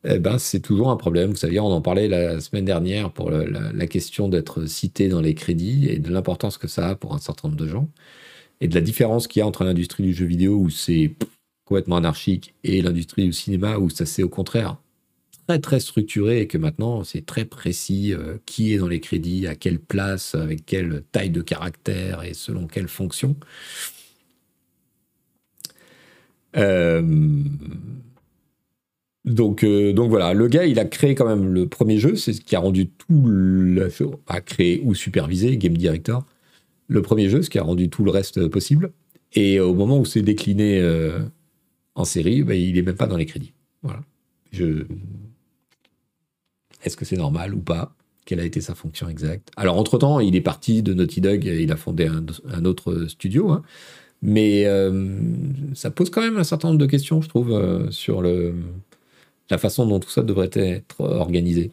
eh 0.08 0.18
ben, 0.18 0.38
c'est 0.38 0.60
toujours 0.60 0.90
un 0.90 0.96
problème. 0.96 1.30
Vous 1.30 1.36
savez, 1.36 1.60
on 1.60 1.66
en 1.66 1.80
parlait 1.80 2.08
la 2.08 2.40
semaine 2.40 2.64
dernière 2.64 3.12
pour 3.12 3.30
la 3.30 3.86
question 3.88 4.28
d'être 4.28 4.66
cité 4.66 5.08
dans 5.08 5.20
les 5.20 5.34
crédits 5.34 5.88
et 5.88 5.98
de 5.98 6.12
l'importance 6.12 6.58
que 6.58 6.68
ça 6.68 6.90
a 6.90 6.94
pour 6.94 7.14
un 7.14 7.18
certain 7.18 7.48
nombre 7.48 7.60
de 7.60 7.66
gens. 7.66 7.88
Et 8.60 8.68
de 8.68 8.74
la 8.74 8.80
différence 8.80 9.26
qu'il 9.26 9.40
y 9.40 9.42
a 9.42 9.46
entre 9.46 9.64
l'industrie 9.64 10.02
du 10.02 10.14
jeu 10.14 10.26
vidéo 10.26 10.56
où 10.56 10.70
c'est 10.70 11.14
complètement 11.64 11.96
anarchique 11.96 12.54
et 12.64 12.82
l'industrie 12.82 13.24
du 13.24 13.32
cinéma 13.32 13.78
où 13.78 13.90
ça 13.90 14.06
c'est 14.06 14.22
au 14.22 14.28
contraire 14.28 14.78
très 15.46 15.58
très 15.60 15.80
structuré 15.80 16.40
et 16.40 16.46
que 16.46 16.58
maintenant 16.58 17.04
c'est 17.04 17.24
très 17.24 17.44
précis 17.44 18.12
euh, 18.12 18.38
qui 18.46 18.74
est 18.74 18.78
dans 18.78 18.88
les 18.88 19.00
crédits, 19.00 19.46
à 19.46 19.54
quelle 19.54 19.78
place, 19.78 20.34
avec 20.34 20.66
quelle 20.66 21.02
taille 21.12 21.30
de 21.30 21.42
caractère 21.42 22.22
et 22.24 22.34
selon 22.34 22.66
quelle 22.66 22.88
fonction. 22.88 23.36
Euh, 26.56 27.02
donc, 29.24 29.64
euh, 29.64 29.92
donc 29.92 30.08
voilà, 30.08 30.34
le 30.34 30.48
gars, 30.48 30.66
il 30.66 30.78
a 30.78 30.84
créé 30.84 31.14
quand 31.14 31.26
même 31.26 31.52
le 31.52 31.68
premier 31.68 31.98
jeu, 31.98 32.16
c'est 32.16 32.32
ce 32.32 32.40
qui 32.40 32.56
a 32.56 32.60
rendu 32.60 32.88
tout 32.88 33.26
le 33.26 33.90
a 34.26 34.40
créé 34.40 34.80
ou 34.84 34.94
supervisé, 34.94 35.56
game 35.56 35.76
director, 35.76 36.24
le 36.88 37.02
premier 37.02 37.28
jeu, 37.28 37.42
ce 37.42 37.50
qui 37.50 37.58
a 37.58 37.62
rendu 37.62 37.88
tout 37.90 38.04
le 38.04 38.10
reste 38.10 38.46
possible. 38.48 38.92
Et 39.32 39.60
au 39.60 39.74
moment 39.74 39.98
où 39.98 40.04
c'est 40.04 40.22
décliné 40.22 40.80
en 41.94 42.04
série, 42.04 42.42
bah, 42.42 42.54
il 42.54 42.78
est 42.78 42.82
même 42.82 42.96
pas 42.96 43.06
dans 43.06 43.16
les 43.16 43.26
crédits. 43.26 43.52
Voilà. 43.82 44.00
Je 44.52 44.86
est-ce 46.86 46.96
que 46.96 47.04
c'est 47.04 47.16
normal 47.16 47.52
ou 47.52 47.58
pas? 47.58 47.92
Quelle 48.24 48.40
a 48.40 48.44
été 48.44 48.60
sa 48.60 48.74
fonction 48.74 49.08
exacte? 49.08 49.50
Alors, 49.56 49.76
entre-temps, 49.76 50.20
il 50.20 50.36
est 50.36 50.40
parti 50.40 50.82
de 50.82 50.94
Naughty 50.94 51.20
Dog 51.20 51.46
et 51.46 51.62
il 51.62 51.72
a 51.72 51.76
fondé 51.76 52.08
un, 52.08 52.64
autre 52.64 53.06
studio. 53.08 53.50
Hein. 53.50 53.62
Mais 54.22 54.66
euh, 54.66 55.18
ça 55.74 55.90
pose 55.90 56.10
quand 56.10 56.22
même 56.22 56.36
un 56.36 56.44
certain 56.44 56.68
nombre 56.68 56.80
de 56.80 56.86
questions, 56.86 57.20
je 57.20 57.28
trouve, 57.28 57.52
euh, 57.52 57.90
sur 57.90 58.22
le, 58.22 58.54
la 59.50 59.58
façon 59.58 59.86
dont 59.86 59.98
tout 59.98 60.10
ça 60.10 60.22
devrait 60.22 60.50
être 60.54 61.00
organisé. 61.00 61.72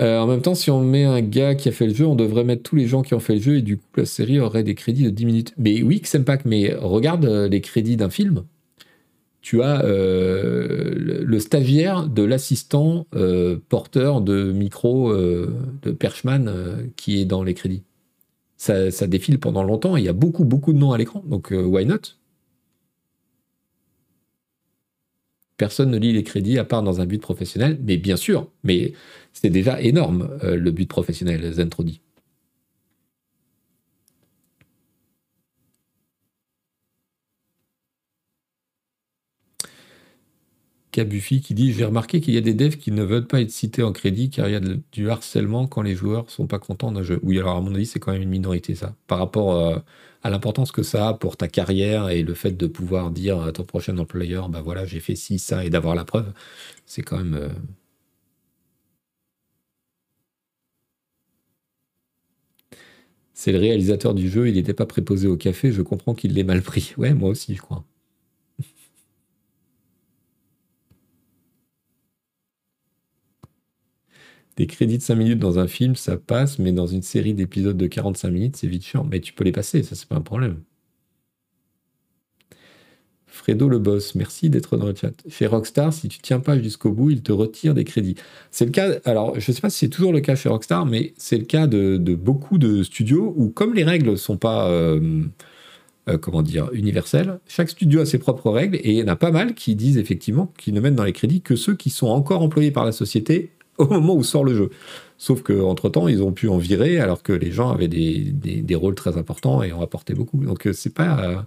Euh, 0.00 0.18
en 0.20 0.26
même 0.26 0.42
temps, 0.42 0.54
si 0.54 0.70
on 0.70 0.80
met 0.80 1.04
un 1.04 1.20
gars 1.20 1.54
qui 1.54 1.68
a 1.68 1.72
fait 1.72 1.86
le 1.86 1.94
jeu, 1.94 2.06
on 2.06 2.14
devrait 2.14 2.44
mettre 2.44 2.62
tous 2.62 2.76
les 2.76 2.86
gens 2.86 3.02
qui 3.02 3.14
ont 3.14 3.20
fait 3.20 3.34
le 3.34 3.40
jeu 3.40 3.56
et 3.56 3.62
du 3.62 3.78
coup, 3.78 3.84
la 3.96 4.04
série 4.04 4.38
aurait 4.38 4.62
des 4.62 4.74
crédits 4.74 5.04
de 5.04 5.10
10 5.10 5.26
minutes. 5.26 5.54
Mais 5.58 5.82
oui, 5.82 6.00
Xempak, 6.00 6.44
mais 6.44 6.74
regarde 6.74 7.24
les 7.24 7.60
crédits 7.60 7.96
d'un 7.96 8.10
film 8.10 8.44
tu 9.48 9.62
as 9.62 9.82
euh, 9.84 10.94
le, 10.94 11.40
stagiaire 11.40 12.06
de 12.06 12.22
l'assistant 12.22 13.06
euh, 13.14 13.58
porteur 13.68 14.20
de 14.20 14.52
micro 14.52 15.10
euh, 15.10 15.54
de 15.82 15.90
Perchman 15.90 16.52
qui 16.96 17.20
est 17.20 17.24
dans 17.24 17.42
les 17.42 17.54
crédits. 17.54 17.82
Ça, 18.56 18.90
ça, 18.90 19.06
défile 19.06 19.38
pendant 19.38 19.62
longtemps 19.62 19.96
et 19.96 20.00
il 20.00 20.04
y 20.04 20.08
a 20.08 20.12
beaucoup, 20.12 20.44
beaucoup 20.44 20.72
de 20.72 20.78
noms 20.78 20.92
à 20.92 20.98
l'écran. 20.98 21.22
Donc, 21.26 21.50
why 21.50 21.86
not? 21.86 22.16
Personne 25.56 25.90
ne 25.90 25.98
lit 25.98 26.12
les 26.12 26.24
crédits 26.24 26.58
à 26.58 26.64
part 26.64 26.82
dans 26.82 27.00
un 27.00 27.06
but 27.06 27.20
professionnel, 27.20 27.78
mais 27.82 27.96
bien 27.96 28.16
sûr, 28.16 28.48
mais 28.64 28.92
c'est 29.40 29.50
déjà 29.50 29.80
énorme 29.80 30.38
le 30.42 30.70
but 30.70 30.88
professionnel, 30.88 31.52
Zentrodi. 31.52 32.00
Buffy 41.04 41.40
qui 41.40 41.54
dit 41.54 41.72
J'ai 41.72 41.84
remarqué 41.84 42.20
qu'il 42.20 42.34
y 42.34 42.38
a 42.38 42.40
des 42.40 42.54
devs 42.54 42.76
qui 42.76 42.92
ne 42.92 43.02
veulent 43.02 43.26
pas 43.26 43.40
être 43.40 43.50
cités 43.50 43.82
en 43.82 43.92
crédit 43.92 44.30
car 44.30 44.48
il 44.48 44.52
y 44.52 44.56
a 44.56 44.60
du 44.92 45.10
harcèlement 45.10 45.66
quand 45.66 45.82
les 45.82 45.94
joueurs 45.94 46.30
sont 46.30 46.46
pas 46.46 46.58
contents 46.58 46.92
d'un 46.92 47.02
jeu. 47.02 47.20
Oui, 47.22 47.38
alors 47.38 47.56
à 47.56 47.60
mon 47.60 47.74
avis, 47.74 47.86
c'est 47.86 47.98
quand 47.98 48.12
même 48.12 48.22
une 48.22 48.28
minorité 48.28 48.74
ça. 48.74 48.94
Par 49.06 49.18
rapport 49.18 49.54
euh, 49.54 49.78
à 50.22 50.30
l'importance 50.30 50.72
que 50.72 50.82
ça 50.82 51.08
a 51.08 51.14
pour 51.14 51.36
ta 51.36 51.48
carrière 51.48 52.08
et 52.10 52.22
le 52.22 52.34
fait 52.34 52.52
de 52.52 52.66
pouvoir 52.66 53.10
dire 53.10 53.40
à 53.40 53.52
ton 53.52 53.64
prochain 53.64 53.96
employeur 53.98 54.48
Bah 54.48 54.62
voilà, 54.62 54.84
j'ai 54.84 55.00
fait 55.00 55.16
ci, 55.16 55.38
ça 55.38 55.64
et 55.64 55.70
d'avoir 55.70 55.94
la 55.94 56.04
preuve, 56.04 56.32
c'est 56.86 57.02
quand 57.02 57.18
même. 57.18 57.34
Euh, 57.34 57.48
c'est 63.38 63.52
le 63.52 63.58
réalisateur 63.60 64.14
du 64.14 64.28
jeu, 64.28 64.48
il 64.48 64.54
n'était 64.56 64.74
pas 64.74 64.84
préposé 64.84 65.28
au 65.28 65.36
café, 65.36 65.70
je 65.70 65.80
comprends 65.82 66.12
qu'il 66.12 66.34
l'ait 66.34 66.42
mal 66.42 66.60
pris. 66.60 66.94
Ouais, 66.98 67.14
moi 67.14 67.30
aussi, 67.30 67.54
je 67.54 67.62
crois. 67.62 67.84
des 74.56 74.66
crédits 74.66 74.98
de 74.98 75.02
5 75.02 75.14
minutes 75.14 75.38
dans 75.38 75.58
un 75.58 75.68
film, 75.68 75.94
ça 75.96 76.16
passe, 76.18 76.58
mais 76.58 76.72
dans 76.72 76.86
une 76.86 77.00
série 77.02 77.32
d'épisodes 77.34 77.76
de 77.76 77.86
45 77.86 78.30
minutes, 78.30 78.56
c'est 78.56 78.66
vite 78.66 78.84
chiant. 78.84 79.04
Mais 79.04 79.20
tu 79.20 79.32
peux 79.32 79.44
les 79.44 79.52
passer, 79.52 79.82
ça, 79.82 79.94
c'est 79.94 80.08
pas 80.08 80.16
un 80.16 80.20
problème. 80.20 80.62
Fredo 83.38 83.68
le 83.68 83.78
boss, 83.78 84.16
merci 84.16 84.50
d'être 84.50 84.76
dans 84.76 84.86
le 84.86 84.94
chat. 84.94 85.12
Chez 85.28 85.46
Rockstar, 85.46 85.92
si 85.92 86.08
tu 86.08 86.18
tiens 86.18 86.40
pas 86.40 86.58
jusqu'au 86.58 86.90
bout, 86.90 87.10
il 87.10 87.22
te 87.22 87.30
retire 87.30 87.72
des 87.72 87.84
crédits. 87.84 88.16
C'est 88.50 88.64
le 88.64 88.72
cas, 88.72 88.96
alors 89.04 89.38
je 89.38 89.52
sais 89.52 89.60
pas 89.60 89.70
si 89.70 89.78
c'est 89.78 89.88
toujours 89.88 90.12
le 90.12 90.20
cas 90.20 90.34
chez 90.34 90.48
Rockstar, 90.48 90.84
mais 90.86 91.14
c'est 91.16 91.38
le 91.38 91.44
cas 91.44 91.68
de, 91.68 91.96
beaucoup 92.16 92.58
de 92.58 92.82
studios 92.82 93.32
où, 93.36 93.48
comme 93.48 93.74
les 93.74 93.84
règles 93.84 94.18
sont 94.18 94.36
pas, 94.36 94.68
euh, 94.68 95.22
euh, 96.08 96.18
comment 96.18 96.42
dire, 96.42 96.68
universelles, 96.72 97.38
chaque 97.46 97.70
studio 97.70 98.00
a 98.00 98.06
ses 98.06 98.18
propres 98.18 98.50
règles 98.50 98.76
et 98.76 98.90
il 98.90 98.96
y 98.96 99.02
en 99.04 99.08
a 99.08 99.16
pas 99.16 99.30
mal 99.30 99.54
qui 99.54 99.76
disent 99.76 99.98
effectivement 99.98 100.52
qu'ils 100.58 100.74
ne 100.74 100.80
mettent 100.80 100.96
dans 100.96 101.04
les 101.04 101.12
crédits 101.12 101.40
que 101.40 101.54
ceux 101.54 101.76
qui 101.76 101.90
sont 101.90 102.08
encore 102.08 102.42
employés 102.42 102.72
par 102.72 102.84
la 102.84 102.92
société 102.92 103.52
au 103.78 103.86
moment 103.86 104.14
où 104.14 104.24
sort 104.24 104.42
le 104.42 104.54
jeu. 104.54 104.70
Sauf 105.16 105.42
qu'entre-temps, 105.42 106.08
ils 106.08 106.22
ont 106.24 106.32
pu 106.32 106.48
en 106.48 106.58
virer 106.58 106.98
alors 106.98 107.22
que 107.22 107.32
les 107.32 107.52
gens 107.52 107.70
avaient 107.70 107.88
des, 107.88 108.74
rôles 108.74 108.96
très 108.96 109.16
importants 109.16 109.62
et 109.62 109.72
ont 109.72 109.80
apporté 109.80 110.12
beaucoup. 110.12 110.44
Donc 110.44 110.66
euh, 110.66 110.72
c'est 110.72 110.92
pas, 110.92 111.46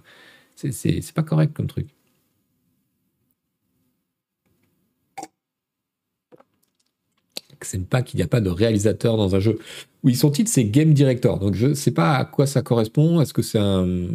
c'est 0.56 1.12
pas 1.14 1.22
correct 1.22 1.52
comme 1.54 1.66
truc. 1.66 1.88
C'est 7.64 7.84
pas 7.86 8.02
qu'il 8.02 8.18
n'y 8.18 8.24
a 8.24 8.28
pas 8.28 8.40
de 8.40 8.50
réalisateur 8.50 9.16
dans 9.16 9.36
un 9.36 9.40
jeu. 9.40 9.58
Oui, 10.02 10.16
son 10.16 10.30
titre 10.30 10.50
c'est 10.50 10.64
Game 10.64 10.94
Director. 10.94 11.38
Donc 11.38 11.54
je 11.54 11.68
ne 11.68 11.74
sais 11.74 11.92
pas 11.92 12.16
à 12.16 12.24
quoi 12.24 12.46
ça 12.46 12.62
correspond. 12.62 13.20
Est-ce 13.20 13.32
que 13.32 13.42
c'est 13.42 13.58
un. 13.58 14.08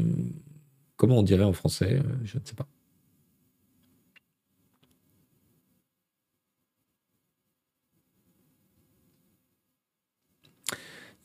Comment 0.98 1.20
on 1.20 1.24
dirait 1.24 1.44
en 1.46 1.54
français? 1.54 2.02
Je 2.26 2.38
ne 2.38 2.44
sais 2.44 2.56
pas. 2.56 2.68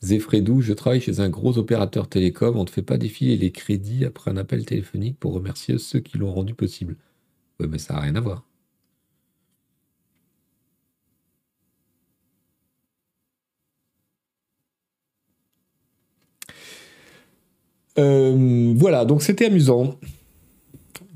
Zefredou, 0.03 0.61
je 0.61 0.73
travaille 0.73 1.01
chez 1.01 1.19
un 1.21 1.29
gros 1.29 1.57
opérateur 1.57 2.09
télécom. 2.09 2.57
On 2.57 2.63
ne 2.65 2.69
fait 2.69 2.81
pas 2.81 2.97
défiler 2.97 3.37
les 3.37 3.51
crédits 3.51 4.05
après 4.05 4.31
un 4.31 4.37
appel 4.37 4.65
téléphonique 4.65 5.17
pour 5.19 5.33
remercier 5.33 5.77
ceux 5.77 5.99
qui 5.99 6.17
l'ont 6.17 6.33
rendu 6.33 6.53
possible. 6.55 6.97
Oui, 7.59 7.67
mais 7.69 7.77
ça 7.79 7.93
n'a 7.95 8.01
rien 8.01 8.15
à 8.15 8.19
voir. 8.21 8.43
Euh, 17.99 18.73
voilà, 18.75 19.05
donc 19.05 19.21
c'était 19.21 19.45
amusant 19.45 19.99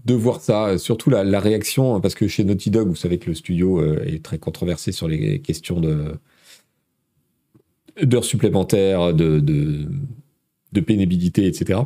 de 0.06 0.14
voir 0.14 0.40
ça, 0.42 0.78
surtout 0.78 1.10
la, 1.10 1.40
réaction, 1.40 2.00
parce 2.00 2.16
que 2.16 2.28
chez 2.28 2.44
Naughty 2.46 2.70
Dog, 2.72 2.88
vous 2.88 2.96
savez 2.96 3.18
que 3.20 3.28
le 3.28 3.36
studio 3.36 3.82
euh, 3.82 4.04
est 4.06 4.24
très 4.24 4.38
controversé 4.38 4.92
sur 4.92 5.08
les 5.08 5.42
questions 5.42 5.82
de, 5.82 6.14
d'heures 8.02 8.26
supplémentaires, 8.26 9.14
de, 9.14 9.40
de, 9.40 10.80
pénibilité, 10.82 11.48
etc. 11.48 11.82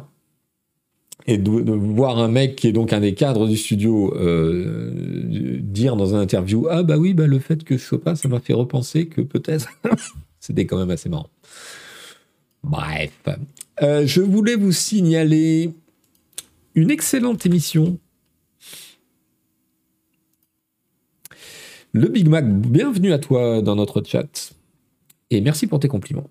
Et 1.28 1.38
de, 1.38 1.50
voir 1.50 2.20
un 2.20 2.28
mec 2.28 2.56
qui 2.56 2.68
est 2.68 2.72
donc 2.72 2.94
un 2.94 3.00
des 3.00 3.14
cadres 3.14 3.48
du 3.48 3.56
studio 3.56 4.14
euh, 4.16 5.60
dire 5.62 5.96
dans 5.96 6.16
un 6.16 6.20
interview 6.20 6.68
Ah 6.70 6.84
bah 6.84 6.98
oui, 6.98 7.14
bah 7.14 7.28
le 7.28 7.40
fait 7.40 7.64
que 7.64 7.78
je 7.78 7.84
sois 7.84 8.02
pas, 8.02 8.16
ça 8.16 8.28
m'a 8.28 8.40
fait 8.40 8.54
repenser 8.54 9.08
que 9.08 9.22
peut-être. 9.22 9.70
C'était 10.40 10.66
quand 10.66 10.78
même 10.78 10.90
assez 10.90 11.08
marrant. 11.08 11.30
Bref. 12.64 13.12
Euh, 13.82 14.06
je 14.06 14.22
voulais 14.22 14.56
vous 14.56 14.72
signaler 14.72 15.72
une 16.76 16.92
excellente 16.92 17.46
émission. 17.46 17.98
Le 21.94 22.08
Big 22.08 22.28
Mac, 22.28 22.46
bienvenue 22.48 23.12
à 23.12 23.20
toi 23.20 23.62
dans 23.62 23.76
notre 23.76 24.02
chat 24.04 24.54
et 25.32 25.42
merci 25.42 25.66
pour 25.66 25.80
tes 25.80 25.88
compliments. 25.88 26.30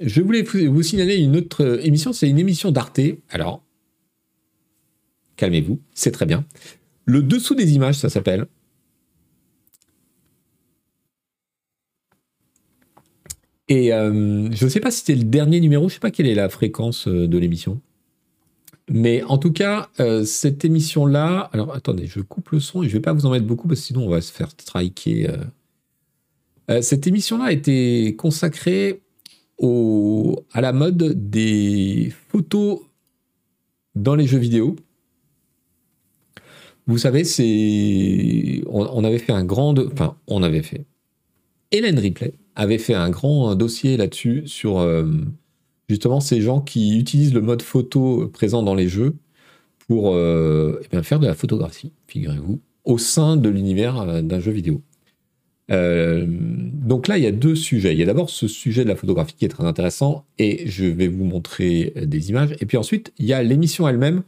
Je 0.00 0.20
voulais 0.20 0.42
vous 0.42 0.82
signaler 0.82 1.16
une 1.16 1.36
autre 1.36 1.80
émission, 1.84 2.12
c'est 2.12 2.28
une 2.28 2.38
émission 2.38 2.72
d'Arte. 2.72 3.00
Alors, 3.30 3.62
calmez-vous, 5.36 5.80
c'est 5.94 6.10
très 6.10 6.26
bien. 6.26 6.44
Le 7.04 7.22
dessous 7.22 7.54
des 7.54 7.74
images, 7.74 7.96
ça 7.96 8.10
s'appelle. 8.10 8.46
Et 13.68 13.92
euh, 13.92 14.48
je 14.52 14.64
ne 14.64 14.70
sais 14.70 14.80
pas 14.80 14.90
si 14.90 14.98
c'était 15.00 15.16
le 15.16 15.24
dernier 15.24 15.60
numéro, 15.60 15.84
je 15.84 15.94
ne 15.94 15.94
sais 15.94 16.00
pas 16.00 16.10
quelle 16.10 16.26
est 16.26 16.34
la 16.34 16.48
fréquence 16.48 17.08
euh, 17.08 17.26
de 17.26 17.38
l'émission. 17.38 17.80
Mais 18.88 19.22
en 19.24 19.38
tout 19.38 19.52
cas, 19.52 19.88
euh, 19.98 20.24
cette 20.24 20.64
émission-là, 20.64 21.50
alors 21.52 21.74
attendez, 21.74 22.06
je 22.06 22.20
coupe 22.20 22.50
le 22.50 22.60
son 22.60 22.82
et 22.82 22.88
je 22.88 22.92
ne 22.92 22.98
vais 22.98 23.02
pas 23.02 23.12
vous 23.12 23.26
en 23.26 23.30
mettre 23.30 23.46
beaucoup 23.46 23.66
parce 23.66 23.80
que 23.80 23.86
sinon 23.86 24.04
on 24.06 24.08
va 24.08 24.20
se 24.20 24.32
faire 24.32 24.50
striker 24.50 25.28
euh, 25.28 25.36
cette 26.80 27.06
émission-là 27.06 27.44
a 27.44 27.52
été 27.52 28.16
consacrée 28.16 29.02
à 29.62 30.60
la 30.60 30.72
mode 30.72 31.30
des 31.30 32.12
photos 32.28 32.80
dans 33.94 34.14
les 34.14 34.26
jeux 34.26 34.38
vidéo. 34.38 34.76
Vous 36.86 36.98
savez, 36.98 37.24
c'est 37.24 38.62
on, 38.66 39.04
avait 39.04 39.18
fait 39.18 39.32
un 39.32 39.44
grand, 39.44 39.78
enfin, 39.92 40.16
on 40.26 40.42
avait 40.42 40.62
fait 40.62 40.84
Hélène 41.72 41.98
Ripley 41.98 42.34
avait 42.54 42.78
fait 42.78 42.94
un 42.94 43.10
grand 43.10 43.54
dossier 43.54 43.96
là-dessus 43.96 44.44
sur 44.46 44.86
justement 45.88 46.20
ces 46.20 46.40
gens 46.40 46.60
qui 46.60 46.98
utilisent 46.98 47.34
le 47.34 47.40
mode 47.40 47.62
photo 47.62 48.28
présent 48.28 48.62
dans 48.62 48.74
les 48.74 48.88
jeux 48.88 49.16
pour 49.88 50.16
eh 50.16 50.88
bien, 50.90 51.02
faire 51.02 51.20
de 51.20 51.26
la 51.26 51.34
photographie, 51.34 51.92
figurez-vous, 52.06 52.60
au 52.84 52.98
sein 52.98 53.36
de 53.36 53.48
l'univers 53.48 54.22
d'un 54.22 54.40
jeu 54.40 54.52
vidéo. 54.52 54.80
Euh, 55.70 56.26
donc 56.28 57.08
là, 57.08 57.18
il 57.18 57.24
y 57.24 57.26
a 57.26 57.32
deux 57.32 57.54
sujets. 57.54 57.92
Il 57.92 57.98
y 57.98 58.02
a 58.02 58.06
d'abord 58.06 58.30
ce 58.30 58.48
sujet 58.48 58.84
de 58.84 58.88
la 58.88 58.96
photographie 58.96 59.34
qui 59.34 59.44
est 59.44 59.48
très 59.48 59.64
intéressant 59.64 60.24
et 60.38 60.68
je 60.68 60.84
vais 60.84 61.08
vous 61.08 61.24
montrer 61.24 61.92
euh, 61.96 62.06
des 62.06 62.30
images. 62.30 62.54
Et 62.60 62.66
puis 62.66 62.76
ensuite, 62.76 63.12
il 63.18 63.26
y 63.26 63.32
a 63.32 63.42
l'émission 63.42 63.88
elle-même, 63.88 64.22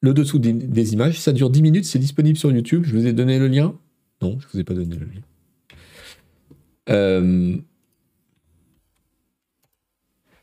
le 0.00 0.14
dessous 0.14 0.38
des, 0.38 0.92
images. 0.92 1.20
Ça 1.20 1.32
dure 1.32 1.50
10 1.50 1.62
minutes, 1.62 1.84
c'est 1.84 1.98
disponible 1.98 2.38
sur 2.38 2.50
YouTube. 2.50 2.84
Je 2.86 2.96
vous 2.96 3.06
ai 3.06 3.12
donné 3.12 3.38
le 3.38 3.48
lien 3.48 3.74
Non, 4.22 4.38
je 4.40 4.46
ne 4.46 4.52
vous 4.52 4.60
ai 4.60 4.64
pas 4.64 4.74
donné 4.74 4.96
le 4.96 5.06
lien. 5.06 5.22
Euh, 6.88 7.56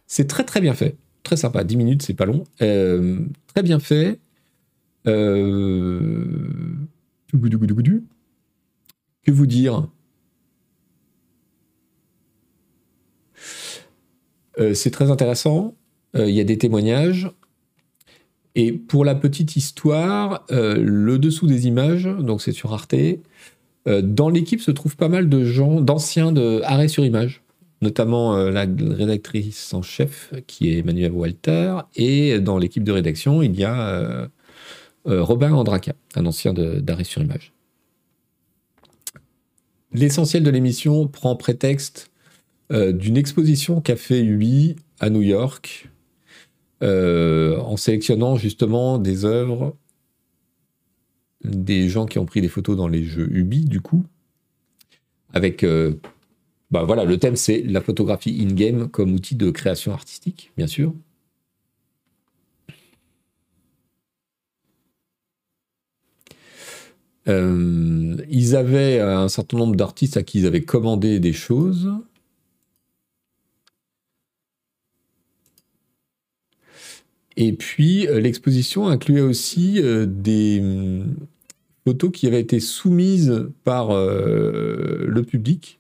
c'est 0.06 0.28
très 0.28 0.44
très 0.44 0.62
bien 0.62 0.74
fait. 0.74 0.98
Très 1.24 1.38
sympa. 1.38 1.64
10 1.64 1.78
minutes, 1.78 2.02
c'est 2.04 2.14
pas 2.14 2.26
long. 2.26 2.44
très 2.58 3.64
bien 3.64 3.80
fait. 3.80 4.20
Que 9.24 9.32
vous 9.32 9.46
dire? 9.46 9.88
Euh, 14.60 14.74
C'est 14.74 14.92
très 14.92 15.12
intéressant. 15.12 15.76
Euh, 16.16 16.30
il 16.30 16.36
y 16.36 16.42
a 16.42 16.44
des 16.44 16.58
témoignages. 16.58 17.32
Et 18.56 18.72
pour 18.72 19.04
la 19.04 19.16
petite 19.16 19.56
histoire, 19.56 20.46
euh, 20.52 20.76
le 20.78 21.18
dessous 21.18 21.48
des 21.48 21.66
images, 21.68 22.04
donc 22.04 22.42
c'est 22.42 22.52
sur 22.52 22.74
Arte, 22.74 22.96
dans 23.86 24.30
l'équipe 24.30 24.62
se 24.62 24.72
trouvent 24.72 24.96
pas 24.96 25.10
mal 25.10 25.28
de 25.28 25.44
gens, 25.44 25.82
d'anciens 25.82 26.32
de 26.32 26.62
Arrêt 26.64 26.88
sur 26.88 27.04
Image, 27.04 27.42
notamment 27.82 28.38
la 28.38 28.62
rédactrice 28.62 29.74
en 29.74 29.82
chef 29.82 30.32
qui 30.48 30.70
est 30.70 30.78
Emmanuel 30.78 31.12
Walter, 31.12 31.80
et 31.98 32.40
dans 32.40 32.58
l'équipe 32.58 32.86
de 32.86 32.94
rédaction, 32.94 33.42
il 33.42 33.60
y 33.60 33.66
a 33.66 34.30
Robin 35.04 35.52
Andraka, 35.52 35.96
un 36.16 36.26
ancien 36.26 36.54
d'Arrêt 36.54 37.04
sur 37.04 37.22
Image. 37.22 37.52
L'essentiel 39.94 40.44
de 40.44 40.50
l'émission 40.50 41.08
prend 41.08 41.36
prétexte 41.36 42.12
euh, 42.72 42.92
d'une 42.92 43.18
exposition 43.18 43.82
qu'a 43.82 43.96
fait 43.96 44.24
Ubi 44.24 44.76
à 45.00 45.10
New 45.10 45.22
York, 45.22 45.90
euh, 46.82 47.58
en 47.60 47.78
sélectionnant 47.78 48.36
justement 48.36 48.98
des 48.98 49.26
œuvres 49.26 49.76
des 51.44 51.90
gens 51.90 52.06
qui 52.06 52.20
ont 52.20 52.26
pris 52.26 52.42
des 52.42 52.48
photos 52.48 52.78
dans 52.78 52.88
les 52.88 53.04
jeux 53.04 53.28
Ubi, 53.32 53.66
du 53.66 53.82
coup, 53.82 54.06
avec, 55.34 55.64
euh, 55.64 55.96
bah 56.72 56.84
voilà, 56.84 57.04
le 57.04 57.18
thème 57.18 57.36
c'est 57.36 57.62
la 57.62 57.82
photographie 57.82 58.38
in-game 58.42 58.88
comme 58.90 59.14
outil 59.14 59.36
de 59.36 59.52
création 59.52 59.92
artistique, 59.94 60.52
bien 60.58 60.68
sûr. 60.68 60.94
Euh, 67.28 68.18
ils 68.30 68.56
avaient 68.56 69.00
un 69.00 69.30
certain 69.30 69.58
nombre 69.58 69.76
d'artistes 69.76 70.18
à 70.18 70.24
qui 70.24 70.40
ils 70.40 70.46
avaient 70.46 70.64
commandé 70.64 71.20
des 71.20 71.34
choses. 71.34 71.92
Et 77.36 77.54
puis, 77.54 78.08
euh, 78.08 78.20
l'exposition 78.20 78.88
incluait 78.88 79.22
aussi 79.22 79.82
euh, 79.82 80.06
des 80.06 80.60
hum, 80.62 81.16
photos 81.86 82.12
qui 82.12 82.28
avaient 82.28 82.42
été 82.42 82.60
soumises 82.60 83.48
par 83.64 83.90
le 83.94 85.22
public 85.24 85.80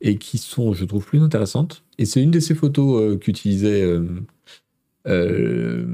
et 0.00 0.16
qui 0.16 0.38
sont, 0.38 0.72
je 0.72 0.84
trouve, 0.84 1.04
plus 1.04 1.20
intéressantes. 1.20 1.84
Et 1.98 2.06
c'est 2.06 2.22
une 2.22 2.30
de 2.30 2.40
ces 2.40 2.54
photos 2.54 3.18
qu'utilisait 3.18 3.84
le 5.04 5.84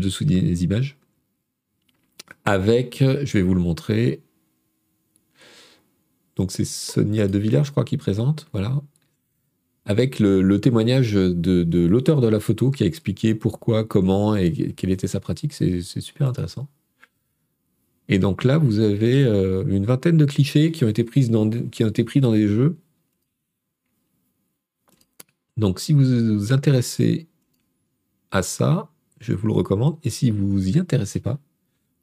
dessous 0.00 0.24
des 0.24 0.64
images 0.64 0.96
avec, 2.44 2.98
je 3.00 3.32
vais 3.32 3.42
vous 3.42 3.54
le 3.54 3.60
montrer. 3.60 4.22
Donc 6.36 6.52
c'est 6.52 6.64
Sonia 6.64 7.28
De 7.28 7.38
Villers, 7.38 7.64
je 7.64 7.70
crois, 7.70 7.84
qui 7.84 7.96
présente, 7.96 8.48
voilà. 8.52 8.80
Avec 9.84 10.20
le, 10.20 10.58
témoignage 10.60 11.12
de, 11.14 11.86
l'auteur 11.86 12.20
de 12.20 12.28
la 12.28 12.40
photo 12.40 12.70
qui 12.70 12.84
a 12.84 12.86
expliqué 12.86 13.34
pourquoi, 13.34 13.84
comment 13.84 14.36
et 14.36 14.72
quelle 14.76 14.90
était 14.90 15.08
sa 15.08 15.20
pratique, 15.20 15.52
c'est 15.52 15.80
super 15.82 16.28
intéressant. 16.28 16.68
Et 18.08 18.18
donc 18.18 18.44
là, 18.44 18.58
vous 18.58 18.80
avez 18.80 19.24
euh, 19.24 19.64
une 19.66 19.86
vingtaine 19.86 20.16
de 20.16 20.24
clichés 20.24 20.72
qui 20.72 20.84
ont 20.84 20.88
été, 20.88 21.04
prises 21.04 21.30
pris 21.30 22.20
dans 22.20 22.32
des 22.32 22.48
jeux. 22.48 22.76
Donc 25.56 25.80
si 25.80 25.92
vous 25.92 26.38
vous 26.38 26.52
intéressez 26.52 27.28
à 28.30 28.42
ça, 28.42 28.90
je 29.20 29.32
vous 29.32 29.46
le 29.46 29.52
recommande. 29.52 29.98
Et 30.02 30.10
si 30.10 30.30
vous 30.30 30.48
vous 30.48 30.68
y 30.68 30.78
intéressez 30.78 31.20
pas, 31.20 31.38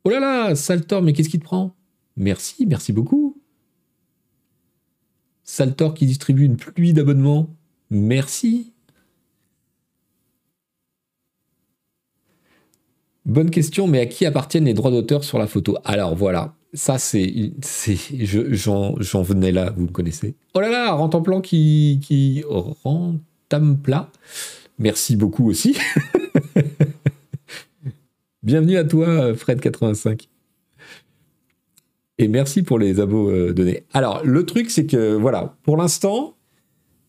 Oh 0.06 0.10
là 0.10 0.20
là, 0.20 0.56
Saltor, 0.56 1.02
mais 1.02 1.14
qu'est-ce 1.14 1.30
qui 1.30 1.40
te 1.40 1.44
prend? 1.44 1.76
Merci, 2.16 2.66
merci 2.66 2.94
beaucoup. 2.94 3.42
Saltor 5.44 5.94
qui 5.94 6.06
distribue 6.06 6.46
une 6.46 6.58
pluie 6.58 6.94
d'abonnements. 6.94 7.56
Merci. 7.90 8.74
Bonne 13.26 13.50
question, 13.50 13.88
mais 13.88 14.00
à 14.00 14.06
qui 14.06 14.26
appartiennent 14.26 14.66
les 14.66 14.74
droits 14.74 14.92
d'auteur 14.92 15.24
sur 15.24 15.38
la 15.38 15.48
photo? 15.48 15.78
Alors 15.84 16.16
voilà, 16.16 16.56
ça 16.74 16.98
c'est. 16.98 17.54
J'en 18.22 19.22
venais 19.22 19.52
là, 19.52 19.72
vous 19.76 19.84
me 19.84 19.92
connaissez. 19.92 20.36
Oh 20.54 20.60
là 20.60 20.70
là, 20.70 20.92
Rentemplan 20.94 21.42
qui. 21.42 22.00
qui 22.04 22.44
plat. 23.84 24.12
Merci 24.78 25.16
beaucoup 25.16 25.50
aussi. 25.50 25.78
Bienvenue 28.50 28.78
à 28.78 28.84
toi, 28.84 29.34
Fred85. 29.34 30.28
Et 32.18 32.28
merci 32.28 32.64
pour 32.64 32.80
les 32.80 33.00
abos 33.00 33.30
euh, 33.30 33.54
donnés. 33.54 33.84
Alors, 33.94 34.26
le 34.26 34.44
truc, 34.44 34.72
c'est 34.72 34.88
que, 34.88 35.14
voilà, 35.14 35.56
pour 35.62 35.78
l'instant, 35.78 36.36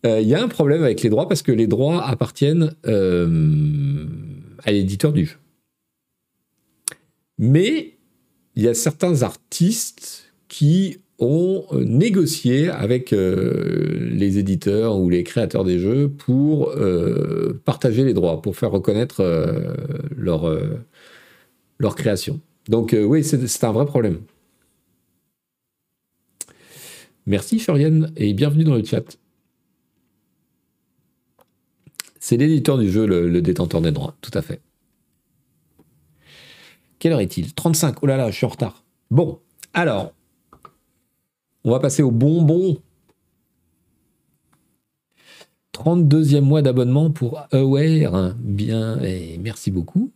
euh, 0.05 0.21
il 0.21 0.27
y 0.27 0.35
a 0.35 0.43
un 0.43 0.47
problème 0.47 0.83
avec 0.83 1.01
les 1.01 1.09
droits 1.09 1.27
parce 1.27 1.41
que 1.41 1.51
les 1.51 1.65
droits 1.65 2.07
appartiennent 2.07 2.75
euh, 2.85 4.05
à 4.63 4.71
l'éditeur 4.71 5.13
du 5.13 5.25
jeu. 5.25 5.37
Mais 7.39 7.93
il 8.55 8.61
y 8.61 8.67
a 8.67 8.75
certains 8.75 9.23
artistes 9.23 10.31
qui 10.47 10.99
ont 11.17 11.65
négocié 11.73 12.69
avec 12.69 13.09
les 13.11 14.37
éditeurs 14.37 14.99
ou 14.99 15.09
les 15.09 15.23
créateurs 15.23 15.63
des 15.63 15.79
jeux 15.79 16.07
pour 16.07 16.75
partager 17.63 18.03
les 18.03 18.13
droits, 18.13 18.41
pour 18.41 18.55
faire 18.55 18.71
reconnaître 18.71 19.23
leur 20.15 20.51
leur 21.81 21.95
création. 21.95 22.39
Donc 22.67 22.93
euh, 22.93 23.03
oui, 23.03 23.23
c'est 23.23 23.63
un 23.63 23.71
vrai 23.71 23.85
problème. 23.85 24.21
Merci 27.25 27.59
Florian 27.59 28.07
et 28.15 28.33
bienvenue 28.33 28.63
dans 28.63 28.75
le 28.75 28.83
chat. 28.83 29.17
C'est 32.19 32.37
l'éditeur 32.37 32.77
du 32.77 32.91
jeu, 32.91 33.07
le, 33.07 33.41
détenteur 33.41 33.81
des 33.81 33.91
droits, 33.91 34.15
tout 34.21 34.31
à 34.35 34.43
fait. 34.43 34.61
Quelle 36.99 37.13
heure 37.13 37.19
est-il? 37.19 37.51
35. 37.53 38.03
Oh 38.03 38.05
là 38.05 38.15
là, 38.15 38.29
je 38.29 38.35
suis 38.35 38.45
en 38.45 38.49
retard. 38.49 38.83
Bon, 39.09 39.39
alors, 39.73 40.13
on 41.63 41.71
va 41.71 41.79
passer 41.79 42.03
au 42.03 42.11
bonbon. 42.11 42.77
32e 45.73 46.41
mois 46.41 46.61
d'abonnement 46.61 47.09
pour 47.09 47.41
Aware. 47.51 48.35
Bien, 48.37 49.01
et 49.01 49.39
merci 49.39 49.71
beaucoup. 49.71 50.11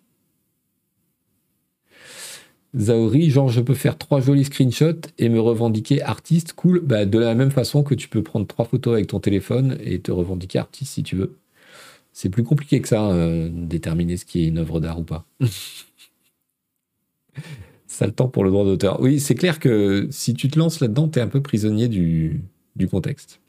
Zaori, 2.78 3.30
genre 3.30 3.50
je 3.50 3.62
peux 3.62 3.74
faire 3.74 3.98
trois 3.98 4.20
jolis 4.20 4.46
screenshots 4.46 5.10
et 5.18 5.30
me 5.30 5.40
revendiquer 5.40 6.02
artiste, 6.02 6.54
cool. 6.54 6.80
Bah, 6.80 7.06
de 7.06 7.20
la 7.20 7.36
même 7.36 7.52
façon 7.52 7.84
que 7.84 7.96
tu 7.96 8.10
peux 8.10 8.24
prendre 8.24 8.46
trois 8.48 8.66
photos 8.66 8.94
avec 8.94 9.08
ton 9.08 9.20
téléphone 9.20 9.78
et 9.84 10.00
te 10.00 10.12
revendiquer 10.12 10.60
artiste 10.60 10.94
si 10.94 11.04
tu 11.04 11.16
veux. 11.16 11.36
C'est 12.12 12.30
plus 12.30 12.44
compliqué 12.44 12.82
que 12.82 12.88
ça, 12.88 13.10
euh, 13.10 13.50
déterminer 13.52 14.18
ce 14.18 14.26
qui 14.26 14.44
est 14.44 14.48
une 14.48 14.58
œuvre 14.58 14.80
d'art 14.80 15.00
ou 15.00 15.04
pas. 15.04 15.26
ça 17.88 18.06
le 18.06 18.12
temps 18.12 18.28
pour 18.28 18.44
le 18.44 18.52
droit 18.52 18.66
d'auteur. 18.66 19.00
Oui, 19.02 19.20
c'est 19.20 19.36
clair 19.36 19.60
que 19.60 20.08
si 20.12 20.34
tu 20.34 20.50
te 20.50 20.60
lances 20.60 20.80
là-dedans, 20.80 21.08
tu 21.08 21.20
es 21.20 21.22
un 21.22 21.28
peu 21.28 21.42
prisonnier 21.42 21.88
du, 21.88 22.42
contexte. 22.90 23.40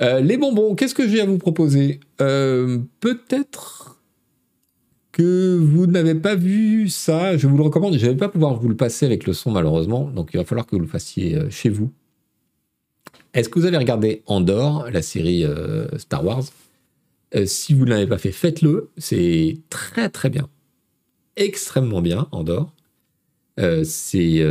Euh, 0.00 0.20
les 0.20 0.36
bonbons, 0.36 0.74
qu'est-ce 0.74 0.94
que 0.94 1.04
je 1.04 1.12
viens 1.12 1.26
vous 1.26 1.38
proposer? 1.38 2.00
Euh, 2.20 2.78
Peut-être 3.00 4.01
que 5.12 5.56
vous 5.56 5.86
n'avez 5.86 6.14
pas 6.14 6.34
vu 6.34 6.88
ça, 6.88 7.36
je 7.36 7.46
vous 7.46 7.56
le 7.56 7.62
recommande. 7.62 7.96
Je 7.98 8.06
ne 8.06 8.12
vais 8.12 8.16
pas 8.16 8.30
pouvoir 8.30 8.54
vous 8.54 8.68
le 8.68 8.76
passer 8.76 9.06
avec 9.06 9.26
le 9.26 9.34
son 9.34 9.50
malheureusement, 9.50 10.10
donc 10.10 10.30
il 10.32 10.38
va 10.38 10.44
falloir 10.44 10.66
que 10.66 10.74
vous 10.74 10.80
le 10.80 10.88
fassiez 10.88 11.36
euh, 11.36 11.50
chez 11.50 11.68
vous. 11.68 11.92
Est-ce 13.34 13.48
que 13.48 13.58
vous 13.58 13.66
avez 13.66 13.76
regardé 13.76 14.22
Andorre, 14.26 14.90
la 14.90 15.02
série 15.02 15.44
euh, 15.44 15.86
Star 15.98 16.24
Wars? 16.24 16.44
Euh, 17.34 17.46
Si 17.46 17.74
vous 17.74 17.84
ne 17.84 17.90
l'avez 17.90 18.06
pas 18.06 18.18
fait, 18.18 18.32
faites-le. 18.32 18.90
C'est 18.96 19.58
très 19.70 20.08
très 20.08 20.30
bien. 20.30 20.48
Extrêmement 21.36 22.02
bien, 22.02 22.26
Andorre. 22.32 22.74
C'est 23.84 24.44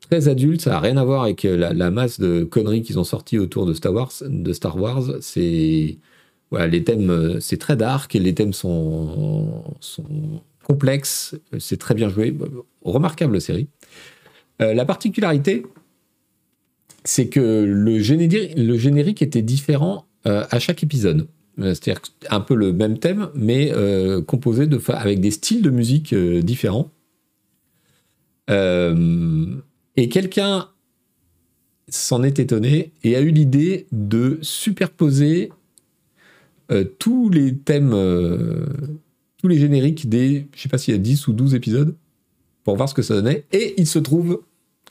très 0.00 0.28
adulte, 0.28 0.60
ça 0.60 0.70
n'a 0.70 0.80
rien 0.80 0.96
à 0.96 1.04
voir 1.04 1.22
avec 1.22 1.44
la, 1.44 1.90
masse 1.90 2.20
de 2.20 2.44
conneries 2.44 2.82
qu'ils 2.82 2.98
ont 2.98 3.04
sorti 3.04 3.38
autour 3.38 3.66
de 3.66 3.72
Star 3.72 3.94
Wars. 3.94 4.12
De 4.22 4.52
Star 4.52 4.76
Wars, 4.76 5.04
c'est 5.20 5.98
voilà, 6.50 6.66
les 6.66 6.82
thèmes, 6.84 7.38
c'est 7.40 7.58
très 7.58 7.76
dark, 7.76 8.12
les 8.14 8.34
thèmes 8.34 8.52
sont, 8.52 9.64
sont 9.80 10.04
complexes, 10.64 11.36
c'est 11.58 11.78
très 11.78 11.94
bien 11.94 12.08
joué, 12.08 12.36
remarquable 12.82 13.40
série. 13.40 13.68
la 14.58 14.84
particularité, 14.84 15.64
c'est 17.04 17.28
que 17.28 17.64
le 17.64 17.98
générique, 18.00 19.22
était 19.22 19.42
différent 19.42 20.06
à 20.24 20.58
chaque 20.58 20.82
épisode. 20.82 21.28
C'est-à-dire 21.56 22.00
un 22.30 22.40
peu 22.40 22.54
le 22.54 22.72
même 22.72 22.98
thème, 22.98 23.28
mais 23.34 23.72
composé 24.26 24.66
de, 24.66 24.80
avec 24.88 25.20
des 25.20 25.30
styles 25.30 25.62
de 25.62 25.70
musique 25.70 26.14
différents. 26.14 26.90
Euh, 28.50 29.56
et 29.96 30.08
quelqu'un 30.08 30.68
s'en 31.88 32.22
est 32.22 32.38
étonné 32.38 32.92
et 33.02 33.16
a 33.16 33.20
eu 33.20 33.30
l'idée 33.30 33.86
de 33.92 34.38
superposer 34.42 35.52
euh, 36.70 36.84
tous 36.98 37.30
les 37.30 37.56
thèmes, 37.56 37.92
euh, 37.92 38.66
tous 39.38 39.48
les 39.48 39.58
génériques 39.58 40.08
des, 40.08 40.46
je 40.54 40.62
sais 40.62 40.68
pas 40.68 40.78
s'il 40.78 40.94
y 40.94 40.96
a 40.96 41.00
10 41.00 41.28
ou 41.28 41.32
12 41.32 41.54
épisodes, 41.54 41.94
pour 42.64 42.76
voir 42.76 42.88
ce 42.88 42.94
que 42.94 43.02
ça 43.02 43.14
donnait. 43.14 43.44
Et 43.52 43.74
il 43.78 43.86
se 43.86 43.98
trouve 43.98 44.42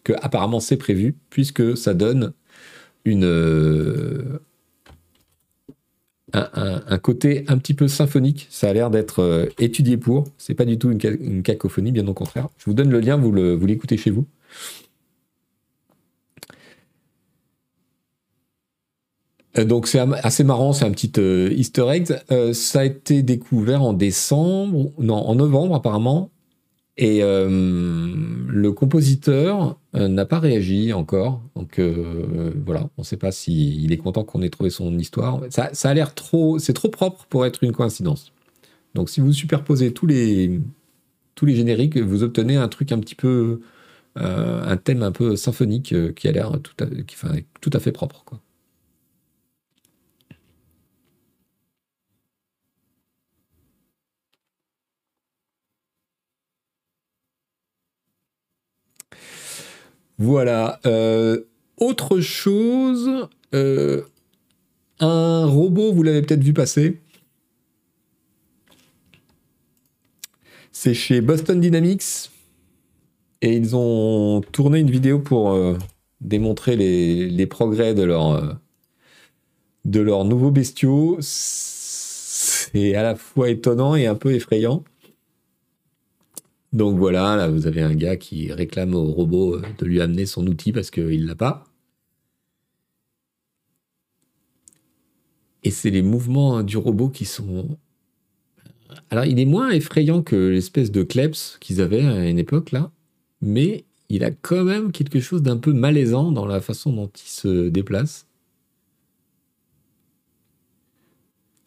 que 0.04 0.14
apparemment 0.22 0.60
c'est 0.60 0.78
prévu, 0.78 1.16
puisque 1.30 1.78
ça 1.78 1.94
donne 1.94 2.34
une, 3.06 3.26
un, 6.34 6.98
côté 6.98 7.46
un 7.48 7.58
petit 7.58 7.74
peu 7.74 7.88
symphonique. 7.88 8.48
Ça 8.50 8.70
a 8.70 8.74
l'air 8.74 8.90
d'être 8.90 9.20
euh, 9.20 9.46
étudié 9.58 9.98
pour. 9.98 10.26
C'est 10.38 10.54
pas 10.54 10.66
du 10.66 10.78
tout 10.78 10.92
une, 10.92 11.44
cacophonie, 11.44 11.92
bien 11.92 12.08
au 12.08 12.14
contraire. 12.14 12.50
Je 12.58 12.66
vous 12.66 12.74
donne 12.74 12.90
le 12.90 13.00
lien, 13.00 13.18
vous 13.18 13.32
l'écoutez 13.66 13.98
chez 13.98 14.12
vous. 14.12 14.26
Donc 19.66 19.88
c'est 19.88 20.00
assez 20.00 20.44
marrant, 20.44 20.74
c'est 20.74 20.86
un 20.86 20.92
petit 20.92 21.12
euh, 21.18 21.52
easter 21.52 21.86
egg. 21.90 22.54
ça 22.54 22.80
a 22.80 22.86
été 22.86 23.24
découvert 23.24 23.82
en 23.82 23.94
décembre, 23.94 24.92
non, 24.98 25.16
en 25.16 25.36
novembre 25.36 25.76
apparemment. 25.76 26.32
Et 27.02 27.24
euh, 27.24 27.48
le 27.50 28.72
compositeur 28.74 29.80
euh, 29.96 30.10
n'a 30.10 30.26
pas 30.26 30.40
réagi 30.40 30.92
encore. 30.92 31.42
Donc 31.56 31.80
euh, 31.80 32.52
voilà, 32.66 32.90
on 32.98 33.04
ne 33.04 33.06
sait 33.06 33.16
pas 33.16 33.32
s'il 33.32 33.94
est 33.94 33.98
content 33.98 34.26
qu'on 34.26 34.42
ait 34.42 34.50
trouvé 34.50 34.70
son 34.70 35.00
histoire. 35.00 35.40
Ça, 35.50 35.72
a 35.90 35.94
l'air 35.94 36.14
trop, 36.14 36.60
c'est 36.60 36.74
trop 36.74 36.90
propre 36.90 37.26
pour 37.30 37.46
être 37.46 37.64
une 37.64 37.72
coïncidence. 37.72 38.34
Donc 38.96 39.10
si 39.10 39.22
vous 39.22 39.32
superposez 39.32 39.94
tous 39.94 40.08
les, 40.08 40.60
tous 41.36 41.46
les 41.46 41.56
génériques, 41.56 41.98
vous 41.98 42.24
obtenez 42.24 42.58
un 42.58 42.68
truc 42.68 42.92
un 42.92 43.00
petit 43.00 43.16
peu, 43.16 43.62
un 44.16 44.76
thème 44.76 45.02
un 45.02 45.14
peu 45.14 45.38
symphonique 45.38 45.96
qui 46.16 46.28
a 46.28 46.34
l'air 46.34 46.52
tout, 46.62 46.74
tout 47.62 47.70
à 47.72 47.80
fait 47.80 47.94
propre. 47.94 48.24
Quoi. 48.26 48.42
Voilà. 60.20 60.82
Euh, 60.86 61.46
autre 61.78 62.20
chose, 62.20 63.30
euh, 63.56 64.02
un 65.00 65.46
robot, 65.46 65.94
vous 65.94 66.04
l'avez 66.04 66.22
peut-être 66.22 66.44
vu 66.44 66.54
passer. 66.54 67.00
C'est 70.74 70.94
chez 70.94 71.22
Boston 71.22 71.60
Dynamics. 71.60 72.30
Et 73.42 73.56
ils 73.56 73.74
ont 73.74 74.42
tourné 74.52 74.80
une 74.80 74.92
vidéo 74.92 75.20
pour 75.20 75.52
euh, 75.52 75.78
démontrer 76.20 76.76
les, 76.76 77.48
progrès 77.48 77.94
de 77.94 78.04
leur, 78.04 78.60
de 79.86 80.02
leurs 80.02 80.26
nouveaux 80.26 80.52
bestiaux. 80.52 81.18
C'est 81.22 82.96
à 82.96 83.04
la 83.04 83.16
fois 83.16 83.50
étonnant 83.50 83.96
et 83.96 84.08
un 84.08 84.16
peu 84.16 84.34
effrayant. 84.34 84.84
Donc 86.74 86.98
voilà, 87.00 87.36
là 87.36 87.50
vous 87.50 87.66
avez 87.68 87.82
un 87.82 87.96
gars 87.96 88.16
qui 88.16 88.52
réclame 88.52 88.94
au 88.94 89.06
robot 89.12 89.56
euh, 89.56 89.62
de 89.78 89.86
lui 89.86 90.02
amener 90.02 90.26
son 90.26 90.46
outil 90.48 90.72
parce 90.72 90.92
qu'il 90.92 91.26
l'a 91.26 91.36
pas. 91.36 91.64
Et 95.64 95.72
c'est 95.72 95.90
les 95.90 96.02
mouvements 96.02 96.64
du 96.64 96.78
robot 96.78 97.10
qui 97.10 97.26
sont. 97.26 97.78
Alors 99.10 99.26
il 99.26 99.40
est 99.40 99.46
moins 99.46 99.72
effrayant 99.72 100.22
que 100.22 100.36
l'espèce 100.36 100.92
de 100.92 101.04
kleps 101.04 101.58
qu'ils 101.60 101.82
avaient 101.82 102.06
à 102.06 102.30
une 102.30 102.40
époque 102.40 102.72
là, 102.72 102.92
mais 103.42 103.86
il 104.10 104.24
a 104.24 104.32
quand 104.32 104.64
même 104.64 104.92
quelque 104.92 105.20
chose 105.20 105.42
d'un 105.44 105.58
peu 105.58 105.74
malaisant 105.74 106.32
dans 106.32 106.46
la 106.46 106.62
façon 106.62 106.94
dont 106.94 107.12
il 107.16 107.30
se 107.30 107.70
déplace. 107.70 108.28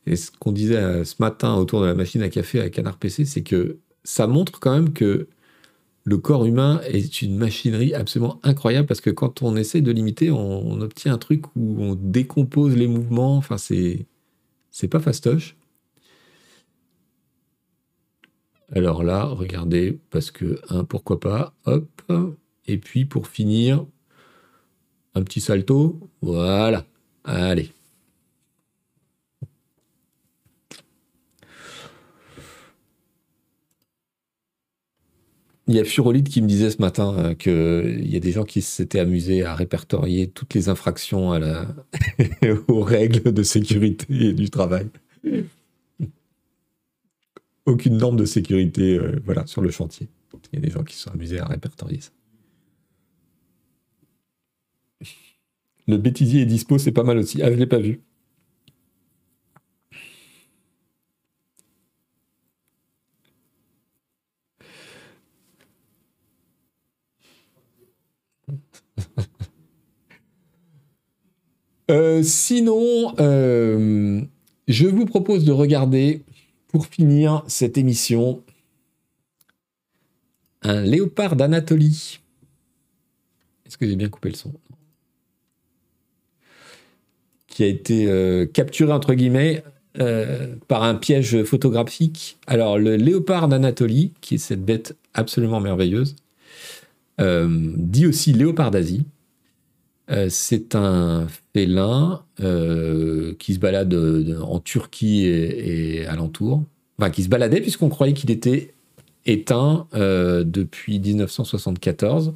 Et 0.06 0.16
ce 0.16 0.30
qu'on 0.32 0.52
disait 0.52 0.76
euh, 0.76 1.04
ce 1.04 1.16
matin 1.20 1.54
autour 1.54 1.80
de 1.80 1.86
la 1.86 1.94
machine 1.94 2.22
à 2.22 2.28
café 2.28 2.60
à 2.60 2.70
Canard 2.70 2.98
PC, 2.98 3.24
c'est 3.24 3.42
que 3.42 3.78
ça 4.04 4.26
montre 4.26 4.60
quand 4.60 4.72
même 4.74 4.92
que 4.92 5.28
le 6.04 6.18
corps 6.18 6.44
humain 6.44 6.80
est 6.86 7.22
une 7.22 7.36
machinerie 7.36 7.94
absolument 7.94 8.40
incroyable 8.42 8.88
parce 8.88 9.00
que 9.00 9.10
quand 9.10 9.42
on 9.42 9.56
essaie 9.56 9.80
de 9.80 9.92
l'imiter, 9.92 10.30
on, 10.30 10.80
obtient 10.80 11.14
un 11.14 11.18
truc 11.18 11.46
où 11.56 11.76
on 11.80 11.94
décompose 11.94 12.76
les 12.76 12.88
mouvements. 12.88 13.36
Enfin, 13.36 13.58
c'est 13.58 14.06
c'est 14.70 14.88
pas 14.88 15.00
fastoche. 15.00 15.56
Alors 18.74 19.04
là, 19.04 19.24
regardez, 19.26 20.00
parce 20.10 20.30
que, 20.30 20.60
un, 20.70 20.84
pourquoi 20.84 21.20
pas, 21.20 21.54
hop, 21.66 22.02
et 22.66 22.78
puis 22.78 23.04
pour 23.04 23.28
finir, 23.28 23.84
un 25.14 25.22
petit 25.22 25.40
salto, 25.40 26.00
voilà, 26.22 26.86
allez. 27.24 27.70
Il 35.68 35.74
y 35.76 35.78
a 35.78 35.84
Furolite 35.84 36.28
qui 36.28 36.42
me 36.42 36.48
disait 36.48 36.70
ce 36.70 36.80
matin 36.80 37.14
euh, 37.16 37.34
qu'il 37.34 38.10
y 38.10 38.16
a 38.16 38.20
des 38.20 38.32
gens 38.32 38.44
qui 38.44 38.62
s'étaient 38.62 38.98
amusés 38.98 39.44
à 39.44 39.54
répertorier 39.54 40.28
toutes 40.28 40.54
les 40.54 40.68
infractions 40.68 41.30
aux 42.68 42.82
règles 42.82 43.32
de 43.32 43.42
sécurité 43.42 44.06
et 44.10 44.32
du 44.32 44.50
travail. 44.50 44.88
Aucune 47.64 47.96
norme 47.96 48.16
de 48.16 48.24
sécurité 48.24 48.98
euh, 48.98 49.20
voilà, 49.24 49.46
sur 49.46 49.62
le 49.62 49.70
chantier. 49.70 50.08
Il 50.52 50.58
y 50.58 50.62
a 50.62 50.66
des 50.66 50.70
gens 50.70 50.82
qui 50.82 50.96
se 50.96 51.02
sont 51.02 51.12
amusés 51.12 51.38
à 51.38 51.46
répertorier 51.46 52.00
ça. 52.00 52.10
Le 55.86 55.96
bêtisier 55.96 56.42
est 56.42 56.46
dispo, 56.46 56.78
c'est 56.78 56.92
pas 56.92 57.04
mal 57.04 57.18
aussi. 57.18 57.42
Ah, 57.42 57.50
je 57.50 57.56
l'ai 57.56 57.66
pas 57.66 57.78
vu. 57.78 58.00
Euh, 71.92 72.22
sinon, 72.22 73.14
euh, 73.20 74.22
je 74.66 74.86
vous 74.86 75.04
propose 75.04 75.44
de 75.44 75.52
regarder, 75.52 76.22
pour 76.68 76.86
finir 76.86 77.44
cette 77.48 77.76
émission, 77.76 78.42
un 80.62 80.80
léopard 80.80 81.36
d'Anatolie. 81.36 82.20
Est-ce 83.66 83.76
que 83.76 83.86
j'ai 83.86 83.96
bien 83.96 84.08
coupé 84.08 84.30
le 84.30 84.36
son? 84.36 84.54
Qui 87.46 87.64
a 87.64 87.66
été 87.66 88.06
euh, 88.06 88.46
capturé, 88.46 88.90
entre 88.90 89.12
guillemets, 89.12 89.62
par 90.68 90.84
un 90.84 90.94
piège 90.94 91.42
photographique. 91.44 92.38
Alors, 92.46 92.78
le 92.78 92.96
léopard 92.96 93.48
d'Anatolie, 93.48 94.14
qui 94.22 94.36
est 94.36 94.38
cette 94.38 94.64
bête 94.64 94.96
absolument 95.12 95.60
merveilleuse, 95.60 96.16
dit 97.18 98.06
aussi 98.06 98.32
léopard 98.32 98.70
d'Asie, 98.70 99.04
euh, 100.10 100.26
c'est 100.28 100.74
un 100.74 101.26
félin 101.54 102.24
euh, 102.40 103.34
qui 103.38 103.54
se 103.54 103.58
balade 103.58 103.94
euh, 103.94 104.40
en 104.40 104.58
Turquie 104.58 105.26
et, 105.26 106.06
alentour. 106.06 106.64
Enfin, 106.98 107.10
qui 107.10 107.22
se 107.22 107.28
baladait 107.28 107.60
puisqu'on 107.60 107.88
croyait 107.88 108.12
qu'il 108.12 108.30
était 108.30 108.74
éteint 109.24 109.86
depuis 109.92 110.98
1974. 110.98 112.34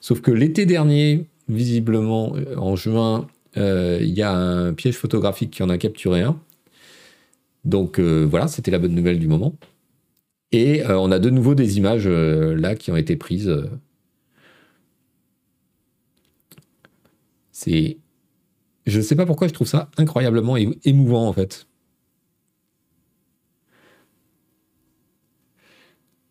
Sauf 0.00 0.20
que 0.20 0.32
l'été 0.32 0.66
dernier, 0.66 1.26
visiblement 1.48 2.34
en 2.56 2.74
juin, 2.74 3.28
il 3.56 4.10
y 4.10 4.22
a 4.22 4.32
un 4.32 4.72
piège 4.74 4.96
photographique 4.96 5.52
qui 5.52 5.62
en 5.62 5.68
a 5.70 5.78
capturé 5.78 6.22
un. 6.22 6.38
Donc 7.64 8.00
voilà, 8.00 8.48
c'était 8.48 8.72
la 8.72 8.80
bonne 8.80 8.94
nouvelle 8.94 9.20
du 9.20 9.28
moment. 9.28 9.54
Et 10.50 10.82
on 10.86 11.12
a 11.12 11.20
de 11.20 11.30
nouveau 11.30 11.54
des 11.54 11.78
images 11.78 12.08
là 12.08 12.74
qui 12.74 12.90
ont 12.90 12.96
été 12.96 13.16
prises 13.16 13.52
C'est. 17.54 17.98
Je 18.84 18.98
ne 18.98 19.02
sais 19.02 19.14
pas 19.14 19.26
pourquoi 19.26 19.46
je 19.48 19.54
trouve 19.54 19.68
ça 19.68 19.88
incroyablement 19.96 20.56
émouvant 20.56 21.28
en 21.28 21.32
fait. 21.32 21.68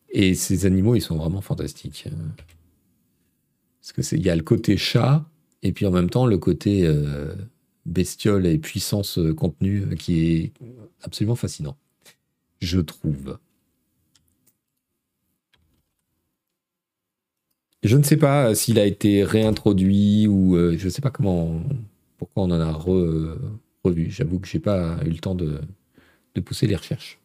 Et 0.10 0.36
ces 0.36 0.66
animaux, 0.66 0.96
ils 0.96 1.02
sont 1.02 1.16
vraiment 1.18 1.42
fantastiques. 1.42 2.08
Parce 3.82 3.94
que 3.94 4.16
il 4.16 4.22
y 4.22 4.30
a 4.30 4.36
le 4.36 4.44
côté 4.44 4.76
chat, 4.76 5.26
et 5.64 5.72
puis 5.72 5.86
en 5.86 5.92
même 5.92 6.10
temps 6.10 6.28
le 6.28 6.38
côté 6.38 6.86
euh, 6.86 7.34
bestiole 7.86 8.46
et 8.46 8.58
puissance 8.58 9.18
contenue 9.38 9.96
qui 9.96 10.26
est 10.26 10.54
absolument 11.02 11.36
fascinant. 11.36 11.78
Je 12.60 12.82
trouve. 12.82 13.40
Je 17.84 17.98
ne 17.98 18.04
sais 18.04 18.18
pas 18.18 18.56
s'il 18.56 18.80
a 18.80 18.86
été 18.86 19.24
réintroduit 19.26 20.28
ou 20.28 20.56
euh, 20.56 20.78
je 20.78 20.86
ne 20.86 20.90
sais 20.90 21.02
pas 21.02 21.10
comment, 21.10 21.62
pourquoi 22.18 22.44
on 22.44 22.52
en 22.52 22.60
a 22.60 22.72
revu. 22.72 24.10
J'avoue 24.10 24.40
que 24.40 24.48
j'ai 24.48 24.60
pas 24.60 24.98
eu 25.06 25.10
le 25.10 25.20
temps 25.20 25.36
de, 25.36 25.60
pousser 26.46 26.68
les 26.68 26.76
recherches. 26.76 27.20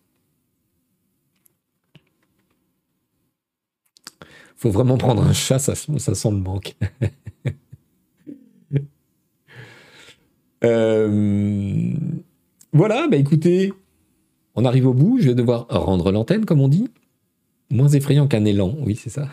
faut 4.57 4.71
vraiment 4.71 4.99
prendre 4.99 5.23
un 5.23 5.33
chat, 5.33 5.61
ça, 5.61 5.77
sent 5.77 6.31
le 6.31 6.37
manque. 6.37 6.75
Euh, 10.65 11.95
voilà, 12.73 13.07
bah 13.07 13.17
écoutez, 13.17 13.73
on 14.57 14.65
arrive 14.65 14.89
au 14.89 14.93
bout. 14.93 15.21
Je 15.21 15.29
vais 15.29 15.37
devoir 15.37 15.69
rendre 15.69 16.11
l'antenne, 16.11 16.45
comme 16.47 16.61
on 16.61 16.67
dit. 16.67 16.89
Moins 17.71 17.87
effrayant 17.91 18.27
qu'un 18.27 18.45
élan, 18.45 18.75
oui, 18.81 18.97
c'est 18.97 19.09
ça. 19.09 19.29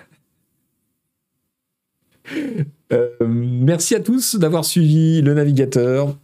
Euh, 2.94 3.10
merci 3.22 3.96
à 3.96 4.00
tous 4.00 4.36
d'avoir 4.36 4.66
suivi 4.66 5.22
le 5.22 5.34
navigateur. 5.34 6.16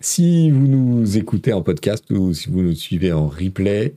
Si 0.00 0.50
vous 0.50 0.66
nous 0.66 1.18
écoutez 1.18 1.52
en 1.52 1.62
podcast 1.62 2.04
ou 2.10 2.32
si 2.32 2.48
vous 2.48 2.62
nous 2.62 2.74
suivez 2.74 3.12
en 3.12 3.28
replay, 3.28 3.96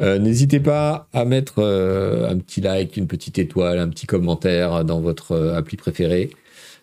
euh, 0.00 0.18
n'hésitez 0.18 0.60
pas 0.60 1.08
à 1.12 1.24
mettre 1.24 1.58
euh, 1.58 2.30
un 2.30 2.38
petit 2.38 2.60
like, 2.60 2.96
une 2.96 3.06
petite 3.08 3.38
étoile, 3.38 3.78
un 3.78 3.88
petit 3.88 4.06
commentaire 4.06 4.84
dans 4.84 5.00
votre 5.00 5.36
appli 5.36 5.76
préférée. 5.76 6.30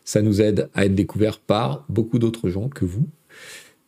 Ça 0.06 0.22
nous 0.22 0.42
aide 0.42 0.70
à 0.74 0.86
être 0.86 0.96
découvert 0.96 1.40
par 1.40 1.86
beaucoup 1.90 2.20
d'autres 2.20 2.50
gens 2.50 2.68
que 2.70 2.86
vous. 2.86 3.08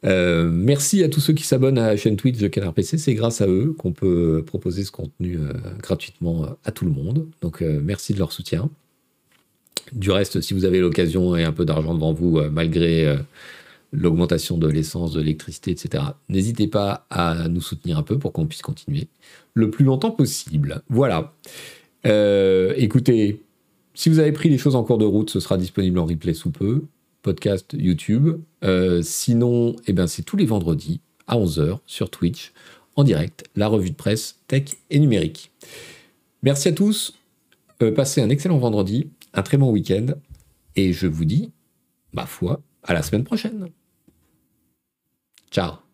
merci 0.03 1.03
à 1.03 1.09
tous 1.09 1.19
ceux 1.19 1.33
qui 1.33 1.43
s'abonnent 1.43 1.79
à 1.79 1.87
la 1.87 1.97
chaîne 1.97 2.15
Twitch 2.15 2.37
de 2.37 2.47
Canard 2.47 2.73
PC. 2.73 2.97
C'est 2.97 3.15
grâce 3.15 3.41
à 3.41 3.47
eux 3.47 3.75
qu'on 3.77 3.91
peut 3.91 4.43
proposer 4.45 4.83
ce 4.85 4.91
contenu 4.91 5.37
gratuitement 5.81 6.45
à 6.63 6.71
tout 6.71 6.85
le 6.85 6.91
monde. 6.91 7.27
Donc 7.41 7.61
merci 7.61 8.13
de 8.13 8.19
leur 8.19 8.31
soutien. 8.31 8.69
Du 9.93 10.11
reste, 10.11 10.41
si 10.41 10.53
vous 10.53 10.65
avez 10.65 10.79
l'occasion 10.79 11.35
et 11.35 11.43
un 11.43 11.51
peu 11.51 11.65
d'argent 11.65 11.93
devant 11.93 12.13
vous, 12.13 12.41
malgré 12.51 13.17
l'augmentation 13.91 14.57
de 14.57 14.67
l'essence, 14.67 15.13
de 15.13 15.19
l'électricité, 15.19 15.71
etc. 15.71 16.03
N'hésitez 16.29 16.67
pas 16.67 17.05
à 17.09 17.47
nous 17.47 17.61
soutenir 17.61 17.97
un 17.97 18.03
peu 18.03 18.17
pour 18.19 18.33
qu'on 18.33 18.45
puisse 18.45 18.61
continuer 18.61 19.07
le 19.53 19.69
plus 19.69 19.85
longtemps 19.85 20.11
possible. 20.11 20.81
Voilà. 20.89 21.33
Euh, 22.05 22.73
écoutez, 22.77 23.41
si 23.93 24.09
vous 24.09 24.19
avez 24.19 24.31
pris 24.31 24.49
les 24.49 24.57
choses 24.57 24.75
en 24.75 24.83
cours 24.83 24.97
de 24.97 25.05
route, 25.05 25.29
ce 25.29 25.39
sera 25.39 25.57
disponible 25.57 25.97
en 25.97 26.05
replay 26.05 26.33
sous 26.33 26.51
peu, 26.51 26.83
podcast 27.23 27.73
YouTube. 27.77 28.37
Euh, 28.63 29.01
sinon, 29.01 29.75
eh 29.87 29.93
ben, 29.93 30.07
c'est 30.07 30.23
tous 30.23 30.37
les 30.37 30.45
vendredis 30.45 30.99
à 31.27 31.37
11h 31.37 31.79
sur 31.87 32.09
Twitch, 32.09 32.51
en 32.95 33.03
direct, 33.03 33.45
la 33.55 33.67
revue 33.67 33.89
de 33.89 33.95
presse 33.95 34.37
tech 34.47 34.65
et 34.89 34.99
numérique. 34.99 35.51
Merci 36.43 36.67
à 36.67 36.71
tous. 36.73 37.15
Euh, 37.81 37.91
passez 37.91 38.21
un 38.21 38.29
excellent 38.29 38.57
vendredi, 38.57 39.09
un 39.35 39.43
très 39.43 39.57
bon 39.57 39.71
week-end, 39.71 40.07
et 40.75 40.93
je 40.93 41.07
vous 41.07 41.25
dis, 41.25 41.51
ma 42.13 42.25
foi, 42.25 42.61
à 42.83 42.93
la 42.93 43.01
semaine 43.01 43.23
prochaine. 43.23 43.69
Ciao 45.51 45.84